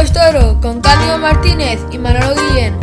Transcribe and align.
es 0.00 0.12
Toro 0.12 0.60
con 0.62 0.80
Cándido 0.80 1.18
Martínez 1.18 1.80
y 1.90 1.98
Manolo 1.98 2.34
Guillén. 2.36 2.78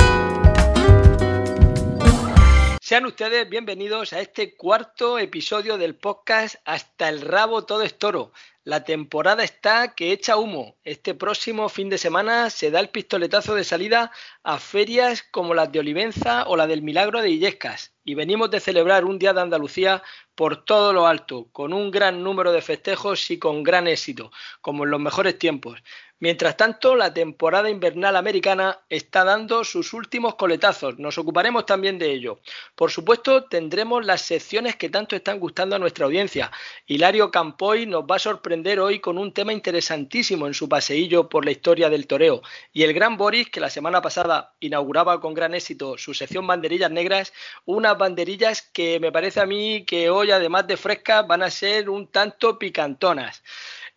Sean 2.82 3.06
ustedes 3.06 3.50
bienvenidos 3.50 4.12
a 4.12 4.20
este 4.20 4.56
cuarto 4.56 5.18
episodio 5.18 5.78
del 5.78 5.96
podcast 5.96 6.56
Hasta 6.66 7.08
el 7.08 7.22
rabo 7.22 7.64
todo 7.64 7.84
es 7.84 7.98
toro. 7.98 8.34
La 8.66 8.84
temporada 8.84 9.44
está 9.44 9.94
que 9.96 10.12
echa 10.12 10.38
humo. 10.38 10.76
Este 10.84 11.14
próximo 11.14 11.70
fin 11.70 11.90
de 11.90 11.98
semana 11.98 12.50
se 12.50 12.72
da 12.72 12.80
el 12.80 12.90
pistoletazo 12.90 13.56
de 13.56 13.64
salida 13.64 14.12
a 14.44 14.60
ferias 14.60 15.24
como 15.24 15.54
las 15.54 15.72
de 15.72 15.80
Olivenza 15.80 16.48
o 16.48 16.58
la 16.58 16.68
del 16.68 16.82
Milagro 16.82 17.22
de 17.22 17.30
Illescas. 17.30 17.94
Y 18.04 18.16
venimos 18.16 18.52
de 18.52 18.60
celebrar 18.60 19.06
un 19.06 19.20
día 19.20 19.34
de 19.34 19.42
Andalucía 19.42 20.04
por 20.36 20.66
todo 20.66 20.94
lo 20.94 21.08
alto, 21.08 21.48
con 21.52 21.74
un 21.74 21.92
gran 21.92 22.24
número 22.24 22.52
de 22.52 22.62
festejos 22.62 23.32
y 23.32 23.40
con 23.40 23.64
gran 23.64 23.88
éxito, 23.88 24.32
como 24.62 24.84
en 24.84 24.92
los 24.92 25.00
mejores 25.00 25.40
tiempos. 25.40 25.82
Mientras 26.20 26.56
tanto, 26.56 26.96
la 26.96 27.14
temporada 27.14 27.70
invernal 27.70 28.16
americana 28.16 28.80
está 28.88 29.26
dando 29.26 29.66
sus 29.66 29.92
últimos 29.92 30.36
coletazos. 30.36 30.98
Nos 30.98 31.18
ocuparemos 31.18 31.66
también 31.66 32.00
de 32.00 32.10
ello. 32.10 32.40
Por 32.74 32.90
supuesto, 32.90 33.44
tendremos 33.44 34.06
las 34.06 34.22
secciones 34.22 34.78
que 34.78 34.90
tanto 34.90 35.18
están 35.18 35.40
gustando 35.40 35.76
a 35.76 35.80
nuestra 35.80 36.06
audiencia. 36.06 36.52
Hilario 36.88 37.32
Campoy 37.32 37.86
nos 37.86 38.04
va 38.04 38.16
a 38.16 38.20
sorprender 38.20 38.80
hoy 38.80 39.02
con 39.02 39.18
un 39.18 39.34
tema 39.34 39.52
interesantísimo 39.52 40.48
en 40.48 40.54
su 40.54 40.70
paseillo 40.70 41.28
por 41.28 41.44
la 41.44 41.52
historia 41.52 41.90
del 41.90 42.08
toreo. 42.08 42.42
Y 42.72 42.84
el 42.84 42.94
gran 42.94 43.18
Boris, 43.18 43.50
que 43.50 43.60
la 43.60 43.70
semana 43.70 44.02
pasada 44.02 44.54
inauguraba 44.62 45.20
con 45.20 45.34
gran 45.34 45.54
éxito 45.54 45.98
su 45.98 46.14
sección 46.14 46.48
Banderillas 46.48 46.92
Negras, 46.92 47.34
unas 47.66 47.98
banderillas 47.98 48.62
que 48.62 49.02
me 49.02 49.12
parece 49.12 49.42
a 49.42 49.46
mí 49.46 49.84
que 49.86 50.10
hoy, 50.10 50.32
además 50.32 50.66
de 50.66 50.78
frescas, 50.78 51.28
van 51.28 51.44
a 51.44 51.52
ser 51.52 51.90
un 51.90 52.08
tanto 52.08 52.58
picantonas. 52.58 53.44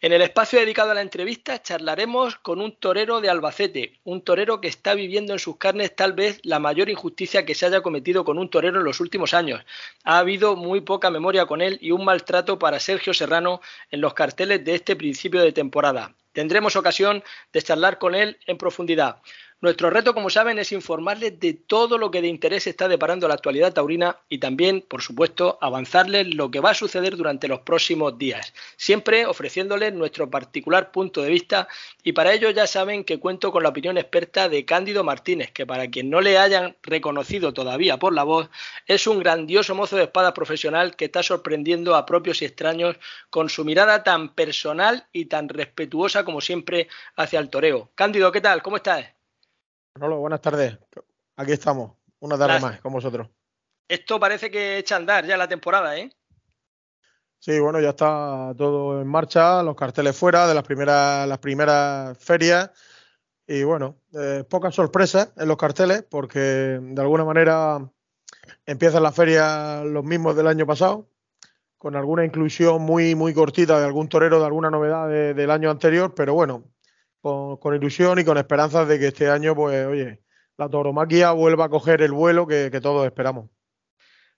En 0.01 0.13
el 0.13 0.23
espacio 0.23 0.61
dedicado 0.61 0.93
a 0.93 0.95
la 0.95 1.03
entrevista 1.03 1.61
charlaremos 1.61 2.37
con 2.37 2.61
un 2.61 2.77
torero 2.77 3.21
de 3.21 3.31
Albacete, 3.31 3.99
un 4.05 4.23
torero 4.23 4.61
que 4.61 4.69
está 4.69 4.95
viviendo 4.95 5.33
en 5.33 5.41
sus 5.41 5.57
carnes 5.57 5.97
tal 5.97 6.13
vez 6.13 6.39
la 6.45 6.61
mayor 6.61 6.89
injusticia 6.89 7.45
que 7.45 7.57
se 7.57 7.67
haya 7.67 7.81
cometido 7.81 8.25
con 8.25 8.39
un 8.39 8.49
torero 8.49 8.79
en 8.79 8.85
los 8.85 9.01
últimos 9.01 9.35
años. 9.35 9.65
Ha 10.05 10.21
habido 10.21 10.55
muy 10.55 10.83
poca 10.83 11.11
memoria 11.11 11.47
con 11.47 11.61
él 11.61 11.79
y 11.81 11.91
un 11.91 12.05
maltrato 12.05 12.61
para 12.61 12.79
Sergio 12.79 13.13
Serrano 13.13 13.61
en 13.91 14.01
los 14.01 14.15
carteles 14.15 14.65
de 14.65 14.77
este 14.77 14.95
principio 14.95 15.43
de 15.43 15.51
temporada. 15.51 16.15
Tendremos 16.33 16.77
ocasión 16.77 17.25
de 17.53 17.63
charlar 17.63 17.99
con 17.99 18.15
él 18.15 18.39
en 18.47 18.57
profundidad. 18.57 19.21
Nuestro 19.61 19.91
reto, 19.91 20.15
como 20.15 20.31
saben, 20.31 20.61
es 20.61 20.71
informarles 20.71 21.41
de 21.41 21.53
todo 21.53 21.99
lo 21.99 22.13
que 22.13 22.23
de 22.23 22.29
interés 22.29 22.69
está 22.69 22.87
deparando 22.87 23.27
la 23.27 23.35
actualidad 23.35 23.73
taurina 23.73 24.21
y 24.29 24.39
también, 24.39 24.83
por 24.89 25.03
supuesto, 25.03 25.59
avanzarles 25.61 26.33
lo 26.33 26.49
que 26.53 26.61
va 26.61 26.71
a 26.71 26.75
suceder 26.75 27.17
durante 27.17 27.49
los 27.49 27.63
próximos 27.63 28.17
días, 28.17 28.55
siempre 28.77 29.27
ofreciéndoles 29.27 29.93
nuestro 29.95 30.31
particular 30.31 30.93
punto 30.93 31.23
de 31.23 31.31
vista 31.31 31.67
y 32.05 32.13
para 32.13 32.35
ello 32.35 32.51
ya 32.51 32.69
saben 32.69 33.03
que 33.03 33.19
cuento 33.19 33.51
con 33.51 33.65
la 33.65 33.71
opinión 33.71 33.99
experta 33.99 34.49
de 34.49 34.65
Cándido 34.65 35.03
Martínez, 35.03 35.51
que 35.51 35.67
para 35.67 35.91
quien 35.91 36.09
no 36.09 36.21
le 36.21 36.39
hayan 36.39 36.77
reconocido 36.85 37.53
todavía 37.53 37.97
por 37.97 38.15
la 38.15 38.23
voz, 38.23 38.51
es 38.87 39.09
un 39.09 39.19
grandioso 39.19 39.75
mozo 39.75 39.97
de 39.97 40.05
espada 40.05 40.35
profesional 40.35 40.95
que 40.95 41.07
está 41.07 41.25
sorprendiendo 41.25 41.97
a 41.97 42.07
propios 42.07 42.43
y 42.43 42.45
extraños 42.45 42.95
con 43.29 43.49
su 43.49 43.65
mirada 43.65 44.05
tan 44.05 44.37
personal 44.37 45.09
y 45.13 45.25
tan 45.25 45.49
respetuosa 45.49 46.25
como 46.25 46.41
siempre 46.41 46.87
hacia 47.17 47.41
el 47.41 47.51
toreo. 47.51 47.91
Cándido, 47.97 48.31
¿qué 48.31 48.41
tal? 48.41 48.63
¿Cómo 48.63 48.77
estás? 48.77 49.18
Manolo, 49.99 50.21
buenas 50.21 50.41
tardes. 50.41 50.79
Aquí 51.35 51.51
estamos, 51.51 51.91
una 52.21 52.39
tarde 52.39 52.61
más 52.61 52.81
con 52.81 52.93
vosotros. 52.93 53.29
Esto 53.89 54.21
parece 54.21 54.49
que 54.49 54.79
echa 54.79 54.95
a 54.95 54.99
andar 54.99 55.27
ya 55.27 55.37
la 55.37 55.49
temporada, 55.49 55.99
¿eh? 55.99 56.09
Sí, 57.41 57.59
bueno, 57.59 57.81
ya 57.81 57.91
está 57.91 58.55
todo 58.57 59.01
en 59.01 59.09
marcha, 59.09 59.61
los 59.65 59.75
carteles 59.75 60.17
fuera 60.17 60.47
de 60.47 60.55
las 60.55 60.63
primeras, 60.63 61.27
las 61.27 61.39
primeras 61.39 62.17
ferias. 62.19 62.71
Y 63.45 63.65
bueno, 63.65 63.97
eh, 64.13 64.45
pocas 64.49 64.73
sorpresas 64.73 65.33
en 65.37 65.49
los 65.49 65.57
carteles, 65.57 66.05
porque 66.09 66.39
de 66.39 67.01
alguna 67.01 67.25
manera 67.25 67.81
empiezan 68.67 69.03
las 69.03 69.17
ferias 69.17 69.85
los 69.85 70.05
mismos 70.05 70.37
del 70.37 70.47
año 70.47 70.65
pasado, 70.65 71.09
con 71.77 71.97
alguna 71.97 72.25
inclusión 72.25 72.83
muy, 72.83 73.17
muy 73.17 73.35
cortita 73.35 73.81
de 73.81 73.87
algún 73.87 74.09
torero, 74.09 74.39
de 74.39 74.47
alguna 74.47 74.71
novedad 74.71 75.09
del 75.09 75.51
año 75.51 75.73
anterior, 75.73 76.15
pero 76.15 76.35
bueno, 76.35 76.63
con, 77.21 77.75
ilusión 77.75 78.19
y 78.19 78.25
con 78.25 78.39
esperanzas 78.39 78.89
de 78.89 78.99
que 78.99 79.09
este 79.09 79.31
año, 79.31 79.55
pues, 79.55 79.87
oye, 79.87 80.23
la 80.57 80.69
tauromaquia 80.69 81.33
vuelva 81.33 81.67
a 81.67 81.69
coger 81.69 82.03
el 82.03 82.13
vuelo 82.13 82.47
que, 82.47 82.71
todos 82.81 83.07
esperamos. 83.07 83.51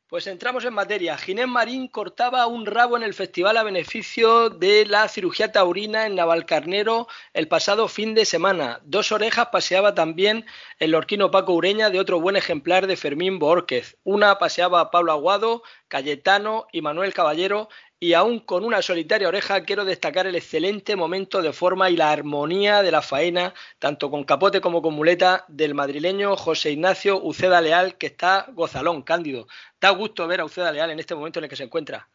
Pues 0.07 0.27
entramos 0.27 0.65
en 0.65 0.75
materia. 0.75 1.17
Ginés 1.17 1.47
Marín 1.47 1.87
cortaba 1.87 2.45
un 2.49 2.67
rabo 2.67 2.97
en 2.97 3.05
el 3.05 3.15
festival 3.15 3.57
a 3.57 3.63
beneficio 3.63 4.51
de 4.51 4.85
la 4.85 5.07
cirugía 5.07 5.53
taurina 5.53 6.05
en 6.05 6.17
Navalcarnero 6.17 7.07
el 7.33 7.47
pasado 7.47 7.87
fin 7.87 8.15
de 8.15 8.25
semana. 8.25 8.81
Dos 8.83 9.12
orejas 9.12 9.51
paseaba 9.53 9.95
también 9.95 10.47
el 10.81 10.91
lorquino 10.91 11.31
Paco 11.31 11.53
Ureña 11.53 11.91
de 11.91 12.01
otro 12.01 12.21
buen 12.21 12.35
ejemplar 12.35 12.89
de 12.89 12.97
Fermín 12.97 13.39
Borquez. 13.39 13.99
Una 14.03 14.37
paseaba 14.41 14.91
Pablo 14.91 15.12
Aguado, 15.12 15.62
Cayetano 15.87 16.67
y 16.73 16.83
Manuel 16.83 17.15
Caballero 17.15 17.69
y 18.03 18.15
aún 18.15 18.41
con 18.41 18.65
una 18.65 18.81
solitaria 18.81 19.28
oreja 19.28 19.62
quiero 19.62 19.84
destacar 19.84 20.27
el 20.27 20.34
excelente 20.34 20.97
momento 20.97 21.43
de 21.43 21.53
forma 21.53 21.91
y 21.91 21.97
la 21.97 22.11
armonía 22.11 22.83
de 22.83 22.91
la 22.91 23.03
faena, 23.03 23.53
tanto 23.78 24.11
con 24.11 24.25
capote 24.25 24.62
como 24.62 24.81
con 24.81 24.94
muleta, 24.94 25.44
del 25.49 25.75
madrileño 25.75 26.34
José 26.34 26.71
Ignacio 26.71 27.22
Uceda 27.22 27.61
Leal, 27.61 27.99
que 27.99 28.06
está 28.06 28.47
gozalón, 28.55 29.03
cándido. 29.03 29.47
Da 29.78 29.91
gusto 29.91 30.27
ver 30.27 30.41
a 30.41 30.47
Uceda 30.47 30.72
Leal 30.72 30.91
en 30.91 30.99
este 30.99 31.15
momento 31.15 31.41
en 31.41 31.44
el 31.44 31.50
que 31.50 31.56
se 31.56 31.65
encuentra. 31.65 32.09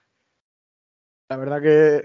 La 1.30 1.38
verdad 1.38 1.62
que 1.62 1.98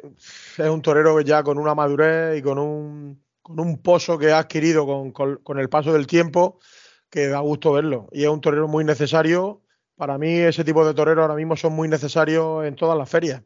es 0.62 0.68
un 0.68 0.82
torero 0.82 1.18
ya 1.22 1.42
con 1.42 1.56
una 1.56 1.74
madurez 1.74 2.38
y 2.38 2.42
con 2.42 2.58
un, 2.58 3.24
con 3.41 3.60
un 3.60 3.80
pozo 3.80 4.18
que 4.18 4.30
ha 4.30 4.41
adquirido 4.41 4.84
con, 4.84 5.10
con 5.12 5.58
el 5.58 5.70
paso 5.70 5.94
del 5.94 6.06
tiempo, 6.06 6.60
que 7.08 7.28
da 7.28 7.41
gusto 7.41 7.72
verlo. 7.72 8.08
Y 8.12 8.24
es 8.24 8.28
un 8.28 8.42
torero 8.42 8.68
muy 8.68 8.84
necesario. 8.84 9.62
Para 9.97 10.18
mí 10.18 10.34
ese 10.34 10.64
tipo 10.64 10.86
de 10.86 10.92
toreros 10.92 11.22
ahora 11.22 11.34
mismo 11.34 11.56
son 11.56 11.72
muy 11.72 11.88
necesarios 11.88 12.66
en 12.66 12.76
todas 12.76 12.97
las 12.97 13.08
ferias. 13.08 13.42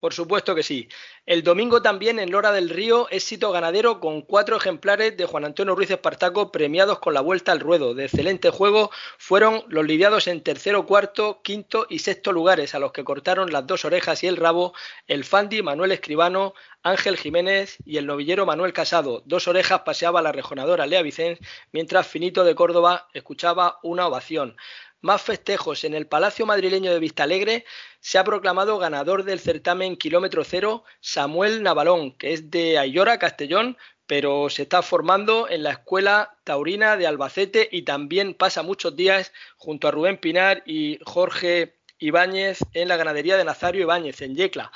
Por 0.00 0.14
supuesto 0.14 0.54
que 0.54 0.62
sí. 0.62 0.88
El 1.26 1.42
domingo 1.42 1.82
también 1.82 2.18
en 2.18 2.30
Lora 2.30 2.52
del 2.52 2.70
Río, 2.70 3.06
éxito 3.10 3.52
ganadero 3.52 4.00
con 4.00 4.22
cuatro 4.22 4.56
ejemplares 4.56 5.14
de 5.14 5.26
Juan 5.26 5.44
Antonio 5.44 5.74
Ruiz 5.74 5.90
Espartaco 5.90 6.50
premiados 6.50 7.00
con 7.00 7.12
la 7.12 7.20
vuelta 7.20 7.52
al 7.52 7.60
ruedo. 7.60 7.92
De 7.92 8.06
excelente 8.06 8.48
juego 8.48 8.90
fueron 9.18 9.62
los 9.68 9.84
lidiados 9.84 10.26
en 10.26 10.42
tercero, 10.42 10.86
cuarto, 10.86 11.42
quinto 11.42 11.86
y 11.90 11.98
sexto 11.98 12.32
lugares, 12.32 12.74
a 12.74 12.78
los 12.78 12.92
que 12.92 13.04
cortaron 13.04 13.52
las 13.52 13.66
dos 13.66 13.84
orejas 13.84 14.24
y 14.24 14.26
el 14.26 14.38
rabo 14.38 14.72
el 15.06 15.24
Fandi 15.24 15.62
Manuel 15.62 15.92
Escribano, 15.92 16.54
Ángel 16.82 17.18
Jiménez 17.18 17.76
y 17.84 17.98
el 17.98 18.06
novillero 18.06 18.46
Manuel 18.46 18.72
Casado. 18.72 19.22
Dos 19.26 19.48
orejas 19.48 19.82
paseaba 19.82 20.22
la 20.22 20.32
rejonadora 20.32 20.86
Lea 20.86 21.02
Vicens, 21.02 21.38
mientras 21.72 22.06
Finito 22.06 22.42
de 22.44 22.54
Córdoba 22.54 23.08
escuchaba 23.12 23.78
una 23.82 24.06
ovación 24.06 24.56
más 25.00 25.22
festejos 25.22 25.84
en 25.84 25.94
el 25.94 26.06
Palacio 26.06 26.46
Madrileño 26.46 26.92
de 26.92 26.98
Vistalegre, 26.98 27.64
se 28.00 28.18
ha 28.18 28.24
proclamado 28.24 28.78
ganador 28.78 29.24
del 29.24 29.40
certamen 29.40 29.96
Kilómetro 29.96 30.44
Cero 30.44 30.84
Samuel 31.00 31.62
Navalón, 31.62 32.12
que 32.12 32.32
es 32.32 32.50
de 32.50 32.78
Ayora, 32.78 33.18
Castellón, 33.18 33.76
pero 34.06 34.50
se 34.50 34.62
está 34.62 34.82
formando 34.82 35.48
en 35.48 35.62
la 35.62 35.70
Escuela 35.70 36.36
Taurina 36.44 36.96
de 36.96 37.06
Albacete 37.06 37.68
y 37.70 37.82
también 37.82 38.34
pasa 38.34 38.62
muchos 38.62 38.96
días 38.96 39.32
junto 39.56 39.86
a 39.86 39.92
Rubén 39.92 40.18
Pinar 40.18 40.62
y 40.66 40.98
Jorge 41.04 41.76
Ibáñez 41.98 42.58
en 42.72 42.88
la 42.88 42.96
ganadería 42.96 43.36
de 43.36 43.44
Nazario 43.44 43.82
Ibáñez, 43.82 44.20
en 44.22 44.34
Yecla. 44.34 44.72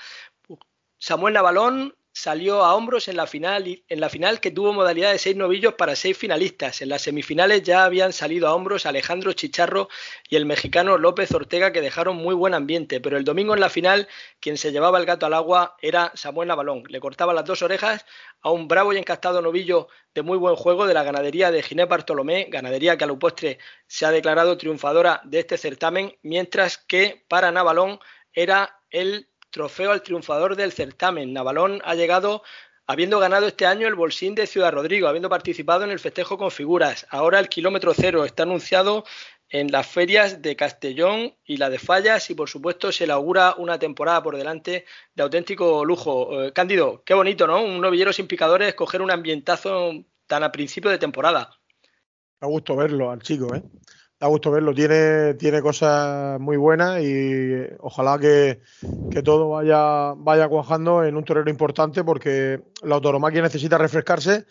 Samuel 0.98 1.34
Navalón 1.34 1.96
salió 2.14 2.64
a 2.64 2.76
hombros 2.76 3.08
en 3.08 3.16
la 3.16 3.26
final 3.26 3.82
en 3.88 4.00
la 4.00 4.08
final 4.08 4.40
que 4.40 4.52
tuvo 4.52 4.72
modalidad 4.72 5.10
de 5.10 5.18
seis 5.18 5.34
novillos 5.34 5.74
para 5.74 5.96
seis 5.96 6.16
finalistas. 6.16 6.80
En 6.80 6.88
las 6.88 7.02
semifinales 7.02 7.64
ya 7.64 7.84
habían 7.84 8.12
salido 8.12 8.46
a 8.46 8.54
hombros 8.54 8.86
Alejandro 8.86 9.32
Chicharro 9.32 9.88
y 10.28 10.36
el 10.36 10.46
mexicano 10.46 10.96
López 10.96 11.32
Ortega 11.32 11.72
que 11.72 11.80
dejaron 11.80 12.16
muy 12.16 12.34
buen 12.36 12.54
ambiente, 12.54 13.00
pero 13.00 13.16
el 13.16 13.24
domingo 13.24 13.54
en 13.54 13.60
la 13.60 13.68
final 13.68 14.08
quien 14.38 14.56
se 14.56 14.70
llevaba 14.70 14.98
el 14.98 15.06
gato 15.06 15.26
al 15.26 15.34
agua 15.34 15.76
era 15.82 16.12
Samuel 16.14 16.46
Navalón. 16.48 16.84
Le 16.88 17.00
cortaba 17.00 17.34
las 17.34 17.44
dos 17.44 17.62
orejas 17.62 18.06
a 18.42 18.52
un 18.52 18.68
bravo 18.68 18.92
y 18.92 18.98
encastado 18.98 19.42
novillo 19.42 19.88
de 20.14 20.22
muy 20.22 20.38
buen 20.38 20.54
juego 20.54 20.86
de 20.86 20.94
la 20.94 21.02
ganadería 21.02 21.50
de 21.50 21.64
Ginés 21.64 21.88
Bartolomé, 21.88 22.46
ganadería 22.48 22.96
que 22.96 23.04
a 23.04 23.08
lo 23.08 23.18
postre 23.18 23.58
se 23.88 24.06
ha 24.06 24.12
declarado 24.12 24.56
triunfadora 24.56 25.20
de 25.24 25.40
este 25.40 25.58
certamen, 25.58 26.16
mientras 26.22 26.78
que 26.78 27.24
para 27.26 27.50
Navalón 27.50 27.98
era 28.32 28.80
el 28.90 29.28
trofeo 29.54 29.92
al 29.92 30.02
triunfador 30.02 30.56
del 30.56 30.72
certamen. 30.72 31.32
Navalón 31.32 31.80
ha 31.84 31.94
llegado 31.94 32.42
habiendo 32.88 33.20
ganado 33.20 33.46
este 33.46 33.66
año 33.66 33.86
el 33.86 33.94
Bolsín 33.94 34.34
de 34.34 34.48
Ciudad 34.48 34.72
Rodrigo, 34.72 35.06
habiendo 35.06 35.28
participado 35.28 35.84
en 35.84 35.90
el 35.90 36.00
festejo 36.00 36.36
con 36.36 36.50
figuras. 36.50 37.06
Ahora 37.08 37.38
el 37.38 37.48
kilómetro 37.48 37.94
cero 37.94 38.24
está 38.24 38.42
anunciado 38.42 39.04
en 39.48 39.70
las 39.70 39.86
ferias 39.86 40.42
de 40.42 40.56
Castellón 40.56 41.36
y 41.44 41.58
la 41.58 41.70
de 41.70 41.78
Fallas 41.78 42.28
y 42.30 42.34
por 42.34 42.48
supuesto 42.48 42.90
se 42.90 43.06
le 43.06 43.12
augura 43.12 43.54
una 43.56 43.78
temporada 43.78 44.20
por 44.24 44.36
delante 44.36 44.86
de 45.14 45.22
auténtico 45.22 45.84
lujo. 45.84 46.42
Eh, 46.42 46.52
Cándido, 46.52 47.04
qué 47.04 47.14
bonito, 47.14 47.46
¿no? 47.46 47.62
Un 47.62 47.80
novillero 47.80 48.12
sin 48.12 48.26
picadores, 48.26 48.74
coger 48.74 49.02
un 49.02 49.12
ambientazo 49.12 49.92
tan 50.26 50.42
a 50.42 50.50
principio 50.50 50.90
de 50.90 50.98
temporada. 50.98 51.56
Me 52.40 52.48
gusto 52.48 52.74
verlo 52.74 53.12
al 53.12 53.22
chico, 53.22 53.54
¿eh? 53.54 53.62
Da 54.24 54.28
gusto 54.28 54.50
verlo, 54.50 54.72
tiene, 54.72 55.34
tiene 55.34 55.60
cosas 55.60 56.40
muy 56.40 56.56
buenas 56.56 57.02
y 57.02 57.66
ojalá 57.80 58.18
que, 58.18 58.58
todo 59.22 59.50
vaya, 59.50 60.14
vaya 60.16 60.48
cuajando 60.48 61.04
en 61.04 61.14
un 61.18 61.24
torero 61.24 61.50
importante 61.50 62.02
porque 62.02 62.62
la 62.82 62.94
autoromaquia 62.94 63.42
necesita 63.42 63.76
refrescarse 63.76 64.46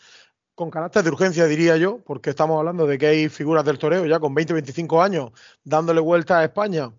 con 0.54 0.70
carácter 0.70 1.02
de 1.02 1.10
urgencia, 1.10 1.48
diría 1.48 1.75
yo, 1.78 1.98
porque 2.06 2.30
estamos 2.30 2.60
hablando 2.60 2.86
de 2.86 3.00
que 3.00 3.08
hay 3.08 3.30
figuras 3.30 3.66
del 3.66 3.80
toreo 3.80 4.06
ya 4.06 4.20
con 4.20 4.36
20, 4.36 4.54
25 4.54 5.02
años 5.02 5.31
dándole 5.64 6.02
vuelta 6.02 6.38
a 6.38 6.44
España, 6.44 6.92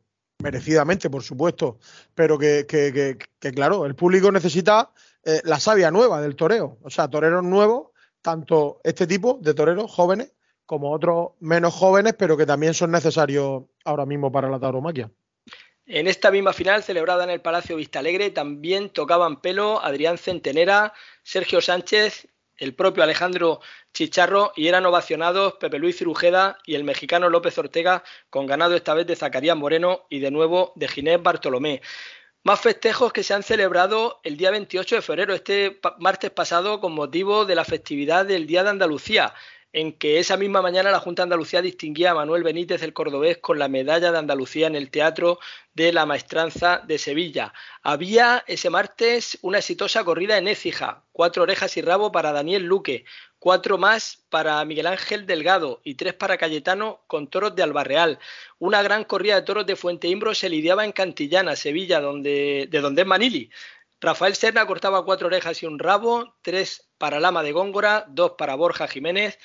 merecidamente, 0.42 1.08
por 1.08 1.22
supuesto, 1.22 1.78
pero 2.12 2.36
que, 2.36 2.66
claro, 3.54 3.86
el 3.86 3.94
público 3.94 4.32
necesita 4.32 4.90
eh, 5.22 5.40
la 5.44 5.60
savia 5.60 5.92
nueva 5.92 6.20
del 6.20 6.34
toreo, 6.34 6.78
o 6.82 6.90
sea, 6.90 7.06
toreros 7.06 7.44
nuevos, 7.44 7.90
tanto 8.20 8.80
este 8.82 9.06
tipo 9.06 9.38
de 9.40 9.54
toreros 9.54 9.92
jóvenes 9.92 10.32
como 10.66 10.92
otros 10.92 11.30
menos 11.40 11.74
jóvenes, 11.74 12.14
pero 12.18 12.36
que 12.36 12.46
también 12.46 12.74
son 12.74 12.90
necesarios 12.90 13.64
ahora 13.84 14.06
mismo 14.06 14.32
para 14.32 14.48
la 14.48 14.58
tauromaquia. 14.58 15.10
En 15.86 16.08
esta 16.08 16.30
misma 16.30 16.54
final, 16.54 16.82
celebrada 16.82 17.24
en 17.24 17.30
el 17.30 17.42
Palacio 17.42 17.76
Vistalegre, 17.76 18.30
también 18.30 18.88
tocaban 18.88 19.42
pelo 19.42 19.82
Adrián 19.84 20.16
Centenera, 20.16 20.94
Sergio 21.22 21.60
Sánchez, 21.60 22.26
el 22.56 22.74
propio 22.74 23.02
Alejandro 23.02 23.60
Chicharro 23.92 24.52
y 24.56 24.68
eran 24.68 24.86
ovacionados 24.86 25.54
Pepe 25.54 25.78
Luis 25.78 25.98
Cirujeda 25.98 26.58
y 26.64 26.74
el 26.74 26.84
mexicano 26.84 27.28
López 27.28 27.58
Ortega, 27.58 28.02
con 28.30 28.46
ganado 28.46 28.76
esta 28.76 28.94
vez 28.94 29.06
de 29.06 29.16
Zacarías 29.16 29.56
Moreno 29.56 30.06
y 30.08 30.20
de 30.20 30.30
nuevo 30.30 30.72
de 30.76 30.88
Ginés 30.88 31.22
Bartolomé. 31.22 31.82
Más 32.44 32.60
festejos 32.60 33.12
que 33.12 33.22
se 33.22 33.34
han 33.34 33.42
celebrado 33.42 34.20
el 34.22 34.36
día 34.36 34.50
28 34.50 34.96
de 34.96 35.02
febrero, 35.02 35.34
este 35.34 35.80
martes 35.98 36.30
pasado, 36.30 36.80
con 36.80 36.92
motivo 36.92 37.44
de 37.44 37.54
la 37.54 37.64
festividad 37.64 38.26
del 38.26 38.46
Día 38.46 38.62
de 38.62 38.70
Andalucía 38.70 39.34
en 39.74 39.92
que 39.92 40.20
esa 40.20 40.36
misma 40.36 40.62
mañana 40.62 40.92
la 40.92 41.00
Junta 41.00 41.24
Andalucía 41.24 41.60
distinguía 41.60 42.12
a 42.12 42.14
Manuel 42.14 42.44
Benítez 42.44 42.82
el 42.84 42.92
Cordobés 42.92 43.38
con 43.38 43.58
la 43.58 43.66
medalla 43.66 44.12
de 44.12 44.18
Andalucía 44.18 44.68
en 44.68 44.76
el 44.76 44.88
Teatro 44.88 45.40
de 45.74 45.92
la 45.92 46.06
Maestranza 46.06 46.80
de 46.86 46.96
Sevilla. 46.96 47.52
Había 47.82 48.44
ese 48.46 48.70
martes 48.70 49.36
una 49.42 49.58
exitosa 49.58 50.04
corrida 50.04 50.38
en 50.38 50.46
Écija, 50.46 51.02
cuatro 51.10 51.42
orejas 51.42 51.76
y 51.76 51.82
rabo 51.82 52.12
para 52.12 52.30
Daniel 52.30 52.62
Luque, 52.62 53.04
cuatro 53.40 53.76
más 53.76 54.24
para 54.30 54.64
Miguel 54.64 54.86
Ángel 54.86 55.26
Delgado 55.26 55.80
y 55.82 55.96
tres 55.96 56.14
para 56.14 56.38
Cayetano 56.38 57.00
con 57.08 57.26
toros 57.26 57.56
de 57.56 57.64
Albarreal. 57.64 58.20
Una 58.60 58.80
gran 58.80 59.02
corrida 59.02 59.34
de 59.34 59.42
toros 59.42 59.66
de 59.66 59.74
Fuente 59.74 60.06
Imbro 60.06 60.34
se 60.34 60.48
lidiaba 60.48 60.84
en 60.84 60.92
Cantillana, 60.92 61.56
Sevilla, 61.56 62.00
donde, 62.00 62.68
de 62.70 62.80
donde 62.80 63.02
es 63.02 63.08
Manili. 63.08 63.50
Rafael 64.04 64.34
Serna 64.34 64.66
cortaba 64.66 65.02
cuatro 65.06 65.28
orejas 65.28 65.62
y 65.62 65.66
un 65.66 65.78
rabo, 65.78 66.36
tres 66.42 66.90
para 66.98 67.20
Lama 67.20 67.42
de 67.42 67.52
Góngora, 67.52 68.04
dos 68.06 68.32
para 68.36 68.54
Borja 68.54 68.86
Jiménez 68.86 69.38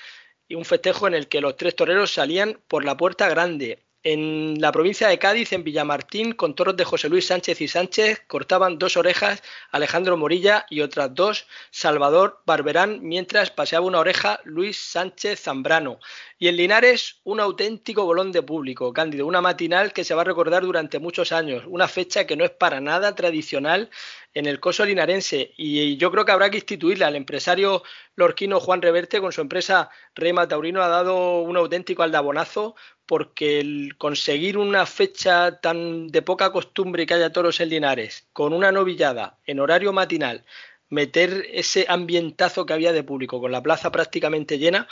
y 0.49 0.55
un 0.55 0.65
festejo 0.65 1.07
en 1.07 1.13
el 1.13 1.29
que 1.29 1.39
los 1.39 1.55
tres 1.55 1.77
toreros 1.77 2.11
salían 2.11 2.61
por 2.67 2.83
la 2.83 2.97
puerta 2.97 3.29
grande. 3.29 3.87
En 4.01 4.61
la 4.61 4.71
provincia 4.71 5.09
de 5.09 5.19
Cádiz, 5.19 5.51
en 5.51 5.65
Villamartín, 5.65 6.31
con 6.31 6.55
toros 6.55 6.77
de 6.77 6.85
José 6.85 7.09
Luis 7.09 7.27
Sánchez 7.27 7.59
y 7.59 7.67
Sánchez, 7.67 8.21
cortaban 8.27 8.79
dos 8.79 8.95
orejas 8.95 9.43
Alejandro 9.71 10.15
Morilla 10.15 10.65
y 10.69 10.79
otras 10.79 11.13
dos 11.13 11.47
Salvador 11.69 12.41
Barberán, 12.45 12.99
mientras 13.01 13.51
paseaba 13.51 13.85
una 13.85 13.99
oreja 13.99 14.39
Luis 14.45 14.77
Sánchez 14.79 15.41
Zambrano. 15.41 15.99
Y 16.37 16.47
en 16.47 16.55
Linares, 16.55 17.19
un 17.25 17.41
auténtico 17.41 18.05
bolón 18.05 18.31
de 18.31 18.41
público, 18.41 18.93
Cándido, 18.93 19.27
una 19.27 19.41
matinal 19.41 19.91
que 19.91 20.05
se 20.05 20.15
va 20.15 20.21
a 20.21 20.25
recordar 20.25 20.63
durante 20.63 20.99
muchos 20.99 21.33
años, 21.33 21.65
una 21.67 21.89
fecha 21.89 22.25
que 22.25 22.37
no 22.37 22.45
es 22.45 22.51
para 22.51 22.79
nada 22.79 23.15
tradicional 23.15 23.89
en 24.33 24.45
el 24.45 24.59
coso 24.59 24.85
linarense 24.85 25.53
y 25.57 25.97
yo 25.97 26.11
creo 26.11 26.23
que 26.23 26.31
habrá 26.31 26.49
que 26.49 26.57
instituirla. 26.57 27.09
El 27.09 27.15
empresario 27.15 27.83
lorquino 28.15 28.59
Juan 28.59 28.81
Reverte 28.81 29.19
con 29.19 29.31
su 29.31 29.41
empresa 29.41 29.89
Rema 30.15 30.47
Taurino 30.47 30.81
ha 30.81 30.87
dado 30.87 31.41
un 31.41 31.57
auténtico 31.57 32.03
aldabonazo 32.03 32.75
porque 33.09 33.59
el 33.59 33.97
conseguir 33.97 34.55
una 34.55 34.85
fecha 34.85 35.59
tan 35.61 36.09
de 36.09 36.21
poca 36.21 36.51
costumbre 36.51 37.07
que 37.07 37.15
haya 37.15 37.31
toros 37.31 37.59
en 37.59 37.69
Linares 37.69 38.27
con 38.33 38.53
una 38.53 38.71
novillada 38.71 39.39
en 39.47 39.59
horario 39.59 39.91
matinal 39.91 40.45
meter 40.89 41.47
ese 41.51 41.87
ambientazo 41.89 42.67
que 42.67 42.73
había 42.73 42.93
de 42.93 43.03
público, 43.03 43.41
con 43.41 43.51
la 43.51 43.63
plaza 43.63 43.91
prácticamente 43.91 44.59
llena, 44.59 44.87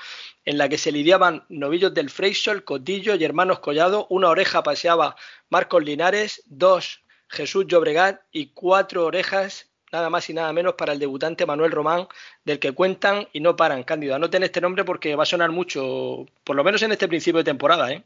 en 0.45 0.57
la 0.57 0.67
que 0.67 0.79
se 0.79 0.91
lidiaban 0.91 1.45
novillos 1.49 1.93
del 1.93 2.09
Freixo, 2.09 2.65
Cotillo 2.65 3.13
y 3.13 3.23
hermanos 3.23 3.59
Collado, 3.59 4.07
una 4.09 4.29
oreja 4.29 4.63
paseaba 4.63 5.15
Marcos 5.49 5.83
Linares, 5.83 6.41
dos 6.47 7.03
Jesús 7.27 7.67
Llobregat 7.67 8.21
y 8.31 8.47
cuatro 8.47 9.05
orejas, 9.05 9.69
nada 9.91 10.09
más 10.09 10.29
y 10.29 10.33
nada 10.33 10.51
menos, 10.53 10.73
para 10.73 10.93
el 10.93 10.99
debutante 10.99 11.45
Manuel 11.45 11.71
Román, 11.71 12.07
del 12.45 12.59
que 12.59 12.73
cuentan 12.73 13.27
y 13.33 13.39
no 13.39 13.55
paran. 13.55 13.83
Cándido, 13.83 14.15
anoten 14.15 14.43
este 14.43 14.61
nombre 14.61 14.83
porque 14.83 15.15
va 15.15 15.23
a 15.23 15.27
sonar 15.27 15.51
mucho, 15.51 16.25
por 16.43 16.55
lo 16.55 16.63
menos 16.63 16.81
en 16.81 16.91
este 16.91 17.07
principio 17.07 17.39
de 17.39 17.45
temporada. 17.45 17.91
¿eh? 17.91 18.03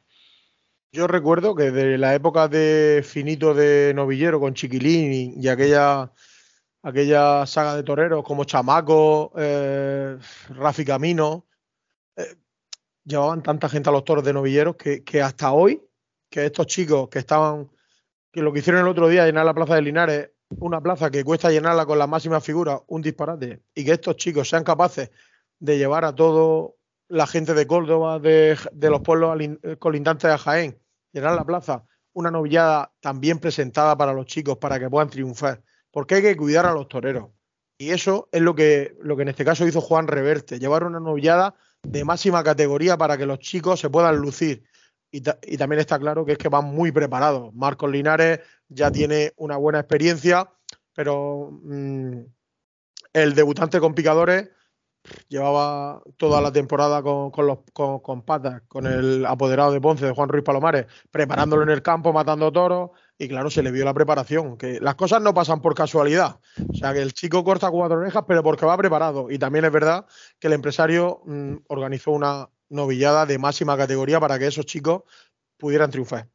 Yo 0.91 1.07
recuerdo 1.07 1.55
que 1.55 1.71
de 1.71 1.97
la 1.97 2.13
época 2.15 2.47
de 2.47 3.03
finito 3.07 3.53
de 3.53 3.93
novillero 3.95 4.39
con 4.39 4.53
Chiquilín 4.53 5.41
y 5.41 5.47
aquella 5.47 6.11
aquella 6.83 7.45
saga 7.45 7.75
de 7.75 7.83
toreros 7.83 8.23
como 8.23 8.43
Chamaco, 8.43 9.31
eh, 9.37 10.17
Rafi 10.49 10.85
Camino, 10.85 11.45
eh, 12.15 12.35
llevaban 13.03 13.43
tanta 13.43 13.69
gente 13.69 13.89
a 13.89 13.93
los 13.93 14.03
toros 14.03 14.23
de 14.23 14.33
novilleros 14.33 14.75
que, 14.75 15.21
hasta 15.21 15.51
hoy, 15.51 15.81
que 16.29 16.45
estos 16.45 16.67
chicos 16.67 17.09
que 17.09 17.19
estaban, 17.19 17.69
que 18.31 18.41
lo 18.41 18.51
que 18.51 18.59
hicieron 18.59 18.81
el 18.81 18.87
otro 18.87 19.07
día, 19.07 19.25
llenar 19.25 19.45
la 19.45 19.53
plaza 19.53 19.75
de 19.75 19.81
Linares, 19.81 20.31
una 20.59 20.81
plaza 20.81 21.09
que 21.09 21.23
cuesta 21.23 21.51
llenarla 21.51 21.85
con 21.85 21.97
la 21.97 22.07
máxima 22.07 22.41
figura, 22.41 22.81
un 22.87 23.01
disparate, 23.01 23.61
y 23.73 23.85
que 23.85 23.93
estos 23.93 24.15
chicos 24.17 24.49
sean 24.49 24.63
capaces 24.63 25.11
de 25.59 25.77
llevar 25.77 26.05
a 26.05 26.13
toda 26.13 26.71
la 27.07 27.27
gente 27.27 27.53
de 27.53 27.67
Córdoba, 27.67 28.19
de, 28.19 28.57
los 28.73 29.01
pueblos 29.01 29.37
colindantes 29.79 30.31
de 30.31 30.37
Jaén, 30.37 30.79
llenar 31.11 31.35
la 31.35 31.45
plaza, 31.45 31.85
una 32.13 32.31
novillada 32.31 32.91
también 32.99 33.39
presentada 33.39 33.97
para 33.97 34.13
los 34.13 34.25
chicos 34.25 34.57
para 34.57 34.79
que 34.79 34.89
puedan 34.89 35.09
triunfar 35.09 35.61
porque 35.91 36.15
hay 36.15 36.21
que 36.21 36.37
cuidar 36.37 36.65
a 36.65 36.73
los 36.73 36.87
toreros. 36.87 37.29
Y 37.77 37.91
eso 37.91 38.29
es 38.31 38.41
lo 38.41 38.55
que, 38.55 38.95
lo 39.01 39.15
que 39.15 39.23
en 39.23 39.29
este 39.29 39.45
caso 39.45 39.67
hizo 39.67 39.81
Juan 39.81 40.07
Reverte, 40.07 40.59
llevar 40.59 40.83
una 40.83 40.99
novillada 40.99 41.55
de 41.83 42.05
máxima 42.05 42.43
categoría 42.43 42.97
para 42.97 43.17
que 43.17 43.25
los 43.25 43.39
chicos 43.39 43.79
se 43.79 43.89
puedan 43.89 44.17
lucir. 44.17 44.63
Y, 45.11 45.21
también 45.21 45.79
está 45.79 45.99
claro 45.99 46.25
que 46.25 46.33
es 46.33 46.37
que 46.37 46.47
van 46.47 46.65
muy 46.65 46.91
preparados. 46.91 47.53
Marcos 47.53 47.91
Linares 47.91 48.39
ya 48.69 48.91
tiene 48.91 49.33
una 49.35 49.57
buena 49.57 49.79
experiencia, 49.79 50.49
pero 50.93 51.49
mm, 51.63 52.19
el 53.13 53.35
debutante 53.35 53.81
con 53.81 53.93
picadores 53.93 54.49
llevaba 55.27 56.01
toda 56.17 56.41
la 56.41 56.51
temporada 56.51 57.01
con, 57.01 57.31
los, 57.45 57.59
con, 57.73 58.21
patas, 58.21 58.61
con 58.67 58.85
el 58.85 59.25
apoderado 59.25 59.71
de 59.71 59.81
Ponce, 59.81 60.05
de 60.05 60.13
Juan 60.13 60.29
Ruiz 60.29 60.43
Palomares, 60.43 60.85
preparándolo 61.09 61.63
en 61.63 61.69
el 61.69 61.81
campo, 61.81 62.13
matando 62.13 62.51
toros, 62.51 62.91
y 63.17 63.27
claro, 63.27 63.49
se 63.49 63.63
le 63.63 63.71
vio 63.71 63.83
la 63.83 63.93
preparación, 63.93 64.57
que 64.57 64.79
las 64.79 64.95
cosas 64.95 65.21
no 65.21 65.33
pasan 65.33 65.61
por 65.61 65.75
casualidad. 65.75 66.39
O 66.69 66.75
sea, 66.75 66.93
que 66.93 67.01
el 67.01 67.13
chico 67.13 67.43
corta 67.43 67.69
cuatro 67.69 67.97
orejas, 67.97 68.23
pero 68.27 68.43
porque 68.43 68.65
va 68.65 68.77
preparado. 68.77 69.29
Y 69.29 69.39
también 69.39 69.65
es 69.65 69.71
verdad 69.71 70.05
que 70.39 70.47
el 70.47 70.53
empresario 70.53 71.21
mm, 71.25 71.55
organizó 71.67 72.11
una 72.11 72.47
novillada 72.71 73.25
de 73.25 73.37
máxima 73.37 73.77
categoría 73.77 74.19
para 74.19 74.39
que 74.39 74.47
esos 74.47 74.65
chicos 74.65 75.03
pudieran 75.57 75.91
triunfar 75.91 76.27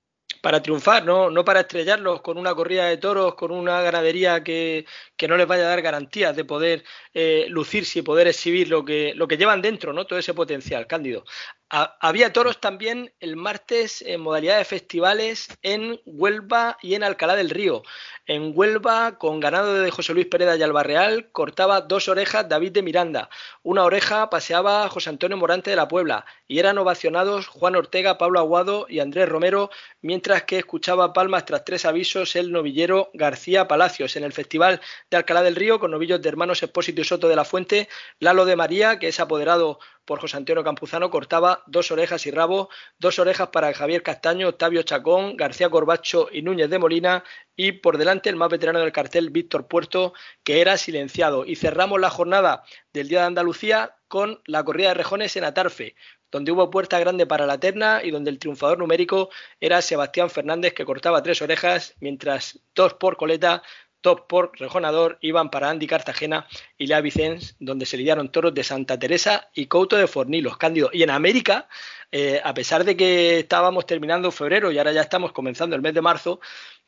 para 0.47 0.62
triunfar, 0.62 1.05
¿no? 1.05 1.28
no 1.28 1.45
para 1.45 1.61
estrellarlos 1.61 2.23
con 2.23 2.38
una 2.38 2.55
corrida 2.55 2.87
de 2.87 2.99
toros, 2.99 3.35
con 3.35 3.50
una 3.50 3.81
ganadería 3.83 4.45
que, 4.45 4.87
no 5.28 5.37
les 5.37 5.47
vaya 5.49 5.64
a 5.64 5.71
dar 5.71 5.83
garantías 5.83 6.37
de 6.37 6.45
poder 6.45 6.85
eh, 7.14 7.47
lucirse 7.49 7.99
y 7.99 8.02
poder 8.02 8.28
exhibir 8.28 8.69
lo 8.69 8.85
que, 8.85 9.12
lo 9.16 9.26
que 9.26 9.38
llevan 9.38 9.61
dentro, 9.61 9.93
¿no? 9.93 10.07
todo 10.07 10.21
ese 10.21 10.35
potencial, 10.35 10.87
Cándido. 10.87 11.25
Había 11.69 12.33
toros 12.33 12.61
también 12.61 13.13
el 13.19 13.37
martes 13.37 14.03
en 14.03 14.21
modalidad 14.21 14.59
de 14.59 14.65
festivales 14.65 15.49
en 15.63 16.01
Huelva 16.05 16.79
y 16.81 16.95
en 16.95 17.03
Alcalá 17.03 17.35
del 17.35 17.51
Río. 17.51 17.83
En 18.27 18.53
Huelva, 18.55 19.19
con 19.19 19.41
ganado 19.41 19.75
de 19.75 19.91
José 19.91 20.15
Luis 20.15 20.27
Pereda 20.27 20.57
y 20.57 20.63
Albarreal, 20.63 21.31
cortaba 21.33 21.81
dos 21.81 22.09
orejas 22.09 22.49
David 22.49 22.73
de 22.73 22.83
Miranda. 22.83 23.31
Una 23.63 23.85
oreja 23.85 24.31
paseaba 24.31 24.89
José 24.89 25.11
Antonio 25.11 25.37
Morante 25.37 25.71
de 25.71 25.77
la 25.77 25.89
Puebla 25.89 26.25
y 26.49 26.59
eran 26.59 26.79
ovacionados 26.79 27.47
Juan 27.49 27.77
Ortega, 27.77 28.19
Pablo 28.19 28.39
Aguado 28.39 28.87
y 28.89 29.01
Andrés 29.01 29.29
Romero, 29.29 29.71
mientras 30.03 30.45
que 30.45 30.59
escuchaba 30.59 31.13
palmas 31.13 31.45
tras 31.47 31.65
tres 31.65 31.85
avisos 31.85 32.37
el 32.37 32.53
novillero 32.53 33.11
García 33.15 33.69
Palacios. 33.69 34.17
En 34.17 34.25
el 34.25 34.33
Festival 34.33 34.81
de 35.11 35.17
Alcalá 35.17 35.43
del 35.43 35.57
Río, 35.57 35.81
con 35.81 35.91
novillos 35.91 36.23
de 36.23 36.29
hermanos 36.29 36.63
Espósito 36.63 37.01
y 37.01 37.05
Soto 37.05 37.29
de 37.29 37.37
la 37.37 37.45
Fuente, 37.45 37.89
Lalo 38.21 38.45
de 38.45 38.57
María, 38.57 38.99
que 38.99 39.09
es 39.09 39.21
apoderado 39.21 39.79
por 40.07 40.21
José 40.21 40.39
Antonio 40.39 40.65
Campuzano, 40.65 41.11
cortaba 41.11 41.63
dos 41.67 41.91
orejas 41.91 42.25
y 42.27 42.31
rabo, 42.31 42.71
dos 42.99 43.19
orejas 43.19 43.49
para 43.49 43.75
Javier 43.75 44.03
Castaño, 44.03 44.49
Octavio 44.49 44.83
Chacón, 44.83 45.37
García 45.37 45.69
Corbacho 45.69 46.29
y 46.33 46.43
Núñez 46.43 46.71
de 46.71 46.79
Molina, 46.79 47.25
y 47.57 47.73
por 47.73 47.99
delante 47.99 48.31
el 48.31 48.37
más 48.37 48.49
veterano 48.49 48.79
del 48.79 48.93
cartel, 48.93 49.31
Víctor 49.31 49.67
Puerto, 49.67 50.15
que 50.45 50.61
era 50.61 50.77
silenciado. 50.77 51.45
Y 51.45 51.57
cerramos 51.57 52.01
la 52.01 52.11
jornada 52.11 52.63
del 52.93 53.09
Día 53.09 53.21
de 53.21 53.27
Andalucía 53.27 53.97
con 54.09 54.41
la 54.47 54.65
corrida 54.65 54.89
de 54.89 54.95
rejones 54.95 55.37
en 55.37 55.45
Atarfe, 55.45 55.97
donde 56.31 56.53
hubo 56.53 56.71
puerta 56.71 56.99
grande 56.99 57.27
para 57.27 57.47
la 57.47 57.59
terna 57.59 58.01
y 58.03 58.11
donde 58.11 58.31
el 58.31 58.39
triunfador 58.39 58.79
numérico 58.79 59.31
era 59.61 59.83
Sebastián 59.83 60.31
Fernández, 60.31 60.75
que 60.75 60.85
cortaba 60.85 61.23
tres 61.23 61.41
orejas, 61.43 61.95
mientras 62.01 62.61
dos 62.75 62.95
por 62.95 63.17
coleta 63.17 63.63
Top 64.07 64.29
por 64.29 64.53
Rejonador 64.57 65.19
iban 65.21 65.51
para 65.51 65.69
Andy 65.69 65.89
Cartagena 65.89 66.47
y 66.79 66.87
Lea 66.87 67.01
Vicens, 67.01 67.57
donde 67.59 67.87
se 67.87 67.97
lidiaron 67.97 68.31
toros 68.31 68.55
de 68.55 68.63
Santa 68.63 68.97
Teresa 68.97 69.51
y 69.53 69.67
Couto 69.67 69.97
de 69.97 70.07
Fornilos, 70.07 70.59
Cándido. 70.59 70.91
Y 70.93 71.03
en 71.03 71.11
América, 71.11 71.67
eh, 72.13 72.41
a 72.45 72.55
pesar 72.55 72.85
de 72.85 72.97
que 72.97 73.41
estábamos 73.41 73.85
terminando 73.85 74.31
febrero 74.31 74.71
y 74.71 74.79
ahora 74.79 74.93
ya 74.93 75.01
estamos 75.01 75.33
comenzando 75.33 75.75
el 75.75 75.83
mes 75.83 75.93
de 75.93 76.03
marzo, 76.03 76.39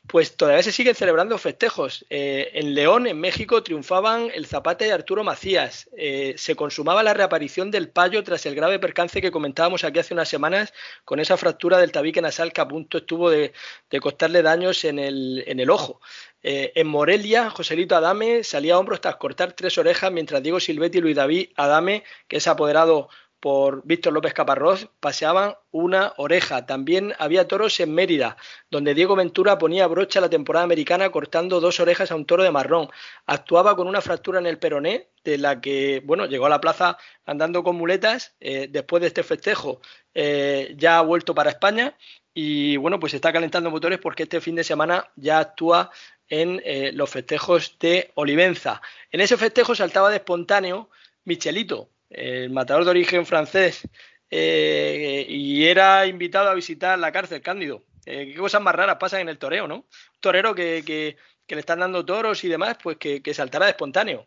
pues 0.07 0.35
todavía 0.37 0.63
se 0.63 0.71
siguen 0.71 0.95
celebrando 0.95 1.37
festejos. 1.37 2.05
Eh, 2.09 2.49
en 2.53 2.73
León, 2.73 3.05
en 3.05 3.19
México, 3.19 3.61
triunfaban 3.61 4.31
el 4.33 4.47
Zapata 4.47 4.87
y 4.87 4.89
Arturo 4.89 5.23
Macías. 5.23 5.89
Eh, 5.97 6.33
se 6.37 6.55
consumaba 6.55 7.03
la 7.03 7.13
reaparición 7.13 7.69
del 7.69 7.89
payo 7.89 8.23
tras 8.23 8.45
el 8.45 8.55
grave 8.55 8.79
percance 8.79 9.21
que 9.21 9.29
comentábamos 9.29 9.83
aquí 9.83 9.99
hace 9.99 10.13
unas 10.13 10.29
semanas 10.29 10.73
con 11.05 11.19
esa 11.19 11.37
fractura 11.37 11.77
del 11.77 11.91
tabique 11.91 12.21
nasal 12.21 12.53
que 12.53 12.61
a 12.61 12.67
punto 12.67 12.99
estuvo 12.99 13.29
de, 13.29 13.53
costarle 14.01 14.41
daños 14.41 14.83
en 14.83 14.99
el, 14.99 15.43
en 15.45 15.59
el 15.59 15.69
ojo. 15.69 16.01
Eh, 16.41 16.71
en 16.75 16.87
Morelia, 16.87 17.49
Joselito 17.49 17.95
Adame 17.95 18.43
salía 18.43 18.75
a 18.75 18.79
hombros 18.79 19.01
tras 19.01 19.17
cortar 19.17 19.53
tres 19.53 19.77
orejas, 19.77 20.11
mientras 20.11 20.41
Diego 20.41 20.59
Silvetti 20.59 20.99
y 20.99 21.01
Luis 21.01 21.15
David 21.15 21.49
Adame, 21.55 22.03
que 22.27 22.37
es 22.37 22.47
apoderado 22.47 23.09
por 23.39 23.85
Víctor 23.85 24.13
López 24.13 24.33
Caparrós 24.33 24.89
paseaban 24.99 25.55
una 25.71 26.13
oreja. 26.17 26.65
También 26.65 27.13
había 27.19 27.47
toros 27.47 27.79
en 27.79 27.93
Mérida, 27.93 28.37
donde 28.69 28.93
Diego 28.93 29.15
Ventura 29.15 29.57
ponía 29.57 29.87
brocha 29.87 30.21
la 30.21 30.29
temporada 30.29 30.63
americana 30.63 31.09
cortando 31.11 31.59
dos 31.59 31.79
orejas 31.79 32.11
a 32.11 32.15
un 32.15 32.25
toro 32.25 32.43
de 32.43 32.51
marrón. 32.51 32.89
Actuaba 33.25 33.75
con 33.75 33.87
una 33.87 34.01
fractura 34.01 34.39
en 34.39 34.45
el 34.45 34.59
peroné, 34.59 35.09
de 35.23 35.37
la 35.37 35.61
que, 35.61 36.01
bueno, 36.05 36.25
llegó 36.25 36.45
a 36.45 36.49
la 36.49 36.61
plaza 36.61 36.97
andando 37.25 37.63
con 37.63 37.75
muletas. 37.75 38.35
Eh, 38.39 38.67
después 38.69 39.01
de 39.01 39.07
este 39.07 39.23
festejo 39.23 39.81
eh, 40.13 40.73
ya 40.77 40.97
ha 40.97 41.01
vuelto 41.01 41.35
para 41.35 41.51
España 41.51 41.95
y, 42.33 42.77
bueno, 42.77 42.99
pues 42.99 43.13
está 43.13 43.31
calentando 43.33 43.71
motores 43.71 43.99
porque 43.99 44.23
este 44.23 44.41
fin 44.41 44.55
de 44.55 44.63
semana 44.63 45.09
ya 45.15 45.39
actúa 45.39 45.91
en 46.27 46.61
eh, 46.63 46.91
los 46.93 47.09
festejos 47.09 47.77
de 47.79 48.11
Olivenza. 48.15 48.81
En 49.11 49.21
ese 49.21 49.37
festejo 49.37 49.75
saltaba 49.75 50.09
de 50.09 50.17
espontáneo 50.17 50.89
Michelito, 51.25 51.89
el 52.09 52.49
matador 52.49 52.85
de 52.85 52.91
origen 52.91 53.25
francés, 53.25 53.87
eh, 54.29 55.25
y 55.27 55.65
era 55.65 56.05
invitado 56.05 56.49
a 56.49 56.53
visitar 56.53 56.97
la 56.99 57.11
cárcel 57.11 57.41
Cándido. 57.41 57.83
Eh, 58.05 58.31
qué 58.31 58.39
cosas 58.39 58.61
más 58.61 58.75
raras 58.75 58.97
pasan 58.99 59.21
en 59.21 59.29
el 59.29 59.37
toreo, 59.37 59.67
¿no? 59.67 59.75
Un 59.75 59.85
torero 60.19 60.55
que, 60.55 61.17
le 61.47 61.59
están 61.59 61.79
dando 61.79 62.05
toros 62.05 62.43
y 62.43 62.47
demás, 62.47 62.77
pues 62.81 62.97
que, 62.97 63.33
saltará 63.33 63.65
de 63.65 63.71
espontáneo. 63.71 64.25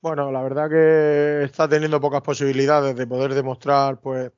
Bueno, 0.00 0.30
la 0.30 0.42
verdad 0.42 0.68
que 0.68 1.44
está 1.44 1.68
teniendo 1.68 2.00
pocas 2.00 2.22
posibilidades 2.22 2.96
de 2.96 3.06
poder 3.06 3.34
demostrar 3.34 4.00
pues 4.00 4.30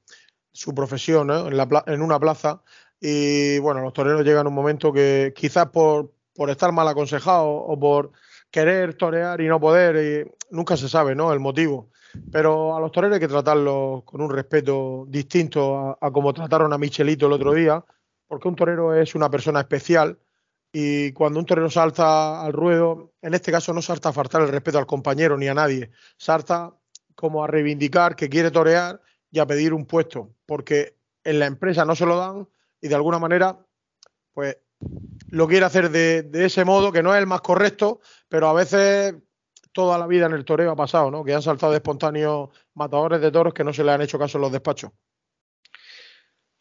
su 0.53 0.75
profesión 0.75 1.31
en, 1.31 1.69
en, 1.87 2.03
una 2.03 2.21
plaza. 2.21 2.63
Y 3.01 3.59
bueno, 3.59 3.81
los 3.81 3.93
toreros 3.93 4.25
llegan 4.25 4.47
a 4.47 4.49
un 4.49 4.55
momento 4.55 4.93
que 4.93 5.33
quizás 5.35 5.69
por, 5.71 6.13
por 6.35 6.51
estar 6.51 6.73
mal 6.73 6.89
aconsejados 6.89 7.63
o 7.67 7.79
por 7.79 8.13
querer 8.51 8.95
torear 8.95 9.41
y 9.41 9.49
no 9.49 9.61
poder, 9.61 10.31
nunca 10.51 10.77
se 10.77 10.89
sabe, 10.89 11.15
¿no? 11.15 11.33
El 11.33 11.41
motivo. 11.41 11.91
Pero 12.31 12.77
a 12.77 12.81
los 12.81 12.93
toreros 12.93 13.15
hay 13.15 13.21
que 13.21 13.29
tratarlos 13.29 14.05
con 14.05 14.21
un 14.21 14.31
respeto 14.31 15.07
distinto 15.09 15.97
a, 16.01 16.11
como 16.11 16.33
trataron 16.33 16.73
a 16.73 16.79
Michelito 16.79 17.27
el 17.27 17.33
otro 17.33 17.53
día, 17.53 17.85
porque 18.27 18.49
un 18.49 18.57
torero 18.57 18.95
es 18.95 19.15
una 19.15 19.31
persona 19.31 19.61
especial 19.61 20.19
y 20.73 21.13
cuando 21.13 21.39
un 21.39 21.47
torero 21.47 21.71
salta 21.71 22.43
al 22.43 22.53
ruedo, 22.53 23.13
en 23.23 23.35
este 23.35 23.53
caso 23.53 23.73
no 23.73 23.81
salta 23.81 24.09
a 24.09 24.13
faltar 24.13 24.43
el 24.43 24.49
respeto 24.49 24.79
al 24.79 24.87
compañero 24.87 25.37
ni 25.37 25.47
a 25.47 25.55
nadie, 25.55 25.91
salta 26.17 26.75
como 27.15 27.45
a 27.45 27.47
reivindicar 27.47 28.17
que 28.17 28.29
quiere 28.29 28.51
torear 28.51 29.01
y 29.31 29.39
a 29.39 29.47
pedir 29.47 29.73
un 29.73 29.87
puesto, 29.87 30.31
porque 30.47 30.97
en 31.23 31.39
la 31.39 31.47
empresa 31.47 31.85
no 31.85 31.95
se 31.95 32.07
lo 32.07 32.17
dan 32.17 32.49
y 32.81 32.89
de 32.89 32.95
alguna 32.95 33.19
manera, 33.19 33.59
pues 34.33 34.57
lo 35.31 35.47
quiere 35.47 35.65
hacer 35.65 35.91
de 35.91 36.45
ese 36.45 36.65
modo, 36.65 36.93
que 36.93 37.03
no 37.03 37.15
es 37.15 37.21
el 37.21 37.27
más 37.27 37.41
correcto, 37.41 38.01
pero 38.29 38.49
a 38.49 38.53
veces 38.53 39.15
toda 39.75 39.99
la 39.99 40.07
vida 40.07 40.27
en 40.27 40.33
el 40.33 40.45
toreo 40.45 40.71
ha 40.71 40.77
pasado, 40.77 41.11
¿no? 41.11 41.25
Que 41.25 41.35
han 41.35 41.43
saltado 41.43 41.75
espontáneos 41.75 42.49
matadores 42.75 43.21
de 43.21 43.31
toros 43.31 43.53
que 43.53 43.65
no 43.65 43.73
se 43.75 43.85
le 43.85 43.93
han 43.93 44.01
hecho 44.01 44.19
caso 44.19 44.39
en 44.39 44.43
los 44.43 44.53
despachos. 44.53 44.93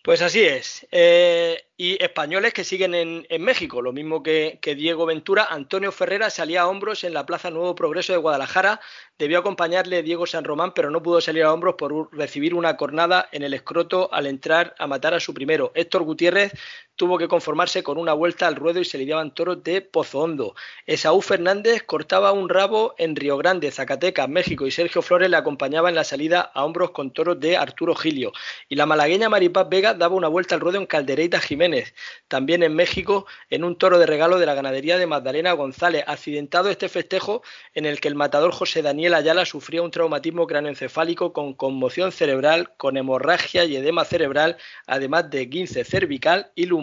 Pues 0.03 0.21
así 0.21 0.43
es. 0.43 0.85
Eh, 0.91 1.63
y 1.77 2.03
españoles 2.03 2.53
que 2.53 2.65
siguen 2.65 2.93
en, 2.93 3.41
México, 3.41 3.81
lo 3.81 3.93
mismo 3.93 4.21
que, 4.21 4.59
Diego 4.61 5.05
Ventura. 5.05 5.47
Antonio 5.49 5.93
Ferrera 5.93 6.29
salía 6.29 6.63
a 6.63 6.67
hombros 6.67 7.05
en 7.05 7.13
la 7.13 7.25
Plaza 7.25 7.51
Nuevo 7.51 7.73
Progreso 7.73 8.11
de 8.11 8.19
Guadalajara. 8.19 8.81
Debió 9.17 9.39
acompañarle 9.39 10.03
Diego 10.03 10.25
San 10.25 10.43
Román, 10.43 10.73
pero 10.73 10.91
no 10.91 11.01
pudo 11.01 11.21
salir 11.21 11.43
a 11.43 11.53
hombros 11.53 11.75
por 11.75 12.13
recibir 12.13 12.53
una 12.53 12.75
cornada 12.75 13.29
en 13.31 13.43
el 13.43 13.53
escroto 13.53 14.11
al 14.11 14.27
entrar 14.27 14.75
a 14.77 14.87
matar 14.87 15.13
a 15.13 15.21
su 15.21 15.33
primero. 15.33 15.71
Héctor 15.73 16.03
Gutiérrez 16.03 16.51
tuvo 16.95 17.17
que 17.17 17.27
conformarse 17.27 17.83
con 17.83 17.97
una 17.97 18.13
vuelta 18.13 18.47
al 18.47 18.55
ruedo 18.55 18.79
y 18.79 18.85
se 18.85 18.97
lidiaban 18.97 19.33
toros 19.33 19.63
de 19.63 19.81
Pozo 19.81 20.19
Hondo. 20.19 20.55
Esaú 20.85 21.21
Fernández 21.21 21.83
cortaba 21.83 22.31
un 22.31 22.49
rabo 22.49 22.93
en 22.97 23.15
Río 23.15 23.37
Grande, 23.37 23.71
Zacatecas, 23.71 24.29
México, 24.29 24.67
y 24.67 24.71
Sergio 24.71 25.01
Flores 25.01 25.29
le 25.29 25.37
acompañaba 25.37 25.89
en 25.89 25.95
la 25.95 26.03
salida 26.03 26.51
a 26.53 26.63
hombros 26.63 26.91
con 26.91 27.11
toros 27.11 27.39
de 27.39 27.57
Arturo 27.57 27.95
Gilio. 27.95 28.31
Y 28.69 28.75
la 28.75 28.85
malagueña 28.85 29.29
Maripaz 29.29 29.67
Vega 29.69 29.93
daba 29.93 30.15
una 30.15 30.27
vuelta 30.27 30.55
al 30.55 30.61
ruedo 30.61 30.77
en 30.77 30.85
Caldereita 30.85 31.39
Jiménez 31.39 31.93
también 32.27 32.63
en 32.63 32.75
México, 32.75 33.25
en 33.49 33.63
un 33.63 33.77
toro 33.77 33.99
de 33.99 34.05
regalo 34.05 34.39
de 34.39 34.45
la 34.45 34.53
ganadería 34.53 34.97
de 34.97 35.07
Magdalena 35.07 35.53
González. 35.53 36.03
Accidentado 36.07 36.69
este 36.69 36.89
festejo 36.89 37.43
en 37.73 37.85
el 37.85 37.99
que 37.99 38.07
el 38.07 38.15
matador 38.15 38.51
José 38.51 38.81
Daniel 38.81 39.13
Ayala 39.13 39.45
sufría 39.45 39.81
un 39.81 39.91
traumatismo 39.91 40.47
cráneoencefálico 40.47 41.33
con 41.33 41.53
conmoción 41.53 42.11
cerebral, 42.11 42.75
con 42.77 42.97
hemorragia 42.97 43.65
y 43.65 43.75
edema 43.75 44.05
cerebral, 44.05 44.57
además 44.87 45.29
de 45.29 45.45
guince 45.45 45.83
cervical 45.83 46.51
y 46.55 46.65
lumbar. 46.65 46.82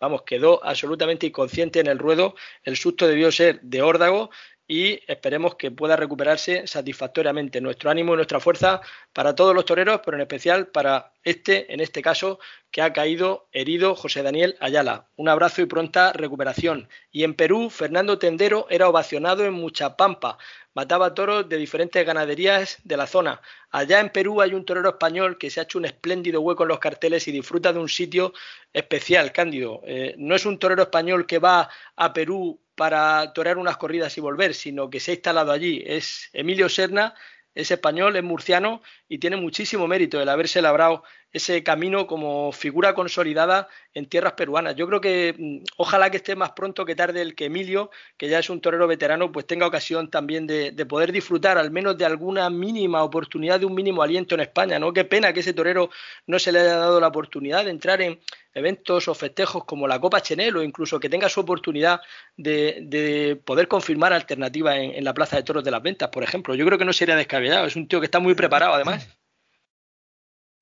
Vamos, 0.00 0.22
quedó 0.22 0.64
absolutamente 0.64 1.26
inconsciente 1.26 1.80
en 1.80 1.86
el 1.86 1.98
ruedo. 1.98 2.34
El 2.64 2.76
susto 2.76 3.06
debió 3.06 3.30
ser 3.32 3.60
de 3.62 3.80
órdago 3.80 4.30
y 4.66 5.00
esperemos 5.06 5.56
que 5.56 5.70
pueda 5.70 5.96
recuperarse 5.96 6.66
satisfactoriamente. 6.66 7.60
Nuestro 7.60 7.90
ánimo 7.90 8.12
y 8.12 8.16
nuestra 8.16 8.40
fuerza 8.40 8.80
para 9.12 9.34
todos 9.34 9.54
los 9.54 9.64
toreros, 9.64 10.00
pero 10.04 10.16
en 10.16 10.22
especial 10.22 10.68
para 10.68 11.12
este, 11.24 11.72
en 11.72 11.80
este 11.80 12.02
caso, 12.02 12.38
que 12.72 12.80
ha 12.80 12.92
caído 12.94 13.46
herido 13.52 13.94
José 13.94 14.22
Daniel 14.22 14.56
Ayala. 14.58 15.06
Un 15.16 15.28
abrazo 15.28 15.60
y 15.60 15.66
pronta 15.66 16.12
recuperación. 16.14 16.88
Y 17.12 17.22
en 17.22 17.34
Perú, 17.34 17.68
Fernando 17.68 18.18
Tendero 18.18 18.66
era 18.70 18.88
ovacionado 18.88 19.44
en 19.44 19.52
Muchapampa. 19.52 20.38
Mataba 20.74 21.12
toros 21.12 21.46
de 21.50 21.58
diferentes 21.58 22.04
ganaderías 22.04 22.78
de 22.82 22.96
la 22.96 23.06
zona. 23.06 23.42
Allá 23.70 24.00
en 24.00 24.08
Perú 24.08 24.40
hay 24.40 24.54
un 24.54 24.64
torero 24.64 24.88
español 24.88 25.36
que 25.36 25.50
se 25.50 25.60
ha 25.60 25.64
hecho 25.64 25.78
un 25.78 25.84
espléndido 25.84 26.40
hueco 26.40 26.62
en 26.62 26.70
los 26.70 26.78
carteles 26.78 27.28
y 27.28 27.32
disfruta 27.32 27.74
de 27.74 27.78
un 27.78 27.90
sitio 27.90 28.32
especial, 28.72 29.32
Cándido. 29.32 29.82
Eh, 29.84 30.14
no 30.16 30.34
es 30.34 30.46
un 30.46 30.58
torero 30.58 30.82
español 30.82 31.26
que 31.26 31.38
va 31.38 31.68
a 31.94 32.12
Perú 32.14 32.58
para 32.74 33.34
torear 33.34 33.58
unas 33.58 33.76
corridas 33.76 34.16
y 34.16 34.22
volver, 34.22 34.54
sino 34.54 34.88
que 34.88 34.98
se 34.98 35.10
ha 35.10 35.14
instalado 35.14 35.52
allí. 35.52 35.82
Es 35.84 36.30
Emilio 36.32 36.70
Serna, 36.70 37.14
es 37.54 37.70
español, 37.70 38.16
es 38.16 38.22
murciano 38.22 38.82
y 39.08 39.18
tiene 39.18 39.36
muchísimo 39.36 39.86
mérito 39.86 40.22
el 40.22 40.28
haberse 40.30 40.62
labrado 40.62 41.04
ese 41.32 41.62
camino 41.62 42.06
como 42.06 42.52
figura 42.52 42.94
consolidada 42.94 43.68
en 43.94 44.06
tierras 44.06 44.34
peruanas. 44.34 44.76
Yo 44.76 44.86
creo 44.86 45.00
que 45.00 45.34
mm, 45.36 45.64
ojalá 45.78 46.10
que 46.10 46.18
esté 46.18 46.36
más 46.36 46.52
pronto 46.52 46.84
que 46.84 46.94
tarde 46.94 47.22
el 47.22 47.34
que 47.34 47.46
Emilio, 47.46 47.90
que 48.16 48.28
ya 48.28 48.38
es 48.38 48.50
un 48.50 48.60
torero 48.60 48.86
veterano, 48.86 49.32
pues 49.32 49.46
tenga 49.46 49.66
ocasión 49.66 50.10
también 50.10 50.46
de, 50.46 50.72
poder 50.86 51.12
disfrutar 51.12 51.58
al 51.58 51.70
menos 51.70 51.96
de 51.96 52.04
alguna 52.04 52.50
mínima 52.50 53.02
oportunidad, 53.02 53.60
de 53.60 53.66
un 53.66 53.74
mínimo 53.74 54.02
aliento 54.02 54.34
en 54.34 54.42
España. 54.42 54.78
¿no? 54.78 54.92
Qué 54.92 55.04
pena 55.04 55.32
que 55.32 55.40
ese 55.40 55.54
torero 55.54 55.90
no 56.26 56.38
se 56.38 56.52
le 56.52 56.60
haya 56.60 56.76
dado 56.76 57.00
la 57.00 57.08
oportunidad 57.08 57.64
de 57.64 57.70
entrar 57.70 58.02
en 58.02 58.20
eventos 58.54 59.08
o 59.08 59.14
festejos 59.14 59.64
como 59.64 59.88
la 59.88 59.98
Copa 60.00 60.20
Chenel 60.20 60.56
o 60.56 60.62
incluso 60.62 61.00
que 61.00 61.08
tenga 61.08 61.28
su 61.28 61.40
oportunidad 61.40 62.00
de, 62.36 63.40
poder 63.44 63.68
confirmar 63.68 64.12
alternativa 64.12 64.76
en, 64.76 64.94
en 64.94 65.04
la 65.04 65.14
Plaza 65.14 65.36
de 65.36 65.42
Toros 65.44 65.64
de 65.64 65.70
las 65.70 65.82
Ventas, 65.82 66.10
por 66.10 66.22
ejemplo. 66.22 66.54
Yo 66.54 66.66
creo 66.66 66.78
que 66.78 66.84
no 66.84 66.92
sería 66.92 67.16
descabellado. 67.16 67.66
Es 67.66 67.76
un 67.76 67.88
tío 67.88 68.00
que 68.00 68.06
está 68.06 68.18
muy 68.18 68.34
preparado 68.34 68.74
además. 68.74 69.21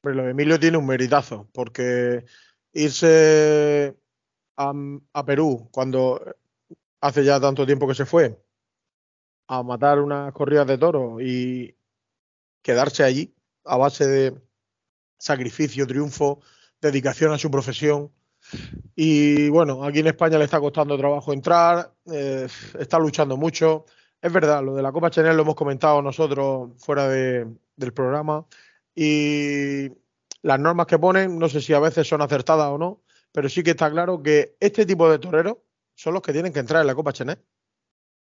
Pero 0.00 0.14
lo 0.16 0.24
de 0.24 0.30
Emilio 0.30 0.58
tiene 0.58 0.78
un 0.78 0.86
meritazo, 0.86 1.48
porque 1.52 2.24
irse 2.72 3.96
a, 4.56 5.24
Perú 5.24 5.68
cuando 5.72 6.22
hace 7.00 7.24
ya 7.24 7.40
tanto 7.40 7.66
tiempo 7.66 7.88
que 7.88 7.94
se 7.94 8.06
fue 8.06 8.42
a 9.48 9.62
matar 9.62 10.00
unas 10.00 10.32
corridas 10.32 10.66
de 10.66 10.78
toros 10.78 11.20
y 11.22 11.74
quedarse 12.62 13.02
allí 13.04 13.34
a 13.64 13.76
base 13.76 14.06
de 14.06 14.40
sacrificio, 15.18 15.86
triunfo, 15.86 16.40
dedicación 16.80 17.32
a 17.32 17.38
su 17.38 17.50
profesión. 17.50 18.12
Y 18.94 19.48
bueno, 19.50 19.84
aquí 19.84 20.00
en 20.00 20.08
España 20.08 20.38
le 20.38 20.44
está 20.44 20.60
costando 20.60 20.96
trabajo 20.96 21.32
entrar, 21.32 21.92
eh, 22.06 22.46
está 22.78 22.98
luchando 22.98 23.36
mucho. 23.36 23.86
Es 24.20 24.32
verdad, 24.32 24.62
lo 24.62 24.74
de 24.74 24.82
la 24.82 24.92
Copa 24.92 25.10
Chanel 25.10 25.36
lo 25.36 25.42
hemos 25.42 25.54
comentado 25.54 26.00
nosotros 26.02 26.70
fuera 26.78 27.08
del 27.08 27.92
programa. 27.94 28.46
Y 29.02 29.90
las 30.42 30.60
normas 30.60 30.86
que 30.86 30.98
ponen, 30.98 31.38
no 31.38 31.48
sé 31.48 31.62
si 31.62 31.72
a 31.72 31.80
veces 31.80 32.06
son 32.06 32.20
acertadas 32.20 32.68
o 32.68 32.76
no, 32.76 33.02
pero 33.32 33.48
sí 33.48 33.62
que 33.62 33.70
está 33.70 33.90
claro 33.90 34.22
que 34.22 34.58
este 34.60 34.84
tipo 34.84 35.10
de 35.10 35.18
toreros 35.18 35.56
son 35.94 36.12
los 36.12 36.22
que 36.22 36.34
tienen 36.34 36.52
que 36.52 36.58
entrar 36.58 36.82
en 36.82 36.86
la 36.86 36.94
Copa 36.94 37.10
Chenet. 37.10 37.42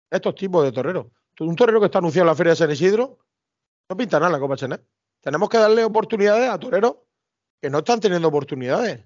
Estos 0.09 0.35
tipos 0.35 0.63
de 0.63 0.71
toreros. 0.71 1.07
Un 1.41 1.57
torero 1.57 1.81
que 1.81 1.87
está 1.87 1.97
anunciado 1.97 2.23
en 2.23 2.27
la 2.27 2.35
Feria 2.35 2.51
de 2.51 2.55
San 2.55 2.71
Isidro 2.71 3.19
no 3.89 3.97
pinta 3.97 4.19
nada 4.19 4.27
en 4.27 4.31
la 4.31 4.39
Copa 4.39 4.55
Chenet. 4.55 4.81
Tenemos 5.19 5.49
que 5.49 5.57
darle 5.57 5.83
oportunidades 5.83 6.49
a 6.49 6.57
toreros 6.57 6.95
que 7.61 7.69
no 7.69 7.79
están 7.79 7.99
teniendo 7.99 8.29
oportunidades. 8.29 9.03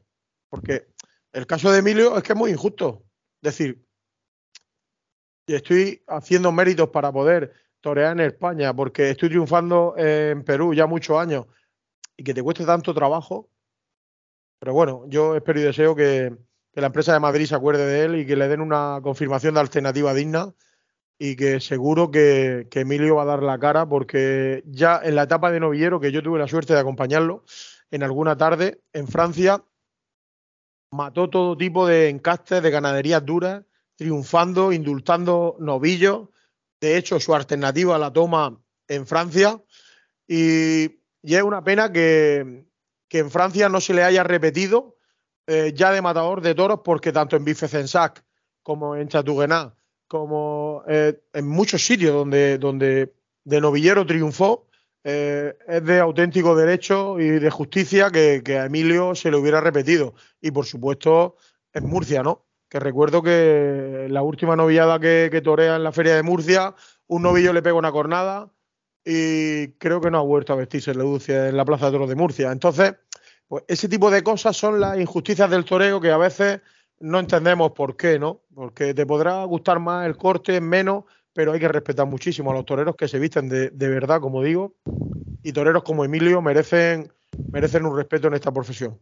Porque 0.49 0.89
el 1.31 1.47
caso 1.47 1.71
de 1.71 1.79
Emilio 1.79 2.15
es 2.15 2.21
que 2.21 2.33
es 2.33 2.37
muy 2.37 2.51
injusto. 2.51 3.03
Es 3.41 3.57
decir, 3.57 3.83
estoy 5.47 6.03
haciendo 6.05 6.51
méritos 6.51 6.89
para 6.89 7.11
poder 7.11 7.51
torear 7.81 8.11
en 8.11 8.27
España 8.27 8.75
porque 8.75 9.09
estoy 9.09 9.29
triunfando 9.29 9.95
en 9.97 10.43
Perú 10.43 10.75
ya 10.75 10.85
muchos 10.85 11.17
años 11.17 11.47
y 12.17 12.23
que 12.23 12.33
te 12.33 12.43
cueste 12.43 12.65
tanto 12.65 12.93
trabajo. 12.93 13.49
Pero 14.59 14.73
bueno, 14.73 15.05
yo 15.07 15.35
espero 15.35 15.59
y 15.59 15.63
deseo 15.63 15.95
que, 15.95 16.35
que 16.73 16.81
la 16.81 16.87
empresa 16.87 17.13
de 17.13 17.19
Madrid 17.19 17.45
se 17.45 17.55
acuerde 17.55 17.85
de 17.85 18.05
él 18.05 18.15
y 18.15 18.25
que 18.25 18.35
le 18.35 18.47
den 18.47 18.61
una 18.61 18.99
confirmación 19.03 19.53
de 19.53 19.59
alternativa 19.59 20.13
digna 20.13 20.53
y 21.19 21.35
que 21.35 21.59
seguro 21.59 22.11
que, 22.11 22.67
Emilio 22.71 23.15
va 23.15 23.23
a 23.23 23.25
dar 23.25 23.43
la 23.43 23.59
cara 23.59 23.87
porque 23.87 24.63
ya 24.65 24.99
en 25.03 25.15
la 25.15 25.23
etapa 25.23 25.51
de 25.51 25.59
novillero, 25.59 25.99
que 25.99 26.11
yo 26.11 26.23
tuve 26.23 26.39
la 26.39 26.47
suerte 26.47 26.73
de 26.73 26.79
acompañarlo 26.79 27.43
en 27.91 28.03
alguna 28.03 28.35
tarde 28.35 28.81
en 28.91 29.07
Francia, 29.07 29.63
mató 30.91 31.29
todo 31.29 31.55
tipo 31.55 31.87
de 31.87 32.09
encastes 32.09 32.63
de 32.63 32.71
ganaderías 32.71 33.23
duras, 33.25 33.63
triunfando, 33.95 34.73
indultando 34.73 35.55
novillos. 35.59 36.29
De 36.81 36.97
hecho, 36.97 37.19
su 37.19 37.35
alternativa 37.35 37.97
la 37.97 38.11
toma 38.11 38.59
en 38.87 39.05
Francia 39.05 39.61
y, 40.27 41.02
y 41.23 41.35
es 41.35 41.41
una 41.41 41.63
pena 41.63 41.91
que, 41.91 42.65
que, 43.09 43.19
en 43.19 43.31
Francia 43.31 43.69
no 43.69 43.81
se 43.81 43.95
le 43.95 44.03
haya 44.03 44.23
repetido 44.23 44.97
eh, 45.47 45.71
ya 45.73 45.91
de 45.91 46.01
matador 46.01 46.41
de 46.41 46.53
toros 46.53 46.81
porque 46.83 47.11
tanto 47.11 47.35
en 47.35 47.45
Bifecensac 47.45 48.23
como 48.61 48.95
en 48.95 49.07
Chatuguená 49.07 49.75
como 50.13 50.83
eh, 50.87 51.23
en 51.33 51.47
muchos 51.47 51.83
sitios 51.83 52.13
donde, 52.13 52.59
donde 52.59 53.15
de 53.45 53.59
novillero 53.59 54.05
triunfó, 54.05 54.67
eh, 55.03 55.57
es 55.67 55.83
de 55.83 55.99
auténtico 55.99 56.55
derecho 56.55 57.19
y 57.19 57.29
de 57.29 57.49
justicia 57.49 58.11
que, 58.11 58.43
a 58.59 58.65
Emilio 58.65 59.15
se 59.15 59.31
le 59.31 59.37
hubiera 59.37 59.59
repetido. 59.59 60.13
Y 60.39 60.51
por 60.51 60.67
supuesto 60.67 61.37
en 61.73 61.87
Murcia, 61.87 62.21
¿no? 62.21 62.45
Que 62.69 62.79
recuerdo 62.79 63.23
que 63.23 64.05
la 64.07 64.21
última 64.21 64.55
novillada 64.55 64.99
que, 64.99 65.41
torea 65.43 65.77
en 65.77 65.83
la 65.83 65.91
feria 65.91 66.15
de 66.15 66.21
Murcia, 66.21 66.75
un 67.07 67.23
novillo 67.23 67.51
le 67.51 67.63
pega 67.63 67.75
una 67.75 67.91
cornada 67.91 68.51
y 69.05 69.69
creo 69.73 69.99
que 69.99 70.11
no 70.11 70.19
ha 70.19 70.23
vuelto 70.23 70.53
a 70.53 70.57
vestirse 70.57 70.91
en 70.91 71.57
la 71.57 71.65
Plaza 71.65 71.87
de 71.87 71.91
Toros 71.91 72.09
de 72.09 72.15
Murcia. 72.15 72.51
Entonces, 72.51 72.93
pues 73.47 73.63
ese 73.67 73.89
tipo 73.89 74.09
de 74.09 74.23
cosas 74.23 74.55
son 74.55 74.79
las 74.79 74.99
injusticias 74.99 75.49
del 75.49 75.65
toreo 75.65 75.99
que 75.99 76.11
a 76.11 76.17
veces 76.17 76.61
no 76.99 77.19
entendemos 77.19 77.71
por 77.73 77.97
qué, 77.97 78.17
¿no? 78.17 78.41
Porque 78.53 78.93
te 78.93 79.05
podrá 79.05 79.43
gustar 79.43 79.79
más 79.79 80.05
el 80.05 80.15
corte, 80.15 80.61
menos, 80.61 81.03
pero 81.33 81.51
hay 81.51 81.59
que 81.59 81.67
respetar 81.67 82.07
muchísimo 82.07 82.51
a 82.51 82.53
los 82.53 82.65
toreros 82.65 82.95
que 82.95 83.07
se 83.07 83.19
visten 83.19 83.49
de, 83.49 83.69
verdad, 83.89 84.21
como 84.21 84.41
digo, 84.41 84.75
y 85.43 85.51
toreros 85.51 85.83
como 85.83 86.05
Emilio 86.05 86.41
merecen, 86.41 87.11
merecen 87.51 87.85
un 87.85 87.97
respeto 87.97 88.27
en 88.27 88.35
esta 88.35 88.51
profesión. 88.51 88.99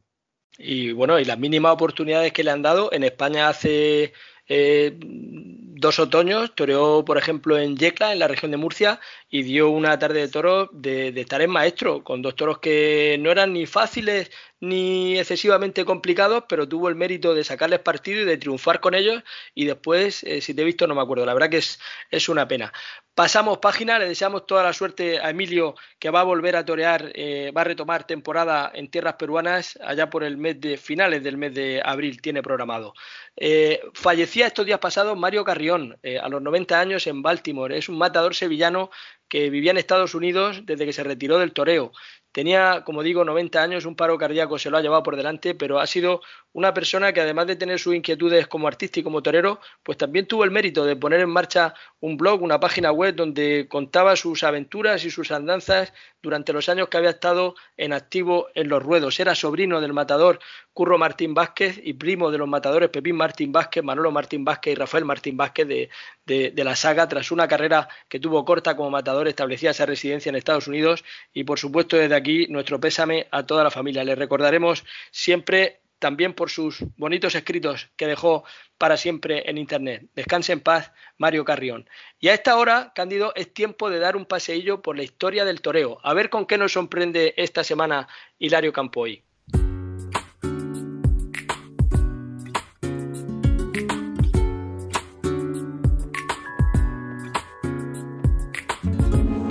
Y 0.57 0.91
bueno, 0.91 1.19
y 1.19 1.25
las 1.25 1.37
mínimas 1.37 1.73
oportunidades 1.73 2.33
que 2.33 2.43
le 2.43 2.51
han 2.51 2.61
dado, 2.61 2.91
en 2.91 3.03
España 3.03 3.49
hace 3.49 4.13
eh, 4.47 4.97
dos 4.99 5.99
otoños, 5.99 6.55
toreó, 6.55 7.05
por 7.05 7.17
ejemplo, 7.17 7.57
en 7.57 7.77
Yecla, 7.77 8.13
en 8.13 8.19
la 8.19 8.27
región 8.27 8.51
de 8.51 8.57
Murcia, 8.57 8.99
y 9.33 9.43
dio 9.43 9.69
una 9.69 9.97
tarde 9.97 10.19
de 10.19 10.27
toros 10.27 10.69
de, 10.73 11.07
estar 11.15 11.41
en 11.41 11.49
maestro, 11.49 12.03
con 12.03 12.21
dos 12.21 12.35
toros 12.35 12.59
que 12.59 13.17
no 13.21 13.31
eran 13.31 13.53
ni 13.53 13.65
fáciles 13.65 14.29
ni 14.59 15.17
excesivamente 15.17 15.85
complicados, 15.85 16.43
pero 16.49 16.67
tuvo 16.67 16.89
el 16.89 16.95
mérito 16.95 17.33
de 17.33 17.45
sacarles 17.45 17.79
partido 17.79 18.21
y 18.21 18.25
de 18.25 18.37
triunfar 18.37 18.81
con 18.81 18.93
ellos. 18.93 19.23
Y 19.55 19.65
después, 19.65 20.23
eh, 20.23 20.41
si 20.41 20.53
te 20.53 20.61
he 20.61 20.65
visto, 20.65 20.85
no 20.85 20.93
me 20.93 21.01
acuerdo. 21.01 21.25
La 21.25 21.33
verdad 21.33 21.49
que 21.49 21.57
es, 21.57 21.79
es 22.11 22.29
una 22.29 22.47
pena. 22.47 22.71
Pasamos 23.15 23.57
página, 23.57 23.97
le 23.97 24.07
deseamos 24.07 24.45
toda 24.45 24.63
la 24.63 24.73
suerte 24.73 25.19
a 25.19 25.29
Emilio, 25.29 25.75
que 25.97 26.09
va 26.09 26.19
a 26.19 26.23
volver 26.23 26.55
a 26.55 26.65
torear, 26.65 27.11
eh, 27.15 27.51
va 27.55 27.61
a 27.61 27.63
retomar 27.63 28.05
temporada 28.05 28.71
en 28.73 28.89
tierras 28.89 29.15
peruanas 29.15 29.79
allá 29.81 30.09
por 30.09 30.23
el 30.23 30.37
mes 30.37 30.61
de 30.61 30.77
finales 30.77 31.23
del 31.23 31.37
mes 31.37 31.53
de 31.53 31.81
abril, 31.83 32.21
tiene 32.21 32.43
programado. 32.43 32.93
Eh, 33.35 33.81
fallecía 33.93 34.47
estos 34.47 34.65
días 34.65 34.79
pasados 34.79 35.17
Mario 35.17 35.43
Carrión, 35.43 35.97
a 36.21 36.29
los 36.29 36.41
90 36.41 36.79
años 36.79 37.07
en 37.07 37.21
Baltimore. 37.21 37.77
Es 37.77 37.89
un 37.89 37.97
matador 37.97 38.35
sevillano 38.35 38.91
que 39.31 39.49
vivía 39.49 39.71
en 39.71 39.77
Estados 39.77 40.13
Unidos 40.13 40.63
desde 40.65 40.85
que 40.85 40.91
se 40.91 41.05
retiró 41.05 41.39
del 41.39 41.53
toreo. 41.53 41.93
Tenía, 42.33 42.83
como 42.83 43.01
digo, 43.01 43.23
90 43.23 43.63
años, 43.63 43.85
un 43.85 43.95
paro 43.95 44.17
cardíaco 44.17 44.59
se 44.59 44.69
lo 44.69 44.75
ha 44.77 44.81
llevado 44.81 45.03
por 45.03 45.15
delante, 45.15 45.55
pero 45.55 45.79
ha 45.79 45.87
sido 45.87 46.19
una 46.53 46.73
persona 46.73 47.13
que 47.13 47.21
además 47.21 47.47
de 47.47 47.55
tener 47.55 47.79
sus 47.79 47.95
inquietudes 47.95 48.47
como 48.47 48.67
artista 48.67 48.99
y 48.99 49.03
como 49.03 49.21
torero, 49.23 49.59
pues 49.83 49.97
también 49.97 50.25
tuvo 50.25 50.43
el 50.43 50.51
mérito 50.51 50.85
de 50.85 50.95
poner 50.95 51.21
en 51.21 51.29
marcha 51.29 51.73
un 51.99 52.17
blog, 52.17 52.41
una 52.41 52.59
página 52.59 52.91
web 52.91 53.15
donde 53.15 53.67
contaba 53.69 54.15
sus 54.15 54.43
aventuras 54.43 55.05
y 55.05 55.11
sus 55.11 55.31
andanzas 55.31 55.93
durante 56.21 56.53
los 56.53 56.67
años 56.69 56.89
que 56.89 56.97
había 56.97 57.11
estado 57.11 57.55
en 57.77 57.93
activo 57.93 58.47
en 58.53 58.69
los 58.69 58.83
ruedos. 58.83 59.19
Era 59.19 59.33
sobrino 59.35 59.81
del 59.81 59.93
matador 59.93 60.39
Curro 60.73 60.97
Martín 60.97 61.33
Vázquez 61.33 61.79
y 61.83 61.93
primo 61.93 62.31
de 62.31 62.37
los 62.37 62.47
matadores 62.47 62.89
Pepín 62.89 63.15
Martín 63.15 63.51
Vázquez, 63.51 63.83
Manolo 63.83 64.11
Martín 64.11 64.43
Vázquez 64.43 64.73
y 64.73 64.75
Rafael 64.75 65.05
Martín 65.05 65.37
Vázquez 65.37 65.67
de, 65.67 65.89
de 66.25 66.63
la 66.63 66.75
saga, 66.75 67.07
tras 67.07 67.31
una 67.31 67.47
carrera 67.47 67.87
que 68.07 68.19
tuvo 68.19 68.43
corta 68.45 68.75
como 68.75 68.89
matador, 68.89 69.27
establecía 69.27 69.71
esa 69.71 69.85
residencia 69.85 70.29
en 70.29 70.35
Estados 70.35 70.67
Unidos 70.67 71.03
y 71.33 71.43
por 71.43 71.59
supuesto 71.59 71.97
desde 71.97 72.15
aquí 72.15 72.47
nuestro 72.47 72.79
pésame 72.79 73.27
a 73.31 73.45
toda 73.45 73.63
la 73.63 73.71
familia. 73.71 74.03
Le 74.03 74.15
recordaremos 74.15 74.85
siempre 75.11 75.81
también 76.01 76.33
por 76.33 76.49
sus 76.49 76.83
bonitos 76.97 77.35
escritos 77.35 77.89
que 77.95 78.07
dejó 78.07 78.43
para 78.79 78.97
siempre 78.97 79.47
en 79.49 79.59
Internet. 79.59 80.07
Descanse 80.15 80.51
en 80.51 80.59
paz, 80.59 80.91
Mario 81.19 81.45
Carrión. 81.45 81.87
Y 82.19 82.27
a 82.29 82.33
esta 82.33 82.57
hora, 82.57 82.91
Cándido, 82.95 83.33
es 83.35 83.53
tiempo 83.53 83.89
de 83.91 83.99
dar 83.99 84.17
un 84.17 84.25
paseillo 84.25 84.81
por 84.81 84.97
la 84.97 85.03
historia 85.03 85.45
del 85.45 85.61
toreo. 85.61 85.99
A 86.03 86.15
ver 86.15 86.31
con 86.31 86.47
qué 86.47 86.57
nos 86.57 86.73
sorprende 86.73 87.35
esta 87.37 87.63
semana 87.63 88.07
Hilario 88.39 88.73
Campoy. 88.73 89.23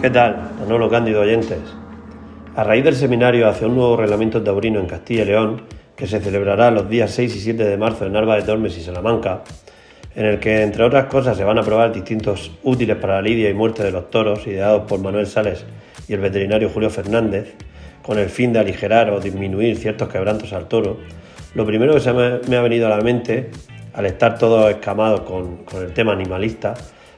¿Qué 0.03 0.11
tal, 0.11 0.51
Manolo 0.59 0.91
Cándido 0.91 1.21
oyentes? 1.21 1.61
A 2.57 2.65
raíz 2.65 2.83
del 2.83 2.97
seminario 2.97 3.49
hacia 3.49 3.69
un 3.69 3.77
nuevo 3.77 3.97
reglamento 3.97 4.43
taurino 4.43 4.81
en 4.81 4.87
Castilla 4.87 5.23
y 5.23 5.27
León, 5.27 5.80
que 6.01 6.07
se 6.07 6.19
celebrará 6.19 6.71
los 6.71 6.89
días 6.89 7.11
6 7.11 7.37
y 7.37 7.41
7 7.41 7.63
de 7.63 7.77
marzo 7.77 8.07
en 8.07 8.17
Alba 8.17 8.37
de 8.37 8.43
Tormes 8.43 8.75
y 8.79 8.81
Salamanca, 8.81 9.43
en 10.17 10.25
el 10.25 10.41
que, 10.41 10.63
entre 10.63 10.83
otras 10.83 11.05
cosas, 11.05 11.37
se 11.37 11.45
van 11.45 11.59
a 11.59 11.63
probar 11.63 11.93
distintos 11.93 12.53
útiles 12.63 12.97
para 12.97 13.17
la 13.17 13.23
lidia 13.23 13.51
y 13.51 13.55
muerte 13.55 13.83
de 13.83 13.91
los 13.91 14.09
toros, 14.09 14.47
ideados 14.47 14.85
por 14.89 14.99
Manuel 14.99 15.27
Sales 15.27 15.67
y 16.09 16.15
el 16.15 16.21
veterinario 16.21 16.71
Julio 16.71 16.89
Fernández, 16.89 17.55
con 18.01 18.19
el 18.19 18.31
fin 18.31 18.51
de 18.51 18.61
aligerar 18.61 19.11
o 19.11 19.21
disminuir 19.21 19.77
ciertos 19.77 20.09
quebrantos 20.09 20.55
al 20.55 20.69
toro, 20.69 20.97
lo 21.55 21.67
primero 21.67 21.93
que 21.93 22.01
se 22.01 22.15
me 22.15 22.57
ha 22.57 22.63
venido 22.63 22.87
a 22.87 22.97
la 22.97 23.03
mente, 23.03 23.51
al 23.93 24.07
estar 24.07 24.39
todos 24.39 24.71
escamados 24.71 25.21
con, 25.21 25.59
con 25.65 25.83
el 25.83 25.93
tema 25.93 26.15
animalista, 26.15 26.73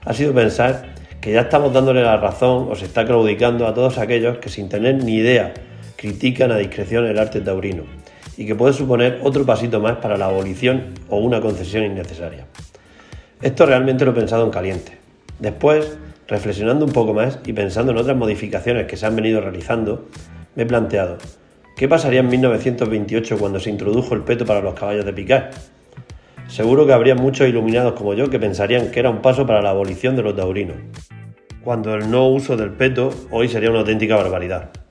ha 0.04 0.12
sido 0.12 0.34
pensar 0.34 0.86
que 1.20 1.30
ya 1.30 1.42
estamos 1.42 1.72
dándole 1.72 2.02
la 2.02 2.16
razón 2.16 2.66
o 2.68 2.74
se 2.74 2.86
está 2.86 3.06
claudicando 3.06 3.64
a 3.64 3.74
todos 3.74 3.98
aquellos 3.98 4.38
que 4.38 4.48
sin 4.48 4.68
tener 4.68 5.04
ni 5.04 5.18
idea 5.18 5.54
critican 5.94 6.50
a 6.50 6.56
discreción 6.56 7.06
el 7.06 7.20
arte 7.20 7.40
taurino 7.40 8.01
y 8.42 8.46
que 8.46 8.57
puede 8.57 8.72
suponer 8.72 9.20
otro 9.22 9.46
pasito 9.46 9.78
más 9.78 9.98
para 9.98 10.16
la 10.16 10.26
abolición 10.26 10.94
o 11.09 11.18
una 11.18 11.40
concesión 11.40 11.85
innecesaria. 11.85 12.46
Esto 13.40 13.66
realmente 13.66 14.05
lo 14.05 14.11
he 14.11 14.14
pensado 14.14 14.44
en 14.44 14.50
caliente. 14.50 14.98
Después, 15.38 15.96
reflexionando 16.26 16.85
un 16.85 16.90
poco 16.90 17.14
más 17.14 17.38
y 17.46 17.52
pensando 17.52 17.92
en 17.92 17.98
otras 17.98 18.16
modificaciones 18.16 18.88
que 18.88 18.96
se 18.96 19.07
han 19.07 19.14
venido 19.14 19.40
realizando, 19.40 20.07
me 20.57 20.64
he 20.64 20.66
planteado, 20.66 21.18
¿qué 21.76 21.87
pasaría 21.87 22.18
en 22.18 22.31
1928 22.31 23.38
cuando 23.38 23.61
se 23.61 23.70
introdujo 23.70 24.12
el 24.16 24.22
peto 24.22 24.44
para 24.44 24.61
los 24.61 24.74
caballos 24.74 25.05
de 25.05 25.12
picar? 25.12 25.50
Seguro 26.48 26.85
que 26.85 26.94
habría 26.94 27.14
muchos 27.14 27.48
iluminados 27.48 27.92
como 27.92 28.14
yo 28.14 28.28
que 28.28 28.40
pensarían 28.40 28.90
que 28.90 28.98
era 28.98 29.11
un 29.11 29.22
paso 29.22 29.46
para 29.46 29.62
la 29.62 29.70
abolición 29.70 30.16
de 30.16 30.22
los 30.24 30.35
taurinos, 30.35 30.78
cuando 31.62 31.94
el 31.94 32.11
no 32.11 32.26
uso 32.26 32.57
del 32.57 32.70
peto 32.70 33.11
hoy 33.31 33.46
sería 33.46 33.70
una 33.70 33.78
auténtica 33.81 34.16
barbaridad. 34.16 34.81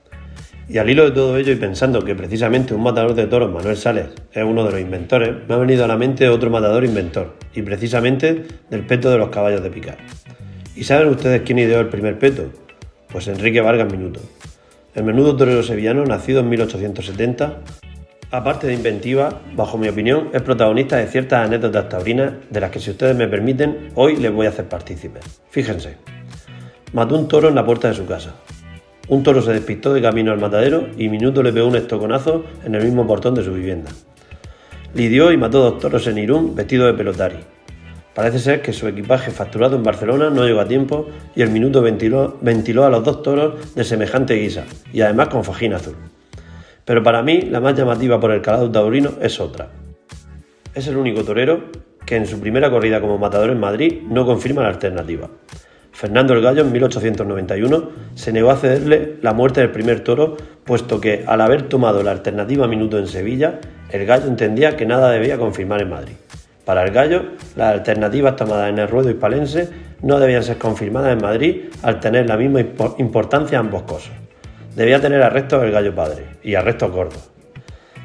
Y 0.72 0.78
al 0.78 0.88
hilo 0.88 1.04
de 1.04 1.10
todo 1.10 1.36
ello 1.36 1.52
y 1.52 1.56
pensando 1.56 2.02
que 2.02 2.14
precisamente 2.14 2.72
un 2.72 2.82
matador 2.82 3.14
de 3.14 3.26
toros, 3.26 3.52
Manuel 3.52 3.76
Sales, 3.76 4.06
es 4.32 4.42
uno 4.42 4.64
de 4.64 4.70
los 4.70 4.80
inventores, 4.80 5.46
me 5.46 5.54
ha 5.54 5.58
venido 5.58 5.84
a 5.84 5.86
la 5.86 5.98
mente 5.98 6.30
otro 6.30 6.48
matador 6.48 6.82
inventor, 6.86 7.34
y 7.54 7.60
precisamente 7.60 8.46
del 8.70 8.86
peto 8.86 9.10
de 9.10 9.18
los 9.18 9.28
caballos 9.28 9.62
de 9.62 9.68
picar. 9.68 9.98
¿Y 10.74 10.84
saben 10.84 11.08
ustedes 11.08 11.42
quién 11.42 11.58
ideó 11.58 11.78
el 11.78 11.88
primer 11.88 12.18
peto? 12.18 12.44
Pues 13.08 13.28
Enrique 13.28 13.60
Vargas 13.60 13.92
Minuto. 13.92 14.20
El 14.94 15.04
menudo 15.04 15.36
torero 15.36 15.62
sevillano, 15.62 16.06
nacido 16.06 16.40
en 16.40 16.48
1870, 16.48 17.58
aparte 18.30 18.66
de 18.66 18.72
inventiva, 18.72 19.42
bajo 19.54 19.76
mi 19.76 19.90
opinión, 19.90 20.30
es 20.32 20.40
protagonista 20.40 20.96
de 20.96 21.06
ciertas 21.06 21.46
anécdotas 21.46 21.90
taurinas 21.90 22.32
de 22.48 22.60
las 22.60 22.70
que 22.70 22.80
si 22.80 22.92
ustedes 22.92 23.14
me 23.14 23.28
permiten, 23.28 23.90
hoy 23.94 24.16
les 24.16 24.32
voy 24.32 24.46
a 24.46 24.48
hacer 24.48 24.64
partícipes. 24.70 25.22
Fíjense, 25.50 25.96
mató 26.94 27.18
un 27.18 27.28
toro 27.28 27.50
en 27.50 27.56
la 27.56 27.66
puerta 27.66 27.88
de 27.88 27.94
su 27.94 28.06
casa. 28.06 28.36
Un 29.08 29.22
toro 29.22 29.42
se 29.42 29.52
despistó 29.52 29.92
de 29.92 30.00
camino 30.00 30.32
al 30.32 30.38
matadero 30.38 30.88
y 30.96 31.08
Minuto 31.08 31.42
le 31.42 31.52
pegó 31.52 31.66
un 31.66 31.76
estoconazo 31.76 32.44
en 32.64 32.74
el 32.74 32.84
mismo 32.84 33.06
portón 33.06 33.34
de 33.34 33.42
su 33.42 33.52
vivienda. 33.52 33.90
Lidió 34.94 35.32
y 35.32 35.36
mató 35.36 35.60
dos 35.60 35.78
toros 35.80 36.06
en 36.06 36.18
Irún 36.18 36.54
vestido 36.54 36.86
de 36.86 36.94
pelotari. 36.94 37.38
Parece 38.14 38.38
ser 38.38 38.62
que 38.62 38.72
su 38.72 38.86
equipaje 38.86 39.30
facturado 39.30 39.76
en 39.76 39.82
Barcelona 39.82 40.28
no 40.28 40.44
llegó 40.44 40.60
a 40.60 40.68
tiempo 40.68 41.08
y 41.34 41.42
el 41.42 41.50
Minuto 41.50 41.82
ventiló, 41.82 42.84
a 42.84 42.90
los 42.90 43.04
dos 43.04 43.22
toros 43.22 43.74
de 43.74 43.84
semejante 43.84 44.34
guisa 44.34 44.64
y 44.92 45.00
además 45.00 45.28
con 45.28 45.44
fajín 45.44 45.72
azul. 45.72 45.96
Pero 46.84 47.02
para 47.02 47.22
mí 47.22 47.42
la 47.42 47.60
más 47.60 47.76
llamativa 47.76 48.20
por 48.20 48.30
el 48.30 48.42
calado 48.42 48.70
taurino 48.70 49.12
es 49.20 49.40
otra. 49.40 49.70
Es 50.74 50.86
el 50.86 50.96
único 50.96 51.24
torero 51.24 51.64
que 52.04 52.16
en 52.16 52.26
su 52.26 52.38
primera 52.38 52.70
corrida 52.70 53.00
como 53.00 53.18
matador 53.18 53.50
en 53.50 53.60
Madrid 53.60 54.02
no 54.08 54.26
confirma 54.26 54.62
la 54.62 54.68
alternativa. 54.68 55.30
Fernando 55.92 56.34
el 56.34 56.40
Gallo 56.40 56.62
en 56.62 56.72
1891 56.72 57.90
se 58.14 58.32
negó 58.32 58.50
a 58.50 58.56
cederle 58.56 59.16
la 59.20 59.34
muerte 59.34 59.60
del 59.60 59.70
primer 59.70 60.00
toro, 60.00 60.36
puesto 60.64 61.00
que 61.00 61.24
al 61.26 61.40
haber 61.40 61.68
tomado 61.68 62.02
la 62.02 62.10
alternativa 62.10 62.66
minuto 62.66 62.98
en 62.98 63.06
Sevilla, 63.06 63.60
el 63.90 64.06
gallo 64.06 64.26
entendía 64.26 64.76
que 64.76 64.86
nada 64.86 65.10
debía 65.10 65.38
confirmar 65.38 65.82
en 65.82 65.90
Madrid. 65.90 66.14
Para 66.64 66.84
el 66.84 66.92
gallo, 66.92 67.24
las 67.56 67.74
alternativas 67.74 68.36
tomadas 68.36 68.70
en 68.70 68.78
el 68.78 68.88
ruedo 68.88 69.10
hispalense 69.10 69.68
no 70.00 70.18
debían 70.18 70.42
ser 70.42 70.56
confirmadas 70.56 71.12
en 71.12 71.20
Madrid 71.20 71.64
al 71.82 72.00
tener 72.00 72.26
la 72.26 72.36
misma 72.36 72.60
importancia 72.98 73.58
ambos 73.58 73.82
cosas. 73.82 74.12
Debía 74.74 75.00
tener 75.00 75.22
arrestos 75.22 75.62
el 75.62 75.72
gallo 75.72 75.94
padre 75.94 76.24
y 76.42 76.54
arrestos 76.54 76.90
gordos. 76.90 77.30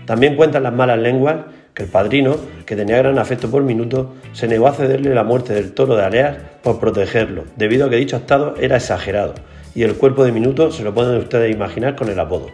También 0.05 0.35
cuentan 0.35 0.63
las 0.63 0.73
malas 0.73 0.99
lenguas 0.99 1.37
que 1.77 1.83
el 1.83 1.89
padrino, 1.89 2.37
que 2.65 2.75
tenía 2.75 2.97
gran 2.97 3.19
afecto 3.19 3.51
por 3.51 3.61
Minuto, 3.61 4.15
se 4.33 4.47
negó 4.47 4.67
a 4.67 4.73
cederle 4.73 5.13
la 5.13 5.23
muerte 5.23 5.53
del 5.53 5.73
toro 5.73 5.95
de 5.95 6.03
Aleas 6.03 6.35
por 6.63 6.79
protegerlo, 6.79 7.43
debido 7.55 7.85
a 7.85 7.89
que 7.91 7.97
dicho 7.97 8.17
estado 8.17 8.55
era 8.59 8.77
exagerado, 8.77 9.35
y 9.75 9.83
el 9.83 9.93
cuerpo 9.93 10.25
de 10.25 10.31
Minuto 10.31 10.71
se 10.71 10.83
lo 10.83 10.91
pueden 10.91 11.19
ustedes 11.19 11.53
imaginar 11.53 11.95
con 11.95 12.09
el 12.09 12.19
apodo. 12.19 12.47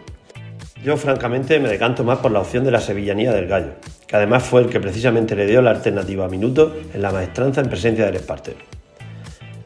Yo 0.84 0.98
francamente 0.98 1.58
me 1.58 1.70
decanto 1.70 2.04
más 2.04 2.18
por 2.18 2.32
la 2.32 2.40
opción 2.40 2.64
de 2.64 2.70
la 2.70 2.82
sevillanía 2.82 3.32
del 3.32 3.48
gallo, 3.48 3.70
que 4.06 4.14
además 4.14 4.42
fue 4.42 4.60
el 4.60 4.68
que 4.68 4.78
precisamente 4.78 5.34
le 5.34 5.46
dio 5.46 5.62
la 5.62 5.70
alternativa 5.70 6.26
a 6.26 6.28
Minuto 6.28 6.76
en 6.92 7.00
la 7.00 7.10
maestranza 7.10 7.62
en 7.62 7.70
presencia 7.70 8.04
del 8.04 8.16
Espartero. 8.16 8.58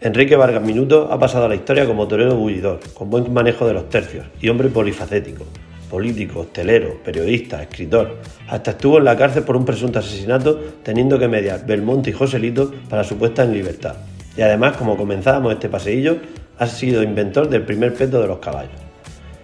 Enrique 0.01 0.37
Vargas 0.37 0.62
Minuto 0.62 1.09
ha 1.11 1.18
pasado 1.18 1.47
a 1.47 1.49
la 1.49 1.57
historia 1.57 1.85
como 1.85 2.07
torero 2.07 2.37
bullidor, 2.37 2.79
con 2.94 3.11
buen 3.11 3.33
manejo 3.33 3.66
de 3.66 3.75
los 3.75 3.88
tercios 3.88 4.25
y 4.40 4.51
hombre 4.51 4.68
polifacético, 4.68 5.47
político, 5.88 6.40
hostelero, 6.40 7.03
periodista, 7.03 7.62
escritor. 7.62 8.16
Hasta 8.48 8.72
estuvo 8.72 8.98
en 8.98 9.05
la 9.05 9.16
cárcel 9.16 9.42
por 9.42 9.57
un 9.57 9.64
presunto 9.64 9.98
asesinato, 9.98 10.61
teniendo 10.83 11.18
que 11.18 11.29
mediar 11.29 11.66
Belmonte 11.66 12.11
y 12.11 12.12
Joselito 12.12 12.72
para 12.88 13.05
su 13.05 13.16
puesta 13.16 13.44
en 13.44 13.53
libertad. 13.53 13.96
Y 14.37 14.42
además, 14.42 14.77
como 14.77 14.96
comenzábamos 14.96 15.53
este 15.53 15.68
paseillo, 15.68 16.18
ha 16.59 16.66
sido 16.66 17.03
inventor 17.03 17.48
del 17.48 17.62
primer 17.62 17.94
peto 17.94 18.20
de 18.20 18.29
los 18.29 18.38
caballos. 18.38 18.81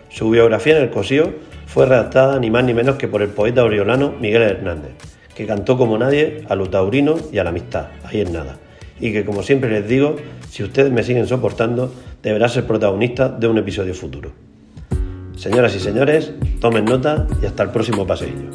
Su 0.08 0.30
biografía 0.30 0.76
en 0.76 0.84
el 0.84 0.90
Cosío 0.90 1.32
fue 1.66 1.86
redactada 1.86 2.38
ni 2.38 2.50
más 2.50 2.64
ni 2.64 2.74
menos 2.74 2.96
que 2.96 3.08
por 3.08 3.22
el 3.22 3.30
poeta 3.30 3.64
oriolano 3.64 4.14
Miguel 4.20 4.42
Hernández, 4.42 4.92
que 5.34 5.46
cantó 5.46 5.76
como 5.76 5.98
nadie 5.98 6.44
a 6.48 6.54
lo 6.54 6.70
taurino 6.70 7.16
y 7.32 7.38
a 7.38 7.44
la 7.44 7.50
amistad, 7.50 7.86
ahí 8.04 8.20
es 8.20 8.30
nada, 8.30 8.56
y 9.00 9.12
que 9.12 9.24
como 9.24 9.42
siempre 9.42 9.70
les 9.70 9.88
digo, 9.88 10.16
si 10.48 10.62
ustedes 10.62 10.92
me 10.92 11.02
siguen 11.02 11.26
soportando, 11.26 11.92
deberá 12.22 12.48
ser 12.48 12.64
protagonista 12.64 13.28
de 13.28 13.48
un 13.48 13.58
episodio 13.58 13.94
futuro. 13.94 14.53
Señoras 15.36 15.74
y 15.74 15.80
señores, 15.80 16.32
tomen 16.60 16.84
nota 16.84 17.26
y 17.42 17.46
hasta 17.46 17.64
el 17.64 17.70
próximo 17.70 18.06
paseillo. 18.06 18.50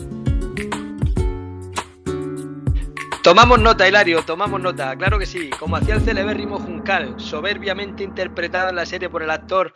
Tomamos 3.21 3.59
nota, 3.59 3.87
Hilario, 3.87 4.23
tomamos 4.23 4.61
nota, 4.61 4.95
claro 4.95 5.19
que 5.19 5.25
sí, 5.25 5.49
como 5.59 5.75
hacía 5.75 5.95
el 5.95 6.01
celebérrimo 6.01 6.57
Juncal, 6.57 7.15
soberbiamente 7.19 8.03
interpretado 8.03 8.69
en 8.69 8.77
la 8.77 8.85
serie 8.85 9.09
por 9.09 9.21
el 9.21 9.29
actor, 9.29 9.73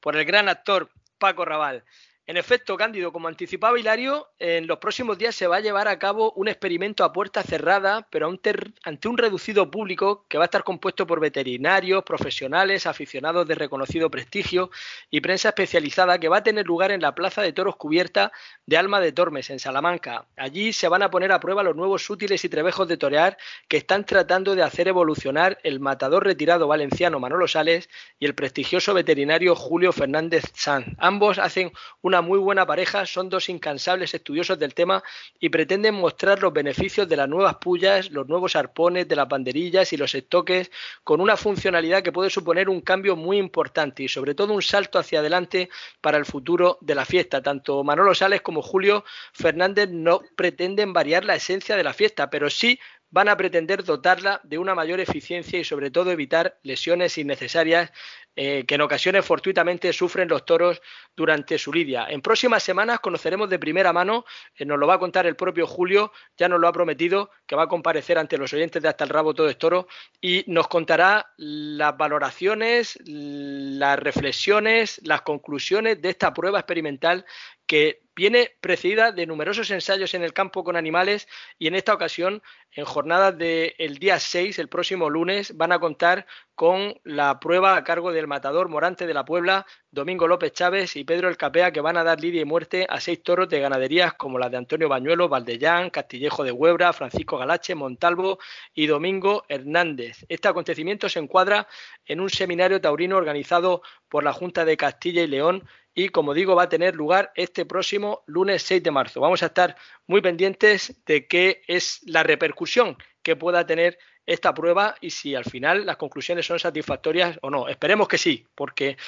por 0.00 0.16
el 0.16 0.24
gran 0.24 0.48
actor 0.48 0.88
Paco 1.18 1.44
Raval. 1.44 1.84
En 2.28 2.36
efecto, 2.36 2.76
Cándido, 2.76 3.12
como 3.12 3.28
anticipaba 3.28 3.78
Hilario, 3.78 4.26
en 4.40 4.66
los 4.66 4.78
próximos 4.78 5.16
días 5.16 5.32
se 5.36 5.46
va 5.46 5.58
a 5.58 5.60
llevar 5.60 5.86
a 5.86 5.96
cabo 5.96 6.32
un 6.32 6.48
experimento 6.48 7.04
a 7.04 7.12
puerta 7.12 7.44
cerrada, 7.44 8.08
pero 8.10 8.28
ante 8.28 9.08
un 9.08 9.16
reducido 9.16 9.70
público 9.70 10.26
que 10.28 10.36
va 10.36 10.42
a 10.42 10.46
estar 10.46 10.64
compuesto 10.64 11.06
por 11.06 11.20
veterinarios, 11.20 12.02
profesionales, 12.02 12.86
aficionados 12.86 13.46
de 13.46 13.54
reconocido 13.54 14.10
prestigio 14.10 14.72
y 15.08 15.20
prensa 15.20 15.50
especializada 15.50 16.18
que 16.18 16.28
va 16.28 16.38
a 16.38 16.42
tener 16.42 16.66
lugar 16.66 16.90
en 16.90 17.00
la 17.00 17.14
Plaza 17.14 17.42
de 17.42 17.52
Toros 17.52 17.76
Cubierta 17.76 18.32
de 18.66 18.76
Alma 18.76 18.98
de 18.98 19.12
Tormes, 19.12 19.48
en 19.50 19.60
Salamanca. 19.60 20.26
Allí 20.36 20.72
se 20.72 20.88
van 20.88 21.04
a 21.04 21.12
poner 21.12 21.30
a 21.30 21.38
prueba 21.38 21.62
los 21.62 21.76
nuevos 21.76 22.10
útiles 22.10 22.44
y 22.44 22.48
trebejos 22.48 22.88
de 22.88 22.96
torear 22.96 23.38
que 23.68 23.76
están 23.76 24.04
tratando 24.04 24.56
de 24.56 24.64
hacer 24.64 24.88
evolucionar 24.88 25.60
el 25.62 25.78
matador 25.78 26.24
retirado 26.24 26.66
valenciano 26.66 27.20
Manolo 27.20 27.46
Sales 27.46 27.88
y 28.18 28.26
el 28.26 28.34
prestigioso 28.34 28.94
veterinario 28.94 29.54
Julio 29.54 29.92
Fernández 29.92 30.42
Sanz. 30.54 30.88
Ambos 30.98 31.38
hacen 31.38 31.70
una 32.02 32.15
muy 32.22 32.38
buena 32.38 32.66
pareja, 32.66 33.06
son 33.06 33.28
dos 33.28 33.48
incansables 33.48 34.14
estudiosos 34.14 34.58
del 34.58 34.74
tema 34.74 35.02
y 35.38 35.48
pretenden 35.48 35.94
mostrar 35.94 36.40
los 36.42 36.52
beneficios 36.52 37.08
de 37.08 37.16
las 37.16 37.28
nuevas 37.28 37.56
pullas, 37.56 38.10
los 38.10 38.28
nuevos 38.28 38.56
arpones, 38.56 39.08
de 39.08 39.16
las 39.16 39.28
banderillas 39.28 39.92
y 39.92 39.96
los 39.96 40.14
estoques, 40.14 40.70
con 41.04 41.20
una 41.20 41.36
funcionalidad 41.36 42.02
que 42.02 42.12
puede 42.12 42.30
suponer 42.30 42.68
un 42.68 42.80
cambio 42.80 43.16
muy 43.16 43.38
importante 43.38 44.02
y 44.02 44.08
sobre 44.08 44.34
todo 44.34 44.52
un 44.52 44.62
salto 44.62 44.98
hacia 44.98 45.20
adelante 45.20 45.70
para 46.00 46.18
el 46.18 46.24
futuro 46.24 46.78
de 46.80 46.94
la 46.94 47.04
fiesta. 47.04 47.42
Tanto 47.42 47.84
Manolo 47.84 48.14
Sales 48.14 48.42
como 48.42 48.62
Julio 48.62 49.04
Fernández 49.32 49.88
no 49.90 50.22
pretenden 50.36 50.92
variar 50.92 51.24
la 51.24 51.36
esencia 51.36 51.76
de 51.76 51.84
la 51.84 51.94
fiesta, 51.94 52.30
pero 52.30 52.50
sí 52.50 52.78
van 53.16 53.30
a 53.30 53.36
pretender 53.38 53.82
dotarla 53.82 54.42
de 54.44 54.58
una 54.58 54.74
mayor 54.74 55.00
eficiencia 55.00 55.58
y 55.58 55.64
sobre 55.64 55.90
todo 55.90 56.10
evitar 56.10 56.58
lesiones 56.62 57.16
innecesarias 57.16 57.90
eh, 58.38 58.64
que 58.66 58.74
en 58.74 58.82
ocasiones 58.82 59.24
fortuitamente 59.24 59.90
sufren 59.94 60.28
los 60.28 60.44
toros 60.44 60.82
durante 61.16 61.56
su 61.56 61.72
lidia. 61.72 62.06
En 62.10 62.20
próximas 62.20 62.62
semanas 62.62 63.00
conoceremos 63.00 63.48
de 63.48 63.58
primera 63.58 63.94
mano, 63.94 64.26
eh, 64.54 64.66
nos 64.66 64.78
lo 64.78 64.86
va 64.86 64.96
a 64.96 64.98
contar 64.98 65.24
el 65.24 65.34
propio 65.34 65.66
Julio, 65.66 66.12
ya 66.36 66.46
nos 66.46 66.60
lo 66.60 66.68
ha 66.68 66.72
prometido, 66.74 67.30
que 67.46 67.56
va 67.56 67.62
a 67.62 67.68
comparecer 67.68 68.18
ante 68.18 68.36
los 68.36 68.52
oyentes 68.52 68.82
de 68.82 68.88
Hasta 68.90 69.04
el 69.04 69.08
Rabo 69.08 69.32
Todo 69.32 69.48
es 69.48 69.56
Toro 69.56 69.88
y 70.20 70.44
nos 70.48 70.68
contará 70.68 71.32
las 71.38 71.96
valoraciones, 71.96 72.98
las 73.06 73.98
reflexiones, 73.98 75.00
las 75.04 75.22
conclusiones 75.22 76.02
de 76.02 76.10
esta 76.10 76.34
prueba 76.34 76.58
experimental 76.58 77.24
que 77.66 78.06
viene 78.16 78.50
precedida 78.62 79.12
de 79.12 79.26
numerosos 79.26 79.70
ensayos 79.70 80.14
en 80.14 80.22
el 80.22 80.32
campo 80.32 80.64
con 80.64 80.74
animales 80.74 81.28
y 81.58 81.66
en 81.66 81.74
esta 81.74 81.92
ocasión, 81.92 82.42
en 82.72 82.86
jornadas 82.86 83.36
del 83.36 83.98
día 83.98 84.18
6, 84.18 84.58
el 84.58 84.68
próximo 84.68 85.10
lunes, 85.10 85.54
van 85.56 85.70
a 85.72 85.78
contar 85.78 86.26
con 86.54 86.98
la 87.04 87.38
prueba 87.38 87.76
a 87.76 87.84
cargo 87.84 88.12
del 88.12 88.26
matador 88.26 88.70
Morante 88.70 89.06
de 89.06 89.12
la 89.12 89.26
Puebla, 89.26 89.66
Domingo 89.90 90.26
López 90.26 90.52
Chávez 90.52 90.96
y 90.96 91.04
Pedro 91.04 91.28
El 91.28 91.36
Capea, 91.36 91.72
que 91.72 91.82
van 91.82 91.98
a 91.98 92.04
dar 92.04 92.18
lidia 92.18 92.40
y 92.40 92.46
muerte 92.46 92.86
a 92.88 93.00
seis 93.00 93.22
toros 93.22 93.50
de 93.50 93.60
ganaderías 93.60 94.14
como 94.14 94.38
las 94.38 94.50
de 94.50 94.56
Antonio 94.56 94.88
Bañuelo, 94.88 95.28
Valdellán, 95.28 95.90
Castillejo 95.90 96.42
de 96.42 96.52
Huebra, 96.52 96.94
Francisco 96.94 97.36
Galache, 97.36 97.74
Montalvo 97.74 98.38
y 98.72 98.86
Domingo 98.86 99.44
Hernández. 99.48 100.24
Este 100.30 100.48
acontecimiento 100.48 101.10
se 101.10 101.18
encuadra 101.18 101.68
en 102.06 102.20
un 102.20 102.30
seminario 102.30 102.80
taurino 102.80 103.18
organizado 103.18 103.82
por 104.08 104.24
la 104.24 104.32
Junta 104.32 104.64
de 104.64 104.78
Castilla 104.78 105.22
y 105.22 105.26
León 105.26 105.68
y 105.96 106.10
como 106.10 106.34
digo 106.34 106.54
va 106.54 106.64
a 106.64 106.68
tener 106.68 106.94
lugar 106.94 107.32
este 107.34 107.64
próximo 107.64 108.22
lunes 108.26 108.62
6 108.62 108.82
de 108.82 108.90
marzo. 108.90 109.20
Vamos 109.20 109.42
a 109.42 109.46
estar 109.46 109.76
muy 110.06 110.20
pendientes 110.20 110.94
de 111.06 111.26
qué 111.26 111.62
es 111.66 112.02
la 112.04 112.22
repercusión 112.22 112.98
que 113.22 113.34
pueda 113.34 113.66
tener 113.66 113.98
esta 114.26 114.52
prueba 114.52 114.94
y 115.00 115.10
si 115.10 115.34
al 115.34 115.44
final 115.44 115.86
las 115.86 115.96
conclusiones 115.96 116.44
son 116.44 116.58
satisfactorias 116.58 117.38
o 117.40 117.48
no. 117.48 117.66
Esperemos 117.66 118.08
que 118.08 118.18
sí, 118.18 118.46
porque 118.54 118.98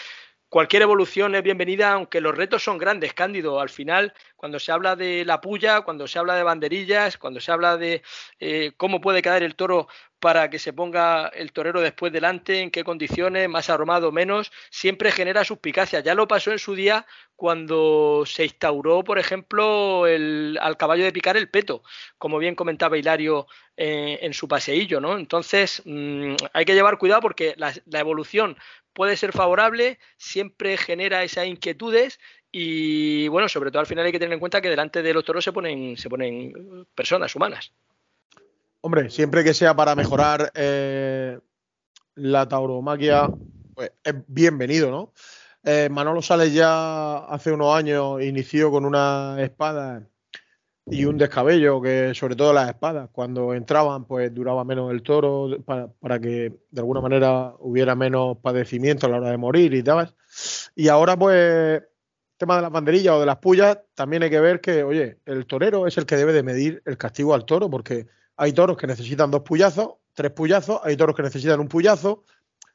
cualquier 0.49 0.83
evolución 0.83 1.35
es 1.35 1.43
bienvenida, 1.43 1.93
aunque 1.93 2.21
los 2.21 2.37
retos 2.37 2.63
son 2.63 2.79
grandes, 2.79 3.13
Cándido. 3.13 3.61
Al 3.61 3.69
final, 3.69 4.15
cuando 4.37 4.59
se 4.59 4.73
habla 4.73 4.97
de 4.97 5.25
la 5.25 5.41
puya, 5.41 5.83
cuando 5.83 6.07
se 6.07 6.19
habla 6.19 6.35
de 6.35 6.43
banderillas, 6.43 7.19
cuando 7.19 7.41
se 7.41 7.53
habla 7.53 7.77
de 7.77 8.03
eh, 8.41 8.73
cómo 8.77 9.01
puede 9.01 9.23
quedar 9.23 9.43
el 9.43 9.55
toro 9.55 9.89
para 10.21 10.51
que 10.51 10.59
se 10.59 10.73
ponga 10.73 11.29
el 11.29 11.53
torero 11.53 11.81
después 11.81 12.13
delante, 12.13 12.61
en 12.61 12.71
qué 12.71 12.83
condiciones, 12.83 13.49
más 13.49 13.71
aromado, 13.71 14.11
menos, 14.11 14.51
siempre 14.71 15.13
genera 15.13 15.45
suspicacia. 15.45 16.01
Ya 16.01 16.15
lo 16.15 16.27
pasó 16.27 16.51
en 16.51 16.59
su 16.59 16.75
día 16.75 17.07
cuando 17.37 18.25
se 18.27 18.45
instauró, 18.45 19.05
por 19.05 19.19
ejemplo, 19.19 20.09
el, 20.09 20.59
al 20.61 20.77
caballo 20.77 21.05
de 21.05 21.13
picar 21.13 21.37
el 21.37 21.51
peto, 21.51 21.85
como 22.17 22.39
bien 22.39 22.57
comentaba 22.57 22.99
Hilario 22.99 23.47
eh, 23.77 24.19
en 24.23 24.35
su 24.35 24.49
paseillo, 24.49 25.01
¿no? 25.01 25.17
Entonces, 25.17 25.83
mm, 25.85 26.35
hay 26.53 26.65
que 26.65 26.75
llevar 26.75 26.99
cuidado 26.99 27.21
porque 27.21 27.55
la 27.57 28.01
evolución 28.01 28.57
puede 28.99 29.17
ser 29.17 29.31
favorable, 29.31 30.01
siempre 30.17 30.77
genera 30.77 31.23
esas 31.23 31.47
inquietudes 31.47 32.19
y 32.51 33.29
bueno, 33.29 33.49
sobre 33.49 33.71
todo 33.71 33.79
al 33.79 33.87
final 33.87 34.05
hay 34.05 34.11
que 34.11 34.19
tener 34.19 34.33
en 34.33 34.41
cuenta 34.41 34.61
que 34.61 34.71
delante 34.71 35.03
de 35.03 35.15
los 35.15 35.25
toros 35.25 35.45
se 35.45 35.53
ponen, 35.53 35.97
se 35.97 36.11
ponen 36.11 36.85
personas 36.97 37.33
humanas. 37.37 37.73
Hombre, 38.81 39.09
siempre 39.09 39.45
que 39.45 39.55
sea 39.55 39.77
para 39.77 39.95
mejorar 39.95 40.51
eh, 40.57 41.39
la 42.17 42.49
tauromaquia, 42.49 43.29
pues 43.73 43.93
es 44.03 44.15
bienvenido, 44.27 44.91
¿no? 44.91 45.13
Eh, 45.63 45.89
Manolo 45.89 46.21
Sales 46.21 46.53
ya 46.53 47.19
hace 47.19 47.53
unos 47.53 47.77
años 47.77 48.21
inició 48.21 48.73
con 48.73 48.85
una 48.85 49.37
espada 49.39 50.09
y 50.91 51.05
un 51.05 51.19
descabello, 51.19 51.81
que 51.81 52.15
sobre 52.15 52.37
todo 52.37 52.53
las 52.53 52.69
espadas, 52.69 53.11
cuando 53.13 53.55
entraban, 53.55 54.05
pues 54.05 54.33
duraba 54.35 54.65
menos 54.65 54.91
el 54.91 55.03
toro 55.03 55.49
para, 55.65 55.89
para, 55.89 56.19
que 56.19 56.53
de 56.71 56.81
alguna 56.81 57.01
manera 57.01 57.55
hubiera 57.59 57.95
menos 57.95 58.39
padecimiento 58.39 59.07
a 59.07 59.11
la 59.11 59.19
hora 59.19 59.31
de 59.31 59.37
morir 59.37 59.75
y 59.75 59.83
tal. 59.83 60.15
Y 60.75 60.89
ahora, 60.89 61.19
pues, 61.19 61.83
tema 62.37 62.57
de 62.57 62.63
las 62.63 62.71
banderillas 62.71 63.15
o 63.15 63.21
de 63.21 63.27
las 63.27 63.39
pullas, 63.39 63.79
también 63.95 64.23
hay 64.23 64.31
que 64.31 64.41
ver 64.41 64.61
que, 64.61 64.83
oye, 64.83 65.19
el 65.27 65.47
torero 65.47 65.87
es 65.87 65.99
el 65.99 66.07
que 66.07 66.17
debe 66.17 66.33
de 66.33 66.43
medir 66.43 66.83
el 66.87 66.97
castigo 66.97 67.35
al 67.35 67.45
toro, 67.45 67.69
porque 67.69 68.07
hay 68.37 68.53
toros 68.53 68.77
que 68.77 68.87
necesitan 68.87 69.31
dos 69.31 69.43
puyazos, 69.43 69.95
tres 70.15 70.31
puyazos, 70.31 70.81
hay 70.85 70.97
toros 70.97 71.15
que 71.15 71.23
necesitan 71.23 71.61
un 71.61 71.69
puyazo, 71.69 72.25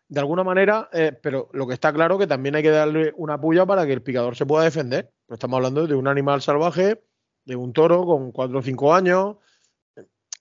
de 0.09 0.19
alguna 0.19 0.43
manera, 0.43 0.89
eh, 0.93 1.17
pero 1.19 1.49
lo 1.53 1.65
que 1.65 1.73
está 1.73 1.91
claro 1.91 2.19
que 2.19 2.27
también 2.27 2.55
hay 2.55 2.61
que 2.61 2.69
darle 2.69 3.13
una 3.15 3.39
puya 3.39 3.65
para 3.65 3.85
que 3.85 3.93
el 3.93 4.03
picador 4.03 4.35
se 4.35 4.45
pueda 4.45 4.65
defender. 4.65 5.09
Pues 5.25 5.37
estamos 5.37 5.57
hablando 5.57 5.87
de 5.87 5.95
un 5.95 6.07
animal 6.07 6.41
salvaje 6.41 7.01
de 7.45 7.55
un 7.55 7.73
toro 7.73 8.05
con 8.05 8.31
cuatro 8.31 8.59
o 8.59 8.61
cinco 8.61 8.93
años. 8.93 9.37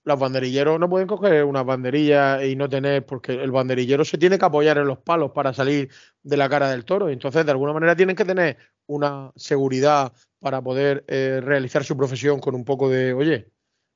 Los 0.05 0.19
banderilleros 0.19 0.81
no 0.81 0.88
pueden 0.88 1.07
coger 1.07 1.45
una 1.45 1.62
banderilla 1.62 2.45
y 2.45 2.57
no 2.57 2.69
tener, 2.69 3.07
porque 3.07 3.35
el 3.35 3.53
banderillero 3.53 4.05
se 4.05 4.19
tiene 4.19 4.38
que 4.38 4.45
apoyar 4.45 4.79
en 4.79 4.87
los 4.87 4.99
palos 4.99 5.31
para 5.31 5.53
salir 5.53 5.91
de 6.23 6.37
la 6.37 6.49
cara 6.49 6.71
del 6.71 6.85
toro. 6.85 7.09
Entonces, 7.09 7.45
de 7.45 7.53
alguna 7.53 7.73
manera, 7.73 7.95
tienen 7.95 8.17
que 8.17 8.25
tener 8.25 8.57
una 8.87 9.31
seguridad 9.37 10.12
para 10.41 10.61
poder 10.61 11.05
eh, 11.07 11.41
realizar 11.41 11.85
su 11.85 11.97
profesión 11.97 12.41
con 12.41 12.57
un 12.57 12.65
poco 12.65 12.88
de, 12.91 13.15
oye, 13.15 13.53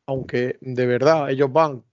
aunque 0.06 0.58
de 0.60 0.86
verdad 0.86 1.28
ellos 1.30 1.52
van 1.52 1.84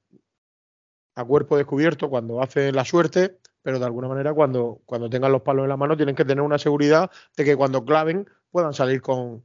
a 1.16 1.26
cuerpo 1.26 1.58
descubierto 1.58 2.10
cuando 2.10 2.42
hacen 2.42 2.76
la 2.76 2.86
suerte, 2.86 3.40
pero 3.64 3.80
de 3.80 3.86
alguna 3.86 4.08
manera 4.08 4.34
cuando, 4.34 4.82
cuando 4.86 5.10
tengan 5.10 5.32
los 5.32 5.42
palos 5.42 5.64
en 5.64 5.70
la 5.70 5.78
mano 5.78 5.98
tienen 5.98 6.16
que 6.16 6.26
tener 6.26 6.44
una 6.44 6.60
seguridad 6.60 7.10
de 7.36 7.46
que 7.46 7.56
cuando 7.56 7.84
claven 7.86 8.28
puedan 8.52 8.74
salir 8.74 9.02
con, 9.02 9.44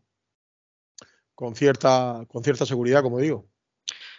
con, 1.38 1.54
cierta, 1.54 2.24
con 2.26 2.42
cierta 2.42 2.66
seguridad, 2.66 3.00
como 3.00 3.20
digo. 3.20 3.46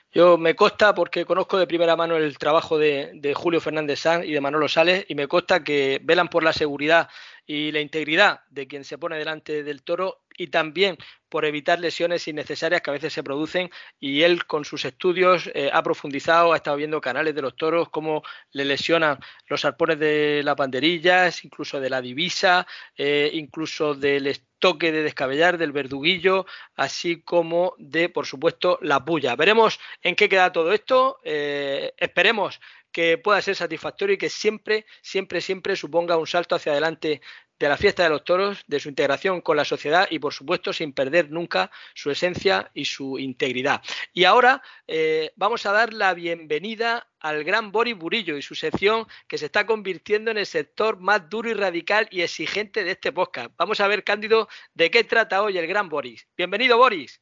Yo 0.09 0.37
me 0.37 0.55
consta, 0.55 0.95
porque 0.95 1.25
conozco 1.25 1.59
de 1.59 1.67
primera 1.67 1.97
mano 1.97 2.15
el 2.15 2.37
trabajo 2.37 2.77
de, 2.77 3.11
de, 3.13 3.33
Julio 3.33 3.59
Fernández 3.59 3.99
Sanz 3.99 4.25
y 4.25 4.31
de 4.31 4.39
Manolo 4.39 4.69
Sales, 4.69 5.03
y 5.09 5.15
me 5.15 5.27
consta 5.27 5.61
que 5.61 5.99
velan 6.01 6.29
por 6.29 6.43
la 6.43 6.53
seguridad 6.53 7.09
y 7.45 7.73
la 7.73 7.81
integridad 7.81 8.39
de 8.49 8.67
quien 8.67 8.85
se 8.85 8.97
pone 8.97 9.17
delante 9.17 9.63
del 9.63 9.83
toro 9.83 10.21
y 10.37 10.47
también 10.47 10.97
por 11.27 11.43
evitar 11.43 11.79
lesiones 11.79 12.25
innecesarias 12.27 12.81
que 12.81 12.89
a 12.89 12.93
veces 12.93 13.11
se 13.11 13.21
producen 13.21 13.69
y 13.99 14.21
él 14.21 14.45
con 14.45 14.63
sus 14.63 14.85
estudios 14.85 15.51
eh, 15.53 15.69
ha 15.73 15.83
profundizado, 15.83 16.53
ha 16.53 16.55
estado 16.55 16.77
viendo 16.77 17.01
canales 17.01 17.35
de 17.35 17.41
los 17.41 17.57
toros, 17.57 17.89
cómo 17.89 18.23
le 18.53 18.63
lesionan 18.63 19.19
los 19.47 19.65
arpones 19.65 19.99
de 19.99 20.41
las 20.45 20.55
banderillas, 20.55 21.43
incluso 21.43 21.81
de 21.81 21.89
la 21.89 22.01
divisa, 22.01 22.65
eh, 22.97 23.29
incluso 23.33 23.93
del 23.93 24.27
estoque 24.59 24.91
de 24.91 25.03
descabellar, 25.03 25.57
del 25.57 25.71
verduguillo, 25.71 26.45
así 26.75 27.21
como 27.21 27.75
de, 27.77 28.09
por 28.09 28.25
supuesto, 28.25 28.77
la 28.81 29.05
puya. 29.05 29.37
Veremos 29.37 29.79
en 30.01 30.15
qué 30.17 30.27
queda 30.27 30.51
todo 30.51 30.73
esto. 30.73 31.21
Eh, 31.23 31.93
esperemos 31.95 32.59
que 32.91 33.17
pueda 33.17 33.41
ser 33.41 33.55
satisfactorio 33.55 34.15
y 34.15 34.17
que 34.17 34.29
siempre, 34.29 34.85
siempre, 35.01 35.39
siempre 35.39 35.77
suponga 35.77 36.17
un 36.17 36.27
salto 36.27 36.55
hacia 36.55 36.73
adelante 36.73 37.21
de 37.59 37.69
la 37.69 37.77
fiesta 37.77 38.03
de 38.03 38.09
los 38.09 38.23
toros, 38.23 38.63
de 38.67 38.79
su 38.79 38.89
integración 38.89 39.41
con 39.41 39.57
la 39.57 39.65
sociedad 39.65 40.07
y, 40.09 40.19
por 40.19 40.33
supuesto, 40.33 40.71
sin 40.71 40.93
perder 40.93 41.29
nunca 41.29 41.69
su 41.93 42.09
esencia 42.09 42.71
y 42.73 42.85
su 42.85 43.19
integridad. 43.19 43.81
Y 44.13 44.23
ahora 44.23 44.61
eh, 44.87 45.31
vamos 45.35 45.65
a 45.65 45.73
dar 45.73 45.93
la 45.93 46.13
bienvenida 46.13 47.07
al 47.19 47.43
gran 47.43 47.71
Boris 47.71 47.97
Burillo 47.97 48.37
y 48.37 48.41
su 48.41 48.55
sección 48.55 49.05
que 49.27 49.37
se 49.37 49.45
está 49.45 49.65
convirtiendo 49.65 50.31
en 50.31 50.37
el 50.37 50.45
sector 50.45 50.99
más 50.99 51.29
duro 51.29 51.49
y 51.49 51.53
radical 51.53 52.07
y 52.11 52.21
exigente 52.21 52.83
de 52.83 52.91
este 52.91 53.11
podcast. 53.11 53.51
Vamos 53.57 53.81
a 53.81 53.87
ver, 53.87 54.03
Cándido, 54.03 54.47
de 54.73 54.89
qué 54.89 55.03
trata 55.03 55.41
hoy 55.41 55.57
el 55.57 55.67
gran 55.67 55.89
Boris. 55.89 56.27
Bienvenido, 56.37 56.77
Boris. 56.77 57.21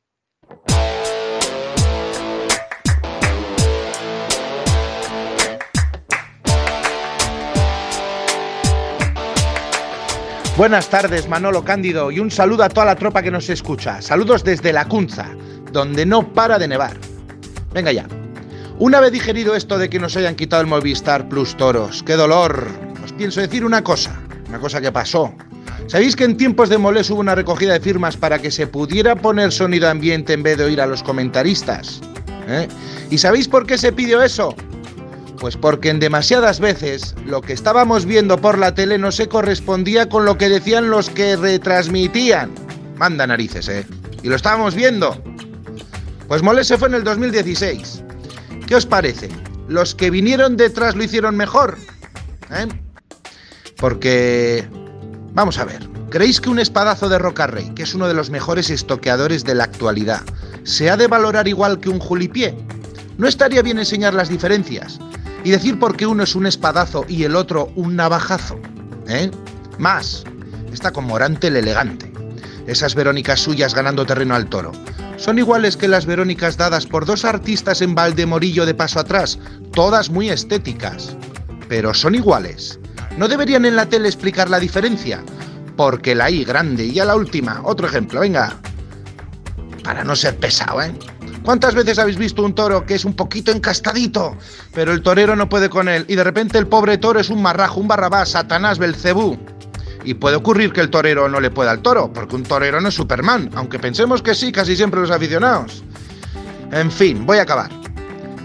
Buenas 10.58 10.89
tardes, 10.89 11.30
Manolo 11.30 11.63
Cándido, 11.63 12.10
y 12.10 12.20
un 12.20 12.32
saludo 12.32 12.63
a 12.63 12.70
toda 12.70 12.88
la 12.88 12.96
tropa 12.96 13.22
que 13.22 13.30
nos 13.30 13.48
escucha. 13.48 14.02
Saludos 14.02 14.43
desde 14.43 14.74
La 14.74 14.88
Cunza, 14.88 15.28
donde 15.72 16.04
no 16.04 16.34
para 16.34 16.58
de 16.58 16.67
nevar. 16.67 16.98
Venga 17.72 17.91
ya. 17.91 18.08
Una 18.80 19.00
vez 19.00 19.12
digerido 19.12 19.54
esto 19.54 19.78
de 19.78 19.88
que 19.88 20.00
nos 20.00 20.17
hayan 20.17 20.34
quitado 20.34 20.63
el 20.63 20.67
Movistar 20.67 21.30
Plus 21.30 21.56
Toros, 21.58 22.02
qué 22.02 22.13
dolor. 22.13 22.65
Os 23.06 23.13
pienso 23.13 23.39
decir 23.39 23.63
una 23.63 23.84
cosa, 23.84 24.20
una 24.50 24.58
cosa 24.58 24.82
que 24.82 24.91
pasó. 24.91 25.32
¿Sabéis 25.86 26.15
que 26.15 26.24
en 26.24 26.36
tiempos 26.36 26.70
de 26.70 26.80
Molés 26.80 27.12
hubo 27.12 27.20
una 27.20 27.36
recogida 27.36 27.74
de 27.74 27.80
firmas 27.80 28.17
para 28.17 28.39
que 28.39 28.50
se 28.50 28.65
pudiera 28.65 29.15
poner 29.15 29.52
sonido 29.52 29.88
ambiente 29.88 30.34
en 30.34 30.41
vez 30.41 30.58
de 30.58 30.63
oír 30.63 30.82
a 30.82 30.88
los 30.88 31.04
comentaristas? 31.04 32.02
¿Eh? 32.48 32.67
¿Y 33.12 33.20
sabéis 33.20 33.48
por 33.48 33.67
qué 33.67 33.78
se 33.78 33.91
pidió 33.91 34.24
eso? 34.24 34.56
Pues 35.39 35.56
porque 35.56 35.89
en 35.89 36.00
demasiadas 36.00 36.60
veces 36.60 37.15
lo 37.26 37.41
que 37.41 37.54
estábamos 37.54 38.06
viendo 38.06 38.39
por 38.39 38.58
la 38.58 38.73
tele 38.73 38.97
no 38.97 39.12
se 39.12 39.28
correspondía 39.28 40.10
con 40.10 40.26
lo 40.26 40.38
que 40.38 40.50
decían 40.50 40.89
los 40.89 41.10
que 41.10 41.36
retransmitían. 41.36 42.52
Manda 42.97 43.28
narices, 43.28 43.67
¿eh? 43.69 43.86
Y 44.23 44.30
lo 44.30 44.36
estábamos 44.36 44.73
viendo. 44.73 45.21
Pues 46.28 46.41
Molés 46.41 46.67
se 46.67 46.78
fue 46.78 46.88
en 46.88 46.95
el 46.95 47.04
2016. 47.04 48.04
¿Qué 48.65 48.76
os 48.76 48.86
parece? 48.86 49.30
¿Los 49.67 49.93
que 49.93 50.10
vinieron 50.10 50.58
detrás 50.58 50.95
lo 50.95 51.04
hicieron 51.04 51.38
mejor? 51.38 51.78
¿Eh? 52.52 52.67
Porque... 53.78 54.67
Vamos 55.34 55.60
a 55.60 55.65
ver. 55.65 55.88
¿Creéis 56.10 56.41
que 56.41 56.50
un 56.50 56.58
espadazo 56.60 57.10
de 57.10 57.19
Rocarrey, 57.19 57.69
que 57.76 57.84
es 57.84 57.93
uno 57.93 58.08
de 58.08 58.13
los 58.13 58.30
mejores 58.30 58.69
estoqueadores 58.69 59.43
de 59.43 59.56
la 59.56 59.65
actualidad, 59.65 60.21
se 60.63 60.89
ha 60.89 60.97
de 60.97 61.08
valorar 61.08 61.47
igual 61.47 61.80
que 61.80 61.89
un 61.89 62.00
julipié? 62.00 62.58
¿No 63.17 63.28
estaría 63.28 63.62
bien 63.62 63.78
enseñar 63.78 64.13
las 64.13 64.30
diferencias? 64.30 65.00
Y 65.47 65.51
decir 65.51 65.79
por 65.79 65.95
qué 65.95 66.05
uno 66.05 66.23
es 66.23 66.36
un 66.36 66.45
espadazo 66.45 67.05
y 67.07 67.23
el 67.23 67.33
otro 67.33 67.71
un 67.77 67.95
navajazo. 67.95 68.60
¿Eh? 69.07 69.31
Más, 69.79 70.25
está 70.73 70.91
con 70.91 71.05
Morante 71.05 71.47
el 71.47 71.55
elegante. 71.55 72.12
Esas 72.67 72.95
Verónicas 72.95 73.39
suyas 73.39 73.73
ganando 73.73 74.05
terreno 74.05 74.36
al 74.36 74.49
toro. 74.49 74.73
Son 75.15 75.39
iguales 75.39 75.77
que 75.77 75.88
las 75.88 76.05
Verónicas 76.05 76.57
dadas 76.57 76.86
por 76.86 77.05
dos 77.05 77.23
artistas 77.23 77.81
en 77.81 77.95
Valdemorillo 77.95 78.65
de 78.65 78.73
paso 78.73 78.99
atrás, 78.99 79.39
todas 79.71 80.10
muy 80.10 80.29
estéticas. 80.29 81.15
Pero 81.69 81.93
son 81.93 82.15
iguales. 82.15 82.77
¿No 83.15 83.29
deberían 83.29 83.63
en 83.63 83.77
la 83.77 83.86
tele 83.86 84.10
explicar 84.10 84.49
la 84.49 84.60
diferencia? 84.60 85.23
Porque 85.77 86.13
la 86.13 86.29
I 86.29 86.43
grande 86.43 86.88
y 86.88 86.99
a 86.99 87.05
la 87.05 87.15
última, 87.15 87.62
otro 87.63 87.88
ejemplo, 87.88 88.19
venga. 88.19 88.57
Para 89.81 90.03
no 90.03 90.13
ser 90.13 90.36
pesado, 90.36 90.81
¿eh? 90.81 90.93
¿Cuántas 91.47 91.75
veces 91.75 91.97
habéis 91.97 92.17
visto 92.17 92.43
un 92.43 92.53
toro 92.53 92.86
que 92.86 92.95
es 92.95 93.05
un 93.05 93.13
poquito 93.13 93.53
encastadito, 93.53 94.36
pero 94.73 94.91
el 94.91 95.01
torero 95.01 95.33
no 95.33 95.47
puede 95.47 95.69
con 95.69 95.88
él 95.88 96.03
y 96.10 96.15
de 96.17 96.23
repente 96.25 96.57
el 96.57 96.67
pobre 96.67 96.97
toro 96.97 97.21
es 97.21 97.29
un 97.29 97.41
marrajo, 97.41 97.79
un 97.79 97.88
barrabás, 97.88 98.31
Satanás, 98.31 98.77
Belcebú? 98.79 99.39
Y 100.03 100.15
puede 100.15 100.36
ocurrir 100.36 100.73
que 100.73 100.81
el 100.81 100.89
torero 100.89 101.29
no 101.29 101.39
le 101.39 101.49
pueda 101.49 101.71
al 101.71 101.81
toro, 101.81 102.12
porque 102.12 102.36
un 102.36 102.43
torero 102.43 102.81
no 102.81 102.89
es 102.89 102.95
Superman, 102.95 103.49
aunque 103.55 103.79
pensemos 103.79 104.21
que 104.21 104.36
sí, 104.36 104.51
casi 104.51 104.75
siempre 104.75 104.99
los 104.99 105.10
aficionados. 105.10 105.86
En 106.73 106.91
fin, 106.91 107.25
voy 107.25 107.38
a 107.38 107.43
acabar. 107.43 107.71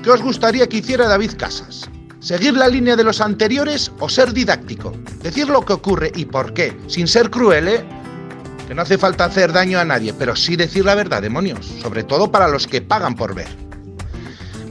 ¿Qué 0.04 0.10
os 0.12 0.22
gustaría 0.22 0.68
que 0.68 0.76
hiciera 0.76 1.08
David 1.08 1.32
Casas? 1.36 1.90
¿Seguir 2.20 2.56
la 2.56 2.68
línea 2.68 2.94
de 2.94 3.02
los 3.02 3.20
anteriores 3.20 3.90
o 3.98 4.08
ser 4.08 4.32
didáctico? 4.32 4.92
Decir 5.24 5.48
lo 5.48 5.64
que 5.64 5.72
ocurre 5.72 6.12
y 6.14 6.24
por 6.24 6.54
qué, 6.54 6.78
sin 6.86 7.08
ser 7.08 7.30
cruel, 7.30 7.66
¿eh? 7.66 7.84
Que 8.66 8.74
no 8.74 8.82
hace 8.82 8.98
falta 8.98 9.24
hacer 9.24 9.52
daño 9.52 9.78
a 9.78 9.84
nadie, 9.84 10.14
pero 10.14 10.36
sí 10.36 10.56
decir 10.56 10.84
la 10.84 10.94
verdad, 10.94 11.22
demonios, 11.22 11.66
sobre 11.66 12.04
todo 12.04 12.30
para 12.30 12.48
los 12.48 12.66
que 12.66 12.80
pagan 12.80 13.14
por 13.14 13.34
ver. 13.34 13.48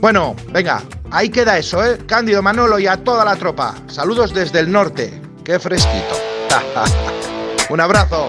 Bueno, 0.00 0.34
venga, 0.50 0.82
ahí 1.10 1.28
queda 1.28 1.58
eso, 1.58 1.84
¿eh? 1.84 1.98
Cándido 2.06 2.42
Manolo 2.42 2.78
y 2.78 2.88
a 2.88 2.96
toda 2.96 3.24
la 3.24 3.36
tropa. 3.36 3.76
Saludos 3.86 4.34
desde 4.34 4.58
el 4.58 4.72
norte. 4.72 5.20
Qué 5.44 5.58
fresquito. 5.60 6.16
Un 7.70 7.80
abrazo. 7.80 8.28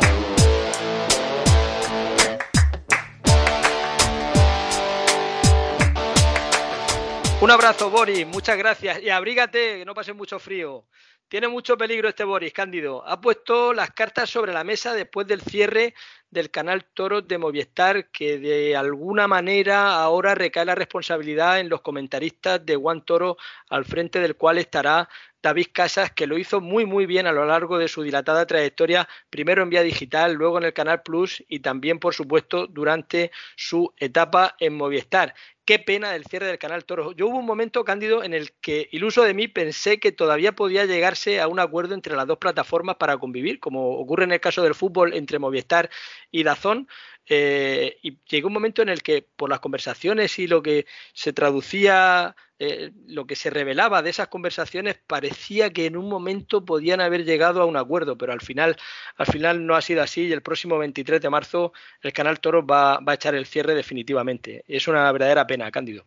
Un 7.43 7.51
abrazo, 7.51 7.89
Boris. 7.89 8.25
Muchas 8.25 8.57
gracias. 8.57 9.01
Y 9.01 9.09
abrígate, 9.09 9.79
que 9.79 9.85
no 9.85 9.93
pase 9.93 10.13
mucho 10.13 10.39
frío. 10.39 10.85
Tiene 11.33 11.47
mucho 11.47 11.79
peligro 11.79 12.09
este 12.09 12.25
Boris 12.25 12.53
Cándido. 12.53 13.03
Ha 13.07 13.19
puesto 13.19 13.73
las 13.73 13.89
cartas 13.89 14.29
sobre 14.29 14.53
la 14.53 14.63
mesa 14.63 14.93
después 14.93 15.25
del 15.25 15.41
cierre 15.41 15.95
del 16.29 16.51
canal 16.51 16.85
Toro 16.85 17.23
de 17.23 17.39
Movistar, 17.39 18.11
que 18.11 18.37
de 18.37 18.75
alguna 18.75 19.27
manera 19.27 19.95
ahora 19.95 20.35
recae 20.35 20.63
la 20.63 20.75
responsabilidad 20.75 21.59
en 21.59 21.69
los 21.69 21.81
comentaristas 21.81 22.63
de 22.63 22.75
Juan 22.75 23.03
Toro, 23.03 23.37
al 23.69 23.83
frente 23.83 24.19
del 24.19 24.35
cual 24.35 24.59
estará 24.59 25.09
David 25.41 25.69
Casas, 25.73 26.11
que 26.11 26.27
lo 26.27 26.37
hizo 26.37 26.61
muy 26.61 26.85
muy 26.85 27.07
bien 27.07 27.25
a 27.25 27.31
lo 27.31 27.45
largo 27.45 27.79
de 27.79 27.87
su 27.87 28.03
dilatada 28.03 28.45
trayectoria, 28.45 29.09
primero 29.31 29.63
en 29.63 29.71
vía 29.71 29.81
digital, 29.81 30.33
luego 30.33 30.59
en 30.59 30.65
el 30.65 30.73
Canal 30.73 31.01
Plus 31.01 31.43
y 31.49 31.61
también, 31.61 31.97
por 31.97 32.13
supuesto, 32.13 32.67
durante 32.67 33.31
su 33.55 33.91
etapa 33.97 34.55
en 34.59 34.75
Movistar 34.75 35.33
qué 35.65 35.79
pena 35.79 36.11
del 36.11 36.25
cierre 36.25 36.47
del 36.47 36.57
canal 36.57 36.85
Toro. 36.85 37.11
Yo 37.13 37.27
hubo 37.27 37.37
un 37.37 37.45
momento, 37.45 37.83
Cándido, 37.83 38.23
en 38.23 38.33
el 38.33 38.51
que, 38.53 38.89
iluso 38.91 39.23
de 39.23 39.33
mí, 39.33 39.47
pensé 39.47 39.99
que 39.99 40.11
todavía 40.11 40.53
podía 40.53 40.85
llegarse 40.85 41.39
a 41.41 41.47
un 41.47 41.59
acuerdo 41.59 41.93
entre 41.93 42.15
las 42.15 42.27
dos 42.27 42.37
plataformas 42.37 42.97
para 42.97 43.17
convivir, 43.17 43.59
como 43.59 43.97
ocurre 43.97 44.25
en 44.25 44.33
el 44.33 44.39
caso 44.39 44.63
del 44.63 44.75
fútbol 44.75 45.13
entre 45.13 45.39
Movistar 45.39 45.89
y 46.31 46.43
Dazón. 46.43 46.87
Eh, 47.25 47.99
y 48.01 48.19
llegó 48.29 48.47
un 48.47 48.53
momento 48.53 48.81
en 48.81 48.89
el 48.89 49.01
que, 49.01 49.25
por 49.35 49.49
las 49.49 49.61
conversaciones 49.61 50.39
y 50.39 50.47
lo 50.47 50.61
que 50.61 50.85
se 51.13 51.31
traducía, 51.31 52.35
eh, 52.59 52.91
lo 53.07 53.25
que 53.25 53.35
se 53.35 53.49
revelaba 53.49 54.01
de 54.01 54.09
esas 54.09 54.27
conversaciones, 54.27 54.97
parecía 55.07 55.71
que 55.71 55.85
en 55.85 55.97
un 55.97 56.09
momento 56.09 56.65
podían 56.65 57.01
haber 57.01 57.25
llegado 57.25 57.61
a 57.61 57.65
un 57.65 57.77
acuerdo, 57.77 58.17
pero 58.17 58.33
al 58.33 58.41
final, 58.41 58.77
al 59.15 59.25
final 59.25 59.65
no 59.65 59.75
ha 59.75 59.81
sido 59.81 60.01
así 60.01 60.27
y 60.27 60.31
el 60.33 60.41
próximo 60.41 60.77
23 60.77 61.21
de 61.21 61.29
marzo 61.29 61.73
el 62.01 62.13
canal 62.13 62.39
Toro 62.39 62.65
va, 62.65 62.99
va 62.99 63.13
a 63.13 63.15
echar 63.15 63.35
el 63.35 63.45
cierre 63.45 63.73
definitivamente. 63.73 64.63
Es 64.67 64.87
una 64.87 65.11
verdadera 65.11 65.47
pena, 65.47 65.52
Cándido. 65.71 66.03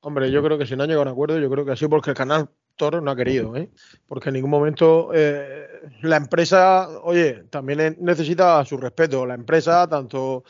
Hombre, 0.00 0.30
yo 0.30 0.42
creo 0.42 0.58
que 0.58 0.66
si 0.66 0.76
no 0.76 0.82
han 0.82 0.88
llegado 0.88 1.02
a 1.02 1.10
un 1.10 1.12
acuerdo, 1.12 1.38
yo 1.38 1.48
creo 1.48 1.64
que 1.64 1.72
ha 1.72 1.76
sido 1.76 1.90
porque 1.90 2.10
el 2.10 2.16
canal 2.16 2.48
Toro 2.76 3.00
no 3.00 3.10
ha 3.10 3.16
querido, 3.16 3.54
¿eh? 3.56 3.70
porque 4.06 4.30
en 4.30 4.34
ningún 4.34 4.50
momento 4.50 5.10
eh, 5.14 5.68
la 6.02 6.16
empresa, 6.16 6.88
oye, 7.02 7.44
también 7.50 7.96
necesita 8.00 8.64
su 8.64 8.76
respeto. 8.76 9.24
La 9.26 9.34
empresa, 9.34 9.86
tanto 9.88 10.44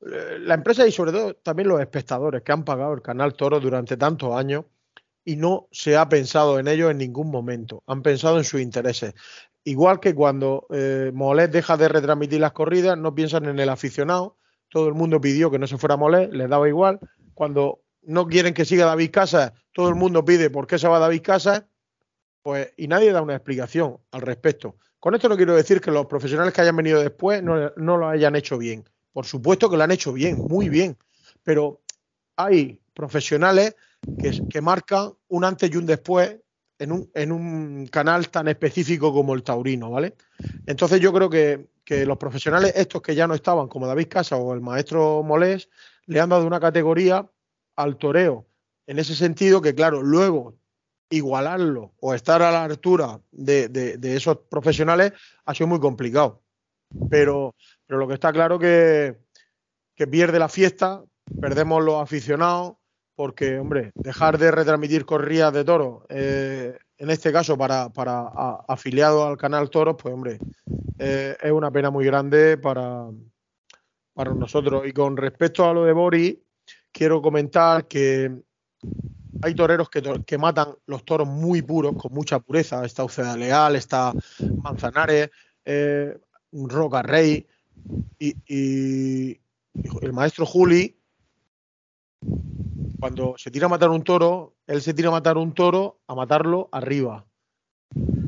eh, 0.00 0.38
la 0.40 0.54
empresa 0.54 0.86
y 0.86 0.92
sobre 0.92 1.12
todo 1.12 1.34
también 1.34 1.68
los 1.68 1.80
espectadores 1.80 2.42
que 2.42 2.52
han 2.52 2.64
pagado 2.64 2.92
el 2.92 3.02
canal 3.02 3.34
Toro 3.34 3.60
durante 3.60 3.96
tantos 3.96 4.34
años 4.34 4.64
y 5.24 5.36
no 5.36 5.68
se 5.72 5.96
ha 5.96 6.08
pensado 6.08 6.58
en 6.58 6.68
ello 6.68 6.90
en 6.90 6.98
ningún 6.98 7.30
momento. 7.30 7.82
Han 7.86 8.02
pensado 8.02 8.38
en 8.38 8.44
sus 8.44 8.60
intereses. 8.60 9.14
igual 9.64 9.98
que 9.98 10.14
cuando 10.14 10.66
eh, 10.70 11.12
deja 11.50 11.76
de 11.76 11.88
retransmitir 11.88 12.40
las 12.40 12.52
corridas, 12.52 12.96
no 12.96 13.14
piensan 13.14 13.46
en 13.46 13.58
el 13.58 13.68
aficionado. 13.68 14.36
Todo 14.68 14.88
el 14.88 14.94
mundo 14.94 15.20
pidió 15.20 15.50
que 15.50 15.58
no 15.58 15.66
se 15.66 15.78
fuera 15.78 15.96
Molet, 15.96 16.32
les 16.32 16.48
daba 16.48 16.68
igual. 16.68 17.00
Cuando 17.36 17.82
no 18.00 18.26
quieren 18.26 18.54
que 18.54 18.64
siga 18.64 18.86
David 18.86 19.10
Casas, 19.12 19.52
todo 19.72 19.90
el 19.90 19.94
mundo 19.94 20.24
pide 20.24 20.48
por 20.48 20.66
qué 20.66 20.78
se 20.78 20.88
va 20.88 20.98
David 20.98 21.20
Casas, 21.22 21.64
pues, 22.40 22.72
y 22.78 22.88
nadie 22.88 23.12
da 23.12 23.20
una 23.20 23.34
explicación 23.34 23.98
al 24.10 24.22
respecto. 24.22 24.76
Con 24.98 25.14
esto 25.14 25.28
no 25.28 25.36
quiero 25.36 25.54
decir 25.54 25.82
que 25.82 25.90
los 25.90 26.06
profesionales 26.06 26.54
que 26.54 26.62
hayan 26.62 26.76
venido 26.76 26.98
después 27.02 27.42
no, 27.42 27.72
no 27.76 27.98
lo 27.98 28.08
hayan 28.08 28.36
hecho 28.36 28.56
bien. 28.56 28.88
Por 29.12 29.26
supuesto 29.26 29.68
que 29.68 29.76
lo 29.76 29.84
han 29.84 29.90
hecho 29.90 30.14
bien, 30.14 30.46
muy 30.48 30.70
bien. 30.70 30.96
Pero 31.42 31.82
hay 32.36 32.80
profesionales 32.94 33.76
que, 34.16 34.60
marcan 34.62 35.12
un 35.28 35.44
antes 35.44 35.70
y 35.70 35.76
un 35.76 35.84
después 35.84 36.38
en 36.78 36.92
un, 36.92 37.10
en 37.12 37.32
un, 37.32 37.86
canal 37.88 38.30
tan 38.30 38.48
específico 38.48 39.12
como 39.12 39.34
el 39.34 39.42
taurino, 39.42 39.90
¿vale? 39.90 40.14
Entonces 40.64 41.00
yo 41.00 41.12
creo 41.12 41.28
que, 41.28 41.68
los 42.06 42.16
profesionales, 42.16 42.72
estos 42.74 43.02
que 43.02 43.14
ya 43.14 43.28
no 43.28 43.34
estaban, 43.34 43.68
como 43.68 43.86
David 43.86 44.08
Casa 44.08 44.36
o 44.36 44.54
el 44.54 44.60
maestro 44.60 45.22
Molés, 45.22 45.68
le 46.06 46.20
han 46.20 46.28
dado 46.28 46.46
una 46.46 46.60
categoría 46.60 47.28
al 47.76 47.96
toreo. 47.96 48.46
En 48.86 48.98
ese 48.98 49.14
sentido 49.14 49.60
que, 49.60 49.74
claro, 49.74 50.02
luego 50.02 50.56
igualarlo 51.10 51.92
o 52.00 52.14
estar 52.14 52.42
a 52.42 52.50
la 52.50 52.64
altura 52.64 53.20
de, 53.30 53.98
esos 54.02 54.38
profesionales 54.48 55.12
ha 55.44 55.54
sido 55.54 55.68
muy 55.68 55.80
complicado. 55.80 56.42
Pero, 57.10 57.54
pero 57.86 57.98
lo 57.98 58.08
que 58.08 58.14
está 58.14 58.32
claro 58.32 58.58
que, 58.58 59.18
que 59.94 60.06
pierde 60.06 60.38
la 60.38 60.48
fiesta, 60.48 61.02
perdemos 61.40 61.82
los 61.82 62.00
aficionados, 62.00 62.74
porque, 63.16 63.58
hombre, 63.58 63.92
dejar 63.94 64.38
de 64.38 64.50
retransmitir 64.50 65.06
corridas 65.06 65.52
de 65.52 65.64
toros, 65.64 66.04
eh, 66.10 66.78
en 66.98 67.10
este 67.10 67.32
caso 67.32 67.56
para, 67.58 67.88
para 67.90 68.26
afiliados 68.68 69.26
al 69.26 69.36
canal 69.36 69.70
Toros, 69.70 69.96
pues, 69.98 70.14
hombre, 70.14 70.38
eh, 70.98 71.36
es 71.40 71.52
una 71.52 71.70
pena 71.70 71.90
muy 71.90 72.04
grande 72.04 72.56
para, 72.56 73.08
para 74.16 74.32
nosotros. 74.32 74.84
Y 74.86 74.92
con 74.92 75.16
respecto 75.16 75.68
a 75.68 75.74
lo 75.74 75.84
de 75.84 75.92
Boris, 75.92 76.36
quiero 76.90 77.20
comentar 77.20 77.86
que 77.86 78.34
hay 79.42 79.54
toreros 79.54 79.90
que, 79.90 80.02
que, 80.24 80.38
matan 80.38 80.68
los 80.86 81.04
toros 81.04 81.28
muy 81.28 81.60
puros, 81.60 81.94
con 81.96 82.14
mucha 82.14 82.40
pureza. 82.40 82.84
Está 82.84 83.04
Uceda 83.04 83.36
Leal, 83.36 83.76
está 83.76 84.12
Manzanares, 84.62 85.30
eh, 85.66 86.18
Roca 86.52 87.02
Rey 87.02 87.46
y, 88.18 89.38
el 90.00 90.12
maestro 90.14 90.46
Juli 90.46 90.96
cuando 92.98 93.34
se 93.36 93.50
tira 93.50 93.66
a 93.66 93.68
matar 93.68 93.90
un 93.90 94.02
toro, 94.02 94.54
él 94.66 94.80
se 94.80 94.94
tira 94.94 95.08
a 95.08 95.12
matar 95.12 95.36
un 95.36 95.52
toro 95.52 96.00
a 96.06 96.14
matarlo 96.14 96.70
arriba. 96.72 97.26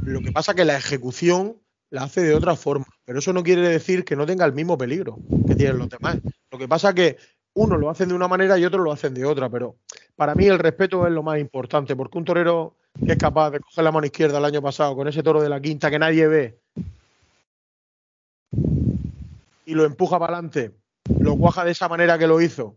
Lo 0.02 0.20
que 0.20 0.30
pasa 0.30 0.54
que 0.54 0.66
la 0.66 0.76
ejecución 0.76 1.56
la 1.90 2.04
hace 2.04 2.22
de 2.22 2.34
otra 2.34 2.56
forma, 2.56 2.86
pero 3.04 3.18
eso 3.18 3.32
no 3.32 3.42
quiere 3.42 3.62
decir 3.62 4.04
que 4.04 4.16
no 4.16 4.26
tenga 4.26 4.44
el 4.44 4.52
mismo 4.52 4.76
peligro 4.76 5.18
que 5.46 5.54
tienen 5.54 5.78
los 5.78 5.88
demás. 5.88 6.18
Lo 6.50 6.58
que 6.58 6.68
pasa 6.68 6.90
es 6.90 6.94
que 6.94 7.16
uno 7.54 7.76
lo 7.76 7.90
hacen 7.90 8.08
de 8.08 8.14
una 8.14 8.28
manera 8.28 8.58
y 8.58 8.64
otro 8.64 8.82
lo 8.82 8.92
hacen 8.92 9.14
de 9.14 9.24
otra, 9.24 9.48
pero 9.48 9.76
para 10.16 10.34
mí 10.34 10.46
el 10.46 10.58
respeto 10.58 11.06
es 11.06 11.12
lo 11.12 11.22
más 11.22 11.38
importante, 11.38 11.96
porque 11.96 12.18
un 12.18 12.24
torero 12.24 12.76
que 13.04 13.12
es 13.12 13.18
capaz 13.18 13.50
de 13.50 13.60
coger 13.60 13.84
la 13.84 13.92
mano 13.92 14.06
izquierda 14.06 14.38
el 14.38 14.44
año 14.44 14.62
pasado 14.62 14.94
con 14.94 15.08
ese 15.08 15.22
toro 15.22 15.40
de 15.40 15.48
la 15.48 15.60
quinta 15.60 15.90
que 15.90 15.98
nadie 15.98 16.26
ve 16.26 16.58
y 19.66 19.74
lo 19.74 19.84
empuja 19.84 20.18
para 20.18 20.34
adelante, 20.34 20.72
lo 21.20 21.36
cuaja 21.36 21.64
de 21.64 21.72
esa 21.72 21.88
manera 21.88 22.18
que 22.18 22.26
lo 22.26 22.40
hizo 22.40 22.76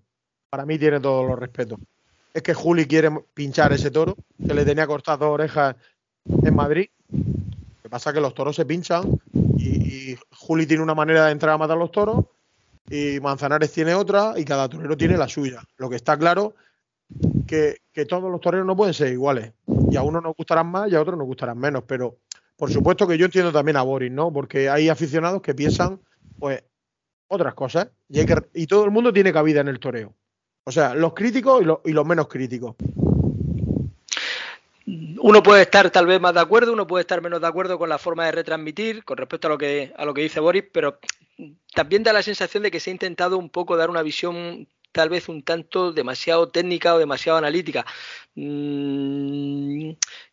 para 0.52 0.65
mí 0.65 0.78
tiene 0.78 1.00
todos 1.00 1.26
los 1.26 1.39
respetos. 1.39 1.80
Es 2.34 2.43
que 2.43 2.54
Juli 2.54 2.86
quiere 2.86 3.10
pinchar 3.34 3.71
ese 3.71 3.89
toro, 3.89 4.17
que 4.45 4.54
le 4.54 4.65
tenía 4.65 4.86
cortadas 4.86 5.21
dos 5.21 5.30
orejas 5.30 5.78
en 6.26 6.54
Madrid. 6.54 6.89
Pasa 7.91 8.13
que 8.13 8.21
los 8.21 8.34
toros 8.34 8.56
se 8.56 8.65
pinchan 8.65 9.19
y, 9.58 10.15
Juli 10.32 10.65
tiene 10.65 10.82
una 10.82 10.95
manera 10.95 11.25
de 11.25 11.34
entrar 11.34 11.54
a 11.54 11.58
matar 11.58 11.77
los 11.77 11.91
toros 11.91 12.23
y 12.89 13.19
Manzanares 13.19 13.73
tiene 13.73 13.93
otra 13.93 14.34
y 14.38 14.45
cada 14.45 14.69
torero 14.69 14.95
tiene 14.95 15.17
la 15.17 15.27
suya. 15.27 15.62
Lo 15.75 15.89
que 15.89 15.97
está 15.97 16.17
claro 16.17 16.56
que, 17.45 17.82
que 17.91 18.06
todos 18.06 18.32
los 18.32 18.39
toreros 18.39 18.65
no 18.65 18.77
pueden 18.77 18.93
ser 18.93 19.12
iguales. 19.12 19.51
Y 19.89 19.97
a 19.97 20.04
uno 20.04 20.21
nos 20.21 20.38
gustarán 20.38 20.67
más 20.67 20.89
y 20.89 20.95
a 20.95 21.01
otros 21.01 21.17
nos 21.17 21.27
gustarán 21.27 21.58
menos. 21.58 21.84
Pero 21.86 22.15
por 22.56 22.71
supuesto 22.71 23.06
que 23.06 23.17
yo 23.17 23.25
entiendo 23.25 23.51
también 23.51 23.75
a 23.75 23.82
Boris, 23.82 24.10
¿no? 24.12 24.32
Porque 24.32 24.69
hay 24.69 24.88
aficionados 24.88 25.41
que 25.41 25.54
piensan, 25.54 25.99
pues, 26.39 26.63
otras 27.27 27.54
cosas. 27.56 27.89
Y, 28.08 28.21
y 28.54 28.67
todo 28.67 28.86
el 28.86 28.91
mundo 28.91 29.12
tiene 29.12 29.34
cabida 29.34 29.60
en 29.60 29.67
el 29.67 29.82
toreo. 29.82 30.15
O 30.63 30.71
sea, 30.71 30.93
los 30.93 31.13
críticos 31.13 31.62
y, 31.84 31.91
los 31.91 32.06
menos 32.06 32.27
críticos. 32.27 32.75
Uno 34.86 35.44
puede 35.44 35.63
estar 35.63 35.89
tal 35.91 36.08
vez 36.08 36.20
más 36.20 36.34
de 36.34 36.39
acuerdo, 36.39 36.74
uno 36.74 36.88
puede 36.88 37.02
estar 37.02 37.22
menos 37.22 37.41
de 37.41 37.48
acuerdo 37.48 37.78
con 37.78 37.89
la 37.89 37.98
forma 37.98 38.26
de 38.26 38.32
retransmitir 38.32 39.04
con 39.04 39.17
respecto 39.17 39.48
a 39.48 39.52
lo 39.52 39.58
que, 39.58 39.94
a 39.96 40.06
lo 40.06 40.13
que 40.13 40.22
dice 40.22 40.39
Boris, 40.39 40.63
pero 40.72 41.00
también 41.74 42.04
da 42.04 42.13
la 42.13 42.24
sensación 42.24 42.63
de 42.63 42.72
que 42.72 42.80
se 42.80 42.89
ha 42.89 42.94
intentado 42.94 43.38
un 43.38 43.50
poco 43.50 43.78
dar 43.78 43.89
una 43.89 44.02
visión 44.02 44.67
tal 44.91 45.10
vez 45.10 45.30
un 45.30 45.44
tanto 45.44 45.91
demasiado 45.94 46.50
técnica 46.50 46.96
o 46.96 47.00
demasiado 47.00 47.38
analítica. 47.38 47.86
Mm, 48.36 49.91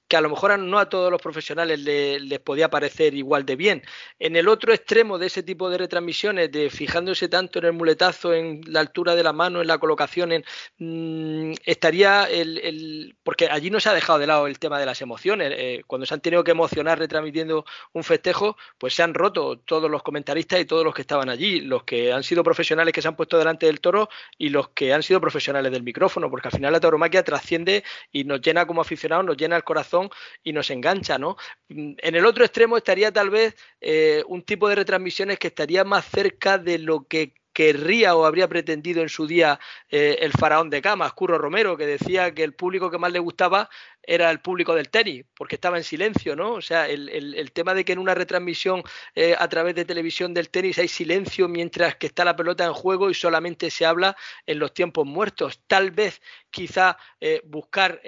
que 0.08 0.16
a 0.16 0.20
lo 0.22 0.30
mejor 0.30 0.58
no 0.58 0.78
a 0.78 0.88
todos 0.88 1.10
los 1.10 1.20
profesionales 1.20 1.78
les, 1.80 2.38
podía 2.40 2.70
parecer 2.70 3.14
igual 3.14 3.44
de 3.44 3.56
bien. 3.56 3.82
En 4.18 4.36
el 4.36 4.48
otro 4.48 4.72
extremo 4.72 5.18
de 5.18 5.26
ese 5.26 5.42
tipo 5.42 5.68
de 5.68 5.78
retransmisiones, 5.78 6.50
de 6.50 6.70
fijándose 6.70 7.28
tanto 7.28 7.58
en 7.58 7.66
el 7.66 7.72
muletazo, 7.74 8.32
en 8.32 8.62
la 8.66 8.80
altura 8.80 9.14
de 9.14 9.22
la 9.22 9.34
mano, 9.34 9.60
en 9.60 9.66
la 9.66 9.78
colocación, 9.78 10.32
en, 10.32 10.44
mm, 10.78 11.54
estaría 11.64 12.24
el, 12.24 13.16
Porque 13.22 13.48
allí 13.50 13.70
no 13.70 13.80
se 13.80 13.90
ha 13.90 13.94
dejado 13.94 14.18
de 14.18 14.26
lado 14.26 14.46
el 14.46 14.58
tema 14.58 14.78
de 14.80 14.86
las 14.86 15.02
emociones. 15.02 15.52
Eh, 15.56 15.82
cuando 15.86 16.06
se 16.06 16.14
han 16.14 16.20
tenido 16.20 16.42
que 16.42 16.52
emocionar 16.52 16.98
retransmitiendo 16.98 17.66
un 17.92 18.04
festejo, 18.04 18.56
pues 18.78 18.94
se 18.94 19.02
han 19.02 19.12
roto 19.14 19.58
todos 19.58 19.90
los 19.90 20.02
comentaristas 20.02 20.60
y 20.60 20.64
todos 20.64 20.84
los 20.84 20.94
que 20.94 21.02
estaban 21.02 21.28
allí, 21.28 21.60
los 21.60 21.84
que 21.84 22.12
han 22.12 22.22
sido 22.22 22.42
profesionales 22.42 22.94
que 22.94 23.02
se 23.02 23.08
han 23.08 23.16
puesto 23.16 23.38
delante 23.38 23.66
del 23.66 23.80
toro 23.80 24.08
y 24.38 24.48
los 24.48 24.70
que 24.70 24.94
han 24.94 25.02
sido 25.02 25.20
profesionales 25.20 25.70
del 25.72 25.82
micrófono, 25.82 26.30
porque 26.30 26.48
al 26.48 26.52
final 26.52 26.72
la 26.72 26.80
tauromaquia 26.80 27.22
trasciende 27.22 27.84
y 28.12 28.24
nos 28.24 28.40
llena 28.40 28.66
como 28.66 28.80
aficionados, 28.80 29.26
nos 29.26 29.36
llena 29.36 29.56
el 29.56 29.64
corazón 29.64 29.97
y 30.42 30.52
nos 30.52 30.70
engancha, 30.70 31.18
¿no? 31.18 31.36
En 31.68 32.14
el 32.14 32.26
otro 32.26 32.44
extremo 32.44 32.76
estaría 32.76 33.12
tal 33.12 33.30
vez 33.30 33.56
eh, 33.80 34.22
un 34.28 34.42
tipo 34.42 34.68
de 34.68 34.76
retransmisiones 34.76 35.38
que 35.38 35.48
estaría 35.48 35.84
más 35.84 36.04
cerca 36.06 36.58
de 36.58 36.78
lo 36.78 37.06
que 37.06 37.34
querría 37.58 38.14
o 38.14 38.24
habría 38.24 38.46
pretendido 38.46 39.02
en 39.02 39.08
su 39.08 39.26
día 39.26 39.58
eh, 39.90 40.18
el 40.20 40.30
faraón 40.30 40.70
de 40.70 40.80
camas, 40.80 41.12
Curro 41.12 41.38
Romero, 41.38 41.76
que 41.76 41.86
decía 41.86 42.32
que 42.32 42.44
el 42.44 42.54
público 42.54 42.88
que 42.88 42.98
más 42.98 43.10
le 43.10 43.18
gustaba 43.18 43.68
era 44.00 44.30
el 44.30 44.38
público 44.38 44.76
del 44.76 44.90
tenis, 44.90 45.24
porque 45.34 45.56
estaba 45.56 45.76
en 45.76 45.82
silencio, 45.82 46.36
¿no? 46.36 46.52
O 46.52 46.60
sea, 46.60 46.88
el, 46.88 47.50
tema 47.52 47.74
de 47.74 47.84
que 47.84 47.94
en 47.94 47.98
una 47.98 48.14
retransmisión 48.14 48.84
eh, 49.16 49.34
a 49.36 49.48
través 49.48 49.74
de 49.74 49.84
televisión 49.84 50.32
del 50.34 50.50
tenis 50.50 50.78
hay 50.78 50.86
silencio 50.86 51.48
mientras 51.48 51.96
que 51.96 52.06
está 52.06 52.24
la 52.24 52.36
pelota 52.36 52.64
en 52.64 52.74
juego 52.74 53.10
y 53.10 53.14
solamente 53.14 53.70
se 53.70 53.84
habla 53.84 54.16
en 54.46 54.60
los 54.60 54.72
tiempos 54.72 55.04
muertos. 55.04 55.60
Tal 55.66 55.90
vez, 55.90 56.22
quizá, 56.50 56.96
buscar 57.42 58.00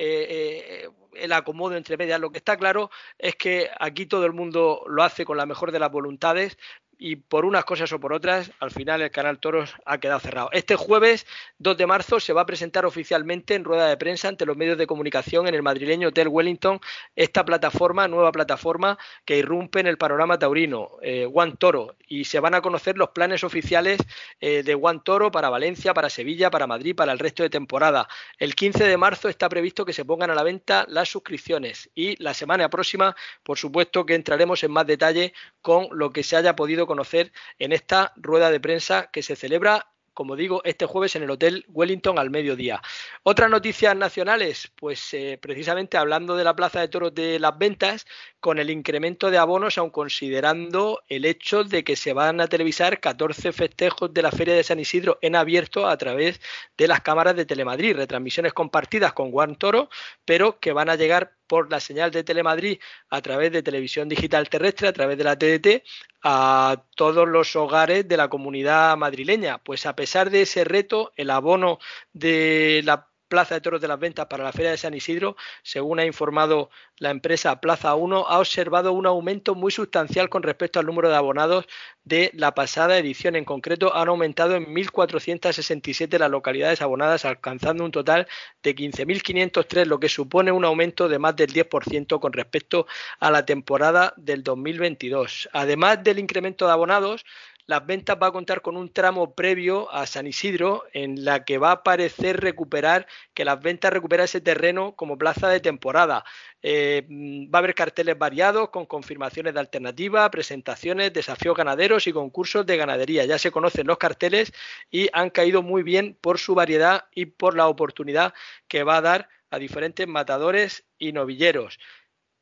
el 1.15 1.33
acomodo 1.33 1.77
entre 1.77 1.97
medias. 1.97 2.21
Lo 2.21 2.31
que 2.31 2.39
está 2.39 2.57
claro 2.57 2.91
es 3.19 3.37
que 3.37 3.71
aquí 3.79 4.07
todo 4.07 4.27
el 4.27 4.33
mundo 4.33 4.85
lo 4.87 5.03
hace 5.03 5.25
con 5.25 5.37
la 5.37 5.47
mejor 5.47 5.73
de 5.73 5.79
las 5.79 5.91
voluntades 5.91 6.57
y 7.03 7.17
por 7.17 7.47
unas 7.47 7.65
cosas 7.65 7.91
o 7.95 7.99
por 7.99 8.13
otras, 8.13 8.53
al 8.61 8.71
final 8.71 9.01
el 9.01 9.11
canal 9.11 9.39
Toros 9.39 9.75
ha 9.87 9.99
quedado 9.99 10.21
cerrado. 10.21 10.51
Este 10.53 10.77
jueves 10.77 11.27
2 11.59 11.79
de 11.79 11.87
marzo 11.87 12.21
se 12.21 12.35
va 12.35 12.43
a 12.43 12.47
presentar 12.47 12.85
oficialmente 12.85 13.55
en 13.55 13.65
rueda 13.65 13.89
de 13.89 13.97
prensa 13.97 14.29
ante 14.29 14.45
los 14.45 14.57
medios 14.57 14.77
de 14.77 14.87
comunicación 14.87 15.49
en 15.49 15.55
el 15.55 15.63
madrileño 15.63 16.09
Hotel 16.09 16.29
Wellington 16.29 16.79
esta 17.17 17.43
plataforma, 17.43 18.07
nueva 18.07 18.31
plataforma 18.33 18.99
que 19.25 19.39
irrumpe 19.39 19.81
en 19.81 19.87
el 19.87 19.97
panorama 19.97 20.39
taurino, 20.39 20.91
eh, 21.01 21.27
One 21.33 21.55
Toro, 21.59 21.97
y 22.07 22.25
se 22.25 22.39
van 22.39 22.55
a 22.55 22.61
conocer 22.61 22.99
los 22.99 23.11
planes 23.11 23.45
oficiales 23.45 23.99
eh, 24.39 24.63
de 24.63 24.75
One 24.75 25.01
Toro 25.03 25.31
para 25.31 25.49
Valencia, 25.49 25.95
para 25.95 26.11
Sevilla, 26.11 26.51
para 26.51 26.67
Madrid, 26.67 26.95
para 26.95 27.13
el 27.13 27.19
resto 27.19 27.43
de 27.43 27.49
temporada. 27.49 28.09
El 28.39 28.55
15 28.55 28.85
de 28.85 28.97
marzo 28.99 29.31
está 29.31 29.49
previsto 29.49 29.87
que 29.87 29.95
se 29.95 30.05
pongan 30.05 30.31
a 30.31 30.35
la 30.35 30.43
venta 30.43 30.85
las 30.87 31.09
suscripciones 31.09 31.89
y 31.95 32.23
la 32.23 32.35
semana 32.35 32.69
próxima, 32.69 33.17
por 33.43 33.57
supuesto, 33.57 34.05
que 34.05 34.15
entraremos 34.15 34.63
en 34.65 34.73
más 34.73 34.87
detalle 34.87 35.33
con 35.63 35.89
lo 35.93 36.13
que 36.13 36.23
se 36.23 36.37
haya 36.37 36.55
podido 36.55 36.90
conocer 36.91 37.31
en 37.61 37.71
esta 37.71 38.13
rueda 38.17 38.51
de 38.51 38.59
prensa 38.59 39.11
que 39.13 39.23
se 39.23 39.37
celebra 39.37 39.87
como 40.13 40.37
digo, 40.37 40.61
este 40.65 40.85
jueves 40.85 41.17
en 41.17 41.23
el 41.23 41.31
Hotel 41.31 41.65
Wellington 41.69 42.19
al 42.19 42.29
mediodía. 42.29 42.83
Otras 43.23 43.49
noticias 43.49 43.97
nacionales, 43.97 44.71
pues 44.75 45.15
eh, 45.15 45.39
precisamente 45.41 45.97
hablando 45.97 46.37
de 46.37 46.45
la 46.45 46.55
Plaza 46.55 46.81
de 46.81 46.89
Toros 46.89 47.15
de 47.15 47.39
las 47.39 47.57
Ventas, 47.57 48.07
con 48.39 48.59
el 48.59 48.69
incremento 48.69 49.31
de 49.31 49.39
abonos, 49.39 49.79
aun 49.79 49.89
considerando 49.89 51.03
el 51.09 51.25
hecho 51.25 51.65
de 51.65 51.85
que 51.85 51.97
se 51.97 52.13
van 52.13 52.41
a 52.43 52.49
televisar 52.49 53.01
14 53.01 53.53
festejos 53.53 54.13
de 54.13 54.21
la 54.21 54.31
Feria 54.31 54.55
de 54.55 54.65
San 54.65 54.81
Isidro 54.81 55.19
en 55.23 55.37
abierto 55.37 55.89
a 55.89 55.97
través 55.97 56.41
de 56.77 56.89
las 56.89 57.01
cámaras 57.01 57.37
de 57.37 57.47
Telemadrid, 57.47 57.97
retransmisiones 57.97 58.53
compartidas 58.53 59.15
con 59.15 59.31
Juan 59.31 59.57
Toro, 59.57 59.89
pero 60.27 60.59
que 60.61 60.73
van 60.73 60.91
a 60.91 60.97
llegar 60.97 61.40
por 61.51 61.69
la 61.69 61.81
señal 61.81 62.13
de 62.13 62.23
Telemadrid 62.23 62.79
a 63.09 63.21
través 63.21 63.51
de 63.51 63.65
televisión 63.65 64.09
digital 64.09 64.49
terrestre, 64.49 64.87
a 64.87 64.93
través 64.93 65.19
de 65.19 65.25
la 65.25 65.37
TDT, 65.37 65.83
a 66.23 66.85
todos 66.95 67.27
los 67.27 67.57
hogares 67.57 68.07
de 68.07 68.17
la 68.17 68.29
comunidad 68.29 68.97
madrileña. 68.97 69.59
Pues 69.59 69.85
a 69.85 69.97
pesar 69.97 70.31
de 70.31 70.43
ese 70.43 70.63
reto, 70.63 71.13
el 71.17 71.29
abono 71.29 71.81
de 72.13 72.83
la 72.85 73.10
Plaza 73.31 73.55
de 73.55 73.63
Toros 73.63 73.81
de 73.81 73.89
las 73.89 73.99
Ventas 73.99 74.27
para 74.27 74.45
la 74.45 74.53
Feria 74.53 74.73
de 74.73 74.77
San 74.77 74.93
Isidro, 74.93 75.37
según 75.63 76.01
ha 76.01 76.05
informado 76.05 76.69
la 76.99 77.11
empresa 77.11 77.61
Plaza 77.61 77.95
1, 77.95 78.27
ha 78.29 78.39
observado 78.39 78.93
un 78.93 79.07
aumento 79.07 79.55
muy 79.55 79.71
sustancial 79.71 80.29
con 80.29 80.43
respecto 80.43 80.81
al 80.81 80.87
número 80.87 81.09
de 81.09 81.17
abonados 81.17 81.67
de 82.05 82.31
la 82.35 82.55
pasada 82.55 82.99
edición. 82.99 83.37
En 83.37 83.45
concreto, 83.45 83.95
han 83.97 84.09
aumentado 84.09 84.57
en 84.57 84.67
1.467 84.67 86.19
las 86.19 86.31
localidades 86.31 86.83
abonadas, 86.83 87.25
alcanzando 87.25 87.85
un 87.85 87.93
total 87.93 88.27
de 88.63 88.75
15.503, 88.75 89.87
lo 89.87 90.01
que 90.01 90.09
supone 90.09 90.53
un 90.53 90.65
aumento 90.65 91.09
de 91.09 91.19
más 91.19 91.37
del 91.37 91.53
10% 91.53 92.19
con 92.19 92.33
respecto 92.33 92.87
a 93.21 93.31
la 93.31 93.47
temporada 93.47 94.13
del 94.17 94.43
2022. 94.43 95.49
Además 95.53 96.03
del 96.03 96.19
incremento 96.19 96.67
de 96.67 96.73
abonados, 96.73 97.25
las 97.71 97.87
ventas 97.87 98.19
va 98.21 98.27
a 98.27 98.33
contar 98.33 98.63
con 98.63 98.77
un 98.77 98.93
tramo 98.93 99.33
previo 99.33 99.93
a 99.93 100.05
San 100.05 100.27
Isidro 100.27 100.87
en 100.93 101.25
la 101.25 101.45
que 101.45 101.57
va 101.57 101.71
a 101.71 101.83
parecer 101.85 102.41
recuperar, 102.41 103.07
que 103.33 103.45
las 103.45 103.63
ventas 103.63 103.93
recupera 103.93 104.25
ese 104.25 104.41
terreno 104.41 104.97
como 104.97 105.17
plaza 105.17 105.49
de 105.49 105.61
temporada. 105.61 106.25
Eh, 106.63 107.07
va 107.09 107.61
a 107.61 107.63
haber 107.63 107.77
carteles 107.77 108.19
variados 108.19 108.71
con 108.71 108.87
confirmaciones 108.87 109.55
de 109.55 109.61
alternativa, 109.61 110.29
presentaciones, 110.33 111.13
desafíos 111.13 111.57
ganaderos 111.57 112.09
y 112.09 112.13
concursos 112.13 112.67
de 112.67 112.77
ganadería. 112.77 113.25
Ya 113.25 113.39
se 113.39 113.53
conocen 113.53 113.87
los 113.87 113.99
carteles 113.99 114.53
y 114.91 115.09
han 115.13 115.31
caído 115.31 115.63
muy 115.63 115.85
bien 115.85 116.19
por 116.21 116.41
su 116.41 116.57
variedad 116.57 117.05
y 117.15 117.27
por 117.27 117.57
la 117.57 117.69
oportunidad 117.69 118.35
que 118.67 118.83
va 118.83 118.97
a 118.97 119.01
dar 119.01 119.29
a 119.49 119.61
diferentes 119.61 120.09
matadores 120.09 120.87
y 120.99 121.13
novilleros. 121.13 121.79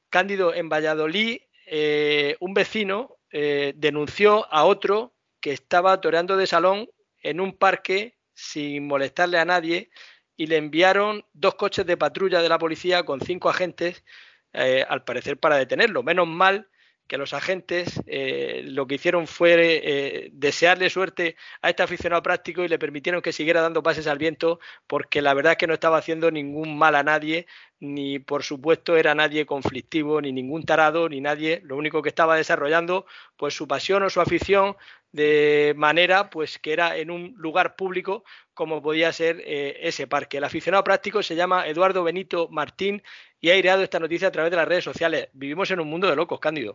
Cándido, 0.09 0.55
en 0.55 0.71
Valladolid, 0.71 1.41
eh, 1.67 2.39
un 2.41 2.55
vecino 2.55 3.19
eh, 3.31 3.75
denunció 3.77 4.51
a 4.51 4.65
otro 4.65 5.13
que 5.41 5.53
estaba 5.53 6.01
toreando 6.01 6.37
de 6.37 6.47
salón 6.47 6.89
en 7.23 7.41
un 7.41 7.57
parque 7.57 8.19
sin 8.35 8.87
molestarle 8.87 9.39
a 9.39 9.45
nadie 9.45 9.91
y 10.37 10.47
le 10.47 10.57
enviaron 10.57 11.25
dos 11.33 11.57
coches 11.57 11.85
de 11.87 11.97
patrulla 11.97 12.41
de 12.41 12.49
la 12.49 12.59
policía 12.59 13.05
con 13.05 13.21
cinco 13.21 13.51
agentes, 13.51 14.05
eh, 14.53 14.85
al 14.89 15.05
parecer 15.05 15.39
para 15.39 15.57
detenerlo. 15.57 16.03
Menos 16.03 16.29
mal 16.29 16.69
que 17.09 17.19
los 17.19 17.33
agentes 17.33 18.01
eh, 18.07 18.63
lo 18.67 18.87
que 18.87 18.97
hicieron 18.97 19.27
fue 19.27 19.81
eh, 19.83 20.29
desearle 20.33 20.91
suerte 20.91 21.37
a 21.63 21.71
este 21.71 21.83
aficionado 21.83 22.23
práctico 22.23 22.63
y 22.63 22.69
le 22.69 22.79
permitieron 22.79 23.23
que 23.23 23.33
siguiera 23.33 23.63
dando 23.63 23.83
pases 23.83 24.07
al 24.07 24.19
viento 24.19 24.61
porque 24.87 25.23
la 25.23 25.33
verdad 25.33 25.53
es 25.53 25.59
que 25.59 25.67
no 25.67 25.73
estaba 25.73 25.97
haciendo 25.97 26.31
ningún 26.31 26.77
mal 26.79 26.95
a 26.95 27.03
nadie, 27.03 27.47
ni 27.81 28.19
por 28.19 28.43
supuesto 28.43 28.97
era 28.97 29.15
nadie 29.15 29.47
conflictivo, 29.47 30.21
ni 30.21 30.33
ningún 30.33 30.65
tarado, 30.65 31.09
ni 31.09 31.21
nadie, 31.21 31.63
lo 31.65 31.77
único 31.77 32.03
que 32.03 32.11
estaba 32.11 32.37
desarrollando 32.37 33.07
pues 33.37 33.55
su 33.55 33.67
pasión 33.67 34.03
o 34.03 34.11
su 34.11 34.21
afición 34.21 34.77
de 35.13 35.75
manera 35.77 36.31
pues 36.31 36.59
que 36.59 36.73
era 36.73 36.97
en 36.97 37.11
un 37.11 37.35
lugar 37.37 37.77
público 37.77 38.25
como 38.55 38.83
podía 38.83 39.13
ser 39.13 39.41
eh, 39.45 39.79
ese 39.83 40.07
parque. 40.07 40.39
El 40.39 40.45
aficionado 40.45 40.85
práctico 40.85 41.23
se 41.23 41.37
llama 41.37 41.67
Eduardo 41.67 42.05
Benito 42.05 42.49
Martín 42.51 43.03
y 43.41 43.51
ha 43.51 43.55
aireado 43.55 43.83
esta 43.83 44.01
noticia 44.01 44.29
a 44.29 44.33
través 44.33 44.51
de 44.51 44.57
las 44.57 44.69
redes 44.69 44.85
sociales. 44.85 45.29
Vivimos 45.33 45.71
en 45.71 45.81
un 45.81 45.89
mundo 45.89 46.09
de 46.09 46.17
locos, 46.17 46.41
Cándido. 46.41 46.75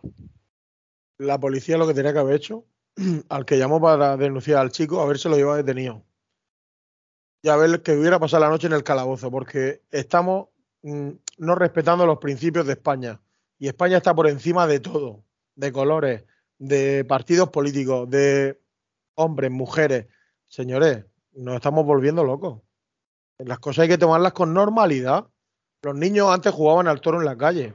La 1.18 1.38
policía 1.38 1.76
lo 1.76 1.86
que 1.86 1.94
tenía 1.94 2.12
que 2.12 2.18
haber 2.18 2.36
hecho, 2.36 2.64
al 3.28 3.44
que 3.44 3.58
llamó 3.58 3.80
para 3.80 4.16
denunciar 4.16 4.58
al 4.58 4.72
chico, 4.72 5.00
a 5.00 5.06
ver 5.06 5.18
si 5.18 5.28
lo 5.28 5.36
lleva 5.36 5.56
detenido. 5.56 6.02
Y 7.42 7.50
a 7.50 7.56
ver 7.56 7.82
que 7.82 7.92
hubiera 7.92 8.18
pasado 8.18 8.42
la 8.42 8.48
noche 8.48 8.66
en 8.66 8.72
el 8.72 8.82
calabozo, 8.82 9.30
porque 9.30 9.82
estamos 9.90 10.48
mm, 10.82 11.10
no 11.38 11.54
respetando 11.54 12.06
los 12.06 12.18
principios 12.18 12.66
de 12.66 12.72
España. 12.72 13.20
Y 13.58 13.68
España 13.68 13.98
está 13.98 14.14
por 14.14 14.28
encima 14.28 14.66
de 14.66 14.80
todo, 14.80 15.22
de 15.54 15.70
colores, 15.70 16.24
de 16.58 17.04
partidos 17.04 17.50
políticos, 17.50 18.08
de 18.10 18.60
hombres, 19.14 19.50
mujeres. 19.50 20.06
Señores, 20.46 21.04
nos 21.32 21.56
estamos 21.56 21.84
volviendo 21.84 22.24
locos. 22.24 22.62
Las 23.38 23.58
cosas 23.58 23.82
hay 23.82 23.88
que 23.88 23.98
tomarlas 23.98 24.32
con 24.32 24.54
normalidad. 24.54 25.28
Los 25.82 25.94
niños 25.94 26.32
antes 26.32 26.52
jugaban 26.52 26.88
al 26.88 27.00
toro 27.00 27.18
en 27.18 27.26
la 27.26 27.36
calle. 27.36 27.74